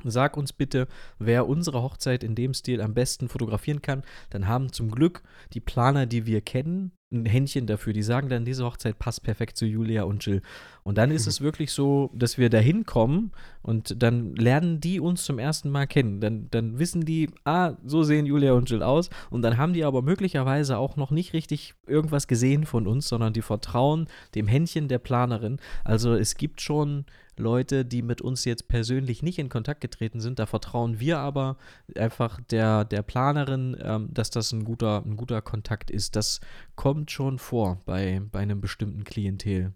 Sag 0.03 0.35
uns 0.35 0.51
bitte, 0.51 0.87
wer 1.17 1.47
unsere 1.47 1.81
Hochzeit 1.81 2.23
in 2.23 2.35
dem 2.35 2.53
Stil 2.53 2.81
am 2.81 2.93
besten 2.93 3.29
fotografieren 3.29 3.81
kann. 3.81 4.03
Dann 4.31 4.47
haben 4.47 4.73
zum 4.73 4.91
Glück 4.91 5.23
die 5.53 5.61
Planer, 5.61 6.05
die 6.05 6.25
wir 6.25 6.41
kennen, 6.41 6.91
ein 7.13 7.25
Händchen 7.25 7.67
dafür. 7.67 7.93
Die 7.93 8.03
sagen 8.03 8.29
dann, 8.29 8.45
diese 8.45 8.65
Hochzeit 8.65 8.99
passt 8.99 9.23
perfekt 9.23 9.57
zu 9.57 9.65
Julia 9.65 10.03
und 10.03 10.25
Jill. 10.25 10.41
Und 10.83 10.97
dann 10.97 11.11
ist 11.11 11.25
mhm. 11.25 11.29
es 11.29 11.41
wirklich 11.41 11.71
so, 11.71 12.09
dass 12.13 12.37
wir 12.37 12.49
da 12.49 12.57
hinkommen 12.57 13.31
und 13.61 14.01
dann 14.01 14.35
lernen 14.35 14.81
die 14.81 14.99
uns 14.99 15.23
zum 15.23 15.39
ersten 15.39 15.69
Mal 15.69 15.87
kennen. 15.87 16.19
Dann, 16.19 16.47
dann 16.51 16.79
wissen 16.79 17.05
die, 17.05 17.29
ah, 17.45 17.73
so 17.85 18.03
sehen 18.03 18.25
Julia 18.25 18.53
und 18.53 18.69
Jill 18.69 18.83
aus. 18.83 19.09
Und 19.29 19.43
dann 19.43 19.57
haben 19.57 19.73
die 19.73 19.85
aber 19.85 20.01
möglicherweise 20.01 20.77
auch 20.77 20.97
noch 20.97 21.11
nicht 21.11 21.33
richtig 21.33 21.73
irgendwas 21.87 22.27
gesehen 22.27 22.65
von 22.65 22.87
uns, 22.87 23.07
sondern 23.07 23.33
die 23.33 23.41
vertrauen 23.41 24.07
dem 24.35 24.47
Händchen 24.47 24.87
der 24.87 24.99
Planerin. 24.99 25.59
Also 25.83 26.13
es 26.15 26.35
gibt 26.35 26.61
schon 26.61 27.05
Leute, 27.37 27.85
die 27.85 28.01
mit 28.01 28.21
uns 28.21 28.45
jetzt 28.45 28.67
persönlich 28.67 29.23
nicht 29.23 29.39
in 29.39 29.49
Kontakt 29.49 29.81
getreten 29.81 30.19
sind. 30.19 30.39
Da 30.39 30.45
vertrauen 30.45 30.99
wir 30.99 31.19
aber 31.19 31.57
einfach 31.97 32.39
der, 32.49 32.85
der 32.85 33.01
Planerin, 33.01 33.77
ähm, 33.81 34.09
dass 34.11 34.29
das 34.29 34.51
ein 34.51 34.63
guter, 34.63 35.03
ein 35.05 35.17
guter 35.17 35.41
Kontakt 35.41 35.91
ist. 35.91 36.15
Das 36.15 36.39
kommt 36.75 37.11
schon 37.11 37.39
vor 37.39 37.79
bei, 37.85 38.21
bei 38.31 38.39
einem 38.39 38.61
bestimmten 38.61 39.03
Klientel. 39.03 39.73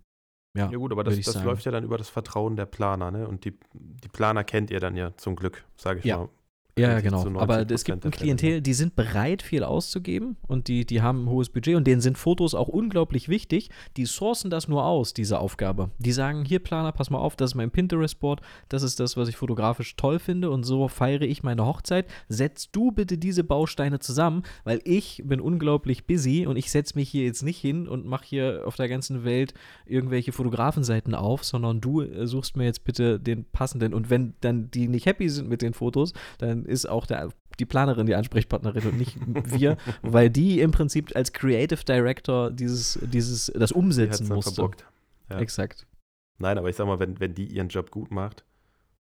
Ja, 0.58 0.72
ja 0.72 0.78
gut, 0.78 0.91
aber 0.91 1.03
das, 1.03 1.20
das 1.20 1.43
läuft 1.43 1.66
ja 1.66 1.72
dann 1.72 1.84
über 1.84 1.97
das 1.97 2.10
Vertrauen 2.10 2.55
der 2.55 2.66
Planer, 2.66 3.12
ne? 3.12 3.28
Und 3.28 3.45
die, 3.45 3.53
die 3.74 4.08
Planer 4.08 4.43
kennt 4.43 4.72
ihr 4.72 4.80
dann 4.80 4.95
ja 4.95 5.16
zum 5.16 5.36
Glück, 5.36 5.64
sage 5.76 5.99
ich 5.99 6.05
ja. 6.05 6.18
mal. 6.18 6.30
Ja, 6.78 6.99
genau. 6.99 7.25
Aber 7.38 7.69
es 7.69 7.84
gibt 7.84 8.05
ein 8.05 8.11
Klientel, 8.11 8.61
die 8.61 8.73
sind 8.73 8.95
bereit, 8.95 9.41
viel 9.41 9.63
auszugeben 9.63 10.38
und 10.47 10.67
die, 10.67 10.86
die 10.86 11.01
haben 11.01 11.25
ein 11.25 11.30
hohes 11.30 11.49
Budget 11.49 11.75
und 11.75 11.86
denen 11.88 12.01
sind 12.01 12.17
Fotos 12.17 12.53
auch 12.55 12.67
unglaublich 12.67 13.30
wichtig. 13.30 13.69
Die 13.97 14.05
sourcen 14.05 14.49
das 14.49 14.67
nur 14.67 14.86
aus, 14.86 15.13
diese 15.13 15.39
Aufgabe. 15.39 15.91
Die 15.97 16.11
sagen, 16.11 16.45
hier 16.45 16.59
Planer, 16.59 16.91
pass 16.91 17.09
mal 17.09 17.19
auf, 17.19 17.36
das 17.36 17.51
ist 17.51 17.55
mein 17.55 17.71
Pinterest-Board, 17.71 18.41
das 18.69 18.84
ist 18.84 18.99
das, 18.99 19.17
was 19.17 19.28
ich 19.28 19.36
fotografisch 19.36 19.95
toll 19.95 20.19
finde 20.19 20.51
und 20.51 20.63
so 20.63 20.88
feiere 20.88 21.23
ich 21.23 21.43
meine 21.43 21.65
Hochzeit. 21.65 22.05
Setz 22.30 22.71
du 22.71 22.91
bitte 22.91 23.17
diese 23.17 23.43
Bausteine 23.43 23.99
zusammen, 23.99 24.43
weil 24.63 24.82
ich 24.84 25.23
bin 25.25 25.41
unglaublich 25.41 26.05
busy 26.05 26.45
und 26.45 26.57
ich 26.57 26.71
setze 26.71 26.95
mich 26.95 27.09
hier 27.09 27.23
jetzt 27.23 27.43
nicht 27.43 27.59
hin 27.59 27.88
und 27.88 28.05
mache 28.05 28.25
hier 28.25 28.63
auf 28.65 28.75
der 28.75 28.88
ganzen 28.88 29.23
Welt 29.23 29.53
irgendwelche 29.86 30.32
Fotografenseiten 30.32 31.15
auf, 31.15 31.43
sondern 31.43 31.82
du 31.82 32.01
äh, 32.01 32.28
suchst 32.28 32.57
mir 32.57 32.65
jetzt 32.65 32.84
bitte 32.84 33.19
den 33.19 33.45
passenden 33.45 33.93
und 33.93 34.09
wenn 34.09 34.34
dann 34.41 34.69
die 34.71 34.88
nicht 34.88 35.05
happy 35.05 35.30
sind 35.30 35.49
mit 35.49 35.61
den 35.61 35.73
Fotos, 35.73 36.13
dann 36.38 36.66
ist 36.68 36.88
auch 36.88 37.05
der 37.05 37.30
die 37.59 37.65
Planerin, 37.65 38.05
die 38.05 38.15
Ansprechpartnerin 38.15 38.88
und 38.88 38.97
nicht 38.97 39.18
wir, 39.20 39.78
weil 40.01 40.30
die 40.30 40.59
im 40.59 40.72
Prinzip 40.72 41.15
als 41.15 41.34
Creative 41.34 41.84
Director 41.84 42.51
dieses, 42.51 42.99
dieses, 43.01 43.51
das 43.55 43.72
umsetzen 43.72 44.28
musste. 44.28 44.53
Verbockt. 44.55 44.86
Ja. 45.30 45.39
Exakt. 45.39 45.88
Nein, 46.38 46.57
aber 46.57 46.70
ich 46.70 46.76
sag 46.76 46.86
mal, 46.86 46.99
wenn, 46.99 47.20
wenn 47.20 47.34
die 47.34 47.45
ihren 47.45 47.70
Job 47.70 47.89
gut 47.91 48.11
macht 48.11 48.45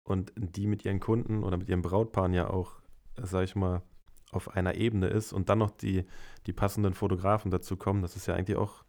und 0.03 0.33
die 0.37 0.67
mit 0.67 0.85
ihren 0.85 1.01
Kunden 1.01 1.45
oder 1.45 1.57
mit 1.59 1.69
ihren 1.69 1.83
Brautpaaren 1.83 2.33
ja 2.33 2.49
auch, 2.49 2.81
sag 3.21 3.45
ich 3.45 3.55
mal, 3.55 3.83
auf 4.31 4.55
einer 4.57 4.75
Ebene 4.75 5.09
ist 5.09 5.33
und 5.33 5.49
dann 5.49 5.59
noch 5.59 5.71
die, 5.71 6.05
die 6.47 6.53
passenden 6.53 6.95
Fotografen 6.95 7.51
dazu 7.51 7.77
kommen, 7.77 8.03
das 8.03 8.17
ist 8.17 8.27
ja 8.27 8.35
eigentlich 8.35 8.57
auch, 8.57 8.85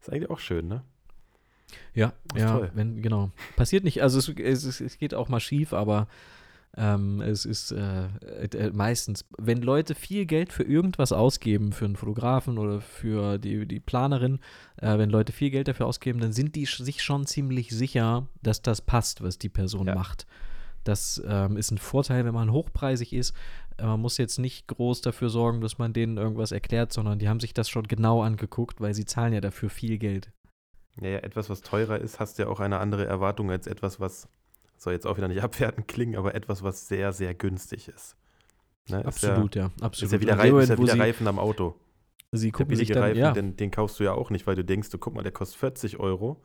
ist 0.00 0.10
eigentlich 0.10 0.30
auch 0.30 0.38
schön, 0.38 0.68
ne? 0.68 0.82
Ja, 1.94 2.12
ja, 2.36 2.70
wenn, 2.74 3.00
genau. 3.02 3.30
Passiert 3.56 3.84
nicht, 3.84 4.02
also 4.02 4.18
es, 4.18 4.28
es, 4.64 4.80
es 4.80 4.98
geht 4.98 5.14
auch 5.14 5.28
mal 5.28 5.40
schief, 5.40 5.72
aber 5.72 6.08
ähm, 6.76 7.20
es 7.20 7.44
ist 7.44 7.72
äh, 7.72 8.06
äh, 8.52 8.70
meistens, 8.72 9.24
wenn 9.38 9.62
Leute 9.62 9.94
viel 9.94 10.26
Geld 10.26 10.52
für 10.52 10.64
irgendwas 10.64 11.12
ausgeben, 11.12 11.72
für 11.72 11.84
einen 11.84 11.96
Fotografen 11.96 12.58
oder 12.58 12.80
für 12.80 13.38
die, 13.38 13.66
die 13.66 13.80
Planerin, 13.80 14.40
äh, 14.78 14.98
wenn 14.98 15.10
Leute 15.10 15.32
viel 15.32 15.50
Geld 15.50 15.68
dafür 15.68 15.86
ausgeben, 15.86 16.20
dann 16.20 16.32
sind 16.32 16.56
die 16.56 16.66
sich 16.66 17.02
schon 17.02 17.26
ziemlich 17.26 17.70
sicher, 17.70 18.26
dass 18.42 18.60
das 18.62 18.80
passt, 18.80 19.22
was 19.22 19.38
die 19.38 19.48
Person 19.48 19.86
ja. 19.86 19.94
macht. 19.94 20.26
Das 20.82 21.22
ähm, 21.26 21.56
ist 21.56 21.70
ein 21.70 21.78
Vorteil, 21.78 22.24
wenn 22.24 22.34
man 22.34 22.52
hochpreisig 22.52 23.12
ist. 23.12 23.34
Äh, 23.78 23.86
man 23.86 24.00
muss 24.00 24.18
jetzt 24.18 24.38
nicht 24.38 24.66
groß 24.66 25.00
dafür 25.00 25.30
sorgen, 25.30 25.60
dass 25.60 25.78
man 25.78 25.92
denen 25.92 26.16
irgendwas 26.16 26.52
erklärt, 26.52 26.92
sondern 26.92 27.18
die 27.18 27.28
haben 27.28 27.40
sich 27.40 27.54
das 27.54 27.68
schon 27.68 27.84
genau 27.84 28.22
angeguckt, 28.22 28.80
weil 28.80 28.94
sie 28.94 29.04
zahlen 29.04 29.32
ja 29.32 29.40
dafür 29.40 29.70
viel 29.70 29.98
Geld. 29.98 30.32
Ja, 31.00 31.08
ja, 31.08 31.18
etwas, 31.18 31.50
was 31.50 31.60
teurer 31.60 31.98
ist, 31.98 32.20
hast 32.20 32.38
ja 32.38 32.48
auch 32.48 32.60
eine 32.60 32.78
andere 32.78 33.06
Erwartung 33.06 33.50
als 33.50 33.66
etwas, 33.66 33.98
was, 33.98 34.28
soll 34.84 34.92
jetzt 34.92 35.06
auch 35.06 35.16
wieder 35.16 35.28
nicht 35.28 35.42
abwertend 35.42 35.88
klingen, 35.88 36.16
aber 36.16 36.34
etwas, 36.34 36.62
was 36.62 36.86
sehr, 36.86 37.12
sehr 37.12 37.34
günstig 37.34 37.88
ist. 37.88 38.16
Ne? 38.88 39.04
Absolut, 39.04 39.56
ist 39.56 39.60
ja, 39.60 39.62
ja, 39.62 39.84
absolut. 39.84 40.02
Ist 40.02 40.12
ja 40.12 40.20
wieder, 40.20 40.38
Reifen, 40.38 40.58
ist 40.58 40.68
ja 40.68 40.78
wieder 40.78 40.98
Reifen 40.98 41.26
am 41.26 41.38
Auto. 41.38 41.74
Sie 42.32 42.50
gucken 42.50 42.70
der 42.70 42.76
billige 42.76 42.94
dann, 42.94 43.02
Reifen, 43.02 43.18
ja. 43.18 43.32
den, 43.32 43.56
den, 43.56 43.70
kaufst 43.70 43.98
du 43.98 44.04
ja 44.04 44.12
auch 44.12 44.30
nicht, 44.30 44.46
weil 44.46 44.56
du 44.56 44.64
denkst, 44.64 44.90
du 44.90 44.98
guck 44.98 45.14
mal, 45.14 45.22
der 45.22 45.32
kostet 45.32 45.58
40 45.58 46.00
Euro 46.00 46.42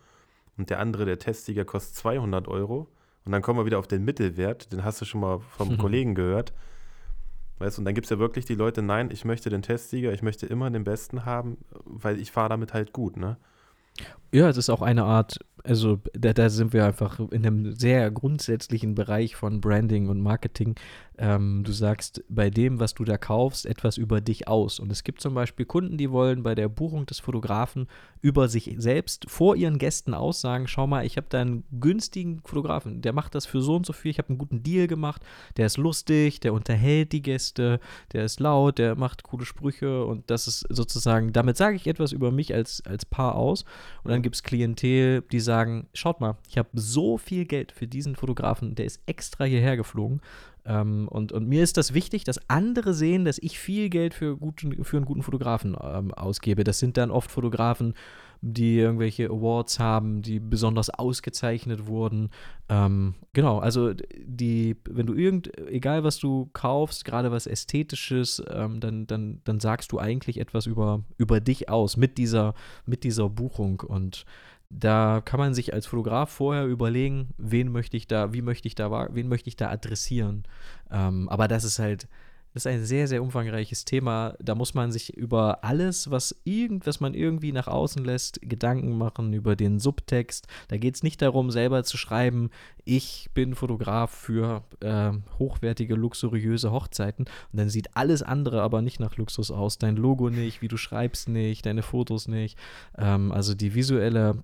und 0.58 0.70
der 0.70 0.80
andere, 0.80 1.06
der 1.06 1.20
Testsieger, 1.20 1.66
kostet 1.66 1.96
200 1.96 2.48
Euro. 2.48 2.88
Und 3.26 3.32
dann 3.32 3.42
kommen 3.42 3.60
wir 3.60 3.66
wieder 3.66 3.80
auf 3.80 3.88
den 3.88 4.06
Mittelwert, 4.06 4.72
den 4.72 4.84
hast 4.84 5.02
du 5.02 5.06
schon 5.06 5.22
mal 5.22 5.40
vom 5.40 5.78
Kollegen 5.80 6.16
gehört. 6.16 6.54
Weißt 7.58 7.78
du, 7.78 7.82
und 7.82 7.86
dann 7.86 7.94
gibt 7.94 8.06
es 8.06 8.12
ja 8.12 8.20
wirklich 8.20 8.46
die 8.46 8.56
Leute, 8.56 8.82
nein, 8.82 9.10
ich 9.12 9.26
möchte 9.26 9.50
den 9.50 9.62
Testsieger, 9.62 10.14
ich 10.14 10.22
möchte 10.22 10.46
immer 10.46 10.70
den 10.70 10.86
besten 10.86 11.26
haben, 11.26 11.58
weil 11.84 12.20
ich 12.20 12.32
fahre 12.32 12.50
damit 12.50 12.74
halt 12.74 12.94
gut, 12.94 13.18
ne? 13.18 13.38
Ja, 14.32 14.48
es 14.48 14.56
ist 14.56 14.70
auch 14.70 14.82
eine 14.82 15.04
Art, 15.04 15.40
also 15.70 16.00
da, 16.14 16.34
da, 16.34 16.50
sind 16.50 16.74
wir 16.74 16.84
einfach 16.86 17.20
in 17.20 17.46
einem 17.46 17.74
sehr 17.76 18.10
grundsätzlichen 18.10 18.96
Bereich 18.96 19.36
von 19.36 19.62
Branding 19.62 20.10
und 20.10 20.20
Marketing. 20.20 20.76
Ähm, 21.22 21.64
du 21.66 21.74
sagst 21.74 22.24
bei 22.30 22.50
dem, 22.50 22.80
was 22.80 22.94
du 22.94 23.04
da 23.04 23.18
kaufst, 23.18 23.66
etwas 23.66 23.98
über 23.98 24.22
dich 24.22 24.48
aus. 24.48 24.80
Und 24.80 24.90
es 24.90 25.04
gibt 25.04 25.20
zum 25.20 25.34
Beispiel 25.34 25.66
Kunden, 25.66 25.98
die 25.98 26.12
wollen 26.12 26.44
bei 26.44 26.56
der 26.56 26.70
Buchung 26.70 27.06
des 27.06 27.20
Fotografen 27.20 27.88
über 28.22 28.48
sich 28.48 28.74
selbst 28.78 29.30
vor 29.30 29.58
ihren 29.58 29.80
Gästen 29.80 30.14
aussagen, 30.14 30.68
schau 30.68 30.88
mal, 30.88 31.06
ich 31.06 31.18
habe 31.18 31.28
da 31.30 31.42
einen 31.42 31.66
günstigen 31.80 32.42
Fotografen, 32.46 33.02
der 33.02 33.12
macht 33.12 33.36
das 33.36 33.46
für 33.46 33.62
so 33.62 33.76
und 33.76 33.86
so 33.86 33.92
viel, 33.92 34.12
ich 34.12 34.18
habe 34.18 34.30
einen 34.30 34.38
guten 34.38 34.64
Deal 34.64 34.88
gemacht, 34.88 35.22
der 35.58 35.66
ist 35.66 35.78
lustig, 35.78 36.40
der 36.40 36.54
unterhält 36.54 37.12
die 37.12 37.22
Gäste, 37.22 37.82
der 38.14 38.24
ist 38.24 38.40
laut, 38.40 38.78
der 38.78 38.96
macht 38.96 39.24
coole 39.24 39.46
Sprüche 39.46 40.06
und 40.06 40.30
das 40.30 40.48
ist 40.48 40.66
sozusagen, 40.70 41.34
damit 41.34 41.58
sage 41.58 41.76
ich 41.76 41.88
etwas 41.88 42.14
über 42.14 42.32
mich 42.32 42.54
als, 42.54 42.82
als 42.86 43.06
Paar 43.06 43.36
aus. 43.36 43.66
Und 44.04 44.12
dann 44.12 44.22
gibt 44.22 44.36
es 44.36 44.44
Klientel, 44.44 45.22
die 45.22 45.40
sagen, 45.42 45.88
schaut 45.94 46.22
mal, 46.22 46.38
ich 46.48 46.58
habe 46.58 46.70
so 46.74 47.18
viel 47.18 47.46
Geld 47.46 47.74
für 47.74 47.88
diesen 47.88 48.16
Fotografen, 48.16 48.76
der 48.76 48.86
ist 48.86 49.02
extra 49.06 49.44
hierher 49.44 49.76
geflogen 49.76 50.22
ähm, 50.70 51.08
und, 51.08 51.32
und 51.32 51.48
mir 51.48 51.64
ist 51.64 51.78
das 51.78 51.96
wichtig, 51.96 52.24
dass 52.26 52.48
andere 52.48 52.94
sehen, 52.94 53.26
dass 53.26 53.40
ich 53.40 53.58
viel 53.58 53.90
Geld 53.90 54.14
für, 54.14 54.38
guten, 54.38 54.84
für 54.84 54.98
einen 54.98 55.06
guten 55.08 55.24
Fotografen 55.24 55.76
ähm, 55.82 56.14
ausgebe. 56.14 56.64
Das 56.64 56.78
sind 56.78 56.96
dann 56.96 57.10
oft 57.10 57.32
Fotografen, 57.32 57.96
die 58.42 58.78
irgendwelche 58.78 59.32
Awards 59.32 59.80
haben, 59.80 60.22
die 60.22 60.40
besonders 60.40 60.92
ausgezeichnet 60.92 61.88
wurden. 61.88 62.30
Ähm, 62.70 63.16
genau, 63.34 63.58
also 63.58 63.94
die, 63.94 64.78
wenn 64.88 65.08
du 65.08 65.16
irgend, 65.16 65.58
egal 65.68 66.04
was 66.04 66.20
du 66.20 66.52
kaufst, 66.54 67.04
gerade 67.04 67.32
was 67.32 67.48
Ästhetisches, 67.48 68.44
ähm, 68.48 68.80
dann, 68.80 69.08
dann, 69.08 69.42
dann 69.46 69.60
sagst 69.60 69.92
du 69.92 69.98
eigentlich 69.98 70.40
etwas 70.40 70.68
über, 70.68 71.04
über 71.18 71.40
dich 71.40 71.68
aus 71.68 71.98
mit 71.98 72.20
dieser, 72.20 72.54
mit 72.86 73.04
dieser 73.04 73.28
Buchung. 73.28 73.80
Und 73.80 74.24
da 74.70 75.22
kann 75.26 75.40
man 75.40 75.54
sich 75.54 75.74
als 75.74 75.88
Fotograf 75.88 76.30
vorher 76.30 76.66
überlegen, 76.66 77.30
wen 77.38 77.72
möchte 77.72 77.98
ich 77.98 78.08
da, 78.08 78.34
wie 78.34 78.42
möchte 78.42 78.68
ich 78.68 78.76
da, 78.76 79.10
wen 79.14 79.28
möchte 79.28 79.50
ich 79.50 79.56
da 79.56 79.70
adressieren. 79.70 80.44
Ähm, 80.92 81.28
aber 81.30 81.48
das 81.48 81.64
ist 81.64 81.80
halt, 81.80 82.08
das 82.54 82.66
ist 82.66 82.72
ein 82.72 82.84
sehr, 82.84 83.08
sehr 83.08 83.22
umfangreiches 83.22 83.86
Thema. 83.86 84.36
Da 84.40 84.56
muss 84.56 84.74
man 84.74 84.92
sich 84.92 85.16
über 85.16 85.64
alles, 85.64 86.10
was 86.10 86.36
irgend, 86.44 86.88
was 86.88 87.00
man 87.00 87.14
irgendwie 87.14 87.52
nach 87.52 87.68
außen 87.68 88.04
lässt, 88.04 88.40
Gedanken 88.42 88.98
machen, 88.98 89.34
über 89.34 89.56
den 89.56 89.80
Subtext. 89.80 90.48
Da 90.68 90.78
geht 90.78 90.96
es 90.96 91.04
nicht 91.04 91.22
darum, 91.22 91.52
selber 91.52 91.84
zu 91.84 91.98
schreiben, 91.98 92.50
ich 92.86 93.30
bin 93.36 93.54
Fotograf 93.54 94.10
für 94.10 94.64
äh, 94.80 95.12
hochwertige, 95.38 95.94
luxuriöse 95.94 96.72
Hochzeiten. 96.72 97.26
Und 97.52 97.60
dann 97.60 97.70
sieht 97.70 97.96
alles 97.96 98.24
andere 98.24 98.64
aber 98.64 98.82
nicht 98.82 99.00
nach 99.00 99.16
Luxus 99.18 99.52
aus. 99.52 99.78
Dein 99.78 99.96
Logo 99.96 100.30
nicht, 100.30 100.64
wie 100.64 100.68
du 100.68 100.78
schreibst 100.78 101.30
nicht, 101.30 101.68
deine 101.68 101.84
Fotos 101.84 102.28
nicht. 102.28 102.58
Ähm, 102.98 103.32
also 103.32 103.54
die 103.54 103.76
visuelle, 103.76 104.44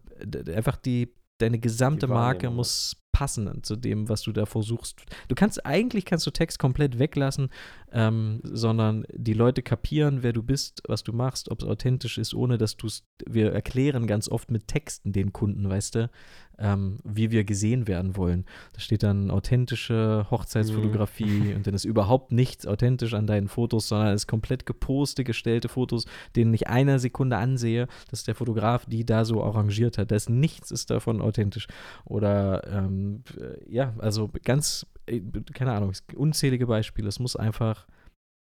einfach 0.53 0.75
die, 0.75 1.11
deine 1.39 1.57
gesamte 1.57 2.07
Marke 2.07 2.49
muss 2.49 2.97
passen 3.15 3.63
zu 3.63 3.77
dem, 3.77 4.09
was 4.09 4.23
du 4.23 4.33
da 4.33 4.45
versuchst. 4.45 5.01
Du 5.29 5.35
kannst 5.35 5.65
eigentlich 5.65 6.03
kannst 6.03 6.27
du 6.27 6.31
Text 6.31 6.59
komplett 6.59 6.99
weglassen, 6.99 7.47
ähm, 7.93 8.41
sondern 8.43 9.05
die 9.13 9.31
Leute 9.31 9.61
kapieren, 9.61 10.21
wer 10.21 10.33
du 10.33 10.43
bist, 10.43 10.83
was 10.85 11.01
du 11.01 11.13
machst, 11.13 11.49
ob 11.49 11.61
es 11.61 11.65
authentisch 11.65 12.17
ist, 12.17 12.33
ohne 12.33 12.57
dass 12.57 12.75
du 12.75 12.87
es. 12.87 13.05
Wir 13.25 13.53
erklären 13.53 14.05
ganz 14.05 14.27
oft 14.27 14.51
mit 14.51 14.67
Texten 14.67 15.13
den 15.13 15.31
Kunden, 15.31 15.69
weißt 15.69 15.95
du, 15.95 16.09
ähm, 16.57 16.97
wie 17.03 17.31
wir 17.31 17.43
gesehen 17.43 17.87
werden 17.87 18.15
wollen. 18.15 18.45
Da 18.73 18.79
steht 18.79 19.03
dann 19.03 19.31
authentische 19.31 20.25
Hochzeitsfotografie 20.31 21.25
mhm. 21.25 21.55
und 21.55 21.67
dann 21.67 21.73
ist 21.73 21.85
überhaupt 21.85 22.31
nichts 22.31 22.65
authentisch 22.65 23.13
an 23.13 23.27
deinen 23.27 23.47
Fotos, 23.47 23.87
sondern 23.87 24.09
es 24.09 24.23
ist 24.23 24.27
komplett 24.27 24.65
geposte, 24.65 25.23
gestellte 25.23 25.69
Fotos, 25.69 26.05
denen 26.35 26.53
ich 26.53 26.67
eine 26.67 26.99
Sekunde 26.99 27.37
ansehe, 27.37 27.87
dass 28.09 28.23
der 28.23 28.35
Fotograf 28.35 28.85
die 28.85 29.05
da 29.05 29.25
so 29.25 29.43
arrangiert 29.43 29.97
hat. 29.97 30.11
Das 30.11 30.29
nichts 30.29 30.71
ist 30.71 30.89
davon 30.89 31.21
authentisch. 31.21 31.67
Oder 32.05 32.65
ähm, 32.67 33.23
ja, 33.67 33.93
also 33.97 34.29
ganz, 34.43 34.85
äh, 35.05 35.21
keine 35.53 35.73
Ahnung, 35.73 35.93
unzählige 36.15 36.67
Beispiele. 36.67 37.07
Es 37.07 37.19
muss 37.19 37.35
einfach 37.35 37.87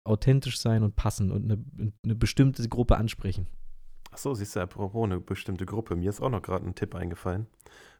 authentisch 0.05 0.59
sein 0.59 0.83
und 0.83 0.97
passen 0.97 1.31
und 1.31 1.45
eine, 1.45 1.65
eine 2.05 2.15
bestimmte 2.15 2.69
Gruppe 2.69 2.97
ansprechen. 2.97 3.47
Ach 4.11 4.19
so, 4.19 4.35
siehst 4.35 4.57
du, 4.57 4.61
apropos 4.61 5.05
eine 5.05 5.21
bestimmte 5.21 5.65
Gruppe. 5.65 5.97
Mir 5.97 6.11
ist 6.11 6.21
auch 6.21 6.29
noch 6.29 6.43
gerade 6.43 6.67
ein 6.67 6.75
Tipp 6.75 6.95
eingefallen 6.95 7.47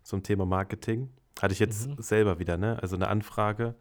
zum 0.03 0.23
Thema 0.23 0.47
Marketing. 0.47 1.11
Hatte 1.41 1.53
ich 1.53 1.61
jetzt 1.61 1.89
mhm. 1.89 1.97
selber 1.99 2.39
wieder, 2.39 2.57
ne? 2.57 2.79
Also 2.83 2.97
eine 2.97 3.09
Anfrage 3.09 3.75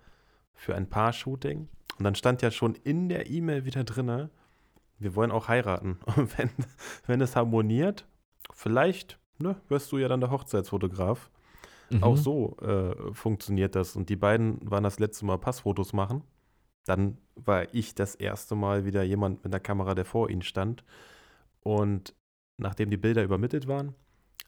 für 0.54 0.76
ein 0.76 0.90
Paar-Shooting. 0.90 1.68
Und 1.98 2.04
dann 2.04 2.16
stand 2.16 2.42
ja 2.42 2.52
schon 2.52 2.76
in 2.76 3.10
der 3.10 3.30
E-Mail 3.30 3.66
wieder 3.66 3.84
drin, 3.84 4.30
wir 5.00 5.16
wollen 5.16 5.32
auch 5.32 5.48
heiraten. 5.48 6.00
Und 6.16 6.38
wenn, 6.38 6.50
wenn 7.08 7.22
es 7.22 7.36
harmoniert, 7.36 8.08
vielleicht 8.54 9.20
ne, 9.40 9.56
wirst 9.68 9.92
du 9.92 9.98
ja 9.98 10.08
dann 10.08 10.22
der 10.22 10.32
Hochzeitsfotograf. 10.32 11.30
Mhm. 11.90 12.04
Auch 12.04 12.18
so 12.18 12.58
äh, 12.58 13.14
funktioniert 13.14 13.76
das. 13.76 13.96
Und 13.96 14.10
die 14.10 14.16
beiden 14.16 14.60
waren 14.70 14.84
das 14.84 15.00
letzte 15.00 15.26
Mal 15.26 15.38
Passfotos 15.38 15.94
machen. 15.94 16.24
Dann 16.86 17.18
war 17.36 17.74
ich 17.74 17.96
das 17.96 18.16
erste 18.16 18.56
Mal 18.56 18.86
wieder 18.86 19.04
jemand 19.04 19.44
mit 19.44 19.54
der 19.54 19.60
Kamera, 19.60 19.94
der 19.94 20.06
vor 20.06 20.30
ihnen 20.30 20.42
stand. 20.42 20.84
Und 21.62 22.16
nachdem 22.58 22.90
die 22.90 22.98
Bilder 22.98 23.24
übermittelt 23.24 23.68
waren, 23.68 23.96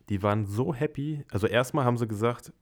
die 0.09 0.23
waren 0.23 0.45
so 0.45 0.73
happy. 0.73 1.25
Also 1.31 1.47
erstmal 1.47 1.85
haben 1.85 1.97
sie 1.97 2.07
gesagt, 2.07 2.53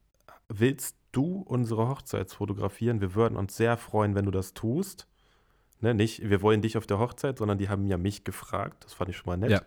willst 0.48 0.96
du 1.12 1.42
unsere 1.46 1.88
Hochzeit 1.88 2.30
fotografieren? 2.30 3.00
Wir 3.00 3.14
würden 3.14 3.36
uns 3.36 3.56
sehr 3.56 3.76
freuen, 3.76 4.14
wenn 4.14 4.24
du 4.24 4.30
das 4.30 4.54
tust. 4.54 5.06
Ne, 5.80 5.94
nicht, 5.94 6.28
wir 6.28 6.42
wollen 6.42 6.62
dich 6.62 6.78
auf 6.78 6.86
der 6.86 6.98
Hochzeit, 6.98 7.38
sondern 7.38 7.58
die 7.58 7.68
haben 7.68 7.86
ja 7.86 7.98
mich 7.98 8.22
gefragt. 8.24 8.84
Das 8.84 8.94
fand 8.94 9.10
ich 9.10 9.16
schon 9.16 9.26
mal 9.26 9.36
nett. 9.36 9.50
Ja. 9.50 9.62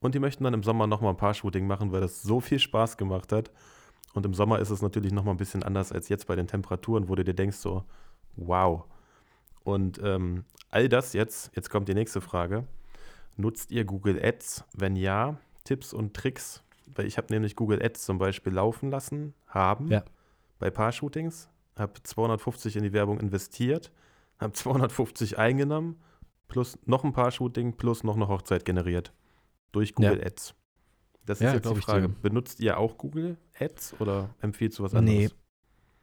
Und 0.00 0.14
die 0.14 0.18
möchten 0.18 0.44
dann 0.44 0.54
im 0.54 0.62
Sommer 0.62 0.86
nochmal 0.86 1.12
ein 1.12 1.16
paar 1.16 1.34
Shooting 1.34 1.66
machen, 1.66 1.90
weil 1.90 2.00
das 2.00 2.22
so 2.22 2.40
viel 2.40 2.58
Spaß 2.58 2.96
gemacht 2.98 3.32
hat. 3.32 3.50
Und 4.14 4.26
im 4.26 4.34
Sommer 4.34 4.58
ist 4.58 4.70
es 4.70 4.82
natürlich 4.82 5.12
nochmal 5.12 5.34
ein 5.34 5.38
bisschen 5.38 5.62
anders 5.62 5.90
als 5.90 6.08
jetzt 6.08 6.26
bei 6.26 6.36
den 6.36 6.46
Temperaturen, 6.46 7.08
wo 7.08 7.14
du 7.14 7.24
dir 7.24 7.34
denkst 7.34 7.56
so, 7.56 7.84
wow. 8.36 8.84
Und 9.64 10.00
ähm, 10.02 10.44
all 10.70 10.88
das 10.88 11.14
jetzt, 11.14 11.54
jetzt 11.56 11.70
kommt 11.70 11.88
die 11.88 11.94
nächste 11.94 12.20
Frage. 12.20 12.66
Nutzt 13.36 13.70
ihr 13.70 13.84
Google 13.84 14.22
Ads? 14.22 14.64
Wenn 14.74 14.96
ja, 14.96 15.38
Tipps 15.64 15.92
und 15.92 16.14
Tricks 16.14 16.62
weil 16.94 17.06
ich 17.06 17.18
habe 17.18 17.32
nämlich 17.32 17.56
Google 17.56 17.82
Ads 17.82 18.04
zum 18.04 18.18
Beispiel 18.18 18.52
laufen 18.52 18.90
lassen, 18.90 19.34
haben 19.46 19.88
ja. 19.88 20.04
bei 20.58 20.70
Paar-Shootings, 20.70 21.48
habe 21.76 22.02
250 22.02 22.76
in 22.76 22.82
die 22.82 22.92
Werbung 22.92 23.20
investiert, 23.20 23.92
habe 24.38 24.52
250 24.52 25.38
eingenommen, 25.38 26.00
plus 26.48 26.78
noch 26.86 27.04
ein 27.04 27.12
Paar-Shooting, 27.12 27.76
plus 27.76 28.04
noch 28.04 28.16
eine 28.16 28.28
Hochzeit 28.28 28.64
generiert 28.64 29.12
durch 29.72 29.94
Google 29.94 30.18
ja. 30.18 30.26
Ads. 30.26 30.54
Das 31.26 31.40
ist 31.40 31.44
ja, 31.44 31.54
jetzt 31.54 31.68
die 31.68 31.80
Frage. 31.80 32.08
Benutzt 32.08 32.60
ihr 32.60 32.78
auch 32.78 32.96
Google 32.96 33.36
Ads 33.58 34.00
oder 34.00 34.34
empfiehlst 34.40 34.78
du 34.78 34.82
was 34.84 34.94
anderes? 34.94 35.30
Nee, 35.30 35.30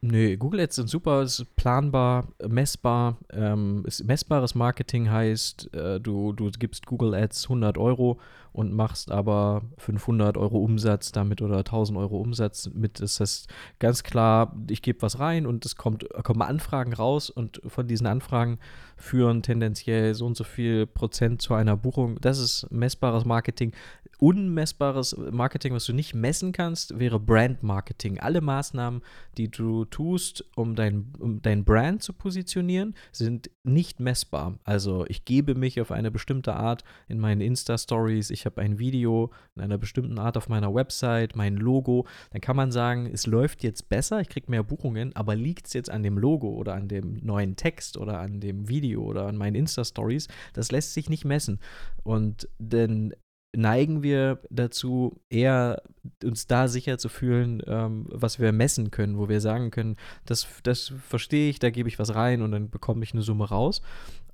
Nö, 0.01 0.37
Google 0.37 0.59
Ads 0.59 0.75
sind 0.75 0.89
super, 0.89 1.23
ist 1.23 1.55
planbar, 1.55 2.27
messbar. 2.47 3.17
Ähm, 3.31 3.83
ist 3.87 4.03
messbares 4.03 4.53
Marketing 4.53 5.09
heißt, 5.09 5.73
äh, 5.73 5.99
du, 5.99 6.33
du 6.33 6.51
gibst 6.51 6.85
Google 6.85 7.15
Ads 7.15 7.45
100 7.45 7.77
Euro 7.79 8.19
und 8.55 8.73
machst 8.73 9.11
aber 9.11 9.63
500 9.77 10.37
Euro 10.37 10.59
Umsatz 10.59 11.11
damit 11.11 11.41
oder 11.41 11.57
1000 11.57 11.99
Euro 11.99 12.17
Umsatz 12.17 12.69
mit. 12.73 13.01
Das 13.01 13.19
heißt 13.19 13.49
ganz 13.79 14.03
klar, 14.03 14.55
ich 14.69 14.81
gebe 14.81 15.01
was 15.01 15.19
rein 15.19 15.45
und 15.45 15.65
es 15.65 15.75
kommt, 15.75 16.07
kommen 16.23 16.41
Anfragen 16.41 16.93
raus 16.93 17.29
und 17.29 17.61
von 17.67 17.87
diesen 17.87 18.07
Anfragen 18.07 18.59
führen 18.95 19.43
tendenziell 19.43 20.15
so 20.15 20.25
und 20.25 20.37
so 20.37 20.45
viel 20.45 20.87
Prozent 20.87 21.41
zu 21.41 21.53
einer 21.53 21.75
Buchung. 21.75 22.17
Das 22.21 22.39
ist 22.39 22.71
messbares 22.71 23.25
Marketing 23.25 23.73
unmessbares 24.17 25.15
Marketing, 25.31 25.73
was 25.73 25.85
du 25.85 25.93
nicht 25.93 26.13
messen 26.13 26.51
kannst, 26.51 26.99
wäre 26.99 27.19
Brand 27.19 27.63
Marketing. 27.63 28.19
Alle 28.19 28.41
Maßnahmen, 28.41 29.01
die 29.37 29.49
du 29.49 29.85
tust, 29.85 30.45
um 30.55 30.75
dein, 30.75 31.13
um 31.19 31.41
dein 31.41 31.65
Brand 31.65 32.01
zu 32.01 32.13
positionieren, 32.13 32.95
sind 33.11 33.49
nicht 33.63 33.99
messbar. 33.99 34.57
Also 34.63 35.05
ich 35.07 35.25
gebe 35.25 35.55
mich 35.55 35.81
auf 35.81 35.91
eine 35.91 36.11
bestimmte 36.11 36.55
Art 36.55 36.83
in 37.07 37.19
meinen 37.19 37.41
Insta-Stories, 37.41 38.29
ich 38.29 38.44
habe 38.45 38.61
ein 38.61 38.79
Video 38.79 39.31
in 39.55 39.61
einer 39.61 39.77
bestimmten 39.77 40.19
Art 40.19 40.37
auf 40.37 40.49
meiner 40.49 40.73
Website, 40.73 41.35
mein 41.35 41.57
Logo. 41.57 42.05
Dann 42.31 42.41
kann 42.41 42.55
man 42.55 42.71
sagen, 42.71 43.09
es 43.11 43.27
läuft 43.27 43.63
jetzt 43.63 43.89
besser, 43.89 44.21
ich 44.21 44.29
kriege 44.29 44.49
mehr 44.49 44.63
Buchungen, 44.63 45.15
aber 45.15 45.35
liegt 45.35 45.67
es 45.67 45.73
jetzt 45.73 45.89
an 45.89 46.03
dem 46.03 46.17
Logo 46.17 46.49
oder 46.49 46.75
an 46.75 46.87
dem 46.87 47.19
neuen 47.23 47.55
Text 47.55 47.97
oder 47.97 48.19
an 48.19 48.39
dem 48.39 48.67
Video 48.69 49.03
oder 49.03 49.27
an 49.27 49.37
meinen 49.37 49.55
Insta-Stories? 49.55 50.27
Das 50.53 50.71
lässt 50.71 50.93
sich 50.93 51.09
nicht 51.09 51.25
messen. 51.25 51.59
Und 52.03 52.47
denn 52.59 53.13
neigen 53.55 54.03
wir 54.03 54.39
dazu, 54.49 55.21
eher 55.29 55.81
uns 56.23 56.47
da 56.47 56.67
sicher 56.67 56.97
zu 56.97 57.09
fühlen, 57.09 57.61
ähm, 57.65 58.05
was 58.09 58.39
wir 58.39 58.51
messen 58.51 58.91
können, 58.91 59.17
wo 59.17 59.29
wir 59.29 59.41
sagen 59.41 59.71
können, 59.71 59.95
das, 60.25 60.47
das 60.63 60.93
verstehe 61.07 61.49
ich, 61.49 61.59
da 61.59 61.69
gebe 61.69 61.89
ich 61.89 61.99
was 61.99 62.15
rein 62.15 62.41
und 62.41 62.51
dann 62.51 62.69
bekomme 62.69 63.03
ich 63.03 63.13
eine 63.13 63.21
Summe 63.21 63.49
raus. 63.49 63.81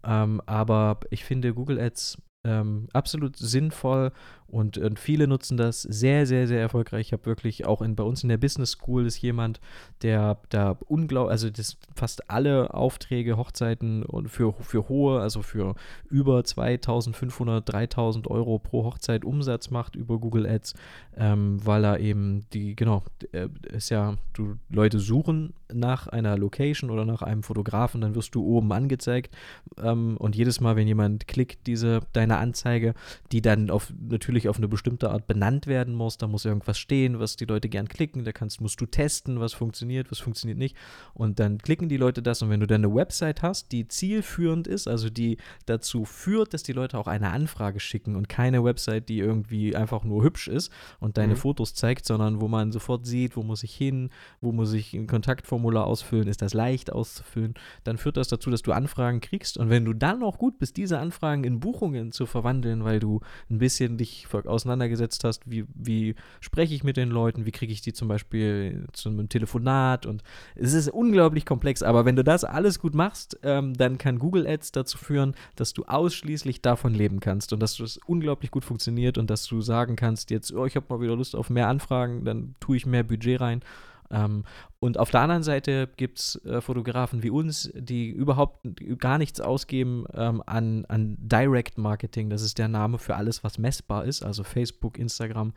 Ähm, 0.03 0.41
aber 0.45 0.99
ich 1.09 1.23
finde 1.23 1.53
Google 1.53 1.79
Ads 1.79 2.17
ähm, 2.43 2.87
absolut 2.93 3.37
sinnvoll 3.37 4.11
und, 4.51 4.77
und, 4.77 4.99
viele 4.99 5.27
nutzen 5.27 5.57
das 5.57 5.81
sehr, 5.81 6.25
sehr, 6.25 6.47
sehr 6.47 6.59
erfolgreich. 6.59 7.07
Ich 7.07 7.13
habe 7.13 7.25
wirklich 7.25 7.65
auch 7.65 7.81
in, 7.81 7.95
bei 7.95 8.03
uns 8.03 8.23
in 8.23 8.29
der 8.29 8.37
Business 8.37 8.71
School 8.71 9.05
ist 9.05 9.21
jemand, 9.21 9.59
der 10.01 10.37
da 10.49 10.77
unglaublich, 10.87 11.31
also 11.31 11.49
das 11.49 11.77
fast 11.95 12.29
alle 12.29 12.73
Aufträge, 12.73 13.37
Hochzeiten 13.37 14.03
und 14.03 14.29
für, 14.29 14.53
für 14.59 14.89
hohe, 14.89 15.21
also 15.21 15.41
für 15.41 15.75
über 16.09 16.43
2500, 16.43 17.71
3000 17.71 18.27
Euro 18.27 18.59
pro 18.59 18.83
Hochzeit 18.83 19.25
Umsatz 19.25 19.69
macht 19.69 19.95
über 19.95 20.19
Google 20.19 20.45
Ads, 20.45 20.73
ähm, 21.17 21.59
weil 21.63 21.85
er 21.85 21.99
eben 21.99 22.45
die, 22.53 22.75
genau, 22.75 23.03
äh, 23.31 23.47
ist 23.71 23.89
ja, 23.89 24.17
du 24.33 24.57
Leute 24.69 24.99
suchen 24.99 25.53
nach 25.73 26.07
einer 26.07 26.37
Location 26.37 26.89
oder 26.89 27.05
nach 27.05 27.21
einem 27.21 27.43
Fotografen, 27.43 28.01
dann 28.01 28.15
wirst 28.15 28.35
du 28.35 28.43
oben 28.43 28.71
angezeigt 28.71 29.35
ähm, 29.81 30.17
und 30.17 30.35
jedes 30.35 30.59
Mal, 30.59 30.75
wenn 30.75 30.87
jemand 30.87 31.27
klickt, 31.27 31.67
diese, 31.67 32.01
deine 32.13 32.37
Anzeige, 32.37 32.93
die 33.31 33.41
dann 33.41 33.69
auf 33.69 33.93
natürlich 33.99 34.40
natürlich 34.41 34.49
auf 34.49 34.57
eine 34.57 34.67
bestimmte 34.67 35.11
Art 35.11 35.27
benannt 35.27 35.67
werden 35.67 35.93
muss. 35.93 36.17
Da 36.17 36.27
muss 36.27 36.45
irgendwas 36.45 36.77
stehen, 36.77 37.19
was 37.19 37.35
die 37.35 37.45
Leute 37.45 37.69
gern 37.69 37.87
klicken. 37.87 38.23
Da 38.23 38.31
kannst, 38.31 38.61
musst 38.61 38.81
du 38.81 38.85
testen, 38.85 39.39
was 39.39 39.53
funktioniert, 39.53 40.11
was 40.11 40.19
funktioniert 40.19 40.57
nicht. 40.57 40.75
Und 41.13 41.39
dann 41.39 41.59
klicken 41.59 41.89
die 41.89 41.97
Leute 41.97 42.21
das. 42.21 42.41
Und 42.41 42.49
wenn 42.49 42.59
du 42.59 42.67
dann 42.67 42.83
eine 42.83 42.93
Website 42.93 43.41
hast, 43.41 43.71
die 43.71 43.87
zielführend 43.87 44.67
ist, 44.67 44.87
also 44.87 45.09
die 45.09 45.37
dazu 45.65 46.05
führt, 46.05 46.53
dass 46.53 46.63
die 46.63 46.73
Leute 46.73 46.97
auch 46.97 47.07
eine 47.07 47.29
Anfrage 47.29 47.79
schicken 47.79 48.15
und 48.15 48.29
keine 48.29 48.63
Website, 48.63 49.09
die 49.09 49.19
irgendwie 49.19 49.75
einfach 49.75 50.03
nur 50.03 50.23
hübsch 50.23 50.47
ist 50.47 50.71
und 50.99 51.17
deine 51.17 51.33
mhm. 51.33 51.37
Fotos 51.37 51.73
zeigt, 51.73 52.05
sondern 52.05 52.41
wo 52.41 52.47
man 52.47 52.71
sofort 52.71 53.05
sieht, 53.05 53.37
wo 53.37 53.43
muss 53.43 53.63
ich 53.63 53.75
hin, 53.75 54.09
wo 54.41 54.51
muss 54.51 54.73
ich 54.73 54.93
ein 54.93 55.07
Kontaktformular 55.07 55.85
ausfüllen, 55.85 56.27
ist 56.27 56.41
das 56.41 56.53
leicht 56.53 56.91
auszufüllen, 56.91 57.53
dann 57.83 57.97
führt 57.97 58.17
das 58.17 58.27
dazu, 58.27 58.49
dass 58.49 58.61
du 58.61 58.71
Anfragen 58.71 59.21
kriegst. 59.21 59.57
Und 59.57 59.69
wenn 59.69 59.85
du 59.85 59.93
dann 59.93 60.23
auch 60.23 60.37
gut 60.37 60.57
bist, 60.57 60.77
diese 60.77 60.99
Anfragen 60.99 61.43
in 61.43 61.59
Buchungen 61.59 62.11
zu 62.11 62.25
verwandeln, 62.25 62.83
weil 62.83 62.99
du 62.99 63.21
ein 63.49 63.59
bisschen 63.59 63.97
dich 63.97 64.27
auseinandergesetzt 64.33 65.23
hast, 65.23 65.49
wie, 65.49 65.65
wie 65.73 66.15
spreche 66.39 66.73
ich 66.73 66.83
mit 66.83 66.97
den 66.97 67.09
Leuten, 67.09 67.45
wie 67.45 67.51
kriege 67.51 67.71
ich 67.71 67.81
die 67.81 67.93
zum 67.93 68.07
Beispiel 68.07 68.87
zu 68.93 69.09
einem 69.09 69.29
Telefonat 69.29 70.05
und 70.05 70.23
es 70.55 70.73
ist 70.73 70.89
unglaublich 70.89 71.45
komplex, 71.45 71.83
aber 71.83 72.05
wenn 72.05 72.15
du 72.15 72.23
das 72.23 72.43
alles 72.43 72.79
gut 72.79 72.95
machst, 72.95 73.39
ähm, 73.43 73.73
dann 73.73 73.97
kann 73.97 74.19
Google 74.19 74.47
Ads 74.47 74.71
dazu 74.71 74.97
führen, 74.97 75.35
dass 75.55 75.73
du 75.73 75.83
ausschließlich 75.85 76.61
davon 76.61 76.93
leben 76.93 77.19
kannst 77.19 77.53
und 77.53 77.61
dass 77.61 77.77
das 77.77 77.97
unglaublich 78.05 78.51
gut 78.51 78.65
funktioniert 78.65 79.17
und 79.17 79.29
dass 79.29 79.45
du 79.45 79.61
sagen 79.61 79.95
kannst, 79.95 80.31
jetzt, 80.31 80.53
oh, 80.53 80.65
ich 80.65 80.75
habe 80.75 80.85
mal 80.89 81.01
wieder 81.01 81.15
Lust 81.15 81.35
auf 81.35 81.49
mehr 81.49 81.67
Anfragen, 81.67 82.25
dann 82.25 82.55
tue 82.59 82.77
ich 82.77 82.85
mehr 82.85 83.03
Budget 83.03 83.41
rein 83.41 83.61
ähm, 84.11 84.43
und 84.79 84.97
auf 84.97 85.11
der 85.11 85.21
anderen 85.21 85.43
Seite 85.43 85.89
gibt 85.95 86.19
es 86.19 86.45
äh, 86.45 86.61
Fotografen 86.61 87.23
wie 87.23 87.29
uns, 87.29 87.71
die 87.73 88.09
überhaupt 88.09 88.67
gar 88.97 89.17
nichts 89.17 89.39
ausgeben 89.39 90.05
ähm, 90.13 90.43
an, 90.45 90.85
an 90.85 91.17
Direct 91.19 91.77
Marketing. 91.77 92.29
Das 92.29 92.41
ist 92.41 92.57
der 92.57 92.67
Name 92.67 92.97
für 92.97 93.15
alles, 93.15 93.43
was 93.43 93.57
messbar 93.57 94.05
ist, 94.05 94.23
also 94.23 94.43
Facebook, 94.43 94.97
Instagram, 94.97 95.53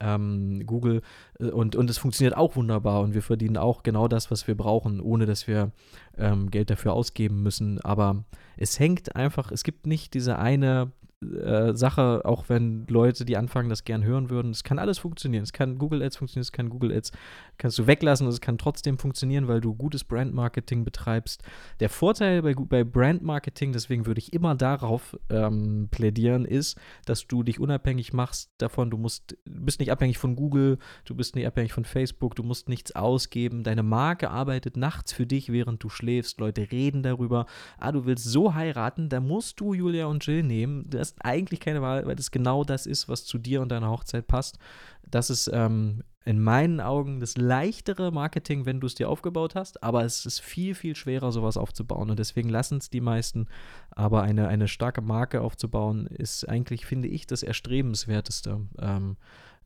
ähm, 0.00 0.64
Google. 0.64 1.02
Äh, 1.38 1.50
und, 1.50 1.76
und 1.76 1.90
es 1.90 1.98
funktioniert 1.98 2.36
auch 2.36 2.56
wunderbar 2.56 3.02
und 3.02 3.14
wir 3.14 3.22
verdienen 3.22 3.56
auch 3.56 3.82
genau 3.82 4.08
das, 4.08 4.30
was 4.30 4.46
wir 4.46 4.56
brauchen, 4.56 5.00
ohne 5.00 5.26
dass 5.26 5.46
wir 5.46 5.72
ähm, 6.16 6.50
Geld 6.50 6.70
dafür 6.70 6.92
ausgeben 6.92 7.42
müssen. 7.42 7.80
Aber 7.80 8.24
es 8.56 8.78
hängt 8.78 9.16
einfach, 9.16 9.50
es 9.52 9.64
gibt 9.64 9.86
nicht 9.86 10.14
diese 10.14 10.38
eine 10.38 10.92
äh, 11.20 11.74
Sache, 11.74 12.22
auch 12.24 12.48
wenn 12.48 12.86
Leute, 12.86 13.24
die 13.24 13.36
anfangen, 13.36 13.68
das 13.68 13.82
gern 13.82 14.04
hören 14.04 14.30
würden. 14.30 14.52
Es 14.52 14.62
kann 14.62 14.78
alles 14.78 14.98
funktionieren. 14.98 15.42
Es 15.42 15.52
kann 15.52 15.78
Google 15.78 16.02
Ads 16.02 16.16
funktionieren, 16.16 16.42
es 16.42 16.52
kann 16.52 16.68
Google 16.68 16.92
Ads, 16.92 17.10
kannst 17.56 17.76
du 17.78 17.88
weglassen 17.88 18.26
und 18.26 18.32
es 18.32 18.40
kann 18.40 18.56
trotzdem 18.56 18.98
funktionieren, 18.98 19.48
weil 19.48 19.60
du 19.60 19.74
gutes 19.74 20.04
Brandmarketing 20.04 20.84
betreibst. 20.84 21.42
Der 21.80 21.88
Vorteil 21.88 22.42
bei, 22.42 22.54
bei 22.54 22.84
Brandmarketing, 22.84 23.72
deswegen 23.72 24.06
würde 24.06 24.20
ich 24.20 24.32
immer 24.32 24.54
darauf 24.54 25.18
ähm, 25.28 25.88
plädieren, 25.90 26.44
ist, 26.44 26.78
dass 27.04 27.26
du 27.26 27.42
dich 27.42 27.58
unabhängig 27.58 28.12
machst 28.12 28.52
davon, 28.58 28.90
du 28.90 28.96
musst, 28.96 29.36
du 29.44 29.64
bist 29.64 29.80
nicht 29.80 29.90
abhängig 29.90 30.18
von 30.18 30.36
Google, 30.36 30.78
du 31.04 31.16
bist 31.16 31.34
nicht 31.34 31.46
abhängig 31.46 31.72
von 31.72 31.84
Facebook, 31.84 32.36
du 32.36 32.44
musst 32.44 32.68
nichts 32.68 32.94
ausgeben. 32.94 33.64
Deine 33.64 33.82
Marke 33.82 34.30
arbeitet 34.30 34.76
nachts 34.76 35.12
für 35.12 35.26
dich, 35.26 35.50
während 35.50 35.82
du 35.82 35.88
schläfst. 35.88 36.38
Leute 36.38 36.70
reden 36.70 37.02
darüber. 37.02 37.46
Ah, 37.78 37.90
du 37.90 38.06
willst 38.06 38.24
so 38.24 38.54
heiraten, 38.54 39.08
da 39.08 39.20
musst 39.20 39.58
du 39.58 39.74
Julia 39.74 40.06
und 40.06 40.24
Jill 40.24 40.44
nehmen. 40.44 40.88
Das 40.88 41.07
hast 41.08 41.24
eigentlich 41.24 41.60
keine 41.60 41.82
Wahl, 41.82 42.06
weil 42.06 42.16
das 42.16 42.30
genau 42.30 42.64
das 42.64 42.86
ist, 42.86 43.08
was 43.08 43.24
zu 43.24 43.38
dir 43.38 43.60
und 43.62 43.70
deiner 43.70 43.90
Hochzeit 43.90 44.26
passt. 44.26 44.58
Das 45.06 45.30
ist 45.30 45.50
ähm, 45.52 46.02
in 46.24 46.42
meinen 46.42 46.80
Augen 46.80 47.20
das 47.20 47.36
leichtere 47.36 48.12
Marketing, 48.12 48.66
wenn 48.66 48.80
du 48.80 48.86
es 48.86 48.94
dir 48.94 49.08
aufgebaut 49.08 49.54
hast, 49.54 49.82
aber 49.82 50.04
es 50.04 50.26
ist 50.26 50.40
viel, 50.40 50.74
viel 50.74 50.94
schwerer, 50.94 51.32
sowas 51.32 51.56
aufzubauen. 51.56 52.10
Und 52.10 52.18
deswegen 52.18 52.50
lassen 52.50 52.78
es 52.78 52.90
die 52.90 53.00
meisten. 53.00 53.46
Aber 53.90 54.22
eine, 54.22 54.48
eine 54.48 54.68
starke 54.68 55.00
Marke 55.00 55.40
aufzubauen, 55.40 56.06
ist 56.06 56.46
eigentlich, 56.46 56.84
finde 56.84 57.08
ich, 57.08 57.26
das 57.26 57.42
Erstrebenswerteste. 57.42 58.60
Ähm, 58.78 59.16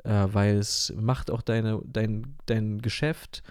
äh, 0.05 0.27
weil 0.33 0.57
es 0.57 0.93
macht 0.97 1.31
auch 1.31 1.43
deine, 1.43 1.81
dein, 1.85 2.37
dein 2.47 2.81
Geschäft 2.81 3.43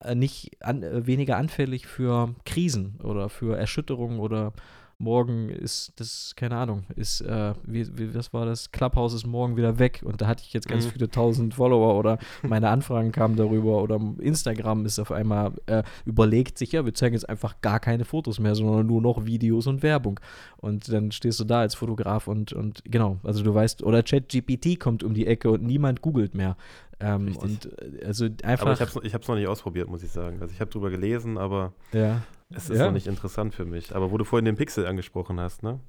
äh, 0.00 0.14
nicht 0.14 0.62
an, 0.62 0.82
äh, 0.82 1.06
weniger 1.06 1.36
anfällig 1.36 1.86
für 1.86 2.34
Krisen 2.44 3.00
oder 3.02 3.28
für 3.28 3.56
Erschütterungen 3.56 4.18
oder 4.20 4.52
morgen 5.00 5.48
ist 5.48 5.92
das, 5.96 6.34
keine 6.36 6.56
Ahnung, 6.56 6.84
ist, 6.94 7.22
äh, 7.22 7.54
wie, 7.64 7.86
wie, 7.98 8.14
was 8.14 8.32
war 8.32 8.46
das? 8.46 8.70
Clubhouse 8.70 9.14
ist 9.14 9.26
morgen 9.26 9.56
wieder 9.56 9.78
weg 9.78 10.02
und 10.04 10.20
da 10.20 10.26
hatte 10.26 10.44
ich 10.46 10.52
jetzt 10.52 10.68
ganz 10.68 10.86
mhm. 10.86 10.90
viele 10.90 11.10
tausend 11.10 11.54
Follower 11.54 11.98
oder 11.98 12.18
meine 12.42 12.68
Anfragen 12.68 13.10
kamen 13.10 13.36
darüber 13.36 13.82
oder 13.82 13.98
Instagram 14.18 14.84
ist 14.84 14.98
auf 14.98 15.10
einmal, 15.10 15.52
äh, 15.66 15.82
überlegt 16.04 16.58
sich, 16.58 16.72
ja, 16.72 16.84
wir 16.84 16.94
zeigen 16.94 17.14
jetzt 17.14 17.28
einfach 17.28 17.60
gar 17.62 17.80
keine 17.80 18.04
Fotos 18.04 18.38
mehr, 18.38 18.54
sondern 18.54 18.86
nur 18.86 19.00
noch 19.00 19.24
Videos 19.24 19.66
und 19.66 19.82
Werbung. 19.82 20.20
Und 20.58 20.92
dann 20.92 21.12
stehst 21.12 21.40
du 21.40 21.44
da 21.44 21.60
als 21.60 21.74
Fotograf 21.74 22.28
und, 22.28 22.52
und 22.52 22.82
genau, 22.84 23.18
also 23.22 23.42
du 23.42 23.54
weißt, 23.54 23.82
oder 23.82 24.02
ChatGPT 24.02 24.78
kommt 24.78 25.02
um 25.02 25.14
die 25.14 25.26
Ecke 25.26 25.50
und 25.50 25.62
niemand 25.62 26.02
googelt 26.02 26.34
mehr. 26.34 26.56
Ähm, 27.00 27.36
und 27.36 27.66
äh, 27.80 28.04
also 28.04 28.26
einfach. 28.42 28.66
Aber 28.66 28.72
ich 29.04 29.14
habe 29.14 29.22
es 29.22 29.28
noch 29.28 29.34
nicht 29.34 29.48
ausprobiert, 29.48 29.88
muss 29.88 30.02
ich 30.02 30.10
sagen. 30.10 30.38
Also 30.42 30.52
ich 30.52 30.60
habe 30.60 30.70
drüber 30.70 30.90
gelesen, 30.90 31.38
aber 31.38 31.72
ja. 31.92 32.22
Es 32.50 32.68
ist 32.68 32.78
ja. 32.78 32.86
noch 32.86 32.92
nicht 32.92 33.06
interessant 33.06 33.54
für 33.54 33.64
mich. 33.64 33.94
Aber 33.94 34.10
wo 34.10 34.18
du 34.18 34.24
vorhin 34.24 34.44
den 34.44 34.56
Pixel 34.56 34.86
angesprochen 34.86 35.40
hast, 35.40 35.62
ne? 35.62 35.80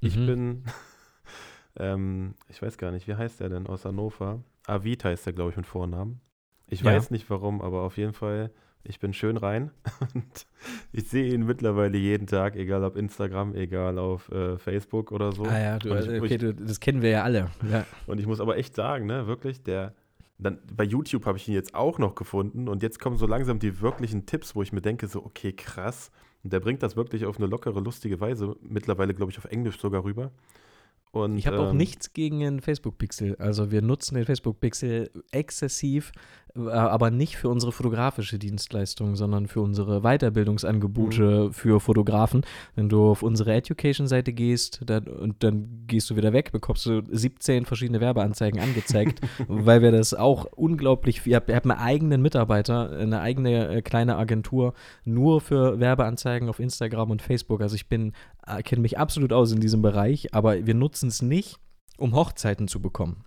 Ich 0.00 0.16
mhm. 0.16 0.26
bin, 0.26 0.64
ähm, 1.78 2.34
ich 2.48 2.60
weiß 2.60 2.78
gar 2.78 2.90
nicht, 2.90 3.08
wie 3.08 3.14
heißt 3.14 3.40
der 3.40 3.48
denn 3.48 3.66
aus 3.66 3.84
Hannover? 3.84 4.42
Avid 4.66 5.04
heißt 5.04 5.26
der, 5.26 5.32
glaube 5.32 5.50
ich, 5.50 5.56
mit 5.56 5.66
Vornamen. 5.66 6.20
Ich 6.66 6.82
ja. 6.82 6.86
weiß 6.86 7.10
nicht 7.10 7.30
warum, 7.30 7.62
aber 7.62 7.82
auf 7.82 7.96
jeden 7.96 8.12
Fall, 8.12 8.50
ich 8.84 9.00
bin 9.00 9.12
schön 9.12 9.36
rein 9.36 9.70
und 10.14 10.46
ich 10.92 11.08
sehe 11.08 11.32
ihn 11.32 11.46
mittlerweile 11.46 11.96
jeden 11.96 12.26
Tag, 12.26 12.56
egal 12.56 12.84
ob 12.84 12.96
Instagram, 12.96 13.54
egal 13.54 13.98
auf 13.98 14.30
äh, 14.30 14.58
Facebook 14.58 15.12
oder 15.12 15.32
so. 15.32 15.44
Ah 15.44 15.58
ja, 15.58 15.78
du, 15.78 15.94
ich, 15.94 16.22
okay, 16.22 16.34
ich, 16.34 16.40
du, 16.40 16.54
das 16.54 16.80
kennen 16.80 17.00
wir 17.00 17.10
ja 17.10 17.22
alle. 17.22 17.50
Ja. 17.70 17.86
Und 18.06 18.20
ich 18.20 18.26
muss 18.26 18.40
aber 18.40 18.56
echt 18.56 18.74
sagen, 18.74 19.06
ne, 19.06 19.26
wirklich, 19.26 19.62
der, 19.62 19.94
dann 20.38 20.58
bei 20.72 20.84
YouTube 20.84 21.26
habe 21.26 21.38
ich 21.38 21.48
ihn 21.48 21.54
jetzt 21.54 21.74
auch 21.74 21.98
noch 21.98 22.14
gefunden 22.14 22.68
und 22.68 22.82
jetzt 22.82 23.00
kommen 23.00 23.16
so 23.16 23.26
langsam 23.26 23.58
die 23.58 23.80
wirklichen 23.80 24.26
Tipps, 24.26 24.54
wo 24.54 24.62
ich 24.62 24.72
mir 24.72 24.80
denke, 24.80 25.08
so, 25.08 25.24
okay, 25.24 25.52
krass. 25.52 26.10
Und 26.44 26.52
der 26.52 26.60
bringt 26.60 26.82
das 26.82 26.96
wirklich 26.96 27.26
auf 27.26 27.38
eine 27.38 27.46
lockere, 27.46 27.80
lustige 27.80 28.20
Weise, 28.20 28.56
mittlerweile, 28.62 29.14
glaube 29.14 29.32
ich, 29.32 29.38
auf 29.38 29.46
Englisch 29.46 29.80
sogar 29.80 30.04
rüber. 30.04 30.30
Und, 31.10 31.38
ich 31.38 31.46
habe 31.46 31.56
ähm, 31.56 31.62
auch 31.62 31.72
nichts 31.72 32.12
gegen 32.12 32.40
den 32.40 32.60
Facebook-Pixel. 32.60 33.36
Also 33.36 33.70
wir 33.70 33.82
nutzen 33.82 34.14
den 34.14 34.26
Facebook-Pixel 34.26 35.10
exzessiv, 35.32 36.12
aber 36.66 37.10
nicht 37.10 37.36
für 37.36 37.48
unsere 37.48 37.72
fotografische 37.72 38.38
Dienstleistung, 38.38 39.16
sondern 39.16 39.46
für 39.46 39.60
unsere 39.60 40.00
Weiterbildungsangebote 40.02 41.46
mhm. 41.46 41.52
für 41.52 41.80
Fotografen. 41.80 42.42
Wenn 42.74 42.88
du 42.88 43.10
auf 43.10 43.22
unsere 43.22 43.54
Education-Seite 43.54 44.32
gehst 44.32 44.80
dann, 44.86 45.04
und 45.04 45.42
dann 45.42 45.84
gehst 45.86 46.10
du 46.10 46.16
wieder 46.16 46.32
weg, 46.32 46.52
bekommst 46.52 46.86
du 46.86 47.02
17 47.10 47.64
verschiedene 47.64 48.00
Werbeanzeigen 48.00 48.60
angezeigt, 48.60 49.20
weil 49.48 49.82
wir 49.82 49.92
das 49.92 50.14
auch 50.14 50.46
unglaublich, 50.56 51.22
ich 51.24 51.34
habe 51.34 51.54
hab 51.54 51.64
einen 51.64 51.78
eigenen 51.78 52.22
Mitarbeiter, 52.22 52.90
eine 52.90 53.20
eigene 53.20 53.68
äh, 53.68 53.82
kleine 53.82 54.16
Agentur 54.16 54.74
nur 55.04 55.40
für 55.40 55.80
Werbeanzeigen 55.80 56.48
auf 56.48 56.60
Instagram 56.60 57.10
und 57.10 57.22
Facebook. 57.22 57.60
Also 57.60 57.74
ich 57.74 57.88
bin, 57.88 58.12
äh, 58.46 58.62
kenne 58.62 58.82
mich 58.82 58.98
absolut 58.98 59.32
aus 59.32 59.52
in 59.52 59.60
diesem 59.60 59.82
Bereich, 59.82 60.34
aber 60.34 60.66
wir 60.66 60.74
nutzen 60.74 61.08
es 61.08 61.22
nicht, 61.22 61.58
um 61.96 62.14
Hochzeiten 62.14 62.68
zu 62.68 62.80
bekommen. 62.80 63.24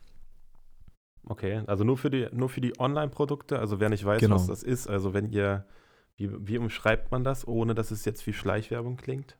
Okay, 1.32 1.62
also 1.66 1.86
nur 1.86 1.98
für 1.98 2.10
die, 2.10 2.28
nur 2.34 2.50
für 2.50 2.60
die 2.60 2.78
Online-Produkte, 2.78 3.58
also 3.58 3.80
wer 3.80 3.88
nicht 3.88 4.04
weiß, 4.04 4.20
genau. 4.20 4.36
was 4.36 4.48
das 4.48 4.64
ist, 4.64 4.90
also 4.90 5.14
wenn 5.14 5.32
ihr, 5.32 5.64
wie, 6.18 6.30
wie 6.46 6.58
umschreibt 6.58 7.10
man 7.10 7.24
das, 7.24 7.48
ohne 7.48 7.74
dass 7.74 7.90
es 7.90 8.04
jetzt 8.04 8.28
wie 8.28 8.34
Schleichwerbung 8.34 8.98
klingt? 8.98 9.38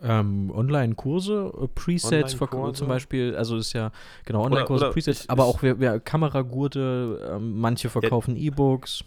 Ähm, 0.00 0.50
Online-Kurse, 0.50 1.52
äh, 1.56 1.68
Presets 1.68 2.40
Online 2.42 2.72
zum 2.72 2.88
Beispiel, 2.88 3.36
also 3.36 3.56
ist 3.56 3.74
ja, 3.74 3.92
genau, 4.24 4.42
Online-Kurse, 4.42 4.90
Presets, 4.90 5.22
ich, 5.22 5.30
aber 5.30 5.44
auch 5.44 5.62
wir, 5.62 5.78
wir 5.78 6.00
Kameragurte, 6.00 7.30
ähm, 7.36 7.60
manche 7.60 7.88
verkaufen 7.88 8.34
E-Books. 8.34 9.04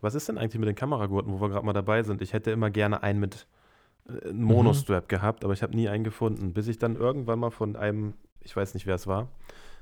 Was 0.00 0.14
ist 0.14 0.30
denn 0.30 0.38
eigentlich 0.38 0.58
mit 0.58 0.68
den 0.68 0.76
Kameragurten, 0.76 1.30
wo 1.30 1.42
wir 1.42 1.50
gerade 1.50 1.66
mal 1.66 1.74
dabei 1.74 2.02
sind? 2.04 2.22
Ich 2.22 2.32
hätte 2.32 2.52
immer 2.52 2.70
gerne 2.70 3.02
einen 3.02 3.20
mit 3.20 3.46
äh, 4.08 4.32
Monostrap 4.32 5.04
mhm. 5.04 5.08
gehabt, 5.08 5.44
aber 5.44 5.52
ich 5.52 5.62
habe 5.62 5.76
nie 5.76 5.90
einen 5.90 6.04
gefunden, 6.04 6.54
bis 6.54 6.68
ich 6.68 6.78
dann 6.78 6.96
irgendwann 6.96 7.38
mal 7.38 7.50
von 7.50 7.76
einem, 7.76 8.14
ich 8.40 8.56
weiß 8.56 8.72
nicht, 8.72 8.86
wer 8.86 8.94
es 8.94 9.06
war, 9.06 9.28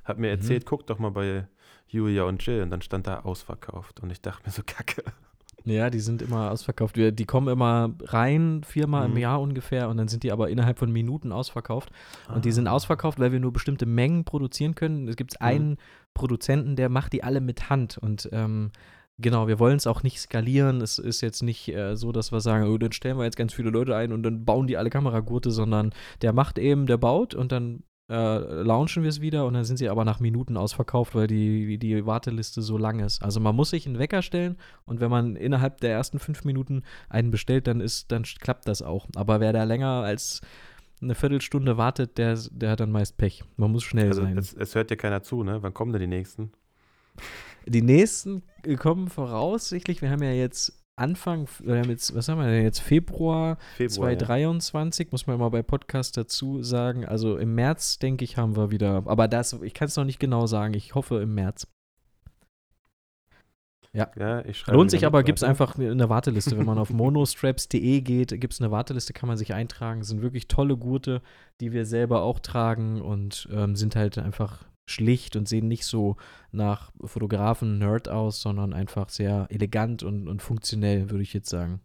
hat 0.03 0.19
mir 0.19 0.27
mhm. 0.27 0.41
erzählt, 0.41 0.65
mhm. 0.65 0.69
guck 0.69 0.89
doch 0.89 0.99
mal 0.99 1.13
bei 1.13 1.47
Julia 1.89 2.25
und 2.25 2.45
Jill 2.45 2.63
und 2.63 2.71
dann 2.71 2.83
stand 2.83 3.07
da 3.07 3.21
ausverkauft 3.21 4.01
und 4.01 4.11
ich 4.11 4.21
dachte 4.21 4.43
mir 4.47 4.53
so, 4.53 4.63
kacke. 4.67 5.03
Ja, 5.65 5.91
die 5.91 6.01
sind 6.01 6.23
immer 6.23 6.51
ausverkauft. 6.51 6.97
Die 6.97 7.27
kommen 7.27 7.49
immer 7.49 7.93
rein, 8.05 8.63
viermal 8.65 9.09
mhm. 9.09 9.17
im 9.17 9.21
Jahr 9.21 9.41
ungefähr, 9.41 9.89
und 9.89 9.99
dann 9.99 10.09
sind 10.09 10.23
die 10.23 10.33
aber 10.33 10.49
innerhalb 10.49 10.79
von 10.79 10.91
Minuten 10.91 11.33
ausverkauft. 11.33 11.91
Ah. 12.27 12.35
Und 12.35 12.45
die 12.45 12.53
sind 12.53 12.69
ah. 12.69 12.73
ausverkauft, 12.73 13.19
weil 13.19 13.33
wir 13.33 13.41
nur 13.41 13.53
bestimmte 13.53 13.85
Mengen 13.85 14.25
produzieren 14.25 14.75
können. 14.75 15.09
Es 15.09 15.17
gibt 15.17 15.35
mhm. 15.41 15.47
einen 15.47 15.77
Produzenten, 16.15 16.77
der 16.77 16.89
macht 16.89 17.13
die 17.13 17.23
alle 17.23 17.41
mit 17.41 17.69
Hand. 17.69 17.99
Und 17.99 18.29
ähm, 18.33 18.71
genau, 19.19 19.47
wir 19.47 19.59
wollen 19.59 19.77
es 19.77 19.87
auch 19.87 20.03
nicht 20.03 20.21
skalieren. 20.21 20.81
Es 20.81 20.99
ist 20.99 21.21
jetzt 21.21 21.43
nicht 21.43 21.69
äh, 21.69 21.97
so, 21.97 22.13
dass 22.13 22.33
wir 22.33 22.41
sagen, 22.41 22.67
oh, 22.67 22.79
dann 22.79 22.93
stellen 22.93 23.19
wir 23.19 23.25
jetzt 23.25 23.37
ganz 23.37 23.53
viele 23.53 23.71
Leute 23.71 23.95
ein 23.95 24.13
und 24.13 24.23
dann 24.23 24.45
bauen 24.45 24.67
die 24.67 24.77
alle 24.77 24.91
Kameragurte, 24.91 25.51
sondern 25.51 25.93
der 26.23 26.33
macht 26.33 26.59
eben, 26.59 26.87
der 26.87 26.97
baut 26.97 27.35
und 27.35 27.53
dann 27.53 27.83
äh, 28.09 28.39
launchen 28.63 29.03
wir 29.03 29.11
es 29.11 29.21
wieder 29.21 29.47
und 29.47 29.55
dann 29.55 29.65
sind 29.65 29.77
sie 29.77 29.89
aber 29.89 30.05
nach 30.05 30.21
Minuten 30.21 30.57
ausverkauft, 30.57 31.15
weil 31.15 31.27
die, 31.27 31.79
die 31.79 32.07
Warteliste 32.07 32.63
so 32.63 32.79
lang 32.79 33.01
ist. 33.01 33.23
Also 33.23 33.41
man 33.41 33.55
muss 33.55 33.71
sich 33.71 33.87
einen 33.87 33.99
Wecker 33.99 34.23
stellen 34.23 34.57
und 34.87 35.01
wenn 35.01 35.11
man 35.11 35.37
innerhalb 35.37 35.81
der 35.81 35.91
ersten 35.91 36.19
fünf 36.19 36.45
Minuten 36.45 36.83
einen 37.09 37.31
bestellt, 37.31 37.67
dann 37.67 37.81
ist, 37.81 38.11
dann 38.11 38.23
klappt 38.23 38.67
das 38.67 38.83
auch. 38.83 39.07
Aber 39.15 39.41
wer 39.41 39.53
da 39.53 39.65
länger 39.65 40.03
als 40.03 40.41
eine 41.01 41.15
Viertelstunde 41.15 41.77
wartet, 41.77 42.19
der, 42.19 42.39
der 42.51 42.71
hat 42.71 42.81
dann 42.81 42.91
meist 42.91 43.19
Pech. 43.19 43.45
Man 43.57 43.71
muss 43.71 43.85
schnell 43.85 44.09
also 44.09 44.23
sein. 44.23 44.39
Es, 44.39 44.55
es 44.55 44.75
hört 44.75 44.91
dir 44.91 44.97
keiner 44.97 45.23
zu, 45.23 45.45
ne? 45.45 45.63
Wann 45.63 45.75
kommen 45.75 45.93
denn 45.93 46.01
die 46.01 46.07
nächsten? 46.07 46.51
Die 47.67 47.83
nächsten 47.83 48.43
kommen 48.79 49.09
voraussichtlich, 49.09 50.03
wir 50.03 50.11
haben 50.11 50.23
ja 50.23 50.33
jetzt 50.33 50.73
Anfang, 50.99 51.49
haben 51.67 51.91
jetzt, 51.91 52.15
was 52.15 52.29
haben 52.29 52.39
wir 52.39 52.47
denn 52.47 52.63
jetzt, 52.63 52.81
Februar, 52.81 53.59
Februar 53.77 54.11
2023, 54.11 55.07
ja. 55.07 55.09
muss 55.13 55.27
man 55.27 55.37
immer 55.37 55.51
bei 55.51 55.63
Podcast 55.63 56.17
dazu 56.17 56.63
sagen. 56.63 57.05
Also 57.05 57.37
im 57.39 57.55
März, 57.55 57.99
denke 57.99 58.25
ich, 58.25 58.37
haben 58.37 58.57
wir 58.57 58.71
wieder, 58.71 59.03
aber 59.07 59.29
das, 59.29 59.53
ich 59.55 59.75
kann 59.75 59.89
es 59.89 59.97
noch 59.97 60.05
nicht 60.05 60.21
genau 60.21 60.47
sagen, 60.47 60.75
ich 60.75 60.95
hoffe 60.95 61.21
im 61.21 61.35
März. 61.35 61.67
Ja, 63.93 64.11
ja 64.17 64.45
lohnt 64.67 64.91
sich 64.91 65.07
aber, 65.07 65.23
gibt 65.23 65.39
es 65.39 65.43
einfach 65.43 65.77
eine 65.79 66.09
Warteliste. 66.09 66.59
Wenn 66.59 66.67
man 66.67 66.79
auf 66.79 66.91
monostraps.de 66.93 68.01
geht, 68.03 68.41
gibt 68.41 68.53
es 68.53 68.61
eine 68.61 68.71
Warteliste, 68.71 69.13
kann 69.13 69.29
man 69.29 69.37
sich 69.37 69.55
eintragen. 69.55 70.01
Das 70.01 70.09
sind 70.09 70.23
wirklich 70.23 70.47
tolle 70.47 70.77
Gurte, 70.77 71.23
die 71.61 71.73
wir 71.73 71.87
selber 71.87 72.23
auch 72.23 72.39
tragen 72.39 73.01
und 73.01 73.49
ähm, 73.51 73.77
sind 73.77 73.97
halt 73.97 74.19
einfach 74.19 74.65
schlicht 74.91 75.37
und 75.37 75.49
sehen 75.49 75.69
nicht 75.69 75.85
so 75.85 76.17
nach 76.51 76.91
Fotografen-Nerd 77.03 78.09
aus, 78.09 78.41
sondern 78.41 78.73
einfach 78.73 79.09
sehr 79.09 79.47
elegant 79.51 80.03
und, 80.03 80.29
und 80.29 80.43
funktionell, 80.43 81.11
würde 81.11 81.23
ich 81.23 81.35
jetzt 81.35 81.51
sagen. 81.51 81.81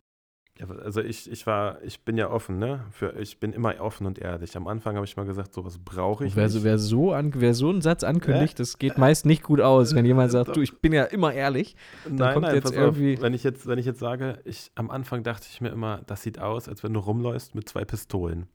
Ja, 0.60 0.68
also 0.70 1.02
ich, 1.02 1.32
ich 1.32 1.48
war, 1.48 1.82
ich 1.82 2.02
bin 2.02 2.16
ja 2.16 2.30
offen, 2.30 2.60
ne? 2.60 2.86
Für, 2.92 3.20
ich 3.20 3.40
bin 3.40 3.54
immer 3.54 3.80
offen 3.82 4.06
und 4.06 4.20
ehrlich. 4.20 4.56
Am 4.56 4.68
Anfang 4.68 4.96
habe 4.96 5.06
ich 5.06 5.18
mal 5.18 5.26
gesagt, 5.26 5.52
sowas 5.52 5.80
brauche 5.84 6.26
ich 6.26 6.36
wer, 6.36 6.48
nicht. 6.48 6.64
Wer 6.64 6.78
so, 6.78 7.12
an, 7.12 7.34
wer 7.36 7.56
so 7.56 7.70
einen 7.70 7.82
Satz 7.82 8.04
ankündigt, 8.04 8.54
äh? 8.54 8.58
das 8.58 8.78
geht 8.78 9.00
meist 9.00 9.26
nicht 9.26 9.42
gut 9.42 9.62
aus, 9.62 9.96
wenn 9.96 10.06
jemand 10.06 10.32
sagt, 10.32 10.56
du, 10.56 10.62
ich 10.62 10.80
bin 10.80 10.94
ja 10.94 11.06
immer 11.06 11.34
ehrlich. 11.34 11.76
Dann 12.04 12.16
nein, 12.16 12.34
kommt 12.34 12.46
nein, 12.46 12.56
jetzt 12.56 12.72
irgendwie 12.72 13.16
auf, 13.16 13.24
wenn 13.24 13.34
ich 13.34 13.44
jetzt, 13.44 13.66
wenn 13.66 13.80
ich 13.80 13.88
jetzt 13.88 14.00
sage, 14.00 14.42
ich, 14.46 14.72
am 14.76 14.92
Anfang 14.92 15.24
dachte 15.24 15.48
ich 15.50 15.60
mir 15.60 15.70
immer, 15.70 16.02
das 16.06 16.22
sieht 16.22 16.38
aus, 16.38 16.70
als 16.70 16.84
wenn 16.84 16.94
du 16.94 17.00
rumläufst 17.00 17.56
mit 17.56 17.68
zwei 17.68 17.84
Pistolen. 17.84 18.46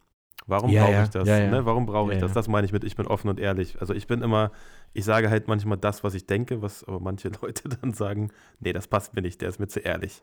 Warum 0.48 0.70
ja, 0.70 0.84
brauche 0.84 0.92
ja. 0.94 1.02
ich 1.04 1.10
das? 1.10 1.28
Ja, 1.28 1.46
ne? 1.46 1.66
Warum 1.66 1.84
brauche 1.84 2.14
ich 2.14 2.20
das? 2.20 2.32
Das 2.32 2.48
meine 2.48 2.64
ich 2.64 2.72
mit, 2.72 2.82
ich 2.82 2.96
bin 2.96 3.06
offen 3.06 3.28
und 3.28 3.38
ehrlich. 3.38 3.78
Also 3.80 3.92
ich 3.92 4.06
bin 4.06 4.22
immer, 4.22 4.50
ich 4.94 5.04
sage 5.04 5.28
halt 5.28 5.46
manchmal 5.46 5.76
das, 5.76 6.02
was 6.02 6.14
ich 6.14 6.26
denke, 6.26 6.62
was 6.62 6.84
aber 6.84 7.00
manche 7.00 7.28
Leute 7.42 7.68
dann 7.68 7.92
sagen, 7.92 8.30
nee, 8.58 8.72
das 8.72 8.88
passt 8.88 9.14
mir 9.14 9.20
nicht, 9.20 9.42
der 9.42 9.50
ist 9.50 9.60
mir 9.60 9.68
zu 9.68 9.80
ehrlich. 9.80 10.22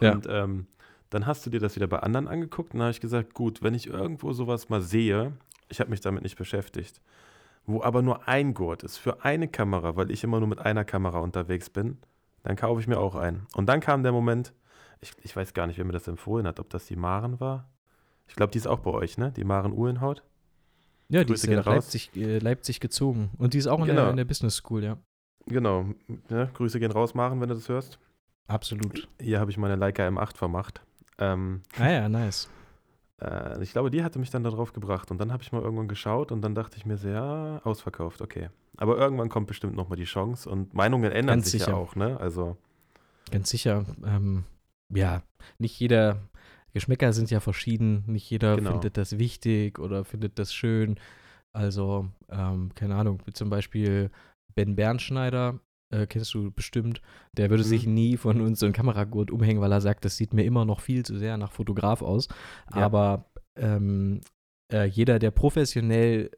Und 0.00 0.26
ähm, 0.28 0.66
dann 1.10 1.26
hast 1.26 1.46
du 1.46 1.50
dir 1.50 1.60
das 1.60 1.76
wieder 1.76 1.86
bei 1.86 2.00
anderen 2.00 2.26
angeguckt 2.26 2.74
und 2.74 2.80
dann 2.80 2.86
habe 2.86 2.90
ich 2.90 3.00
gesagt, 3.00 3.34
gut, 3.34 3.62
wenn 3.62 3.72
ich 3.72 3.86
irgendwo 3.86 4.32
sowas 4.32 4.68
mal 4.68 4.82
sehe, 4.82 5.32
ich 5.68 5.78
habe 5.78 5.90
mich 5.90 6.00
damit 6.00 6.24
nicht 6.24 6.36
beschäftigt, 6.36 7.00
wo 7.66 7.82
aber 7.82 8.02
nur 8.02 8.26
ein 8.26 8.52
Gurt 8.52 8.82
ist 8.82 8.96
für 8.96 9.24
eine 9.24 9.46
Kamera, 9.46 9.94
weil 9.94 10.10
ich 10.10 10.24
immer 10.24 10.40
nur 10.40 10.48
mit 10.48 10.58
einer 10.58 10.84
Kamera 10.84 11.20
unterwegs 11.20 11.70
bin, 11.70 11.98
dann 12.42 12.56
kaufe 12.56 12.80
ich 12.80 12.88
mir 12.88 12.98
auch 12.98 13.14
einen. 13.14 13.46
Und 13.54 13.68
dann 13.68 13.78
kam 13.78 14.02
der 14.02 14.12
Moment, 14.12 14.52
ich, 15.00 15.12
ich 15.22 15.36
weiß 15.36 15.54
gar 15.54 15.68
nicht, 15.68 15.78
wer 15.78 15.84
mir 15.84 15.92
das 15.92 16.08
empfohlen 16.08 16.48
hat, 16.48 16.58
ob 16.58 16.68
das 16.68 16.86
die 16.86 16.96
Maren 16.96 17.38
war 17.38 17.68
ich 18.28 18.36
glaube, 18.36 18.52
die 18.52 18.58
ist 18.58 18.66
auch 18.66 18.80
bei 18.80 18.90
euch, 18.90 19.18
ne? 19.18 19.32
Die 19.32 19.44
Maren 19.44 19.72
Uhlenhaut. 19.72 20.22
Ja, 21.08 21.20
die 21.20 21.32
Grüße 21.32 21.46
ist 21.46 21.52
in 21.52 21.62
Leipzig, 21.62 22.16
äh, 22.16 22.38
Leipzig 22.38 22.80
gezogen. 22.80 23.30
Und 23.38 23.54
die 23.54 23.58
ist 23.58 23.66
auch 23.66 23.80
in, 23.80 23.86
genau. 23.86 24.02
der, 24.02 24.10
in 24.10 24.16
der 24.16 24.24
Business 24.24 24.56
School, 24.56 24.82
ja. 24.82 24.98
Genau. 25.46 25.86
Ja, 26.28 26.46
Grüße 26.46 26.80
gehen 26.80 26.90
raus, 26.90 27.14
Maren, 27.14 27.40
wenn 27.40 27.48
du 27.48 27.54
das 27.54 27.68
hörst. 27.68 27.98
Absolut. 28.48 29.08
Hier 29.20 29.40
habe 29.40 29.50
ich 29.50 29.56
meine 29.56 29.76
Leica 29.76 30.06
M8 30.06 30.36
vermacht. 30.36 30.80
Ähm, 31.18 31.62
ah 31.78 31.88
ja, 31.88 32.08
nice. 32.08 32.48
Äh, 33.20 33.62
ich 33.62 33.72
glaube, 33.72 33.90
die 33.90 34.02
hatte 34.02 34.18
mich 34.18 34.30
dann 34.30 34.42
darauf 34.42 34.72
gebracht. 34.72 35.10
Und 35.10 35.18
dann 35.18 35.32
habe 35.32 35.42
ich 35.42 35.52
mal 35.52 35.62
irgendwann 35.62 35.88
geschaut 35.88 36.32
und 36.32 36.42
dann 36.42 36.54
dachte 36.54 36.76
ich 36.76 36.86
mir 36.86 36.96
so, 36.96 37.08
ja, 37.08 37.60
ausverkauft, 37.64 38.20
okay. 38.20 38.50
Aber 38.76 38.98
irgendwann 38.98 39.28
kommt 39.28 39.46
bestimmt 39.46 39.74
nochmal 39.74 39.96
die 39.96 40.04
Chance 40.04 40.50
und 40.50 40.74
Meinungen 40.74 41.10
ändern 41.10 41.38
Ganz 41.38 41.50
sich 41.50 41.62
sicher. 41.62 41.72
ja 41.72 41.78
auch, 41.78 41.96
ne? 41.96 42.18
Also. 42.20 42.56
Ganz 43.30 43.48
sicher. 43.48 43.84
Ähm, 44.04 44.44
ja, 44.90 45.22
nicht 45.58 45.78
jeder 45.78 46.20
Geschmäcker 46.76 47.14
sind 47.14 47.30
ja 47.30 47.40
verschieden. 47.40 48.04
Nicht 48.06 48.28
jeder 48.28 48.56
genau. 48.56 48.72
findet 48.72 48.98
das 48.98 49.16
wichtig 49.16 49.78
oder 49.78 50.04
findet 50.04 50.38
das 50.38 50.52
schön. 50.52 50.96
Also, 51.54 52.10
ähm, 52.28 52.70
keine 52.74 52.96
Ahnung, 52.96 53.22
zum 53.32 53.48
Beispiel 53.48 54.10
Ben 54.54 54.76
Bernschneider, 54.76 55.58
äh, 55.90 56.06
kennst 56.06 56.34
du 56.34 56.50
bestimmt, 56.50 57.00
der 57.32 57.48
würde 57.48 57.62
mhm. 57.62 57.68
sich 57.68 57.86
nie 57.86 58.18
von 58.18 58.42
uns 58.42 58.60
so 58.60 58.66
ein 58.66 58.74
Kameragurt 58.74 59.30
umhängen, 59.30 59.62
weil 59.62 59.72
er 59.72 59.80
sagt, 59.80 60.04
das 60.04 60.18
sieht 60.18 60.34
mir 60.34 60.44
immer 60.44 60.66
noch 60.66 60.80
viel 60.80 61.02
zu 61.02 61.16
sehr 61.16 61.38
nach 61.38 61.52
Fotograf 61.52 62.02
aus. 62.02 62.28
Ja. 62.74 62.82
Aber 62.82 63.30
ähm, 63.56 64.20
äh, 64.70 64.84
jeder, 64.84 65.18
der 65.18 65.30
professionell 65.30 66.30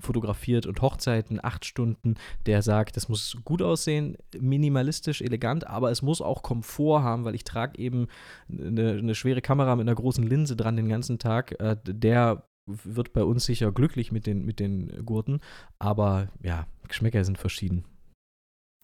fotografiert 0.00 0.66
und 0.66 0.82
Hochzeiten, 0.82 1.42
acht 1.42 1.64
Stunden, 1.64 2.16
der 2.46 2.62
sagt, 2.62 2.96
das 2.96 3.08
muss 3.08 3.38
gut 3.44 3.62
aussehen, 3.62 4.16
minimalistisch, 4.38 5.22
elegant, 5.22 5.66
aber 5.66 5.90
es 5.90 6.02
muss 6.02 6.20
auch 6.20 6.42
Komfort 6.42 7.02
haben, 7.02 7.24
weil 7.24 7.34
ich 7.34 7.44
trage 7.44 7.78
eben 7.78 8.06
eine, 8.48 8.92
eine, 8.92 9.14
schwere 9.14 9.40
Kamera 9.40 9.74
mit 9.76 9.86
einer 9.86 9.94
großen 9.94 10.24
Linse 10.24 10.56
dran 10.56 10.76
den 10.76 10.88
ganzen 10.88 11.18
Tag. 11.18 11.58
Äh, 11.60 11.76
der 11.84 12.46
wird 12.66 13.12
bei 13.12 13.22
uns 13.22 13.44
sicher 13.44 13.72
glücklich 13.72 14.12
mit 14.12 14.26
den, 14.26 14.44
mit 14.44 14.60
den 14.60 15.04
Gurten, 15.04 15.40
aber 15.78 16.28
ja, 16.42 16.66
Geschmäcker 16.88 17.24
sind 17.24 17.38
verschieden. 17.38 17.84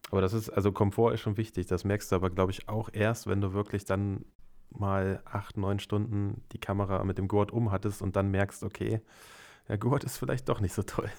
Aber 0.09 0.21
das 0.21 0.33
ist, 0.33 0.49
also 0.49 0.71
Komfort 0.71 1.13
ist 1.13 1.21
schon 1.21 1.37
wichtig, 1.37 1.67
das 1.67 1.83
merkst 1.83 2.11
du 2.11 2.15
aber, 2.15 2.29
glaube 2.29 2.51
ich, 2.51 2.69
auch 2.69 2.89
erst, 2.93 3.27
wenn 3.27 3.41
du 3.41 3.53
wirklich 3.53 3.85
dann 3.85 4.25
mal 4.69 5.21
acht, 5.25 5.57
neun 5.57 5.79
Stunden 5.79 6.43
die 6.51 6.59
Kamera 6.59 7.03
mit 7.03 7.17
dem 7.17 7.27
Gurt 7.27 7.51
umhattest 7.51 8.01
und 8.01 8.15
dann 8.15 8.31
merkst, 8.31 8.63
okay, 8.63 9.01
der 9.67 9.77
Gurt 9.77 10.03
ist 10.03 10.17
vielleicht 10.17 10.49
doch 10.49 10.59
nicht 10.59 10.73
so 10.73 10.83
toll. 10.83 11.09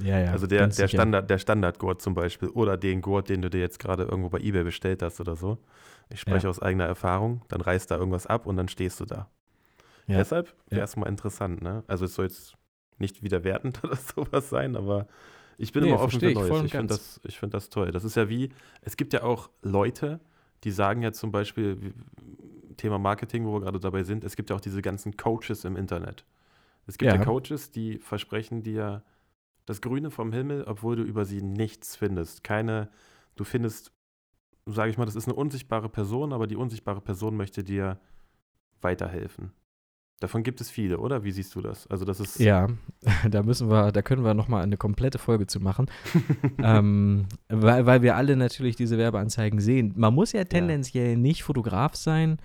Ja, 0.00 0.18
ja. 0.20 0.30
Also 0.32 0.46
der, 0.46 0.68
der 0.68 0.88
Standard, 0.88 1.28
der 1.28 1.38
Standardgurt 1.38 2.00
zum 2.00 2.14
Beispiel 2.14 2.48
oder 2.50 2.76
den 2.76 3.02
Gurt, 3.02 3.28
den 3.28 3.42
du 3.42 3.50
dir 3.50 3.60
jetzt 3.60 3.78
gerade 3.78 4.04
irgendwo 4.04 4.28
bei 4.28 4.38
eBay 4.38 4.64
bestellt 4.64 5.02
hast 5.02 5.20
oder 5.20 5.34
so. 5.34 5.58
Ich 6.08 6.20
spreche 6.20 6.44
ja. 6.44 6.50
aus 6.50 6.62
eigener 6.62 6.86
Erfahrung, 6.86 7.42
dann 7.48 7.60
reißt 7.60 7.90
da 7.90 7.96
irgendwas 7.96 8.26
ab 8.26 8.46
und 8.46 8.56
dann 8.56 8.68
stehst 8.68 9.00
du 9.00 9.04
da. 9.04 9.28
Ja. 10.06 10.18
Deshalb 10.18 10.54
wäre 10.68 10.84
es 10.84 10.94
ja. 10.94 11.00
mal 11.00 11.06
interessant, 11.08 11.62
ne? 11.62 11.84
Also 11.86 12.04
es 12.04 12.14
soll 12.14 12.26
jetzt 12.26 12.54
nicht 12.98 13.22
wieder 13.22 13.44
wertend 13.44 13.80
oder 13.84 13.96
sowas 13.96 14.48
sein, 14.48 14.76
aber 14.76 15.06
ich 15.58 15.72
bin 15.72 15.82
nee, 15.82 15.90
immer 15.90 16.00
offen 16.00 16.20
für 16.20 16.32
Neues. 16.32 16.58
Ich, 16.58 16.64
ich 16.66 16.72
finde 16.72 16.86
das, 16.86 17.20
find 17.24 17.54
das 17.54 17.68
toll. 17.68 17.90
Das 17.90 18.04
ist 18.04 18.14
ja 18.14 18.28
wie, 18.28 18.50
es 18.80 18.96
gibt 18.96 19.12
ja 19.12 19.24
auch 19.24 19.50
Leute, 19.62 20.20
die 20.64 20.70
sagen 20.70 21.02
ja 21.02 21.12
zum 21.12 21.32
Beispiel, 21.32 21.92
Thema 22.76 22.98
Marketing, 22.98 23.44
wo 23.44 23.54
wir 23.54 23.60
gerade 23.60 23.80
dabei 23.80 24.04
sind, 24.04 24.24
es 24.24 24.36
gibt 24.36 24.50
ja 24.50 24.56
auch 24.56 24.60
diese 24.60 24.80
ganzen 24.80 25.16
Coaches 25.16 25.64
im 25.64 25.76
Internet. 25.76 26.24
Es 26.88 26.98
gibt 26.98 27.12
ja. 27.12 27.18
ja 27.18 27.24
Coaches, 27.24 27.70
die 27.70 27.98
versprechen 27.98 28.64
dir 28.64 29.04
das 29.66 29.80
Grüne 29.80 30.10
vom 30.10 30.32
Himmel, 30.32 30.64
obwohl 30.64 30.96
du 30.96 31.02
über 31.04 31.24
sie 31.24 31.42
nichts 31.42 31.94
findest. 31.94 32.42
Keine, 32.42 32.90
du 33.36 33.44
findest 33.44 33.92
sage 34.74 34.90
ich 34.90 34.98
mal, 34.98 35.04
das 35.04 35.16
ist 35.16 35.26
eine 35.26 35.34
unsichtbare 35.34 35.88
Person, 35.88 36.32
aber 36.32 36.46
die 36.46 36.56
unsichtbare 36.56 37.00
Person 37.00 37.36
möchte 37.36 37.64
dir 37.64 37.98
weiterhelfen. 38.80 39.52
Davon 40.20 40.42
gibt 40.42 40.60
es 40.60 40.68
viele, 40.68 40.98
oder? 40.98 41.22
Wie 41.22 41.30
siehst 41.30 41.54
du 41.54 41.60
das? 41.60 41.86
Also 41.86 42.04
das 42.04 42.18
ist 42.18 42.40
ja, 42.40 42.66
da 43.30 43.42
müssen 43.42 43.70
wir, 43.70 43.92
da 43.92 44.02
können 44.02 44.24
wir 44.24 44.34
noch 44.34 44.48
mal 44.48 44.62
eine 44.62 44.76
komplette 44.76 45.18
Folge 45.18 45.46
zu 45.46 45.60
machen, 45.60 45.86
ähm, 46.62 47.26
weil, 47.48 47.86
weil 47.86 48.02
wir 48.02 48.16
alle 48.16 48.36
natürlich 48.36 48.74
diese 48.74 48.98
Werbeanzeigen 48.98 49.60
sehen. 49.60 49.94
Man 49.96 50.14
muss 50.14 50.32
ja 50.32 50.44
tendenziell 50.44 51.12
ja. 51.12 51.16
nicht 51.16 51.44
Fotograf 51.44 51.94
sein, 51.94 52.38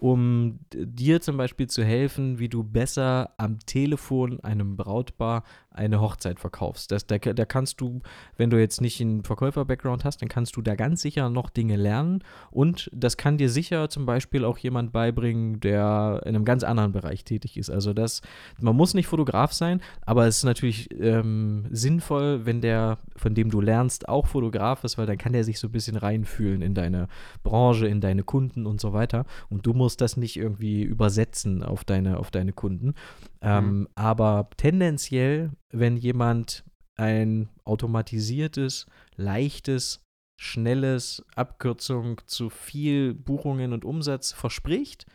um 0.00 0.60
dir 0.72 1.20
zum 1.20 1.36
Beispiel 1.36 1.66
zu 1.66 1.84
helfen, 1.84 2.38
wie 2.38 2.48
du 2.48 2.64
besser 2.64 3.34
am 3.36 3.58
Telefon 3.60 4.40
einem 4.40 4.76
Brautpaar 4.76 5.44
eine 5.72 6.00
Hochzeit 6.00 6.40
verkaufst. 6.40 6.90
Das, 6.90 7.06
da, 7.06 7.18
da 7.18 7.44
kannst 7.44 7.80
du, 7.80 8.00
wenn 8.36 8.50
du 8.50 8.58
jetzt 8.58 8.80
nicht 8.80 9.00
einen 9.00 9.22
Verkäufer-Background 9.22 10.04
hast, 10.04 10.20
dann 10.20 10.28
kannst 10.28 10.56
du 10.56 10.62
da 10.62 10.74
ganz 10.74 11.00
sicher 11.00 11.30
noch 11.30 11.48
Dinge 11.48 11.76
lernen 11.76 12.24
und 12.50 12.90
das 12.92 13.16
kann 13.16 13.38
dir 13.38 13.48
sicher 13.48 13.88
zum 13.88 14.04
Beispiel 14.04 14.44
auch 14.44 14.58
jemand 14.58 14.92
beibringen, 14.92 15.60
der 15.60 16.22
in 16.24 16.34
einem 16.34 16.44
ganz 16.44 16.64
anderen 16.64 16.92
Bereich 16.92 17.24
tätig 17.24 17.56
ist. 17.56 17.70
Also 17.70 17.92
das, 17.92 18.20
man 18.60 18.74
muss 18.74 18.94
nicht 18.94 19.06
Fotograf 19.06 19.52
sein, 19.52 19.80
aber 20.04 20.26
es 20.26 20.38
ist 20.38 20.44
natürlich 20.44 20.88
ähm, 21.00 21.66
sinnvoll, 21.70 22.46
wenn 22.46 22.60
der, 22.60 22.98
von 23.16 23.34
dem 23.34 23.50
du 23.50 23.60
lernst, 23.60 24.08
auch 24.08 24.26
Fotograf 24.26 24.82
ist, 24.82 24.98
weil 24.98 25.06
dann 25.06 25.18
kann 25.18 25.32
der 25.32 25.44
sich 25.44 25.60
so 25.60 25.68
ein 25.68 25.72
bisschen 25.72 25.96
reinfühlen 25.96 26.62
in 26.62 26.74
deine 26.74 27.06
Branche, 27.44 27.86
in 27.86 28.00
deine 28.00 28.24
Kunden 28.24 28.66
und 28.66 28.80
so 28.80 28.92
weiter 28.92 29.24
und 29.48 29.66
du 29.66 29.72
musst 29.72 30.00
das 30.00 30.16
nicht 30.16 30.36
irgendwie 30.36 30.82
übersetzen 30.82 31.62
auf 31.62 31.84
deine, 31.84 32.18
auf 32.18 32.32
deine 32.32 32.52
Kunden. 32.52 32.94
Ähm, 33.42 33.80
mhm. 33.80 33.88
Aber 33.94 34.50
tendenziell, 34.56 35.50
wenn 35.70 35.96
jemand 35.96 36.64
ein 36.96 37.48
automatisiertes, 37.64 38.86
leichtes, 39.16 40.02
schnelles 40.38 41.24
Abkürzung 41.34 42.20
zu 42.26 42.50
viel 42.50 43.14
Buchungen 43.14 43.72
und 43.72 43.84
Umsatz 43.84 44.32
verspricht, 44.32 45.06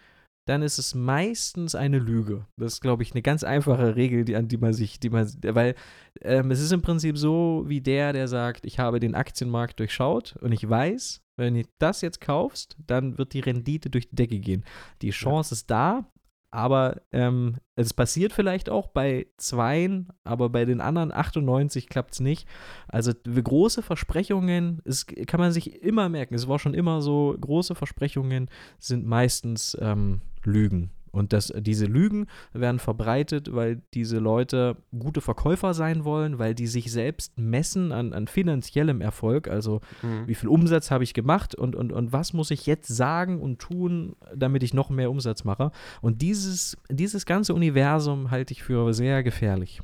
dann 0.47 0.61
ist 0.61 0.77
es 0.77 0.93
meistens 0.93 1.73
eine 1.73 1.97
Lüge. 1.97 2.45
Das 2.57 2.73
ist, 2.73 2.81
glaube 2.81 3.01
ich, 3.01 3.13
eine 3.13 3.23
ganz 3.23 3.43
einfache 3.43 3.95
Regel, 3.95 4.25
die, 4.25 4.35
an 4.35 4.47
die 4.47 4.57
man 4.57 4.73
sich, 4.73 4.99
die 4.99 5.09
man, 5.09 5.27
weil 5.41 5.73
ähm, 6.21 6.51
es 6.51 6.61
ist 6.61 6.71
im 6.71 6.83
Prinzip 6.83 7.17
so 7.17 7.63
wie 7.67 7.81
der, 7.81 8.13
der 8.13 8.27
sagt, 8.27 8.65
ich 8.65 8.77
habe 8.77 8.99
den 8.99 9.15
Aktienmarkt 9.15 9.79
durchschaut 9.79 10.35
und 10.41 10.51
ich 10.51 10.67
weiß, 10.67 11.21
wenn 11.37 11.55
du 11.55 11.63
das 11.79 12.01
jetzt 12.01 12.21
kaufst, 12.21 12.77
dann 12.85 13.17
wird 13.17 13.33
die 13.33 13.39
Rendite 13.39 13.89
durch 13.89 14.07
die 14.07 14.15
Decke 14.15 14.39
gehen. 14.39 14.63
Die 15.01 15.09
Chance 15.09 15.53
ja. 15.53 15.55
ist 15.55 15.71
da, 15.71 16.05
aber 16.51 17.01
ähm, 17.11 17.57
es 17.75 17.93
passiert 17.93 18.31
vielleicht 18.31 18.69
auch 18.69 18.87
bei 18.87 19.27
zweien, 19.37 20.09
aber 20.23 20.49
bei 20.49 20.65
den 20.65 20.81
anderen 20.81 21.11
98 21.11 21.89
klappt 21.89 22.13
es 22.13 22.19
nicht. 22.21 22.47
Also 22.87 23.11
große 23.13 23.81
Versprechungen, 23.81 24.81
das 24.85 25.05
kann 25.05 25.39
man 25.39 25.51
sich 25.51 25.81
immer 25.81 26.07
merken, 26.09 26.35
es 26.35 26.47
war 26.47 26.59
schon 26.59 26.73
immer 26.73 27.01
so, 27.01 27.35
große 27.39 27.75
Versprechungen 27.75 28.49
sind 28.79 29.05
meistens 29.05 29.77
ähm, 29.81 30.21
Lügen. 30.43 30.91
Und 31.15 31.33
das, 31.33 31.53
diese 31.57 31.85
Lügen 31.85 32.27
werden 32.53 32.79
verbreitet, 32.79 33.53
weil 33.53 33.81
diese 33.93 34.19
Leute 34.19 34.77
gute 34.97 35.21
Verkäufer 35.21 35.73
sein 35.73 36.03
wollen, 36.03 36.39
weil 36.39 36.53
die 36.53 36.67
sich 36.67 36.91
selbst 36.91 37.37
messen 37.37 37.91
an, 37.91 38.13
an 38.13 38.27
finanziellem 38.27 39.01
Erfolg. 39.01 39.47
Also 39.47 39.81
mhm. 40.01 40.27
wie 40.27 40.35
viel 40.35 40.49
Umsatz 40.49 40.91
habe 40.91 41.03
ich 41.03 41.13
gemacht 41.13 41.55
und, 41.55 41.75
und, 41.75 41.91
und 41.91 42.11
was 42.11 42.33
muss 42.33 42.51
ich 42.51 42.65
jetzt 42.65 42.87
sagen 42.87 43.41
und 43.41 43.59
tun, 43.59 44.15
damit 44.35 44.63
ich 44.63 44.73
noch 44.73 44.89
mehr 44.89 45.09
Umsatz 45.09 45.43
mache. 45.43 45.71
Und 46.01 46.21
dieses, 46.21 46.77
dieses 46.89 47.25
ganze 47.25 47.53
Universum 47.53 48.31
halte 48.31 48.51
ich 48.51 48.63
für 48.63 48.93
sehr 48.93 49.23
gefährlich. 49.23 49.81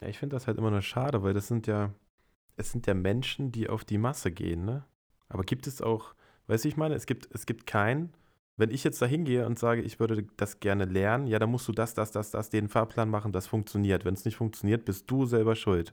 Ja, 0.00 0.08
ich 0.08 0.18
finde 0.18 0.34
das 0.34 0.46
halt 0.46 0.58
immer 0.58 0.70
nur 0.70 0.82
schade, 0.82 1.22
weil 1.22 1.34
das 1.34 1.46
sind 1.46 1.66
ja, 1.66 1.92
es 2.56 2.72
sind 2.72 2.86
ja 2.86 2.94
Menschen, 2.94 3.52
die 3.52 3.68
auf 3.68 3.84
die 3.84 3.98
Masse 3.98 4.32
gehen, 4.32 4.64
ne? 4.64 4.84
Aber 5.28 5.42
gibt 5.42 5.66
es 5.66 5.80
auch, 5.82 6.14
weißt 6.46 6.64
du, 6.64 6.68
ich 6.68 6.76
meine, 6.76 6.94
es 6.94 7.06
gibt, 7.06 7.28
es 7.32 7.46
gibt 7.46 7.66
keinen, 7.66 8.12
wenn 8.56 8.70
ich 8.70 8.84
jetzt 8.84 9.02
da 9.02 9.06
hingehe 9.06 9.46
und 9.46 9.58
sage, 9.58 9.82
ich 9.82 9.98
würde 9.98 10.26
das 10.36 10.60
gerne 10.60 10.84
lernen, 10.84 11.26
ja, 11.26 11.38
dann 11.38 11.50
musst 11.50 11.66
du 11.66 11.72
das, 11.72 11.94
das, 11.94 12.12
das, 12.12 12.30
das, 12.30 12.50
den 12.50 12.68
Fahrplan 12.68 13.10
machen, 13.10 13.32
das 13.32 13.46
funktioniert. 13.46 14.04
Wenn 14.04 14.14
es 14.14 14.24
nicht 14.24 14.36
funktioniert, 14.36 14.84
bist 14.84 15.10
du 15.10 15.26
selber 15.26 15.56
schuld. 15.56 15.92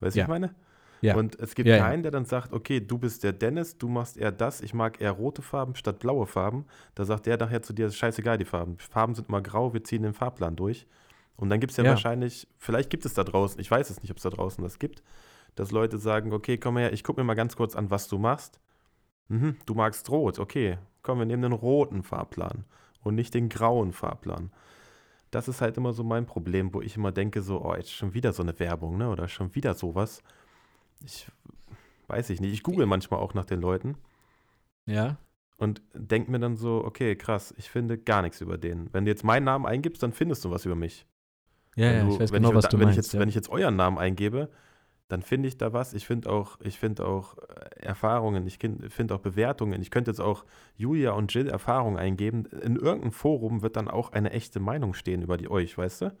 Weißt 0.00 0.16
du, 0.16 0.20
ja. 0.20 0.24
ich 0.24 0.28
meine? 0.28 0.54
Ja. 1.02 1.16
Und 1.16 1.38
es 1.40 1.54
gibt 1.54 1.68
ja, 1.68 1.78
keinen, 1.78 2.02
der 2.02 2.12
dann 2.12 2.24
sagt, 2.24 2.52
okay, 2.52 2.80
du 2.80 2.96
bist 2.96 3.24
der 3.24 3.32
Dennis, 3.32 3.76
du 3.76 3.88
machst 3.88 4.16
eher 4.16 4.32
das, 4.32 4.60
ich 4.60 4.72
mag 4.72 5.00
eher 5.00 5.10
rote 5.10 5.42
Farben 5.42 5.74
statt 5.74 5.98
blaue 5.98 6.26
Farben. 6.26 6.64
Da 6.94 7.04
sagt 7.04 7.26
der 7.26 7.36
nachher 7.36 7.60
zu 7.60 7.72
dir, 7.72 7.90
scheißegal, 7.90 8.38
die 8.38 8.44
Farben. 8.44 8.78
Farben 8.78 9.14
sind 9.14 9.28
immer 9.28 9.42
grau, 9.42 9.74
wir 9.74 9.82
ziehen 9.82 10.02
den 10.02 10.14
Fahrplan 10.14 10.56
durch. 10.56 10.86
Und 11.36 11.50
dann 11.50 11.60
gibt 11.60 11.72
es 11.72 11.76
ja, 11.76 11.84
wahrscheinlich, 11.84 12.46
vielleicht 12.58 12.88
gibt 12.88 13.04
es 13.04 13.14
da 13.14 13.24
draußen, 13.24 13.60
ich 13.60 13.70
weiß 13.70 13.90
es 13.90 14.00
nicht, 14.00 14.12
ob 14.12 14.18
es 14.18 14.22
da 14.22 14.30
draußen 14.30 14.62
das 14.62 14.78
gibt, 14.78 15.02
dass 15.56 15.72
Leute 15.72 15.98
sagen, 15.98 16.32
okay, 16.32 16.56
komm 16.56 16.76
her, 16.76 16.92
ich 16.92 17.02
gucke 17.02 17.20
mir 17.20 17.24
mal 17.24 17.34
ganz 17.34 17.56
kurz 17.56 17.74
an, 17.74 17.90
was 17.90 18.06
du 18.06 18.18
machst. 18.18 18.60
Mhm, 19.28 19.56
du 19.66 19.74
magst 19.74 20.08
rot, 20.08 20.38
okay 20.38 20.78
komm, 21.02 21.18
wir 21.18 21.26
nehmen 21.26 21.42
den 21.42 21.52
roten 21.52 22.02
Fahrplan 22.02 22.64
und 23.02 23.14
nicht 23.14 23.34
den 23.34 23.48
grauen 23.48 23.92
Fahrplan. 23.92 24.50
Das 25.30 25.48
ist 25.48 25.60
halt 25.60 25.76
immer 25.76 25.92
so 25.92 26.04
mein 26.04 26.26
Problem, 26.26 26.74
wo 26.74 26.80
ich 26.80 26.96
immer 26.96 27.10
denke, 27.10 27.42
so, 27.42 27.64
oh, 27.64 27.74
jetzt 27.74 27.92
schon 27.92 28.14
wieder 28.14 28.32
so 28.32 28.42
eine 28.42 28.58
Werbung, 28.58 28.98
ne? 28.98 29.08
Oder 29.08 29.28
schon 29.28 29.54
wieder 29.54 29.74
sowas. 29.74 30.22
Ich 31.04 31.26
weiß 32.06 32.30
ich 32.30 32.40
nicht. 32.40 32.52
Ich 32.52 32.62
google 32.62 32.86
manchmal 32.86 33.20
auch 33.20 33.32
nach 33.32 33.46
den 33.46 33.60
Leuten. 33.60 33.96
Ja. 34.86 35.16
Und 35.56 35.80
denke 35.94 36.30
mir 36.30 36.38
dann 36.38 36.56
so, 36.56 36.84
okay, 36.84 37.16
krass, 37.16 37.54
ich 37.56 37.70
finde 37.70 37.96
gar 37.96 38.22
nichts 38.22 38.40
über 38.40 38.58
den. 38.58 38.92
Wenn 38.92 39.04
du 39.04 39.10
jetzt 39.10 39.24
meinen 39.24 39.44
Namen 39.44 39.64
eingibst, 39.64 40.02
dann 40.02 40.12
findest 40.12 40.44
du 40.44 40.50
was 40.50 40.66
über 40.66 40.74
mich. 40.74 41.06
Ja, 41.76 41.90
ja, 41.90 42.06
ich 42.06 42.20
weiß 42.20 42.32
genau, 42.32 42.50
ich, 42.50 42.54
was 42.54 42.68
du 42.68 42.78
wenn 42.78 42.86
meinst. 42.86 42.98
Ich 42.98 43.04
jetzt, 43.04 43.14
ja. 43.14 43.20
Wenn 43.20 43.28
ich 43.28 43.34
jetzt 43.34 43.48
euren 43.48 43.76
Namen 43.76 43.96
eingebe, 43.96 44.50
dann 45.12 45.20
finde 45.20 45.46
ich 45.46 45.58
da 45.58 45.74
was. 45.74 45.92
Ich 45.92 46.06
finde 46.06 46.30
auch, 46.30 46.58
ich 46.62 46.78
finde 46.78 47.06
auch 47.06 47.36
äh, 47.36 47.84
Erfahrungen, 47.84 48.46
ich 48.46 48.58
finde 48.88 49.14
auch 49.14 49.18
Bewertungen. 49.18 49.82
Ich 49.82 49.90
könnte 49.90 50.10
jetzt 50.10 50.20
auch 50.20 50.46
Julia 50.78 51.10
und 51.12 51.34
Jill 51.34 51.48
Erfahrungen 51.48 51.98
eingeben. 51.98 52.46
In 52.46 52.76
irgendeinem 52.76 53.12
Forum 53.12 53.60
wird 53.60 53.76
dann 53.76 53.88
auch 53.88 54.12
eine 54.12 54.32
echte 54.32 54.58
Meinung 54.58 54.94
stehen 54.94 55.20
über 55.20 55.36
die 55.36 55.50
euch, 55.50 55.76
weißt 55.76 56.00
du? 56.00 56.16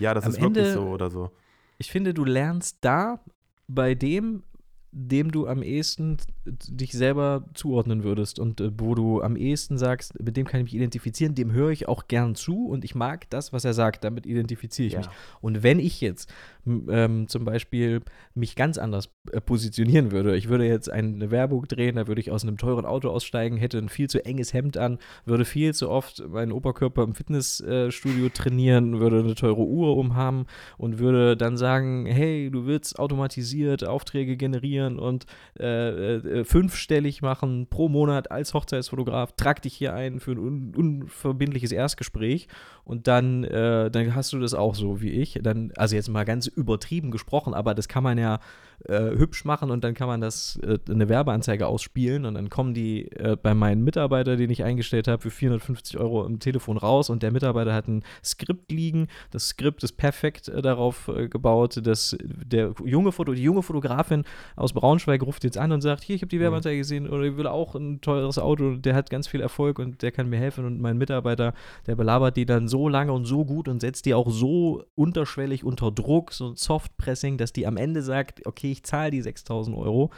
Ja, 0.00 0.14
das 0.14 0.24
Am 0.24 0.30
ist 0.30 0.38
Ende, 0.38 0.60
wirklich 0.60 0.72
so 0.72 0.88
oder 0.88 1.10
so. 1.10 1.32
Ich 1.76 1.92
finde, 1.92 2.14
du 2.14 2.24
lernst 2.24 2.78
da 2.80 3.20
bei 3.68 3.94
dem, 3.94 4.42
dem 4.90 5.30
du 5.30 5.46
am 5.46 5.62
ehesten 5.62 6.16
dich 6.46 6.92
selber 6.92 7.44
zuordnen 7.52 8.04
würdest 8.04 8.38
und 8.38 8.62
äh, 8.62 8.70
wo 8.78 8.94
du 8.94 9.20
am 9.20 9.36
ehesten 9.36 9.76
sagst, 9.76 10.18
mit 10.18 10.36
dem 10.38 10.46
kann 10.46 10.60
ich 10.60 10.64
mich 10.64 10.74
identifizieren, 10.74 11.34
dem 11.34 11.52
höre 11.52 11.70
ich 11.70 11.88
auch 11.88 12.08
gern 12.08 12.36
zu 12.36 12.68
und 12.68 12.84
ich 12.84 12.94
mag 12.94 13.28
das, 13.28 13.52
was 13.52 13.66
er 13.66 13.74
sagt, 13.74 14.04
damit 14.04 14.24
identifiziere 14.24 14.86
ich 14.86 14.92
ja. 14.94 15.00
mich. 15.00 15.08
Und 15.42 15.62
wenn 15.62 15.78
ich 15.78 16.00
jetzt 16.00 16.32
ähm, 16.66 17.28
zum 17.28 17.44
Beispiel 17.44 18.00
mich 18.34 18.56
ganz 18.56 18.78
anders 18.78 19.10
äh, 19.32 19.40
positionieren 19.40 20.12
würde. 20.12 20.36
Ich 20.36 20.48
würde 20.48 20.66
jetzt 20.66 20.90
eine 20.90 21.30
Werbung 21.30 21.66
drehen, 21.66 21.96
da 21.96 22.06
würde 22.06 22.20
ich 22.20 22.30
aus 22.30 22.42
einem 22.42 22.56
teuren 22.56 22.86
Auto 22.86 23.08
aussteigen, 23.10 23.56
hätte 23.56 23.78
ein 23.78 23.88
viel 23.88 24.08
zu 24.08 24.24
enges 24.24 24.52
Hemd 24.52 24.76
an, 24.76 24.98
würde 25.24 25.44
viel 25.44 25.74
zu 25.74 25.90
oft 25.90 26.26
meinen 26.28 26.52
Oberkörper 26.52 27.02
im 27.02 27.14
Fitnessstudio 27.14 28.28
trainieren, 28.30 29.00
würde 29.00 29.20
eine 29.20 29.34
teure 29.34 29.62
Uhr 29.62 29.96
umhaben 29.96 30.46
und 30.78 30.98
würde 30.98 31.36
dann 31.36 31.56
sagen, 31.56 32.06
hey, 32.06 32.50
du 32.50 32.66
willst 32.66 32.98
automatisiert 32.98 33.84
Aufträge 33.84 34.36
generieren 34.36 34.98
und 34.98 35.26
äh, 35.58 36.16
äh, 36.16 36.44
fünfstellig 36.44 37.22
machen 37.22 37.66
pro 37.68 37.88
Monat 37.88 38.30
als 38.30 38.54
Hochzeitsfotograf, 38.54 39.32
trag 39.32 39.62
dich 39.62 39.74
hier 39.74 39.94
ein 39.94 40.20
für 40.20 40.32
ein 40.32 40.38
un 40.38 40.74
unverbindliches 40.74 41.72
Erstgespräch 41.72 42.48
und 42.84 43.06
dann, 43.06 43.44
äh, 43.44 43.90
dann 43.90 44.14
hast 44.14 44.32
du 44.32 44.38
das 44.38 44.54
auch 44.54 44.74
so 44.74 45.00
wie 45.00 45.10
ich. 45.10 45.40
Dann, 45.42 45.72
also 45.76 45.96
jetzt 45.96 46.08
mal 46.08 46.24
ganz 46.24 46.46
übertrieben 46.54 47.10
gesprochen, 47.10 47.54
aber 47.54 47.74
das 47.74 47.88
kann 47.88 48.02
man 48.02 48.18
ja 48.18 48.40
äh, 48.86 49.10
hübsch 49.16 49.44
machen 49.44 49.70
und 49.70 49.84
dann 49.84 49.94
kann 49.94 50.08
man 50.08 50.20
das 50.20 50.58
äh, 50.62 50.78
eine 50.90 51.08
Werbeanzeige 51.08 51.66
ausspielen 51.66 52.24
und 52.26 52.34
dann 52.34 52.50
kommen 52.50 52.74
die 52.74 53.10
äh, 53.12 53.36
bei 53.40 53.54
meinem 53.54 53.84
Mitarbeiter, 53.84 54.36
den 54.36 54.50
ich 54.50 54.64
eingestellt 54.64 55.08
habe, 55.08 55.22
für 55.22 55.30
450 55.30 55.98
Euro 55.98 56.24
im 56.24 56.38
Telefon 56.38 56.76
raus 56.76 57.10
und 57.10 57.22
der 57.22 57.32
Mitarbeiter 57.32 57.74
hat 57.74 57.88
ein 57.88 58.04
Skript 58.24 58.70
liegen. 58.70 59.08
Das 59.30 59.48
Skript 59.48 59.82
ist 59.84 59.96
perfekt 59.96 60.48
äh, 60.48 60.62
darauf 60.62 61.08
äh, 61.08 61.28
gebaut, 61.28 61.80
dass 61.84 62.16
der 62.22 62.74
junge 62.84 63.12
Foto, 63.12 63.32
die 63.32 63.42
junge 63.42 63.62
Fotografin 63.62 64.24
aus 64.56 64.72
Braunschweig 64.72 65.22
ruft 65.22 65.44
jetzt 65.44 65.58
an 65.58 65.72
und 65.72 65.80
sagt, 65.80 66.02
hier, 66.02 66.16
ich 66.16 66.22
habe 66.22 66.30
die 66.30 66.36
mhm. 66.36 66.42
Werbeanzeige 66.42 66.78
gesehen 66.78 67.08
oder 67.08 67.24
ich 67.24 67.36
will 67.36 67.46
auch 67.46 67.74
ein 67.74 68.00
teures 68.00 68.38
Auto, 68.38 68.76
der 68.76 68.94
hat 68.94 69.10
ganz 69.10 69.28
viel 69.28 69.40
Erfolg 69.40 69.78
und 69.78 70.02
der 70.02 70.12
kann 70.12 70.28
mir 70.28 70.38
helfen 70.38 70.64
und 70.64 70.80
mein 70.80 70.98
Mitarbeiter, 70.98 71.54
der 71.86 71.96
belabert 71.96 72.36
die 72.36 72.46
dann 72.46 72.68
so 72.68 72.88
lange 72.88 73.12
und 73.12 73.24
so 73.24 73.44
gut 73.44 73.68
und 73.68 73.80
setzt 73.80 74.06
die 74.06 74.14
auch 74.14 74.30
so 74.30 74.84
unterschwellig 74.94 75.64
unter 75.64 75.90
Druck, 75.90 76.32
so 76.32 76.48
ein 76.48 76.56
Softpressing, 76.56 77.38
dass 77.38 77.52
die 77.52 77.66
am 77.66 77.76
Ende 77.76 78.02
sagt, 78.02 78.46
okay, 78.46 78.63
ich 78.72 78.84
zahle 78.84 79.10
die 79.10 79.22
6000 79.22 79.76
Euro, 79.76 80.10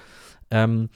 ähm, 0.51 0.89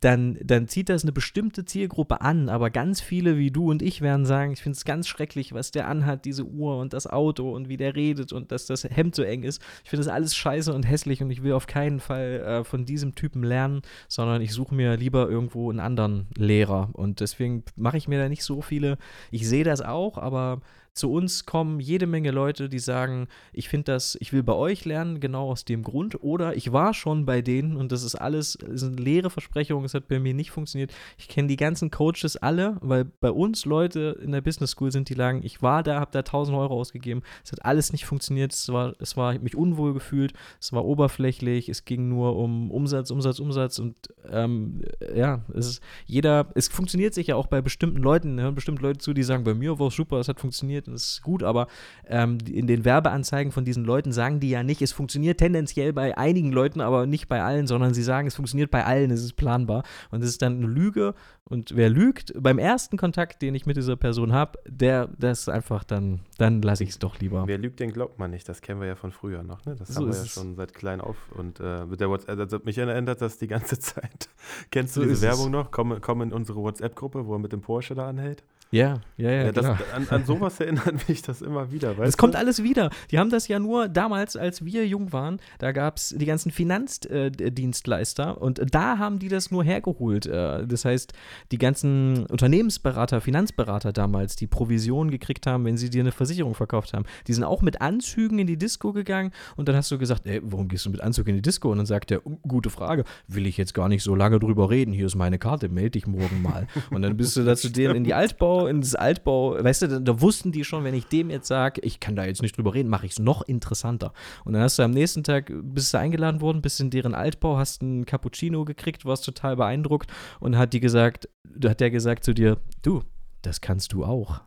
dann, 0.00 0.38
dann 0.42 0.68
zieht 0.68 0.88
das 0.88 1.02
eine 1.02 1.12
bestimmte 1.12 1.64
Zielgruppe 1.64 2.20
an, 2.20 2.48
aber 2.48 2.70
ganz 2.70 3.00
viele 3.00 3.38
wie 3.38 3.50
du 3.50 3.70
und 3.70 3.80
ich 3.80 4.00
werden 4.00 4.26
sagen, 4.26 4.52
ich 4.52 4.62
finde 4.62 4.76
es 4.76 4.84
ganz 4.84 5.08
schrecklich, 5.08 5.54
was 5.54 5.70
der 5.70 5.88
anhat, 5.88 6.24
diese 6.24 6.44
Uhr 6.44 6.78
und 6.78 6.92
das 6.92 7.06
Auto 7.06 7.50
und 7.54 7.68
wie 7.68 7.76
der 7.76 7.94
redet 7.94 8.32
und 8.32 8.52
dass 8.52 8.66
das 8.66 8.84
Hemd 8.84 9.14
so 9.14 9.22
eng 9.22 9.44
ist. 9.44 9.62
Ich 9.82 9.90
finde 9.90 10.04
das 10.04 10.12
alles 10.12 10.36
scheiße 10.36 10.74
und 10.74 10.82
hässlich 10.82 11.22
und 11.22 11.30
ich 11.30 11.42
will 11.42 11.52
auf 11.52 11.66
keinen 11.66 12.00
Fall 12.00 12.40
äh, 12.40 12.64
von 12.64 12.84
diesem 12.84 13.14
Typen 13.14 13.42
lernen, 13.42 13.82
sondern 14.08 14.42
ich 14.42 14.52
suche 14.52 14.74
mir 14.74 14.96
lieber 14.96 15.28
irgendwo 15.28 15.70
einen 15.70 15.80
anderen 15.80 16.26
Lehrer 16.36 16.90
und 16.92 17.20
deswegen 17.20 17.64
mache 17.76 17.96
ich 17.96 18.08
mir 18.08 18.18
da 18.18 18.28
nicht 18.28 18.44
so 18.44 18.60
viele. 18.62 18.98
Ich 19.30 19.48
sehe 19.48 19.64
das 19.64 19.80
auch, 19.80 20.18
aber 20.18 20.60
zu 20.94 21.10
uns 21.12 21.44
kommen 21.44 21.80
jede 21.80 22.06
Menge 22.06 22.30
Leute, 22.30 22.68
die 22.68 22.78
sagen, 22.78 23.26
ich 23.52 23.68
finde 23.68 23.92
das, 23.92 24.16
ich 24.20 24.32
will 24.32 24.44
bei 24.44 24.52
euch 24.52 24.84
lernen, 24.84 25.18
genau 25.18 25.50
aus 25.50 25.64
dem 25.64 25.82
Grund. 25.82 26.22
Oder 26.22 26.56
ich 26.56 26.72
war 26.72 26.94
schon 26.94 27.26
bei 27.26 27.42
denen 27.42 27.76
und 27.76 27.90
das 27.90 28.04
ist 28.04 28.14
alles, 28.14 28.56
das 28.60 28.80
sind 28.80 29.00
leere 29.00 29.28
Versprechungen, 29.28 29.84
es 29.84 29.94
hat 29.94 30.06
bei 30.06 30.20
mir 30.20 30.34
nicht 30.34 30.52
funktioniert. 30.52 30.92
Ich 31.18 31.26
kenne 31.26 31.48
die 31.48 31.56
ganzen 31.56 31.90
Coaches 31.90 32.36
alle, 32.36 32.76
weil 32.80 33.04
bei 33.04 33.32
uns 33.32 33.64
Leute 33.64 34.18
in 34.22 34.30
der 34.30 34.40
Business 34.40 34.70
School 34.70 34.92
sind, 34.92 35.08
die 35.08 35.14
sagen, 35.14 35.40
ich 35.42 35.62
war 35.62 35.82
da, 35.82 35.98
habe 35.98 36.12
da 36.12 36.20
1000 36.20 36.56
Euro 36.56 36.74
ausgegeben, 36.74 37.22
es 37.42 37.50
hat 37.50 37.64
alles 37.64 37.90
nicht 37.90 38.04
funktioniert, 38.04 38.52
es 38.52 38.68
war, 38.68 38.94
es 39.00 39.16
war, 39.16 39.34
ich 39.34 39.42
mich 39.42 39.56
unwohl 39.56 39.94
gefühlt, 39.94 40.32
es 40.60 40.72
war 40.72 40.84
oberflächlich, 40.84 41.68
es 41.68 41.84
ging 41.84 42.08
nur 42.08 42.36
um 42.36 42.70
Umsatz, 42.70 43.10
Umsatz, 43.10 43.40
Umsatz. 43.40 43.80
Und 43.80 43.96
ähm, 44.30 44.82
ja, 45.14 45.44
es 45.54 45.66
ist 45.66 45.82
jeder, 46.06 46.46
es 46.54 46.68
funktioniert 46.68 47.14
sich 47.14 47.26
ja 47.28 47.34
auch 47.34 47.48
bei 47.48 47.60
bestimmten 47.60 48.00
Leuten, 48.00 48.40
hören 48.40 48.54
bestimmte 48.54 48.82
Leute 48.82 48.98
zu, 48.98 49.12
die 49.12 49.24
sagen, 49.24 49.42
bei 49.42 49.54
mir 49.54 49.78
war 49.80 49.88
es 49.88 49.94
super, 49.94 50.20
es 50.20 50.28
hat 50.28 50.38
funktioniert, 50.38 50.83
es 50.92 51.14
ist 51.14 51.22
gut, 51.22 51.42
aber 51.42 51.66
ähm, 52.06 52.38
in 52.46 52.66
den 52.66 52.84
Werbeanzeigen 52.84 53.52
von 53.52 53.64
diesen 53.64 53.84
Leuten 53.84 54.12
sagen 54.12 54.40
die 54.40 54.50
ja 54.50 54.62
nicht, 54.62 54.82
es 54.82 54.92
funktioniert 54.92 55.38
tendenziell 55.38 55.92
bei 55.92 56.16
einigen 56.16 56.52
Leuten, 56.52 56.80
aber 56.80 57.06
nicht 57.06 57.28
bei 57.28 57.42
allen, 57.42 57.66
sondern 57.66 57.94
sie 57.94 58.02
sagen, 58.02 58.26
es 58.26 58.34
funktioniert 58.34 58.70
bei 58.70 58.84
allen, 58.84 59.10
es 59.10 59.22
ist 59.22 59.36
planbar. 59.36 59.84
Und 60.10 60.22
es 60.22 60.30
ist 60.30 60.42
dann 60.42 60.56
eine 60.56 60.66
Lüge. 60.66 61.14
Und 61.46 61.76
wer 61.76 61.90
lügt, 61.90 62.32
beim 62.40 62.58
ersten 62.58 62.96
Kontakt, 62.96 63.42
den 63.42 63.54
ich 63.54 63.66
mit 63.66 63.76
dieser 63.76 63.96
Person 63.96 64.32
habe, 64.32 64.58
der, 64.66 65.08
das 65.18 65.40
ist 65.40 65.48
einfach 65.50 65.84
dann, 65.84 66.20
dann 66.38 66.62
lasse 66.62 66.84
ich 66.84 66.90
es 66.90 66.98
doch 66.98 67.20
lieber. 67.20 67.46
Wer 67.46 67.58
lügt, 67.58 67.80
den 67.80 67.92
glaubt 67.92 68.18
man 68.18 68.30
nicht. 68.30 68.48
Das 68.48 68.62
kennen 68.62 68.80
wir 68.80 68.88
ja 68.88 68.96
von 68.96 69.12
früher 69.12 69.42
noch. 69.42 69.64
Ne? 69.66 69.76
Das 69.76 69.88
so 69.88 70.00
haben 70.00 70.10
wir 70.10 70.16
ja 70.16 70.24
schon 70.24 70.56
seit 70.56 70.72
klein 70.72 71.02
auf. 71.02 71.16
Und 71.32 71.60
äh, 71.60 71.84
mit 71.84 72.00
der 72.00 72.08
WhatsApp, 72.08 72.38
das 72.38 72.52
hat 72.52 72.64
mich 72.64 72.78
erinnert 72.78 73.20
das 73.20 73.36
die 73.36 73.46
ganze 73.46 73.78
Zeit. 73.78 74.30
Kennst 74.70 74.96
du 74.96 75.02
so 75.02 75.06
diese 75.06 75.22
Werbung 75.22 75.46
es. 75.46 75.52
noch? 75.52 75.70
Komm, 75.70 76.00
komm 76.00 76.22
in 76.22 76.32
unsere 76.32 76.60
WhatsApp-Gruppe, 76.60 77.26
wo 77.26 77.34
er 77.34 77.38
mit 77.38 77.52
dem 77.52 77.60
Porsche 77.60 77.94
da 77.94 78.08
anhält. 78.08 78.42
Ja, 78.74 79.00
ja, 79.16 79.30
ja. 79.30 79.44
ja 79.44 79.52
das, 79.52 79.66
an, 79.66 80.08
an, 80.10 80.24
sowas 80.24 80.58
erinnert 80.58 81.08
mich 81.08 81.22
das 81.22 81.42
immer 81.42 81.70
wieder. 81.70 81.96
Es 82.00 82.16
kommt 82.16 82.34
alles 82.34 82.64
wieder. 82.64 82.90
Die 83.12 83.20
haben 83.20 83.30
das 83.30 83.46
ja 83.46 83.60
nur 83.60 83.88
damals, 83.88 84.36
als 84.36 84.64
wir 84.64 84.84
jung 84.84 85.12
waren, 85.12 85.38
da 85.60 85.70
gab 85.70 85.98
es 85.98 86.08
die 86.08 86.26
ganzen 86.26 86.50
Finanzdienstleister 86.50 88.36
äh, 88.36 88.40
und 88.40 88.60
da 88.74 88.98
haben 88.98 89.20
die 89.20 89.28
das 89.28 89.52
nur 89.52 89.62
hergeholt. 89.62 90.26
Äh, 90.26 90.66
das 90.66 90.84
heißt, 90.84 91.12
die 91.52 91.58
ganzen 91.58 92.26
Unternehmensberater, 92.26 93.20
Finanzberater 93.20 93.92
damals, 93.92 94.34
die 94.34 94.48
Provisionen 94.48 95.12
gekriegt 95.12 95.46
haben, 95.46 95.64
wenn 95.66 95.76
sie 95.76 95.88
dir 95.88 96.02
eine 96.02 96.10
Versicherung 96.10 96.54
verkauft 96.56 96.94
haben, 96.94 97.04
die 97.28 97.32
sind 97.32 97.44
auch 97.44 97.62
mit 97.62 97.80
Anzügen 97.80 98.40
in 98.40 98.48
die 98.48 98.56
Disco 98.56 98.92
gegangen 98.92 99.30
und 99.54 99.68
dann 99.68 99.76
hast 99.76 99.88
du 99.92 99.98
gesagt, 99.98 100.26
ey, 100.26 100.40
warum 100.42 100.66
gehst 100.66 100.84
du 100.86 100.90
mit 100.90 101.00
Anzug 101.00 101.28
in 101.28 101.36
die 101.36 101.42
Disco? 101.42 101.70
Und 101.70 101.76
dann 101.76 101.86
sagt 101.86 102.10
er, 102.10 102.22
gute 102.42 102.70
Frage, 102.70 103.04
will 103.28 103.46
ich 103.46 103.56
jetzt 103.56 103.72
gar 103.72 103.88
nicht 103.88 104.02
so 104.02 104.16
lange 104.16 104.40
drüber 104.40 104.68
reden, 104.68 104.92
hier 104.92 105.06
ist 105.06 105.14
meine 105.14 105.38
Karte, 105.38 105.68
melde 105.68 105.90
dich 105.90 106.08
morgen 106.08 106.42
mal. 106.42 106.66
Und 106.90 107.02
dann 107.02 107.16
bist 107.16 107.36
du 107.36 107.44
da 107.44 107.54
zu 107.54 107.68
denen 107.68 107.94
in 107.94 108.04
die 108.04 108.14
Altbau 108.14 108.63
in 108.66 108.80
das 108.80 108.94
Altbau, 108.94 109.62
weißt 109.62 109.82
du, 109.82 109.86
da, 109.88 109.98
da 109.98 110.20
wussten 110.20 110.52
die 110.52 110.64
schon, 110.64 110.84
wenn 110.84 110.94
ich 110.94 111.06
dem 111.06 111.30
jetzt 111.30 111.48
sage, 111.48 111.80
ich 111.82 112.00
kann 112.00 112.16
da 112.16 112.24
jetzt 112.24 112.42
nicht 112.42 112.56
drüber 112.56 112.74
reden, 112.74 112.88
mache 112.88 113.06
ich 113.06 113.12
es 113.12 113.18
noch 113.18 113.42
interessanter. 113.42 114.12
Und 114.44 114.52
dann 114.54 114.62
hast 114.62 114.78
du 114.78 114.82
am 114.82 114.90
nächsten 114.90 115.22
Tag, 115.22 115.52
bist 115.62 115.94
du 115.94 115.98
eingeladen 115.98 116.40
worden, 116.40 116.62
bist 116.62 116.80
in 116.80 116.90
deren 116.90 117.14
Altbau, 117.14 117.56
hast 117.56 117.82
einen 117.82 118.06
Cappuccino 118.06 118.64
gekriegt, 118.64 119.04
warst 119.04 119.24
total 119.24 119.56
beeindruckt 119.56 120.12
und 120.40 120.56
hat 120.56 120.72
die 120.72 120.80
gesagt, 120.80 121.28
hat 121.64 121.80
der 121.80 121.90
gesagt 121.90 122.24
zu 122.24 122.34
dir, 122.34 122.58
du, 122.82 123.02
das 123.42 123.60
kannst 123.60 123.92
du 123.92 124.04
auch. 124.04 124.40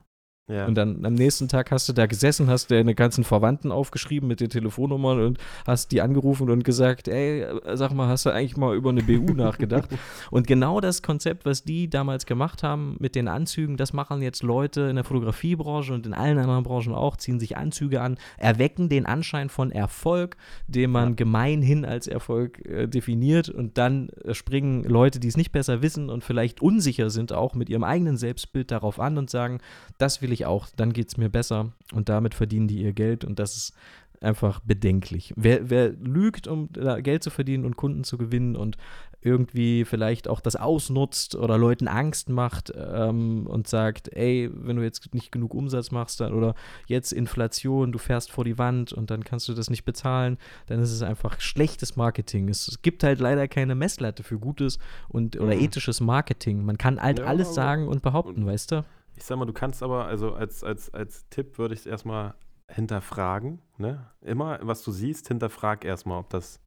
Ja. 0.49 0.65
Und 0.65 0.75
dann 0.75 1.05
am 1.05 1.13
nächsten 1.13 1.49
Tag 1.49 1.71
hast 1.71 1.89
du 1.89 1.93
da 1.93 2.05
gesessen, 2.05 2.49
hast 2.49 2.71
deine 2.71 2.95
ganzen 2.95 3.25
Verwandten 3.25 3.69
aufgeschrieben 3.69 4.29
mit 4.29 4.39
den 4.39 4.49
Telefonnummern 4.49 5.19
und 5.19 5.39
hast 5.65 5.91
die 5.91 5.99
angerufen 5.99 6.49
und 6.49 6.63
gesagt, 6.63 7.09
ey, 7.09 7.45
sag 7.73 7.91
mal, 7.91 8.07
hast 8.07 8.25
du 8.25 8.29
eigentlich 8.29 8.55
mal 8.55 8.73
über 8.73 8.89
eine 8.89 9.03
BU 9.03 9.33
nachgedacht? 9.35 9.89
Und 10.31 10.47
genau 10.47 10.79
das 10.79 11.01
Konzept, 11.01 11.45
was 11.45 11.63
die 11.63 11.89
damals 11.89 12.25
gemacht 12.25 12.63
haben 12.63 12.95
mit 12.99 13.15
den 13.15 13.27
Anzügen, 13.27 13.75
das 13.75 13.91
machen 13.91 14.21
jetzt 14.21 14.41
Leute 14.41 14.81
in 14.83 14.95
der 14.95 15.03
Fotografiebranche 15.03 15.93
und 15.93 16.05
in 16.05 16.13
allen 16.13 16.37
anderen 16.37 16.63
Branchen 16.63 16.93
auch, 16.93 17.17
ziehen 17.17 17.41
sich 17.41 17.57
Anzüge 17.57 18.01
an, 18.01 18.17
erwecken 18.37 18.87
den 18.87 19.05
Anschein 19.05 19.49
von 19.49 19.69
Erfolg, 19.69 20.37
den 20.67 20.91
man 20.91 21.09
ja. 21.09 21.15
gemeinhin 21.15 21.83
als 21.83 22.07
Erfolg 22.07 22.65
äh, 22.65 22.87
definiert 22.87 23.49
und 23.49 23.77
dann 23.77 24.11
springen 24.31 24.85
Leute, 24.85 25.19
die 25.19 25.27
es 25.27 25.35
nicht 25.35 25.51
besser 25.51 25.81
wissen 25.81 26.09
und 26.09 26.23
vielleicht 26.23 26.61
unsicher 26.61 27.09
sind, 27.09 27.33
auch 27.33 27.53
mit 27.53 27.67
ihrem 27.67 27.83
eigenen 27.83 28.15
Selbstbild 28.15 28.71
darauf 28.71 29.01
an 29.01 29.17
und 29.17 29.29
sagen, 29.29 29.59
das 29.97 30.21
will 30.21 30.31
ich 30.31 30.36
auch, 30.45 30.67
dann 30.75 30.93
geht 30.93 31.09
es 31.09 31.17
mir 31.17 31.29
besser 31.29 31.71
und 31.93 32.09
damit 32.09 32.33
verdienen 32.33 32.67
die 32.67 32.81
ihr 32.81 32.93
Geld 32.93 33.25
und 33.25 33.39
das 33.39 33.55
ist 33.55 33.73
einfach 34.21 34.59
bedenklich. 34.61 35.33
Wer, 35.35 35.69
wer 35.69 35.91
lügt, 35.91 36.47
um 36.47 36.69
Geld 36.71 37.23
zu 37.23 37.29
verdienen 37.29 37.65
und 37.65 37.75
Kunden 37.75 38.03
zu 38.03 38.17
gewinnen 38.17 38.55
und 38.55 38.77
irgendwie 39.21 39.83
vielleicht 39.83 40.27
auch 40.27 40.39
das 40.39 40.55
ausnutzt 40.55 41.35
oder 41.35 41.57
Leuten 41.57 41.87
Angst 41.87 42.29
macht 42.29 42.71
ähm, 42.75 43.47
und 43.47 43.67
sagt, 43.67 44.09
ey, 44.15 44.49
wenn 44.53 44.75
du 44.77 44.83
jetzt 44.83 45.13
nicht 45.13 45.31
genug 45.31 45.53
Umsatz 45.53 45.91
machst 45.91 46.19
dann, 46.19 46.33
oder 46.33 46.53
jetzt 46.85 47.11
Inflation, 47.11 47.91
du 47.91 47.97
fährst 47.97 48.31
vor 48.31 48.45
die 48.45 48.57
Wand 48.57 48.93
und 48.93 49.09
dann 49.09 49.23
kannst 49.23 49.49
du 49.49 49.53
das 49.53 49.69
nicht 49.69 49.85
bezahlen, 49.85 50.37
dann 50.67 50.79
ist 50.79 50.91
es 50.91 51.01
einfach 51.01 51.41
schlechtes 51.41 51.95
Marketing. 51.95 52.47
Es, 52.47 52.67
es 52.67 52.81
gibt 52.81 53.03
halt 53.03 53.19
leider 53.19 53.47
keine 53.47 53.75
Messlatte 53.75 54.23
für 54.23 54.37
gutes 54.37 54.77
und 55.09 55.35
oder 55.37 55.55
mhm. 55.55 55.61
ethisches 55.61 55.99
Marketing. 55.99 56.63
Man 56.63 56.77
kann 56.77 57.01
halt 57.01 57.19
ja, 57.19 57.25
alles 57.25 57.53
sagen 57.55 57.87
und 57.87 58.03
behaupten, 58.03 58.43
und, 58.43 58.47
weißt 58.47 58.71
du? 58.71 58.85
Ich 59.17 59.25
sag 59.25 59.37
mal, 59.37 59.45
du 59.45 59.53
kannst 59.53 59.81
aber, 59.81 60.05
also 60.05 60.33
als, 60.33 60.63
als, 60.63 60.93
als 60.93 61.27
Tipp 61.29 61.57
würde 61.57 61.73
ich 61.73 61.81
es 61.81 61.85
erstmal 61.87 62.35
hinterfragen. 62.69 63.59
Ne? 63.77 64.05
Immer, 64.21 64.59
was 64.61 64.83
du 64.83 64.91
siehst, 64.91 65.27
hinterfrag 65.27 65.83
erstmal, 65.83 66.19
ob 66.19 66.29
das, 66.29 66.61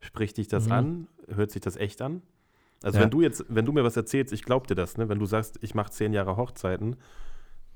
spricht 0.00 0.36
dich 0.36 0.48
das 0.48 0.66
mhm. 0.66 0.72
an, 0.72 1.08
hört 1.28 1.50
sich 1.50 1.62
das 1.62 1.76
echt 1.76 2.02
an? 2.02 2.22
Also 2.82 2.98
ja. 2.98 3.04
wenn 3.04 3.10
du 3.10 3.22
jetzt, 3.22 3.46
wenn 3.48 3.64
du 3.64 3.72
mir 3.72 3.84
was 3.84 3.96
erzählst, 3.96 4.34
ich 4.34 4.42
glaub 4.42 4.66
dir 4.66 4.74
das, 4.74 4.98
ne? 4.98 5.08
wenn 5.08 5.18
du 5.18 5.24
sagst, 5.24 5.58
ich 5.62 5.74
mache 5.74 5.90
zehn 5.90 6.12
Jahre 6.12 6.36
Hochzeiten, 6.36 6.96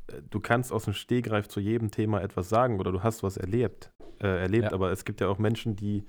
äh, 0.09 0.21
du 0.29 0.41
kannst 0.41 0.73
aus 0.73 0.85
dem 0.85 0.93
Stehgreif 0.93 1.49
zu 1.49 1.61
jedem 1.61 1.91
Thema 1.91 2.21
etwas 2.21 2.51
sagen 2.51 2.79
oder 2.79 2.93
du 2.93 3.03
hast 3.03 3.23
was 3.23 3.39
erlebt, 3.39 3.91
äh, 4.21 4.27
erlebt, 4.27 4.65
ja. 4.65 4.73
aber 4.73 4.93
es 4.93 5.07
gibt 5.07 5.23
ja 5.23 5.29
auch 5.29 5.39
Menschen, 5.39 5.75
die, 5.77 6.05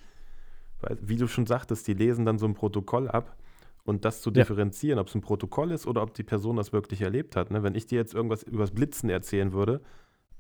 wie 1.00 1.16
du 1.16 1.28
schon 1.28 1.46
sagtest, 1.46 1.88
die 1.88 1.94
lesen 1.94 2.26
dann 2.26 2.38
so 2.38 2.46
ein 2.46 2.54
Protokoll 2.54 3.08
ab 3.08 3.38
und 3.84 4.06
das 4.06 4.22
zu 4.22 4.32
differenzieren, 4.32 4.98
ja. 4.98 5.02
ob 5.02 5.08
es 5.08 5.16
ein 5.16 5.22
Protokoll 5.22 5.72
ist 5.72 5.88
oder 5.88 6.04
ob 6.04 6.14
die 6.14 6.24
Person 6.24 6.58
das 6.58 6.74
wirklich 6.74 7.02
erlebt 7.02 7.36
hat. 7.36 7.52
Ne? 7.52 7.64
Wenn 7.64 7.76
ich 7.76 7.86
dir 7.86 7.98
jetzt 7.98 8.14
irgendwas 8.14 8.44
übers 8.44 8.72
Blitzen 8.72 9.10
erzählen 9.10 9.54
würde, 9.54 9.82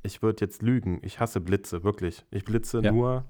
ich 0.04 0.22
würde 0.22 0.46
jetzt 0.46 0.62
lügen. 0.62 1.00
Ich 1.02 1.20
hasse 1.20 1.42
Blitze, 1.42 1.84
wirklich. 1.84 2.26
Ich 2.32 2.46
blitze 2.46 2.82
ja. 2.82 2.92
nur 2.92 3.26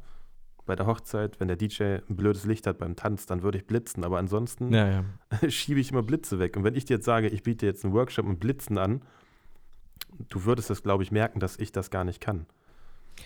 bei 0.65 0.75
der 0.75 0.85
Hochzeit, 0.85 1.39
wenn 1.39 1.47
der 1.47 1.57
DJ 1.57 1.97
ein 2.07 2.15
blödes 2.15 2.45
Licht 2.45 2.67
hat 2.67 2.77
beim 2.77 2.95
Tanz, 2.95 3.25
dann 3.25 3.41
würde 3.41 3.57
ich 3.57 3.65
blitzen. 3.65 4.03
Aber 4.03 4.19
ansonsten 4.19 4.71
ja, 4.71 5.03
schiebe 5.47 5.79
ich 5.79 5.91
immer 5.91 6.03
Blitze 6.03 6.37
weg. 6.37 6.57
Und 6.57 6.63
wenn 6.63 6.75
ich 6.75 6.85
dir 6.85 6.97
jetzt 6.97 7.05
sage, 7.05 7.27
ich 7.27 7.41
biete 7.43 7.65
jetzt 7.65 7.83
einen 7.83 7.93
Workshop 7.93 8.25
mit 8.25 8.39
Blitzen 8.39 8.77
an, 8.77 9.01
du 10.29 10.45
würdest 10.45 10.69
es, 10.69 10.83
glaube 10.83 11.03
ich, 11.03 11.11
merken, 11.11 11.39
dass 11.39 11.57
ich 11.57 11.71
das 11.71 11.89
gar 11.89 12.03
nicht 12.03 12.21
kann. 12.21 12.45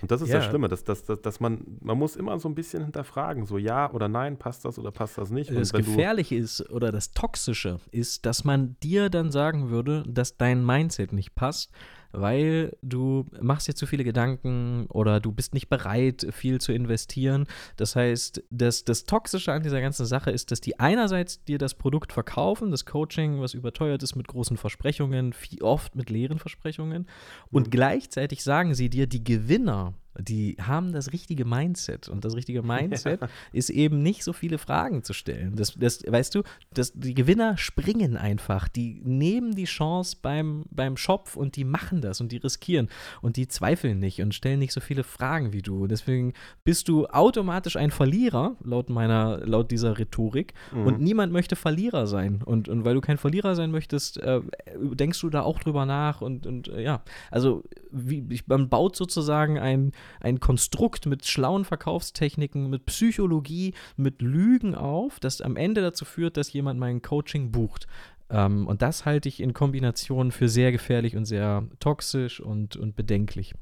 Und 0.01 0.11
das 0.11 0.21
ist 0.21 0.29
ja. 0.29 0.35
das 0.35 0.45
Schlimme, 0.45 0.67
dass, 0.67 0.83
dass, 0.83 1.03
dass, 1.03 1.21
dass, 1.21 1.39
man, 1.39 1.63
man 1.81 1.97
muss 1.97 2.15
immer 2.15 2.39
so 2.39 2.49
ein 2.49 2.55
bisschen 2.55 2.83
hinterfragen, 2.83 3.45
so 3.45 3.57
ja 3.57 3.91
oder 3.91 4.07
nein, 4.07 4.37
passt 4.37 4.65
das 4.65 4.79
oder 4.79 4.91
passt 4.91 5.17
das 5.17 5.29
nicht. 5.29 5.49
Und 5.49 5.59
das 5.59 5.73
Gefährliche 5.73 6.35
ist 6.35 6.69
oder 6.69 6.91
das 6.91 7.11
Toxische 7.11 7.79
ist, 7.91 8.25
dass 8.25 8.43
man 8.43 8.75
dir 8.81 9.09
dann 9.09 9.31
sagen 9.31 9.69
würde, 9.69 10.03
dass 10.07 10.37
dein 10.37 10.65
Mindset 10.65 11.13
nicht 11.13 11.35
passt, 11.35 11.71
weil 12.13 12.77
du 12.81 13.25
machst 13.41 13.67
dir 13.67 13.73
zu 13.73 13.85
viele 13.85 14.03
Gedanken 14.03 14.85
oder 14.89 15.19
du 15.19 15.31
bist 15.31 15.53
nicht 15.53 15.67
bereit, 15.67 16.27
viel 16.31 16.61
zu 16.61 16.71
investieren. 16.71 17.47
Das 17.75 17.95
heißt, 17.95 18.43
das, 18.49 18.85
das 18.85 19.03
Toxische 19.03 19.51
an 19.51 19.63
dieser 19.63 19.81
ganzen 19.81 20.05
Sache 20.05 20.31
ist, 20.31 20.51
dass 20.51 20.61
die 20.61 20.79
einerseits 20.79 21.43
dir 21.43 21.57
das 21.57 21.73
Produkt 21.73 22.13
verkaufen, 22.13 22.71
das 22.71 22.85
Coaching, 22.85 23.41
was 23.41 23.53
überteuert 23.53 24.03
ist 24.03 24.15
mit 24.15 24.27
großen 24.27 24.57
Versprechungen, 24.57 25.33
viel, 25.33 25.61
oft 25.63 25.95
mit 25.95 26.09
leeren 26.09 26.39
Versprechungen, 26.39 27.07
und 27.51 27.67
mhm. 27.67 27.71
gleichzeitig 27.71 28.43
sagen 28.43 28.75
sie 28.75 28.89
dir, 28.89 29.07
die 29.07 29.23
Gewinner 29.23 29.93
die 30.19 30.57
haben 30.61 30.91
das 30.91 31.11
richtige 31.11 31.45
Mindset. 31.45 32.09
Und 32.09 32.25
das 32.25 32.35
richtige 32.35 32.61
Mindset 32.63 33.21
ja. 33.21 33.27
ist 33.51 33.69
eben 33.69 34.01
nicht 34.01 34.23
so 34.23 34.33
viele 34.33 34.57
Fragen 34.57 35.03
zu 35.03 35.13
stellen. 35.13 35.55
Das, 35.55 35.73
das 35.75 36.03
weißt 36.07 36.35
du, 36.35 36.43
das, 36.73 36.93
die 36.93 37.13
Gewinner 37.13 37.57
springen 37.57 38.17
einfach. 38.17 38.67
Die 38.67 39.01
nehmen 39.03 39.55
die 39.55 39.65
Chance 39.65 40.17
beim, 40.21 40.65
beim 40.69 40.97
Schopf 40.97 41.35
und 41.35 41.55
die 41.55 41.63
machen 41.63 42.01
das 42.01 42.21
und 42.21 42.31
die 42.31 42.37
riskieren. 42.37 42.89
Und 43.21 43.37
die 43.37 43.47
zweifeln 43.47 43.99
nicht 43.99 44.21
und 44.21 44.33
stellen 44.33 44.59
nicht 44.59 44.73
so 44.73 44.81
viele 44.81 45.03
Fragen 45.03 45.53
wie 45.53 45.61
du. 45.61 45.87
Deswegen 45.87 46.33
bist 46.63 46.87
du 46.87 47.07
automatisch 47.07 47.75
ein 47.75 47.91
Verlierer, 47.91 48.55
laut 48.63 48.89
meiner, 48.89 49.45
laut 49.45 49.71
dieser 49.71 49.97
Rhetorik. 49.97 50.53
Mhm. 50.71 50.85
Und 50.85 51.01
niemand 51.01 51.33
möchte 51.33 51.55
Verlierer 51.55 52.07
sein. 52.07 52.41
Und, 52.43 52.69
und 52.69 52.85
weil 52.85 52.95
du 52.95 53.01
kein 53.01 53.17
Verlierer 53.17 53.55
sein 53.55 53.71
möchtest, 53.71 54.17
äh, 54.17 54.41
denkst 54.75 55.19
du 55.21 55.29
da 55.29 55.41
auch 55.41 55.59
drüber 55.59 55.85
nach. 55.85 56.21
Und, 56.21 56.45
und 56.45 56.67
äh, 56.67 56.83
ja, 56.83 57.01
also 57.31 57.63
wie, 57.91 58.41
man 58.47 58.69
baut 58.69 58.95
sozusagen 58.95 59.57
ein 59.57 59.91
ein 60.19 60.39
Konstrukt 60.39 61.05
mit 61.05 61.25
schlauen 61.25 61.65
Verkaufstechniken, 61.65 62.69
mit 62.69 62.85
Psychologie, 62.85 63.73
mit 63.95 64.21
Lügen 64.21 64.75
auf, 64.75 65.19
das 65.19 65.41
am 65.41 65.55
Ende 65.55 65.81
dazu 65.81 66.05
führt, 66.05 66.37
dass 66.37 66.53
jemand 66.53 66.79
mein 66.79 67.01
Coaching 67.01 67.51
bucht. 67.51 67.87
Ähm, 68.29 68.67
und 68.67 68.81
das 68.81 69.05
halte 69.05 69.29
ich 69.29 69.41
in 69.41 69.53
Kombination 69.53 70.31
für 70.31 70.49
sehr 70.49 70.71
gefährlich 70.71 71.15
und 71.15 71.25
sehr 71.25 71.67
toxisch 71.79 72.39
und, 72.39 72.75
und 72.75 72.95
bedenklich. 72.95 73.53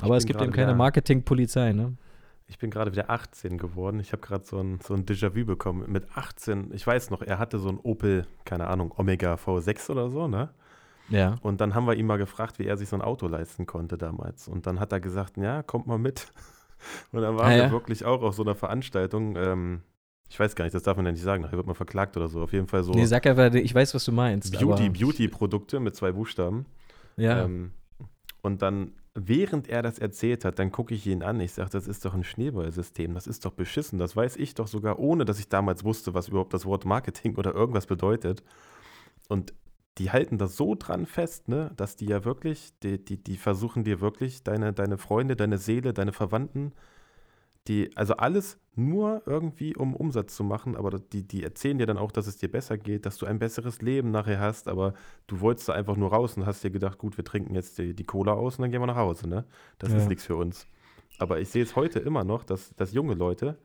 Aber 0.00 0.16
es 0.16 0.26
gibt 0.26 0.42
eben 0.42 0.52
keine 0.52 0.74
Marketingpolizei, 0.74 1.72
ne? 1.72 1.96
Ich 2.46 2.58
bin 2.58 2.70
gerade 2.70 2.92
wieder 2.92 3.08
18 3.08 3.56
geworden. 3.56 4.00
Ich 4.00 4.12
habe 4.12 4.20
gerade 4.20 4.44
so 4.44 4.58
ein, 4.58 4.78
so 4.80 4.92
ein 4.92 5.06
Déjà-vu 5.06 5.46
bekommen. 5.46 5.90
Mit 5.90 6.06
18, 6.14 6.72
ich 6.74 6.86
weiß 6.86 7.10
noch, 7.10 7.22
er 7.22 7.38
hatte 7.38 7.58
so 7.58 7.70
ein 7.70 7.78
Opel, 7.78 8.26
keine 8.44 8.66
Ahnung, 8.66 8.92
Omega 8.96 9.34
V6 9.34 9.90
oder 9.90 10.10
so, 10.10 10.28
ne? 10.28 10.50
Ja. 11.08 11.36
Und 11.42 11.60
dann 11.60 11.74
haben 11.74 11.86
wir 11.86 11.94
ihn 11.94 12.06
mal 12.06 12.16
gefragt, 12.18 12.58
wie 12.58 12.66
er 12.66 12.76
sich 12.76 12.88
so 12.88 12.96
ein 12.96 13.02
Auto 13.02 13.26
leisten 13.26 13.66
konnte 13.66 13.98
damals. 13.98 14.48
Und 14.48 14.66
dann 14.66 14.80
hat 14.80 14.92
er 14.92 15.00
gesagt, 15.00 15.36
ja, 15.36 15.62
kommt 15.62 15.86
mal 15.86 15.98
mit. 15.98 16.32
Und 17.12 17.22
dann 17.22 17.36
waren 17.36 17.46
ah, 17.46 17.50
wir 17.50 17.56
ja. 17.56 17.70
wirklich 17.70 18.04
auch 18.04 18.22
auf 18.22 18.34
so 18.34 18.42
einer 18.42 18.54
Veranstaltung. 18.54 19.36
Ähm, 19.36 19.82
Ich 20.28 20.40
weiß 20.40 20.56
gar 20.56 20.64
nicht, 20.64 20.74
das 20.74 20.82
darf 20.82 20.96
man 20.96 21.06
ja 21.06 21.12
nicht 21.12 21.22
sagen, 21.22 21.42
nachher 21.42 21.56
wird 21.56 21.66
man 21.66 21.76
verklagt 21.76 22.16
oder 22.16 22.28
so. 22.28 22.42
Auf 22.42 22.52
jeden 22.52 22.66
Fall 22.66 22.82
so. 22.82 22.92
Nee, 22.92 23.06
sag 23.06 23.26
einfach, 23.26 23.52
ich 23.54 23.74
weiß, 23.74 23.94
was 23.94 24.04
du 24.04 24.12
meinst. 24.12 24.58
Beauty, 24.58 24.88
Beauty-Produkte 24.88 25.80
mit 25.80 25.94
zwei 25.94 26.12
Buchstaben. 26.12 26.66
Ja. 27.16 27.44
Ähm, 27.44 27.72
und 28.42 28.60
dann, 28.60 28.92
während 29.14 29.68
er 29.68 29.82
das 29.82 29.98
erzählt 29.98 30.44
hat, 30.44 30.58
dann 30.58 30.72
gucke 30.72 30.94
ich 30.94 31.06
ihn 31.06 31.22
an. 31.22 31.40
Ich 31.40 31.52
sage, 31.52 31.70
das 31.70 31.86
ist 31.86 32.04
doch 32.04 32.14
ein 32.14 32.24
Schneeballsystem. 32.24 33.14
Das 33.14 33.26
ist 33.26 33.44
doch 33.44 33.52
beschissen. 33.52 33.98
Das 33.98 34.16
weiß 34.16 34.36
ich 34.36 34.54
doch 34.54 34.66
sogar, 34.66 34.98
ohne 34.98 35.24
dass 35.24 35.38
ich 35.38 35.48
damals 35.48 35.84
wusste, 35.84 36.14
was 36.14 36.28
überhaupt 36.28 36.52
das 36.52 36.66
Wort 36.66 36.84
Marketing 36.84 37.34
oder 37.36 37.54
irgendwas 37.54 37.86
bedeutet. 37.86 38.42
Und 39.28 39.54
die 39.98 40.10
halten 40.10 40.38
das 40.38 40.56
so 40.56 40.74
dran 40.74 41.06
fest, 41.06 41.48
ne, 41.48 41.70
dass 41.76 41.96
die 41.96 42.06
ja 42.06 42.24
wirklich, 42.24 42.72
die, 42.80 43.02
die, 43.02 43.22
die 43.22 43.36
versuchen 43.36 43.84
dir 43.84 44.00
wirklich 44.00 44.42
deine, 44.42 44.72
deine 44.72 44.98
Freunde, 44.98 45.36
deine 45.36 45.58
Seele, 45.58 45.92
deine 45.92 46.12
Verwandten, 46.12 46.72
die, 47.68 47.96
also 47.96 48.14
alles 48.14 48.58
nur 48.74 49.22
irgendwie, 49.24 49.76
um 49.76 49.94
Umsatz 49.94 50.34
zu 50.34 50.44
machen, 50.44 50.76
aber 50.76 50.98
die, 50.98 51.26
die 51.26 51.44
erzählen 51.44 51.78
dir 51.78 51.86
dann 51.86 51.96
auch, 51.96 52.10
dass 52.12 52.26
es 52.26 52.36
dir 52.36 52.50
besser 52.50 52.76
geht, 52.76 53.06
dass 53.06 53.16
du 53.16 53.26
ein 53.26 53.38
besseres 53.38 53.80
Leben 53.80 54.10
nachher 54.10 54.40
hast, 54.40 54.68
aber 54.68 54.94
du 55.28 55.40
wolltest 55.40 55.68
da 55.68 55.74
einfach 55.74 55.96
nur 55.96 56.10
raus 56.10 56.36
und 56.36 56.44
hast 56.44 56.64
dir 56.64 56.70
gedacht, 56.70 56.98
gut, 56.98 57.16
wir 57.16 57.24
trinken 57.24 57.54
jetzt 57.54 57.78
die, 57.78 57.94
die 57.94 58.04
Cola 58.04 58.32
aus 58.32 58.58
und 58.58 58.62
dann 58.62 58.70
gehen 58.70 58.82
wir 58.82 58.86
nach 58.86 58.96
Hause, 58.96 59.28
ne? 59.28 59.44
Das 59.78 59.92
ja. 59.92 59.98
ist 59.98 60.08
nichts 60.08 60.24
für 60.24 60.36
uns. 60.36 60.66
Aber 61.18 61.38
ich 61.40 61.48
sehe 61.48 61.62
es 61.62 61.76
heute 61.76 62.00
immer 62.00 62.24
noch, 62.24 62.42
dass, 62.42 62.74
dass 62.74 62.92
junge 62.92 63.14
Leute 63.14 63.56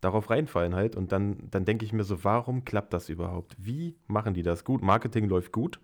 darauf 0.00 0.30
reinfallen 0.30 0.74
halt 0.74 0.96
und 0.96 1.12
dann, 1.12 1.48
dann 1.50 1.64
denke 1.64 1.84
ich 1.84 1.92
mir 1.92 2.04
so, 2.04 2.24
warum 2.24 2.64
klappt 2.64 2.92
das 2.92 3.08
überhaupt? 3.08 3.56
Wie 3.58 3.96
machen 4.06 4.34
die 4.34 4.42
das 4.42 4.64
gut? 4.64 4.82
Marketing 4.82 5.28
läuft 5.28 5.52
gut, 5.52 5.80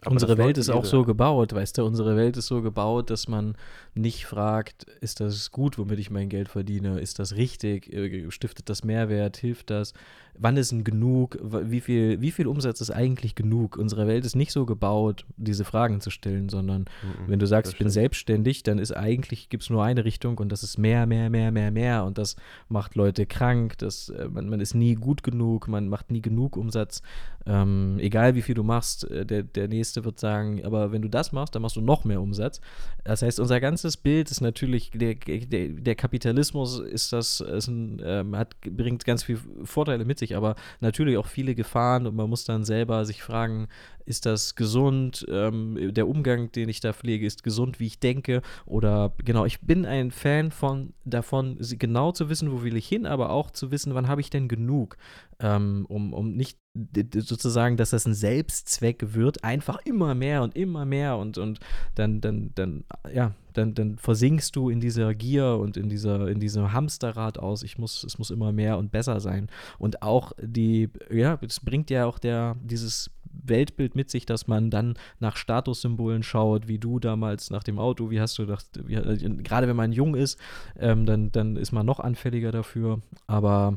aber 0.00 0.12
unsere 0.12 0.36
Welt 0.36 0.58
ist 0.58 0.68
auch 0.68 0.84
so 0.84 1.04
gebaut, 1.04 1.54
weißt 1.54 1.78
du, 1.78 1.84
unsere 1.84 2.16
Welt 2.16 2.36
ist 2.36 2.46
so 2.46 2.60
gebaut, 2.60 3.10
dass 3.10 3.28
man 3.28 3.54
nicht 3.94 4.26
fragt, 4.26 4.84
ist 5.00 5.20
das 5.20 5.52
gut, 5.52 5.78
womit 5.78 6.00
ich 6.00 6.10
mein 6.10 6.28
Geld 6.28 6.48
verdiene, 6.48 6.98
ist 6.98 7.20
das 7.20 7.36
richtig, 7.36 7.92
äh, 7.92 8.30
stiftet 8.30 8.68
das 8.68 8.82
Mehrwert, 8.82 9.36
hilft 9.36 9.70
das, 9.70 9.92
wann 10.38 10.56
ist 10.56 10.72
ein 10.72 10.82
genug, 10.82 11.38
wie 11.42 11.80
viel, 11.80 12.20
wie 12.20 12.30
viel 12.30 12.46
Umsatz 12.46 12.80
ist 12.80 12.90
eigentlich 12.90 13.34
genug? 13.34 13.76
Unsere 13.76 14.06
Welt 14.06 14.24
ist 14.24 14.34
nicht 14.34 14.50
so 14.50 14.66
gebaut, 14.66 15.24
diese 15.36 15.64
Fragen 15.64 16.00
zu 16.00 16.10
stellen, 16.10 16.48
sondern 16.48 16.82
mhm, 16.82 17.28
wenn 17.28 17.38
du 17.38 17.46
sagst, 17.46 17.72
ich 17.72 17.78
bin 17.78 17.90
selbstständig, 17.90 18.62
dann 18.62 18.78
ist 18.78 18.96
eigentlich, 18.96 19.50
gibt 19.50 19.62
es 19.62 19.70
nur 19.70 19.84
eine 19.84 20.04
Richtung 20.04 20.38
und 20.38 20.50
das 20.50 20.62
ist 20.62 20.78
mehr, 20.78 21.06
mehr, 21.06 21.30
mehr, 21.30 21.52
mehr, 21.52 21.70
mehr 21.70 22.04
und 22.04 22.18
das 22.18 22.36
macht 22.68 22.94
Leute 22.94 23.26
krank, 23.26 23.78
das, 23.78 24.08
äh, 24.08 24.28
man, 24.28 24.48
man 24.48 24.60
ist 24.60 24.74
nie 24.74 24.94
gut 24.94 25.22
genug, 25.22 25.68
man 25.68 25.88
macht 25.88 26.10
nie 26.10 26.22
genug 26.22 26.56
Umsatz, 26.56 27.02
ähm, 27.46 27.98
egal 27.98 28.34
wie 28.34 28.42
viel 28.42 28.54
du 28.54 28.62
machst, 28.62 29.08
äh, 29.10 29.26
der, 29.26 29.42
der 29.42 29.68
nächste 29.68 29.81
nächste 29.82 30.04
wird 30.04 30.20
sagen, 30.20 30.64
aber 30.64 30.92
wenn 30.92 31.02
du 31.02 31.08
das 31.08 31.32
machst, 31.32 31.56
dann 31.56 31.62
machst 31.62 31.74
du 31.74 31.80
noch 31.80 32.04
mehr 32.04 32.20
Umsatz. 32.20 32.60
Das 33.02 33.22
heißt, 33.22 33.40
unser 33.40 33.58
ganzes 33.58 33.96
Bild 33.96 34.30
ist 34.30 34.40
natürlich, 34.40 34.92
der, 34.94 35.16
der, 35.16 35.68
der 35.70 35.94
Kapitalismus 35.96 36.78
ist 36.78 37.12
das, 37.12 37.40
ist 37.40 37.66
ein, 37.66 38.00
ähm, 38.04 38.36
hat, 38.36 38.54
bringt 38.60 39.04
ganz 39.04 39.24
viele 39.24 39.40
Vorteile 39.64 40.04
mit 40.04 40.20
sich, 40.20 40.36
aber 40.36 40.54
natürlich 40.80 41.16
auch 41.16 41.26
viele 41.26 41.56
Gefahren 41.56 42.06
und 42.06 42.14
man 42.14 42.30
muss 42.30 42.44
dann 42.44 42.64
selber 42.64 43.04
sich 43.04 43.24
fragen, 43.24 43.66
ist 44.06 44.24
das 44.24 44.54
gesund? 44.54 45.26
Ähm, 45.28 45.92
der 45.92 46.06
Umgang, 46.06 46.52
den 46.52 46.68
ich 46.68 46.80
da 46.80 46.92
pflege, 46.92 47.26
ist 47.26 47.42
gesund, 47.42 47.80
wie 47.80 47.86
ich 47.86 47.98
denke? 47.98 48.42
Oder 48.66 49.12
genau, 49.24 49.44
ich 49.44 49.60
bin 49.60 49.84
ein 49.84 50.10
Fan 50.10 50.50
von 50.52 50.92
davon, 51.04 51.58
genau 51.78 52.12
zu 52.12 52.28
wissen, 52.28 52.52
wo 52.52 52.62
will 52.62 52.76
ich 52.76 52.86
hin, 52.86 53.06
aber 53.06 53.30
auch 53.30 53.50
zu 53.50 53.70
wissen, 53.70 53.94
wann 53.94 54.08
habe 54.08 54.20
ich 54.20 54.30
denn 54.30 54.48
genug, 54.48 54.96
ähm, 55.40 55.86
um, 55.88 56.12
um 56.12 56.34
nicht 56.34 56.58
sozusagen, 56.74 57.76
dass 57.76 57.90
das 57.90 58.06
ein 58.06 58.14
Selbstzweck 58.14 59.14
wird, 59.14 59.44
einfach 59.44 59.78
immer 59.84 60.14
mehr 60.14 60.42
und 60.42 60.56
immer 60.56 60.86
mehr 60.86 61.18
und, 61.18 61.36
und 61.36 61.60
dann, 61.94 62.20
dann, 62.22 62.50
dann, 62.54 62.84
ja, 63.12 63.32
dann, 63.52 63.74
dann 63.74 63.98
versinkst 63.98 64.56
du 64.56 64.70
in 64.70 64.80
dieser 64.80 65.14
Gier 65.14 65.58
und 65.60 65.76
in 65.76 65.90
dieser, 65.90 66.28
in 66.28 66.40
diesem 66.40 66.72
Hamsterrad 66.72 67.38
aus, 67.38 67.62
ich 67.62 67.78
muss, 67.78 68.04
es 68.04 68.18
muss 68.18 68.30
immer 68.30 68.52
mehr 68.52 68.78
und 68.78 68.90
besser 68.90 69.20
sein. 69.20 69.48
Und 69.78 70.02
auch 70.02 70.32
die, 70.40 70.88
ja, 71.10 71.38
es 71.42 71.60
bringt 71.60 71.90
ja 71.90 72.06
auch 72.06 72.18
der, 72.18 72.56
dieses 72.62 73.10
Weltbild 73.44 73.94
mit 73.94 74.10
sich, 74.10 74.24
dass 74.24 74.46
man 74.46 74.70
dann 74.70 74.94
nach 75.20 75.36
Statussymbolen 75.36 76.22
schaut, 76.22 76.68
wie 76.68 76.78
du 76.78 76.98
damals 76.98 77.50
nach 77.50 77.64
dem 77.64 77.78
Auto, 77.78 78.10
wie 78.10 78.20
hast 78.20 78.38
du 78.38 78.46
gedacht, 78.46 78.66
wie, 78.86 78.94
gerade 79.42 79.68
wenn 79.68 79.76
man 79.76 79.92
jung 79.92 80.14
ist, 80.14 80.38
ähm, 80.78 81.04
dann, 81.04 81.32
dann 81.32 81.56
ist 81.56 81.72
man 81.72 81.84
noch 81.84 82.00
anfälliger 82.00 82.52
dafür. 82.52 83.00
Aber 83.26 83.76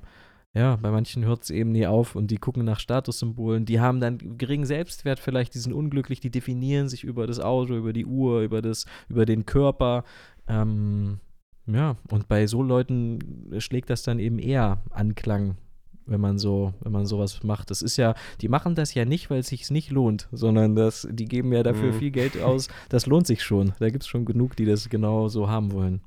ja, 0.55 0.77
bei 0.77 0.89
manchen 0.89 1.25
hört 1.25 1.43
es 1.43 1.49
eben 1.49 1.73
nie 1.73 1.85
auf 1.85 2.15
und 2.15 2.31
die 2.31 2.37
gucken 2.37 2.63
nach 2.63 2.79
Statussymbolen. 2.79 3.65
Die 3.65 3.81
haben 3.81 3.99
dann 3.99 4.37
geringen 4.37 4.65
Selbstwert 4.65 5.19
vielleicht, 5.19 5.53
die 5.53 5.59
sind 5.59 5.73
unglücklich, 5.73 6.21
die 6.21 6.31
definieren 6.31 6.87
sich 6.87 7.03
über 7.03 7.27
das 7.27 7.41
Auto, 7.41 7.75
über 7.75 7.91
die 7.91 8.05
Uhr, 8.05 8.41
über, 8.41 8.61
das, 8.61 8.85
über 9.09 9.25
den 9.25 9.45
Körper. 9.45 10.05
Ähm, 10.47 11.19
ja, 11.67 11.97
und 12.09 12.29
bei 12.29 12.47
so 12.47 12.63
Leuten 12.63 13.53
schlägt 13.59 13.89
das 13.89 14.03
dann 14.03 14.17
eben 14.17 14.39
eher 14.39 14.81
Anklang 14.91 15.57
wenn 16.07 16.21
man 16.21 16.37
so, 16.37 16.73
wenn 16.81 16.91
man 16.91 17.07
sowas 17.07 17.43
macht. 17.43 17.71
Das 17.71 17.81
ist 17.81 17.97
ja, 17.97 18.13
die 18.41 18.47
machen 18.47 18.75
das 18.75 18.93
ja 18.93 19.05
nicht, 19.05 19.29
weil 19.29 19.39
es 19.39 19.47
sich 19.47 19.71
nicht 19.71 19.89
lohnt, 19.91 20.27
sondern 20.31 20.75
das, 20.75 21.07
die 21.11 21.25
geben 21.25 21.51
ja 21.51 21.63
dafür 21.63 21.93
mhm. 21.93 21.97
viel 21.97 22.11
Geld 22.11 22.41
aus. 22.41 22.67
Das 22.89 23.07
lohnt 23.07 23.27
sich 23.27 23.43
schon. 23.43 23.73
Da 23.79 23.89
gibt 23.89 24.03
es 24.03 24.07
schon 24.07 24.25
genug, 24.25 24.55
die 24.55 24.65
das 24.65 24.87
genau 24.89 25.27
so 25.29 25.49
haben 25.49 25.71
wollen. 25.71 26.01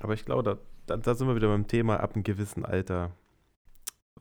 Aber 0.00 0.14
ich 0.14 0.24
glaube, 0.24 0.42
da, 0.42 0.58
da, 0.86 0.96
da 0.96 1.14
sind 1.14 1.28
wir 1.28 1.36
wieder 1.36 1.48
beim 1.48 1.66
Thema 1.66 2.00
ab 2.00 2.14
einem 2.14 2.24
gewissen 2.24 2.64
Alter. 2.64 3.12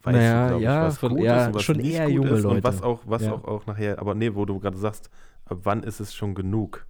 Weißt 0.04 0.18
naja, 0.18 0.50
du, 0.50 0.58
ja, 0.60 0.82
ich, 0.82 0.88
was 0.88 0.98
von, 0.98 1.16
gut 1.16 1.24
ja, 1.24 1.42
ist 1.42 1.48
und 1.48 1.56
was 1.56 1.64
schon 1.64 1.80
eher 1.80 2.10
junge 2.10 2.30
Leute. 2.30 2.48
Und 2.48 2.64
was 2.64 2.82
auch, 2.82 3.02
was 3.06 3.24
ja. 3.24 3.34
auch, 3.34 3.44
auch 3.46 3.66
nachher, 3.68 4.00
aber 4.00 4.16
nee, 4.16 4.34
wo 4.34 4.46
du 4.46 4.60
gerade 4.60 4.78
sagst, 4.78 5.10
ab 5.46 5.60
wann 5.64 5.84
ist 5.84 6.00
es 6.00 6.16
schon 6.16 6.34
genug? 6.34 6.88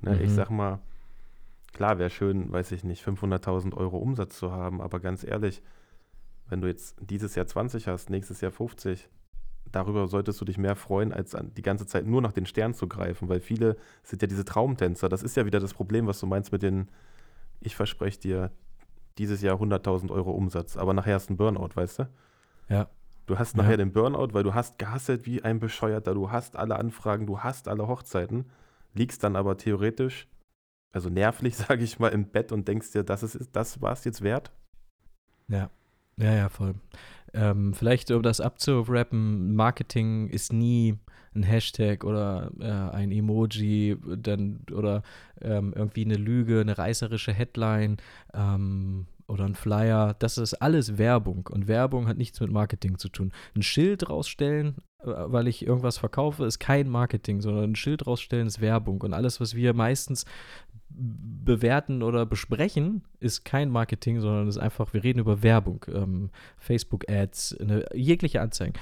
Ne, 0.00 0.16
mhm. 0.16 0.20
Ich 0.20 0.32
sag 0.32 0.50
mal, 0.50 0.80
klar 1.72 1.98
wäre 1.98 2.10
schön, 2.10 2.52
weiß 2.52 2.72
ich 2.72 2.84
nicht, 2.84 3.04
500.000 3.04 3.74
Euro 3.74 3.96
Umsatz 3.96 4.36
zu 4.36 4.52
haben, 4.52 4.82
aber 4.82 5.00
ganz 5.00 5.24
ehrlich, 5.24 5.62
wenn 6.48 6.60
du 6.60 6.68
jetzt 6.68 6.96
dieses 7.00 7.34
Jahr 7.34 7.46
20 7.46 7.88
hast, 7.88 8.10
nächstes 8.10 8.42
Jahr 8.42 8.52
50, 8.52 9.08
darüber 9.70 10.06
solltest 10.06 10.38
du 10.40 10.44
dich 10.44 10.58
mehr 10.58 10.76
freuen, 10.76 11.12
als 11.12 11.34
die 11.56 11.62
ganze 11.62 11.86
Zeit 11.86 12.06
nur 12.06 12.20
nach 12.20 12.32
den 12.32 12.44
Sternen 12.44 12.74
zu 12.74 12.86
greifen, 12.86 13.30
weil 13.30 13.40
viele 13.40 13.76
sind 14.02 14.20
ja 14.20 14.28
diese 14.28 14.44
Traumtänzer. 14.44 15.08
Das 15.08 15.22
ist 15.22 15.36
ja 15.36 15.46
wieder 15.46 15.60
das 15.60 15.72
Problem, 15.72 16.06
was 16.06 16.20
du 16.20 16.26
meinst 16.26 16.52
mit 16.52 16.62
den, 16.62 16.90
ich 17.60 17.74
verspreche 17.74 18.20
dir 18.20 18.50
dieses 19.16 19.40
Jahr 19.40 19.56
100.000 19.56 20.10
Euro 20.10 20.32
Umsatz, 20.32 20.76
aber 20.76 20.92
nachher 20.92 21.14
hast 21.14 21.28
du 21.28 21.30
einen 21.30 21.38
Burnout, 21.38 21.70
weißt 21.74 22.00
du? 22.00 22.08
Ja. 22.72 22.88
Du 23.26 23.38
hast 23.38 23.56
nachher 23.56 23.72
ja. 23.72 23.76
den 23.76 23.92
Burnout, 23.92 24.32
weil 24.32 24.42
du 24.42 24.54
hast 24.54 24.78
gehasselt 24.78 25.26
wie 25.26 25.42
ein 25.42 25.60
Bescheuerter, 25.60 26.14
du 26.14 26.30
hast 26.30 26.56
alle 26.56 26.76
Anfragen, 26.76 27.26
du 27.26 27.40
hast 27.40 27.68
alle 27.68 27.86
Hochzeiten, 27.86 28.46
liegst 28.94 29.22
dann 29.22 29.36
aber 29.36 29.58
theoretisch, 29.58 30.26
also 30.90 31.08
nervlich, 31.08 31.56
sage 31.68 31.84
ich 31.84 31.98
mal, 31.98 32.08
im 32.08 32.26
Bett 32.26 32.50
und 32.50 32.66
denkst 32.66 32.92
dir, 32.92 33.04
das 33.04 33.22
ist 33.22 33.50
das 33.52 33.80
war 33.80 33.92
es 33.92 34.04
jetzt 34.04 34.22
wert? 34.22 34.50
Ja. 35.48 35.70
Ja, 36.16 36.34
ja, 36.34 36.48
voll. 36.48 36.74
Ähm, 37.32 37.74
vielleicht, 37.74 38.10
um 38.10 38.22
das 38.22 38.40
abzurappen, 38.40 39.54
Marketing 39.54 40.28
ist 40.28 40.52
nie 40.52 40.98
ein 41.34 41.42
Hashtag 41.42 42.04
oder 42.04 42.52
äh, 42.60 42.94
ein 42.94 43.10
Emoji 43.10 43.96
dann, 44.16 44.60
oder 44.70 45.02
ähm, 45.40 45.72
irgendwie 45.74 46.04
eine 46.04 46.16
Lüge, 46.16 46.60
eine 46.60 46.76
reißerische 46.76 47.32
Headline 47.32 47.96
ähm, 48.34 49.06
oder 49.26 49.44
ein 49.44 49.54
Flyer. 49.54 50.14
Das 50.18 50.38
ist 50.38 50.54
alles 50.54 50.98
Werbung 50.98 51.48
und 51.50 51.68
Werbung 51.68 52.08
hat 52.08 52.16
nichts 52.16 52.40
mit 52.40 52.50
Marketing 52.50 52.98
zu 52.98 53.08
tun. 53.08 53.32
Ein 53.54 53.62
Schild 53.62 54.08
rausstellen, 54.08 54.76
weil 55.04 55.48
ich 55.48 55.66
irgendwas 55.66 55.98
verkaufe, 55.98 56.44
ist 56.44 56.58
kein 56.58 56.88
Marketing, 56.88 57.40
sondern 57.40 57.72
ein 57.72 57.76
Schild 57.76 58.06
rausstellen 58.06 58.46
ist 58.46 58.60
Werbung 58.60 59.00
und 59.00 59.14
alles, 59.14 59.40
was 59.40 59.54
wir 59.54 59.74
meistens 59.74 60.24
bewerten 60.94 62.02
oder 62.02 62.26
besprechen, 62.26 63.02
ist 63.18 63.44
kein 63.44 63.70
Marketing, 63.70 64.20
sondern 64.20 64.48
ist 64.48 64.58
einfach, 64.58 64.92
wir 64.92 65.02
reden 65.02 65.20
über 65.20 65.42
Werbung, 65.42 65.84
ähm, 65.92 66.30
Facebook-Ads, 66.58 67.56
jegliche 67.94 68.40
Anzeigen. 68.40 68.74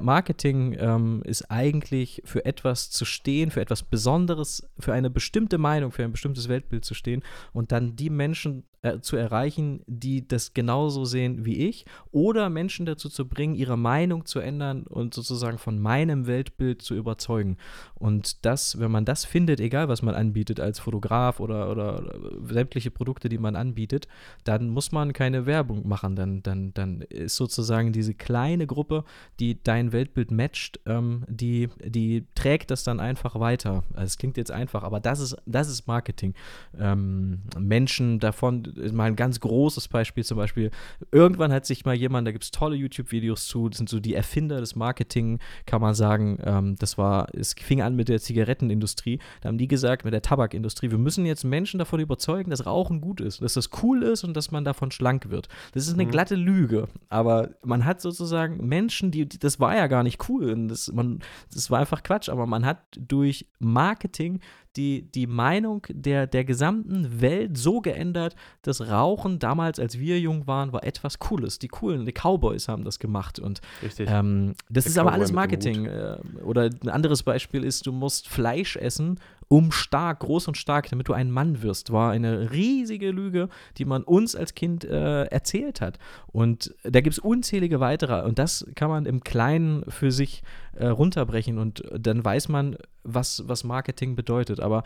Marketing 0.00 0.76
ähm, 0.78 1.22
ist 1.24 1.50
eigentlich 1.50 2.22
für 2.24 2.44
etwas 2.44 2.90
zu 2.90 3.04
stehen, 3.04 3.50
für 3.50 3.60
etwas 3.60 3.82
Besonderes, 3.82 4.68
für 4.78 4.92
eine 4.92 5.10
bestimmte 5.10 5.58
Meinung, 5.58 5.92
für 5.92 6.04
ein 6.04 6.12
bestimmtes 6.12 6.48
Weltbild 6.48 6.84
zu 6.84 6.94
stehen 6.94 7.22
und 7.52 7.72
dann 7.72 7.96
die 7.96 8.10
Menschen 8.10 8.64
äh, 8.82 9.00
zu 9.00 9.16
erreichen, 9.16 9.82
die 9.86 10.28
das 10.28 10.54
genauso 10.54 11.04
sehen 11.04 11.44
wie 11.44 11.66
ich 11.68 11.86
oder 12.12 12.50
Menschen 12.50 12.86
dazu 12.86 13.08
zu 13.08 13.26
bringen, 13.28 13.54
ihre 13.54 13.76
Meinung 13.76 14.26
zu 14.26 14.38
ändern 14.38 14.84
und 14.84 15.14
sozusagen 15.14 15.58
von 15.66 15.80
meinem 15.80 16.28
Weltbild 16.28 16.80
zu 16.80 16.94
überzeugen. 16.94 17.56
Und 17.96 18.44
das, 18.44 18.78
wenn 18.78 18.92
man 18.92 19.04
das 19.04 19.24
findet, 19.24 19.58
egal 19.58 19.88
was 19.88 20.00
man 20.00 20.14
anbietet 20.14 20.60
als 20.60 20.78
Fotograf 20.78 21.40
oder, 21.40 21.72
oder, 21.72 21.98
oder 21.98 22.20
sämtliche 22.44 22.92
Produkte, 22.92 23.28
die 23.28 23.38
man 23.38 23.56
anbietet, 23.56 24.06
dann 24.44 24.68
muss 24.68 24.92
man 24.92 25.12
keine 25.12 25.44
Werbung 25.44 25.88
machen. 25.88 26.14
Dann, 26.14 26.40
dann, 26.44 26.72
dann 26.74 27.00
ist 27.00 27.34
sozusagen 27.34 27.92
diese 27.92 28.14
kleine 28.14 28.68
Gruppe, 28.68 29.02
die 29.40 29.60
dein 29.60 29.90
Weltbild 29.90 30.30
matcht, 30.30 30.78
ähm, 30.86 31.24
die, 31.26 31.68
die 31.84 32.26
trägt 32.36 32.70
das 32.70 32.84
dann 32.84 33.00
einfach 33.00 33.40
weiter. 33.40 33.82
Also 33.94 34.04
es 34.04 34.18
klingt 34.18 34.36
jetzt 34.36 34.52
einfach, 34.52 34.84
aber 34.84 35.00
das 35.00 35.18
ist, 35.18 35.36
das 35.46 35.68
ist 35.68 35.88
Marketing. 35.88 36.34
Ähm, 36.78 37.40
Menschen 37.58 38.20
davon 38.20 38.72
mal 38.92 39.06
ein 39.06 39.16
ganz 39.16 39.40
großes 39.40 39.88
Beispiel 39.88 40.24
zum 40.24 40.36
Beispiel. 40.36 40.70
Irgendwann 41.10 41.52
hat 41.52 41.66
sich 41.66 41.84
mal 41.84 41.96
jemand, 41.96 42.28
da 42.28 42.30
gibt 42.30 42.44
es 42.44 42.52
tolle 42.52 42.76
YouTube-Videos 42.76 43.48
zu, 43.48 43.68
das 43.68 43.78
sind 43.78 43.88
so 43.88 43.98
die 43.98 44.14
Erfinder 44.14 44.60
des 44.60 44.76
Marketing, 44.76 45.40
kann 45.64 45.80
man 45.80 45.94
sagen, 45.94 46.38
ähm, 46.44 46.76
das 46.78 46.98
war, 46.98 47.28
es 47.34 47.54
fing 47.54 47.82
an 47.82 47.96
mit 47.96 48.08
der 48.08 48.20
Zigarettenindustrie. 48.20 49.18
Da 49.40 49.48
haben 49.48 49.58
die 49.58 49.68
gesagt, 49.68 50.04
mit 50.04 50.12
der 50.12 50.22
Tabakindustrie, 50.22 50.90
wir 50.90 50.98
müssen 50.98 51.24
jetzt 51.26 51.44
Menschen 51.44 51.78
davon 51.78 52.00
überzeugen, 52.00 52.50
dass 52.50 52.66
Rauchen 52.66 53.00
gut 53.00 53.20
ist, 53.20 53.42
dass 53.42 53.54
das 53.54 53.70
cool 53.82 54.02
ist 54.02 54.24
und 54.24 54.36
dass 54.36 54.50
man 54.50 54.64
davon 54.64 54.90
schlank 54.90 55.30
wird. 55.30 55.48
Das 55.72 55.86
ist 55.86 55.94
eine 55.94 56.04
mhm. 56.04 56.10
glatte 56.10 56.34
Lüge, 56.34 56.88
aber 57.08 57.50
man 57.64 57.84
hat 57.84 58.00
sozusagen 58.00 58.66
Menschen, 58.66 59.10
die, 59.10 59.28
das 59.28 59.60
war 59.60 59.76
ja 59.76 59.86
gar 59.86 60.02
nicht 60.02 60.28
cool. 60.28 60.50
Und 60.50 60.68
das, 60.68 60.92
man, 60.92 61.20
das 61.52 61.70
war 61.70 61.80
einfach 61.80 62.02
Quatsch, 62.02 62.28
aber 62.28 62.46
man 62.46 62.66
hat 62.66 62.78
durch 62.98 63.46
Marketing 63.58 64.40
die, 64.76 65.02
die 65.02 65.26
Meinung 65.26 65.86
der, 65.88 66.26
der 66.26 66.44
gesamten 66.44 67.20
Welt 67.20 67.56
so 67.56 67.80
geändert, 67.80 68.36
dass 68.62 68.88
Rauchen 68.88 69.38
damals, 69.38 69.78
als 69.78 69.98
wir 69.98 70.20
jung 70.20 70.46
waren, 70.46 70.72
war 70.72 70.84
etwas 70.84 71.18
Cooles. 71.18 71.58
Die 71.58 71.68
coolen, 71.68 72.04
die 72.04 72.12
Cowboys 72.12 72.68
haben 72.68 72.84
das 72.84 72.98
gemacht. 72.98 73.38
Und 73.38 73.60
ähm, 73.98 74.54
das 74.68 74.84
der 74.84 74.90
ist 74.90 74.94
Cowboy 74.94 75.00
aber 75.00 75.12
alles 75.12 75.32
Marketing. 75.32 75.86
Äh, 75.86 76.18
oder 76.44 76.70
ein 76.82 76.88
anderes 76.88 77.22
Beispiel 77.22 77.64
ist, 77.64 77.86
du 77.86 77.92
musst 77.92 78.28
Fleisch 78.28 78.76
essen, 78.76 79.18
um 79.48 79.70
stark, 79.70 80.20
groß 80.20 80.48
und 80.48 80.56
stark, 80.56 80.90
damit 80.90 81.08
du 81.08 81.12
ein 81.12 81.30
Mann 81.30 81.62
wirst, 81.62 81.92
war 81.92 82.10
eine 82.10 82.50
riesige 82.50 83.10
Lüge, 83.10 83.48
die 83.78 83.84
man 83.84 84.02
uns 84.02 84.34
als 84.34 84.54
Kind 84.54 84.84
äh, 84.84 85.24
erzählt 85.24 85.80
hat. 85.80 85.98
Und 86.26 86.74
da 86.82 87.00
gibt 87.00 87.14
es 87.14 87.18
unzählige 87.18 87.78
weitere. 87.78 88.24
Und 88.26 88.38
das 88.38 88.66
kann 88.74 88.90
man 88.90 89.06
im 89.06 89.22
Kleinen 89.22 89.84
für 89.88 90.10
sich 90.10 90.42
äh, 90.72 90.86
runterbrechen 90.86 91.58
und 91.58 91.84
dann 91.96 92.24
weiß 92.24 92.48
man, 92.48 92.76
was, 93.04 93.44
was 93.46 93.62
Marketing 93.62 94.16
bedeutet. 94.16 94.60
Aber 94.60 94.82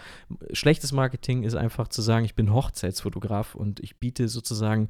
schlechtes 0.52 0.92
Marketing 0.92 1.42
ist 1.42 1.54
einfach 1.54 1.88
zu 1.88 2.02
sagen, 2.02 2.24
ich 2.24 2.34
bin 2.34 2.52
Hochzeitsfotograf 2.52 3.54
und 3.54 3.80
ich 3.80 3.98
biete 3.98 4.28
sozusagen 4.28 4.88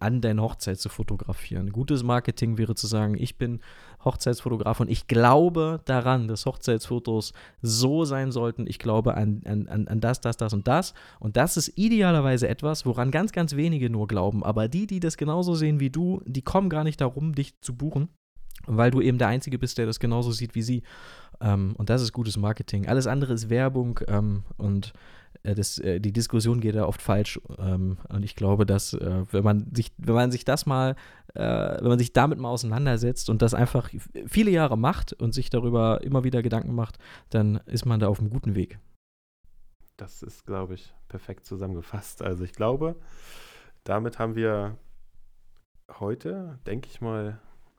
an, 0.00 0.20
deine 0.20 0.42
Hochzeit 0.42 0.78
zu 0.78 0.88
fotografieren. 0.88 1.70
Gutes 1.70 2.02
Marketing 2.02 2.58
wäre 2.58 2.74
zu 2.74 2.86
sagen, 2.86 3.16
ich 3.18 3.36
bin 3.36 3.60
Hochzeitsfotograf 4.06 4.80
und 4.80 4.90
ich 4.90 5.06
glaube 5.06 5.80
daran, 5.84 6.28
dass 6.28 6.46
Hochzeitsfotos 6.46 7.34
so 7.60 8.06
sein 8.06 8.32
sollten. 8.32 8.66
Ich 8.66 8.78
glaube 8.78 9.14
an, 9.14 9.42
an, 9.44 9.86
an 9.86 10.00
das, 10.00 10.22
das, 10.22 10.38
das 10.38 10.54
und 10.54 10.66
das. 10.66 10.94
Und 11.20 11.36
das 11.36 11.58
ist 11.58 11.72
idealerweise 11.76 12.48
etwas, 12.48 12.86
woran 12.86 13.10
ganz, 13.10 13.32
ganz 13.32 13.54
wenige 13.56 13.90
nur 13.90 14.06
glauben. 14.06 14.42
Aber 14.42 14.68
die, 14.68 14.86
die 14.86 15.00
das 15.00 15.18
genauso 15.18 15.54
sehen 15.54 15.80
wie 15.80 15.90
du, 15.90 16.22
die 16.24 16.42
kommen 16.42 16.70
gar 16.70 16.84
nicht 16.84 17.00
darum, 17.00 17.34
dich 17.34 17.60
zu 17.60 17.76
buchen, 17.76 18.08
weil 18.66 18.90
du 18.90 19.02
eben 19.02 19.18
der 19.18 19.28
Einzige 19.28 19.58
bist, 19.58 19.76
der 19.76 19.86
das 19.86 20.00
genauso 20.00 20.32
sieht 20.32 20.54
wie 20.54 20.62
sie. 20.62 20.82
Ähm, 21.40 21.74
und 21.76 21.90
das 21.90 22.00
ist 22.00 22.12
gutes 22.12 22.36
Marketing. 22.38 22.86
Alles 22.86 23.06
andere 23.06 23.34
ist 23.34 23.50
Werbung 23.50 24.00
ähm, 24.08 24.44
und 24.56 24.94
das, 25.54 25.78
äh, 25.78 26.00
die 26.00 26.12
Diskussion 26.12 26.60
geht 26.60 26.74
da 26.74 26.86
oft 26.86 27.00
falsch. 27.00 27.40
Ähm, 27.58 27.98
und 28.08 28.24
ich 28.24 28.34
glaube, 28.34 28.66
dass, 28.66 28.94
äh, 28.94 29.24
wenn, 29.30 29.44
man 29.44 29.74
sich, 29.74 29.92
wenn 29.98 30.14
man 30.14 30.30
sich 30.30 30.44
das 30.44 30.66
mal, 30.66 30.96
äh, 31.34 31.40
wenn 31.40 31.88
man 31.88 31.98
sich 31.98 32.12
damit 32.12 32.38
mal 32.38 32.50
auseinandersetzt 32.50 33.30
und 33.30 33.42
das 33.42 33.54
einfach 33.54 33.90
viele 34.26 34.50
Jahre 34.50 34.76
macht 34.76 35.12
und 35.12 35.32
sich 35.32 35.50
darüber 35.50 36.02
immer 36.02 36.24
wieder 36.24 36.42
Gedanken 36.42 36.74
macht, 36.74 36.98
dann 37.30 37.60
ist 37.66 37.86
man 37.86 38.00
da 38.00 38.08
auf 38.08 38.18
einem 38.18 38.30
guten 38.30 38.54
Weg. 38.54 38.78
Das 39.96 40.22
ist, 40.22 40.46
glaube 40.46 40.74
ich, 40.74 40.92
perfekt 41.08 41.46
zusammengefasst. 41.46 42.22
Also 42.22 42.44
ich 42.44 42.52
glaube, 42.52 42.96
damit 43.84 44.18
haben 44.18 44.34
wir 44.34 44.76
heute, 46.00 46.58
denke 46.66 46.88
ich 46.90 47.00
mal, 47.00 47.38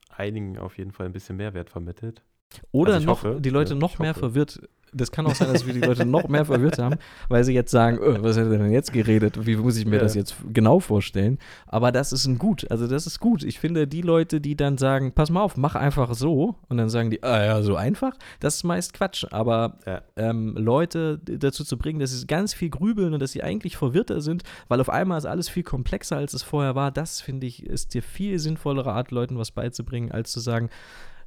einigen 0.09 0.57
auf 0.57 0.77
jeden 0.77 0.91
Fall 0.91 1.05
ein 1.05 1.13
bisschen 1.13 1.37
Mehrwert 1.37 1.69
vermittelt. 1.69 2.23
Oder 2.71 2.95
also 2.95 3.05
noch 3.05 3.23
hoffe, 3.23 3.41
die 3.41 3.49
Leute 3.49 3.75
noch 3.75 3.99
mehr 3.99 4.13
verwirrt 4.13 4.61
das 4.93 5.11
kann 5.11 5.25
auch 5.25 5.35
sein, 5.35 5.51
dass 5.51 5.65
wir 5.65 5.73
die 5.73 5.81
Leute 5.81 6.05
noch 6.05 6.27
mehr 6.27 6.45
verwirrt 6.45 6.79
haben, 6.79 6.95
weil 7.29 7.43
sie 7.43 7.53
jetzt 7.53 7.71
sagen, 7.71 7.99
oh, 8.01 8.17
was 8.21 8.37
hat 8.37 8.45
er 8.45 8.57
denn 8.57 8.71
jetzt 8.71 8.93
geredet? 8.93 9.45
Wie 9.45 9.55
muss 9.55 9.77
ich 9.77 9.85
mir 9.85 9.97
ja. 9.97 10.01
das 10.01 10.15
jetzt 10.15 10.35
genau 10.53 10.79
vorstellen? 10.79 11.37
Aber 11.65 11.91
das 11.91 12.11
ist 12.11 12.25
ein 12.25 12.37
Gut. 12.37 12.69
Also 12.69 12.87
das 12.87 13.07
ist 13.07 13.19
gut. 13.19 13.43
Ich 13.43 13.59
finde, 13.59 13.87
die 13.87 14.01
Leute, 14.01 14.41
die 14.41 14.55
dann 14.55 14.77
sagen, 14.77 15.13
pass 15.13 15.29
mal 15.29 15.41
auf, 15.41 15.57
mach 15.57 15.75
einfach 15.75 16.13
so 16.13 16.55
und 16.69 16.77
dann 16.77 16.89
sagen 16.89 17.09
die, 17.09 17.23
ah 17.23 17.43
ja, 17.43 17.61
so 17.61 17.75
einfach, 17.75 18.13
das 18.39 18.57
ist 18.57 18.63
meist 18.63 18.93
Quatsch. 18.93 19.25
Aber 19.31 19.77
ja. 19.85 20.01
ähm, 20.15 20.55
Leute 20.57 21.19
dazu 21.19 21.63
zu 21.63 21.77
bringen, 21.77 21.99
dass 21.99 22.11
sie 22.11 22.27
ganz 22.27 22.53
viel 22.53 22.69
grübeln 22.69 23.13
und 23.13 23.19
dass 23.21 23.31
sie 23.31 23.43
eigentlich 23.43 23.77
verwirrter 23.77 24.21
sind, 24.21 24.43
weil 24.67 24.81
auf 24.81 24.89
einmal 24.89 25.17
ist 25.17 25.25
alles 25.25 25.49
viel 25.49 25.63
komplexer, 25.63 26.17
als 26.17 26.33
es 26.33 26.43
vorher 26.43 26.75
war, 26.75 26.91
das 26.91 27.21
finde 27.21 27.47
ich, 27.47 27.65
ist 27.65 27.93
dir 27.93 28.03
viel 28.03 28.39
sinnvollere 28.39 28.93
Art, 28.93 29.11
Leuten 29.11 29.37
was 29.37 29.51
beizubringen, 29.51 30.11
als 30.11 30.31
zu 30.31 30.39
sagen, 30.39 30.69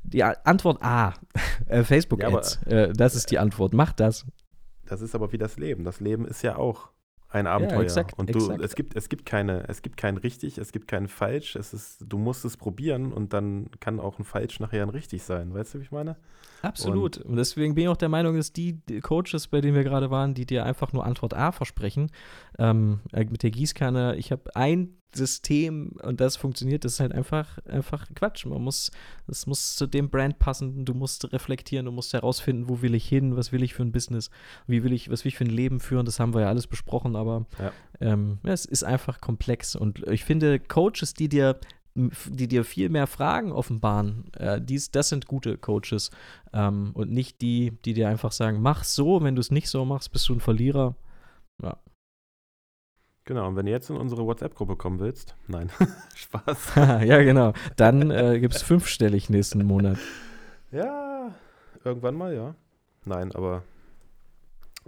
die 0.02 0.24
Antwort 0.24 0.82
A. 0.82 1.14
Äh, 1.66 1.84
Facebook-Ads. 1.84 2.60
Ja, 2.66 2.72
äh, 2.72 2.92
das 2.92 3.14
ist 3.14 3.30
die 3.30 3.38
Antwort. 3.38 3.74
Mach 3.74 3.92
das. 3.92 4.26
Das 4.86 5.02
ist 5.02 5.14
aber 5.14 5.30
wie 5.30 5.38
das 5.38 5.56
Leben. 5.56 5.84
Das 5.84 6.00
Leben 6.00 6.26
ist 6.26 6.42
ja 6.42 6.56
auch 6.56 6.90
ein 7.28 7.46
Abenteuer. 7.46 7.78
Ja, 7.78 7.82
exakt, 7.84 8.18
und 8.18 8.34
du, 8.34 8.38
exakt. 8.38 8.60
es 8.60 8.74
gibt, 8.74 8.96
es 8.96 9.08
gibt 9.08 9.24
keine, 9.24 9.68
es 9.68 9.82
gibt 9.82 9.96
kein 9.96 10.16
richtig, 10.16 10.58
es 10.58 10.72
gibt 10.72 10.88
kein 10.88 11.06
falsch. 11.06 11.54
Es 11.54 11.72
ist, 11.72 12.04
du 12.06 12.18
musst 12.18 12.44
es 12.44 12.56
probieren 12.56 13.12
und 13.12 13.32
dann 13.32 13.70
kann 13.78 14.00
auch 14.00 14.18
ein 14.18 14.24
falsch 14.24 14.58
nachher 14.58 14.82
ein 14.82 14.88
richtig 14.88 15.22
sein. 15.22 15.54
Weißt 15.54 15.74
du, 15.74 15.78
wie 15.78 15.84
ich 15.84 15.92
meine? 15.92 16.16
Absolut. 16.62 17.18
Und, 17.18 17.26
und 17.26 17.36
deswegen 17.36 17.74
bin 17.74 17.84
ich 17.84 17.88
auch 17.88 17.96
der 17.96 18.08
Meinung, 18.08 18.36
dass 18.36 18.52
die 18.52 18.80
Coaches, 19.00 19.46
bei 19.46 19.60
denen 19.60 19.76
wir 19.76 19.84
gerade 19.84 20.10
waren, 20.10 20.34
die 20.34 20.44
dir 20.44 20.64
einfach 20.64 20.92
nur 20.92 21.06
Antwort 21.06 21.34
A 21.34 21.52
versprechen, 21.52 22.10
ähm, 22.58 23.00
äh, 23.12 23.24
mit 23.24 23.42
der 23.42 23.50
Gießkanne, 23.50 24.16
ich 24.16 24.32
habe 24.32 24.54
ein 24.56 24.96
System 25.14 25.92
und 26.02 26.20
das 26.20 26.36
funktioniert, 26.36 26.84
das 26.84 26.94
ist 26.94 27.00
halt 27.00 27.12
einfach, 27.12 27.58
einfach 27.66 28.06
Quatsch. 28.14 28.46
Man 28.46 28.62
muss, 28.62 28.90
es 29.26 29.46
muss 29.46 29.76
zu 29.76 29.86
dem 29.86 30.10
Brand 30.10 30.38
passen, 30.38 30.84
du 30.84 30.94
musst 30.94 31.32
reflektieren, 31.32 31.86
du 31.86 31.92
musst 31.92 32.12
herausfinden, 32.12 32.68
wo 32.68 32.82
will 32.82 32.94
ich 32.94 33.08
hin, 33.08 33.36
was 33.36 33.52
will 33.52 33.62
ich 33.62 33.74
für 33.74 33.82
ein 33.82 33.92
Business, 33.92 34.30
wie 34.66 34.82
will 34.82 34.92
ich, 34.92 35.10
was 35.10 35.24
will 35.24 35.30
ich 35.30 35.36
für 35.36 35.44
ein 35.44 35.50
Leben 35.50 35.80
führen, 35.80 36.06
das 36.06 36.20
haben 36.20 36.34
wir 36.34 36.42
ja 36.42 36.48
alles 36.48 36.66
besprochen, 36.66 37.16
aber 37.16 37.46
ja. 37.58 37.72
Ähm, 38.00 38.38
ja, 38.44 38.52
es 38.52 38.64
ist 38.64 38.82
einfach 38.82 39.20
komplex. 39.20 39.76
Und 39.76 40.06
ich 40.08 40.24
finde, 40.24 40.58
Coaches, 40.58 41.14
die 41.14 41.28
dir 41.28 41.60
die 41.94 42.46
dir 42.46 42.64
viel 42.64 42.88
mehr 42.88 43.08
Fragen 43.08 43.52
offenbaren, 43.52 44.32
äh, 44.34 44.60
dies, 44.60 44.90
das 44.92 45.08
sind 45.08 45.26
gute 45.26 45.58
Coaches 45.58 46.10
ähm, 46.52 46.90
und 46.94 47.10
nicht 47.10 47.40
die, 47.40 47.72
die 47.84 47.94
dir 47.94 48.08
einfach 48.08 48.32
sagen, 48.32 48.62
mach 48.62 48.84
so, 48.84 49.22
wenn 49.22 49.34
du 49.34 49.40
es 49.40 49.50
nicht 49.50 49.68
so 49.68 49.84
machst, 49.84 50.12
bist 50.12 50.28
du 50.28 50.34
ein 50.34 50.40
Verlierer. 50.40 50.94
Genau, 53.30 53.46
und 53.46 53.54
wenn 53.54 53.64
du 53.64 53.70
jetzt 53.70 53.88
in 53.88 53.96
unsere 53.96 54.26
WhatsApp-Gruppe 54.26 54.74
kommen 54.74 54.98
willst, 54.98 55.36
nein, 55.46 55.70
Spaß. 56.16 56.74
ja, 56.76 57.22
genau, 57.22 57.52
dann 57.76 58.10
äh, 58.10 58.40
gibt 58.40 58.56
es 58.56 58.62
fünfstellig 58.64 59.30
nächsten 59.30 59.64
Monat. 59.64 59.98
Ja, 60.72 61.32
irgendwann 61.84 62.16
mal, 62.16 62.34
ja. 62.34 62.56
Nein, 63.04 63.30
aber 63.30 63.62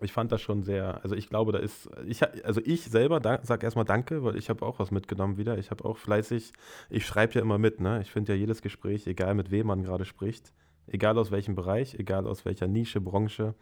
ich 0.01 0.13
fand 0.13 0.33
das 0.33 0.41
schon 0.41 0.65
sehr, 0.65 0.99
also 1.05 1.15
ich 1.15 1.29
glaube, 1.29 1.53
da 1.53 1.61
ist, 1.61 1.89
ich, 2.05 2.21
also 2.45 2.61
ich 2.65 2.83
selber 2.83 3.21
da, 3.21 3.39
sag 3.45 3.63
erstmal 3.63 3.85
Danke, 3.85 4.25
weil 4.25 4.35
ich 4.35 4.51
habe 4.51 4.67
auch 4.67 4.81
was 4.81 4.91
mitgenommen 4.91 5.37
wieder. 5.37 5.57
Ich 5.59 5.71
habe 5.71 5.85
auch 5.85 5.97
fleißig, 5.97 6.53
ich 6.91 7.07
schreibe 7.07 7.35
ja 7.35 7.43
immer 7.43 7.59
mit, 7.59 7.79
ne? 7.79 8.01
Ich 8.03 8.11
finde 8.11 8.33
ja 8.33 8.39
jedes 8.41 8.61
Gespräch, 8.61 9.07
egal 9.07 9.37
mit 9.37 9.53
wem 9.53 9.69
man 9.69 9.85
gerade 9.85 10.05
spricht, 10.05 10.53
egal 10.89 11.17
aus 11.17 11.31
welchem 11.31 11.55
Bereich, 11.55 11.95
egal 11.95 12.27
aus 12.27 12.45
welcher 12.45 12.67
Nische, 12.67 13.01
Branche 13.01 13.55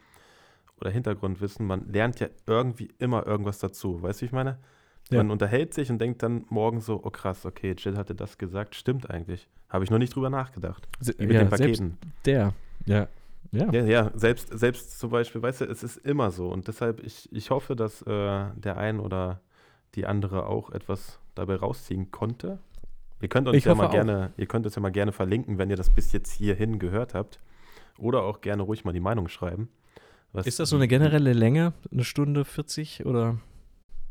oder 0.81 0.91
Hintergrundwissen, 0.91 1.67
man 1.67 1.91
lernt 1.93 2.21
ja 2.21 2.29
irgendwie 2.47 2.91
immer 2.99 3.27
irgendwas 3.27 3.59
dazu. 3.59 4.03
Weißt 4.03 4.21
du, 4.21 4.23
wie 4.23 4.27
ich 4.27 4.33
meine? 4.33 4.59
Ja. 5.11 5.19
Man 5.19 5.31
unterhält 5.31 5.75
sich 5.75 5.91
und 5.91 5.99
denkt 5.99 6.23
dann 6.23 6.45
morgen 6.49 6.81
so, 6.81 7.01
oh 7.03 7.11
krass, 7.11 7.45
okay, 7.45 7.75
Jill 7.77 7.97
hatte 7.97 8.15
das 8.15 8.39
gesagt, 8.39 8.75
stimmt 8.75 9.11
eigentlich. 9.11 9.49
Habe 9.69 9.85
ich 9.85 9.91
noch 9.91 9.99
nicht 9.99 10.15
drüber 10.15 10.31
nachgedacht. 10.31 10.89
Wie 11.01 11.27
mit 11.27 11.33
ja, 11.33 11.41
den 11.41 11.49
Paketen. 11.49 11.99
Der, 12.25 12.55
ja. 12.87 13.09
Ja. 13.53 13.73
ja, 13.73 13.85
ja, 13.85 14.11
selbst, 14.15 14.57
selbst 14.57 15.01
zum 15.01 15.11
Beispiel, 15.11 15.43
weißt 15.43 15.63
du, 15.63 15.65
es 15.65 15.83
ist 15.83 15.97
immer 15.97 16.31
so. 16.31 16.49
Und 16.49 16.69
deshalb, 16.69 17.03
ich, 17.03 17.29
ich 17.33 17.51
hoffe, 17.51 17.75
dass 17.75 18.03
äh, 18.03 18.45
der 18.55 18.77
ein 18.77 19.01
oder 19.01 19.41
die 19.97 20.07
andere 20.07 20.47
auch 20.47 20.71
etwas 20.71 21.19
dabei 21.35 21.57
rausziehen 21.57 22.13
konnte. 22.13 22.59
Ihr 23.21 23.29
könnt 23.29 23.49
uns 23.49 23.57
ich 23.57 23.65
ja 23.65 23.75
mal 23.75 23.87
auch. 23.87 23.91
gerne, 23.91 24.33
ihr 24.37 24.47
könnt 24.47 24.67
uns 24.67 24.77
ja 24.77 24.83
mal 24.83 24.91
gerne 24.91 25.11
verlinken, 25.11 25.59
wenn 25.59 25.69
ihr 25.69 25.77
das 25.77 25.91
bis 25.91 26.13
jetzt 26.13 26.31
hierhin 26.31 26.79
gehört 26.79 27.15
habt. 27.15 27.41
Oder 27.99 28.23
auch 28.23 28.41
gerne 28.41 28.63
ruhig 28.63 28.85
mal 28.85 28.93
die 28.93 29.01
Meinung 29.01 29.29
schreiben. 29.29 29.69
Was 30.33 30.47
ist 30.47 30.61
das 30.61 30.71
so 30.71 30.77
eine 30.77 30.89
generelle 30.89 31.33
Länge? 31.33 31.73
Eine 31.91 32.05
Stunde 32.05 32.45
40 32.45 33.05
oder? 33.07 33.39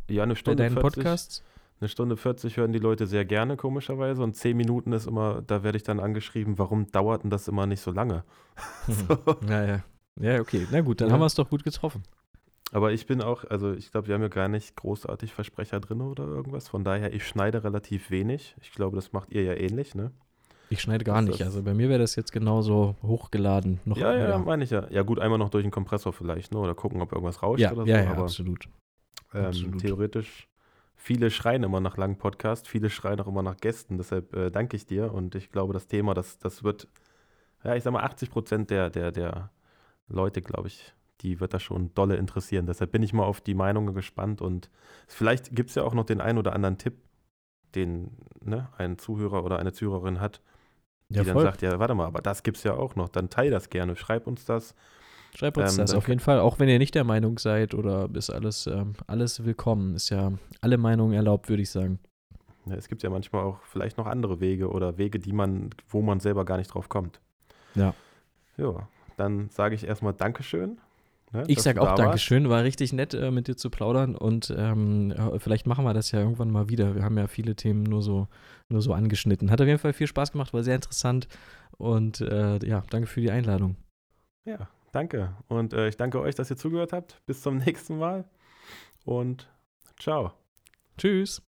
Ja, 0.09 0.23
eine 0.23 0.35
Stunde 0.35 0.63
bei 0.63 0.69
deinen 0.69 0.79
40. 0.79 1.03
Podcasts? 1.03 1.43
Eine 1.79 1.87
Stunde 1.87 2.17
40 2.17 2.57
hören 2.57 2.73
die 2.73 2.79
Leute 2.79 3.07
sehr 3.07 3.23
gerne, 3.23 3.55
komischerweise. 3.55 4.21
Und 4.21 4.35
10 4.35 4.57
Minuten 4.57 4.91
ist 4.91 5.07
immer, 5.07 5.41
da 5.41 5.63
werde 5.63 5.77
ich 5.77 5.83
dann 5.83 5.99
angeschrieben, 5.99 6.57
warum 6.57 6.91
dauert 6.91 7.23
denn 7.23 7.29
das 7.29 7.47
immer 7.47 7.65
nicht 7.67 7.81
so 7.81 7.91
lange? 7.91 8.25
so. 8.87 9.17
Ja, 9.47 9.65
ja. 9.65 9.83
Ja, 10.19 10.41
okay. 10.41 10.67
Na 10.71 10.81
gut, 10.81 10.99
dann 10.99 11.07
ja. 11.07 11.13
haben 11.13 11.21
wir 11.21 11.25
es 11.25 11.35
doch 11.35 11.49
gut 11.49 11.63
getroffen. 11.63 12.03
Aber 12.71 12.91
ich 12.91 13.07
bin 13.07 13.21
auch, 13.21 13.45
also 13.45 13.71
ich 13.73 13.91
glaube, 13.91 14.07
wir 14.07 14.15
haben 14.15 14.21
ja 14.21 14.27
gar 14.27 14.49
nicht 14.49 14.75
großartig 14.75 15.33
Versprecher 15.33 15.79
drin 15.79 16.01
oder 16.01 16.25
irgendwas. 16.25 16.67
Von 16.67 16.83
daher, 16.83 17.13
ich 17.13 17.25
schneide 17.25 17.63
relativ 17.63 18.11
wenig. 18.11 18.55
Ich 18.61 18.73
glaube, 18.73 18.95
das 18.95 19.13
macht 19.13 19.31
ihr 19.31 19.43
ja 19.43 19.53
ähnlich, 19.53 19.95
ne? 19.95 20.11
Ich 20.69 20.81
schneide 20.81 21.03
gar 21.03 21.21
nicht. 21.21 21.41
Also 21.41 21.63
bei 21.63 21.73
mir 21.73 21.89
wäre 21.89 21.99
das 21.99 22.15
jetzt 22.15 22.31
genauso 22.31 22.95
hochgeladen. 23.01 23.79
Noch 23.85 23.97
ja, 23.97 24.15
ja, 24.15 24.37
meine 24.37 24.63
ich 24.63 24.69
ja. 24.69 24.87
Ja, 24.89 25.01
gut, 25.01 25.19
einmal 25.19 25.39
noch 25.39 25.49
durch 25.49 25.63
den 25.63 25.71
Kompressor 25.71 26.13
vielleicht, 26.13 26.51
ne? 26.51 26.59
Oder 26.59 26.75
gucken, 26.75 27.01
ob 27.01 27.11
irgendwas 27.11 27.41
rauscht 27.41 27.61
ja, 27.61 27.71
oder 27.71 27.83
so. 27.83 27.87
Ja, 27.87 28.03
ja, 28.03 28.13
absolut. 28.13 28.69
Ähm, 29.33 29.45
absolut. 29.45 29.81
Theoretisch 29.81 30.47
viele 30.99 31.31
schreien 31.31 31.63
immer 31.63 31.79
nach 31.79 31.97
langen 31.97 32.17
Podcasts, 32.17 32.67
viele 32.67 32.89
schreien 32.89 33.19
auch 33.21 33.27
immer 33.27 33.41
nach 33.41 33.57
Gästen. 33.57 33.97
Deshalb 33.97 34.35
äh, 34.35 34.51
danke 34.51 34.75
ich 34.75 34.85
dir 34.85 35.13
und 35.13 35.33
ich 35.33 35.49
glaube, 35.49 35.73
das 35.73 35.87
Thema, 35.87 36.13
das, 36.13 36.37
das 36.37 36.63
wird, 36.63 36.87
ja, 37.63 37.75
ich 37.75 37.83
sag 37.83 37.93
mal, 37.93 38.03
80 38.03 38.29
Prozent 38.29 38.69
der, 38.69 38.89
der, 38.89 39.11
der 39.11 39.49
Leute, 40.07 40.41
glaube 40.41 40.67
ich, 40.67 40.93
die 41.21 41.39
wird 41.39 41.53
das 41.53 41.63
schon 41.63 41.93
dolle 41.95 42.17
interessieren. 42.17 42.65
Deshalb 42.65 42.91
bin 42.91 43.01
ich 43.01 43.13
mal 43.13 43.23
auf 43.23 43.41
die 43.41 43.55
Meinungen 43.55 43.93
gespannt 43.93 44.41
und 44.41 44.69
vielleicht 45.07 45.55
gibt 45.55 45.69
es 45.69 45.75
ja 45.75 45.83
auch 45.83 45.93
noch 45.93 46.05
den 46.05 46.21
einen 46.21 46.37
oder 46.37 46.53
anderen 46.53 46.77
Tipp, 46.77 46.95
den 47.75 48.17
ne, 48.41 48.69
ein 48.77 48.97
Zuhörer 48.97 49.43
oder 49.43 49.57
eine 49.57 49.71
Zuhörerin 49.71 50.19
hat, 50.19 50.41
die 51.09 51.17
ja, 51.17 51.23
dann 51.23 51.39
sagt, 51.39 51.61
ja, 51.61 51.79
warte 51.79 51.95
mal, 51.95 52.05
aber 52.05 52.21
das 52.21 52.43
gibt's 52.43 52.63
ja 52.63 52.73
auch 52.73 52.95
noch, 52.95 53.09
dann 53.09 53.29
teil 53.29 53.49
das 53.49 53.69
gerne, 53.69 53.95
schreib 53.95 54.27
uns 54.27 54.45
das. 54.45 54.75
Schreib 55.35 55.57
uns 55.57 55.73
ähm, 55.73 55.79
das 55.79 55.93
auf 55.93 56.07
jeden 56.07 56.19
Fall, 56.19 56.39
auch 56.39 56.59
wenn 56.59 56.69
ihr 56.69 56.79
nicht 56.79 56.95
der 56.95 57.03
Meinung 57.03 57.37
seid 57.37 57.73
oder 57.73 58.09
ist 58.13 58.29
alles, 58.29 58.67
ähm, 58.67 58.93
alles 59.07 59.45
willkommen. 59.45 59.95
Ist 59.95 60.09
ja 60.09 60.31
alle 60.61 60.77
Meinungen 60.77 61.13
erlaubt, 61.13 61.49
würde 61.49 61.61
ich 61.61 61.69
sagen. 61.69 61.99
Ja, 62.65 62.75
es 62.75 62.87
gibt 62.87 63.03
ja 63.03 63.09
manchmal 63.09 63.43
auch 63.43 63.59
vielleicht 63.63 63.97
noch 63.97 64.05
andere 64.07 64.39
Wege 64.39 64.69
oder 64.69 64.97
Wege, 64.97 65.19
die 65.19 65.33
man, 65.33 65.69
wo 65.87 66.01
man 66.01 66.19
selber 66.19 66.45
gar 66.45 66.57
nicht 66.57 66.73
drauf 66.73 66.89
kommt. 66.89 67.19
Ja. 67.75 67.93
Ja, 68.57 68.87
dann 69.17 69.49
sage 69.49 69.75
ich 69.75 69.85
erstmal 69.85 70.13
Dankeschön 70.13 70.79
Ne, 71.31 71.43
ich 71.47 71.61
sage 71.61 71.81
auch 71.81 71.95
Dankeschön, 71.95 72.49
war 72.49 72.63
richtig 72.63 72.91
nett 72.91 73.13
äh, 73.13 73.29
mit 73.29 73.47
dir 73.47 73.55
zu 73.55 73.69
plaudern 73.69 74.15
und 74.15 74.53
ähm, 74.57 75.13
vielleicht 75.37 75.67
machen 75.67 75.85
wir 75.85 75.93
das 75.93 76.11
ja 76.11 76.19
irgendwann 76.19 76.49
mal 76.49 76.69
wieder. 76.69 76.95
Wir 76.95 77.03
haben 77.03 77.17
ja 77.17 77.27
viele 77.27 77.55
Themen 77.55 77.83
nur 77.83 78.01
so, 78.01 78.27
nur 78.67 78.81
so 78.81 78.93
angeschnitten. 78.93 79.51
Hat 79.51 79.61
auf 79.61 79.67
jeden 79.67 79.79
Fall 79.79 79.93
viel 79.93 80.07
Spaß 80.07 80.31
gemacht, 80.31 80.53
war 80.53 80.63
sehr 80.63 80.75
interessant 80.75 81.27
und 81.77 82.21
äh, 82.21 82.57
ja, 82.65 82.83
danke 82.89 83.07
für 83.07 83.21
die 83.21 83.31
Einladung. 83.31 83.75
Ja, 84.45 84.69
danke 84.91 85.35
und 85.47 85.73
äh, 85.73 85.89
ich 85.89 85.97
danke 85.97 86.19
euch, 86.19 86.33
dass 86.33 86.49
ihr 86.49 86.57
zugehört 86.57 86.93
habt. 86.93 87.21
Bis 87.25 87.41
zum 87.41 87.57
nächsten 87.65 87.97
Mal 87.97 88.25
und 89.05 89.47
ciao. 89.99 90.33
Tschüss. 90.97 91.43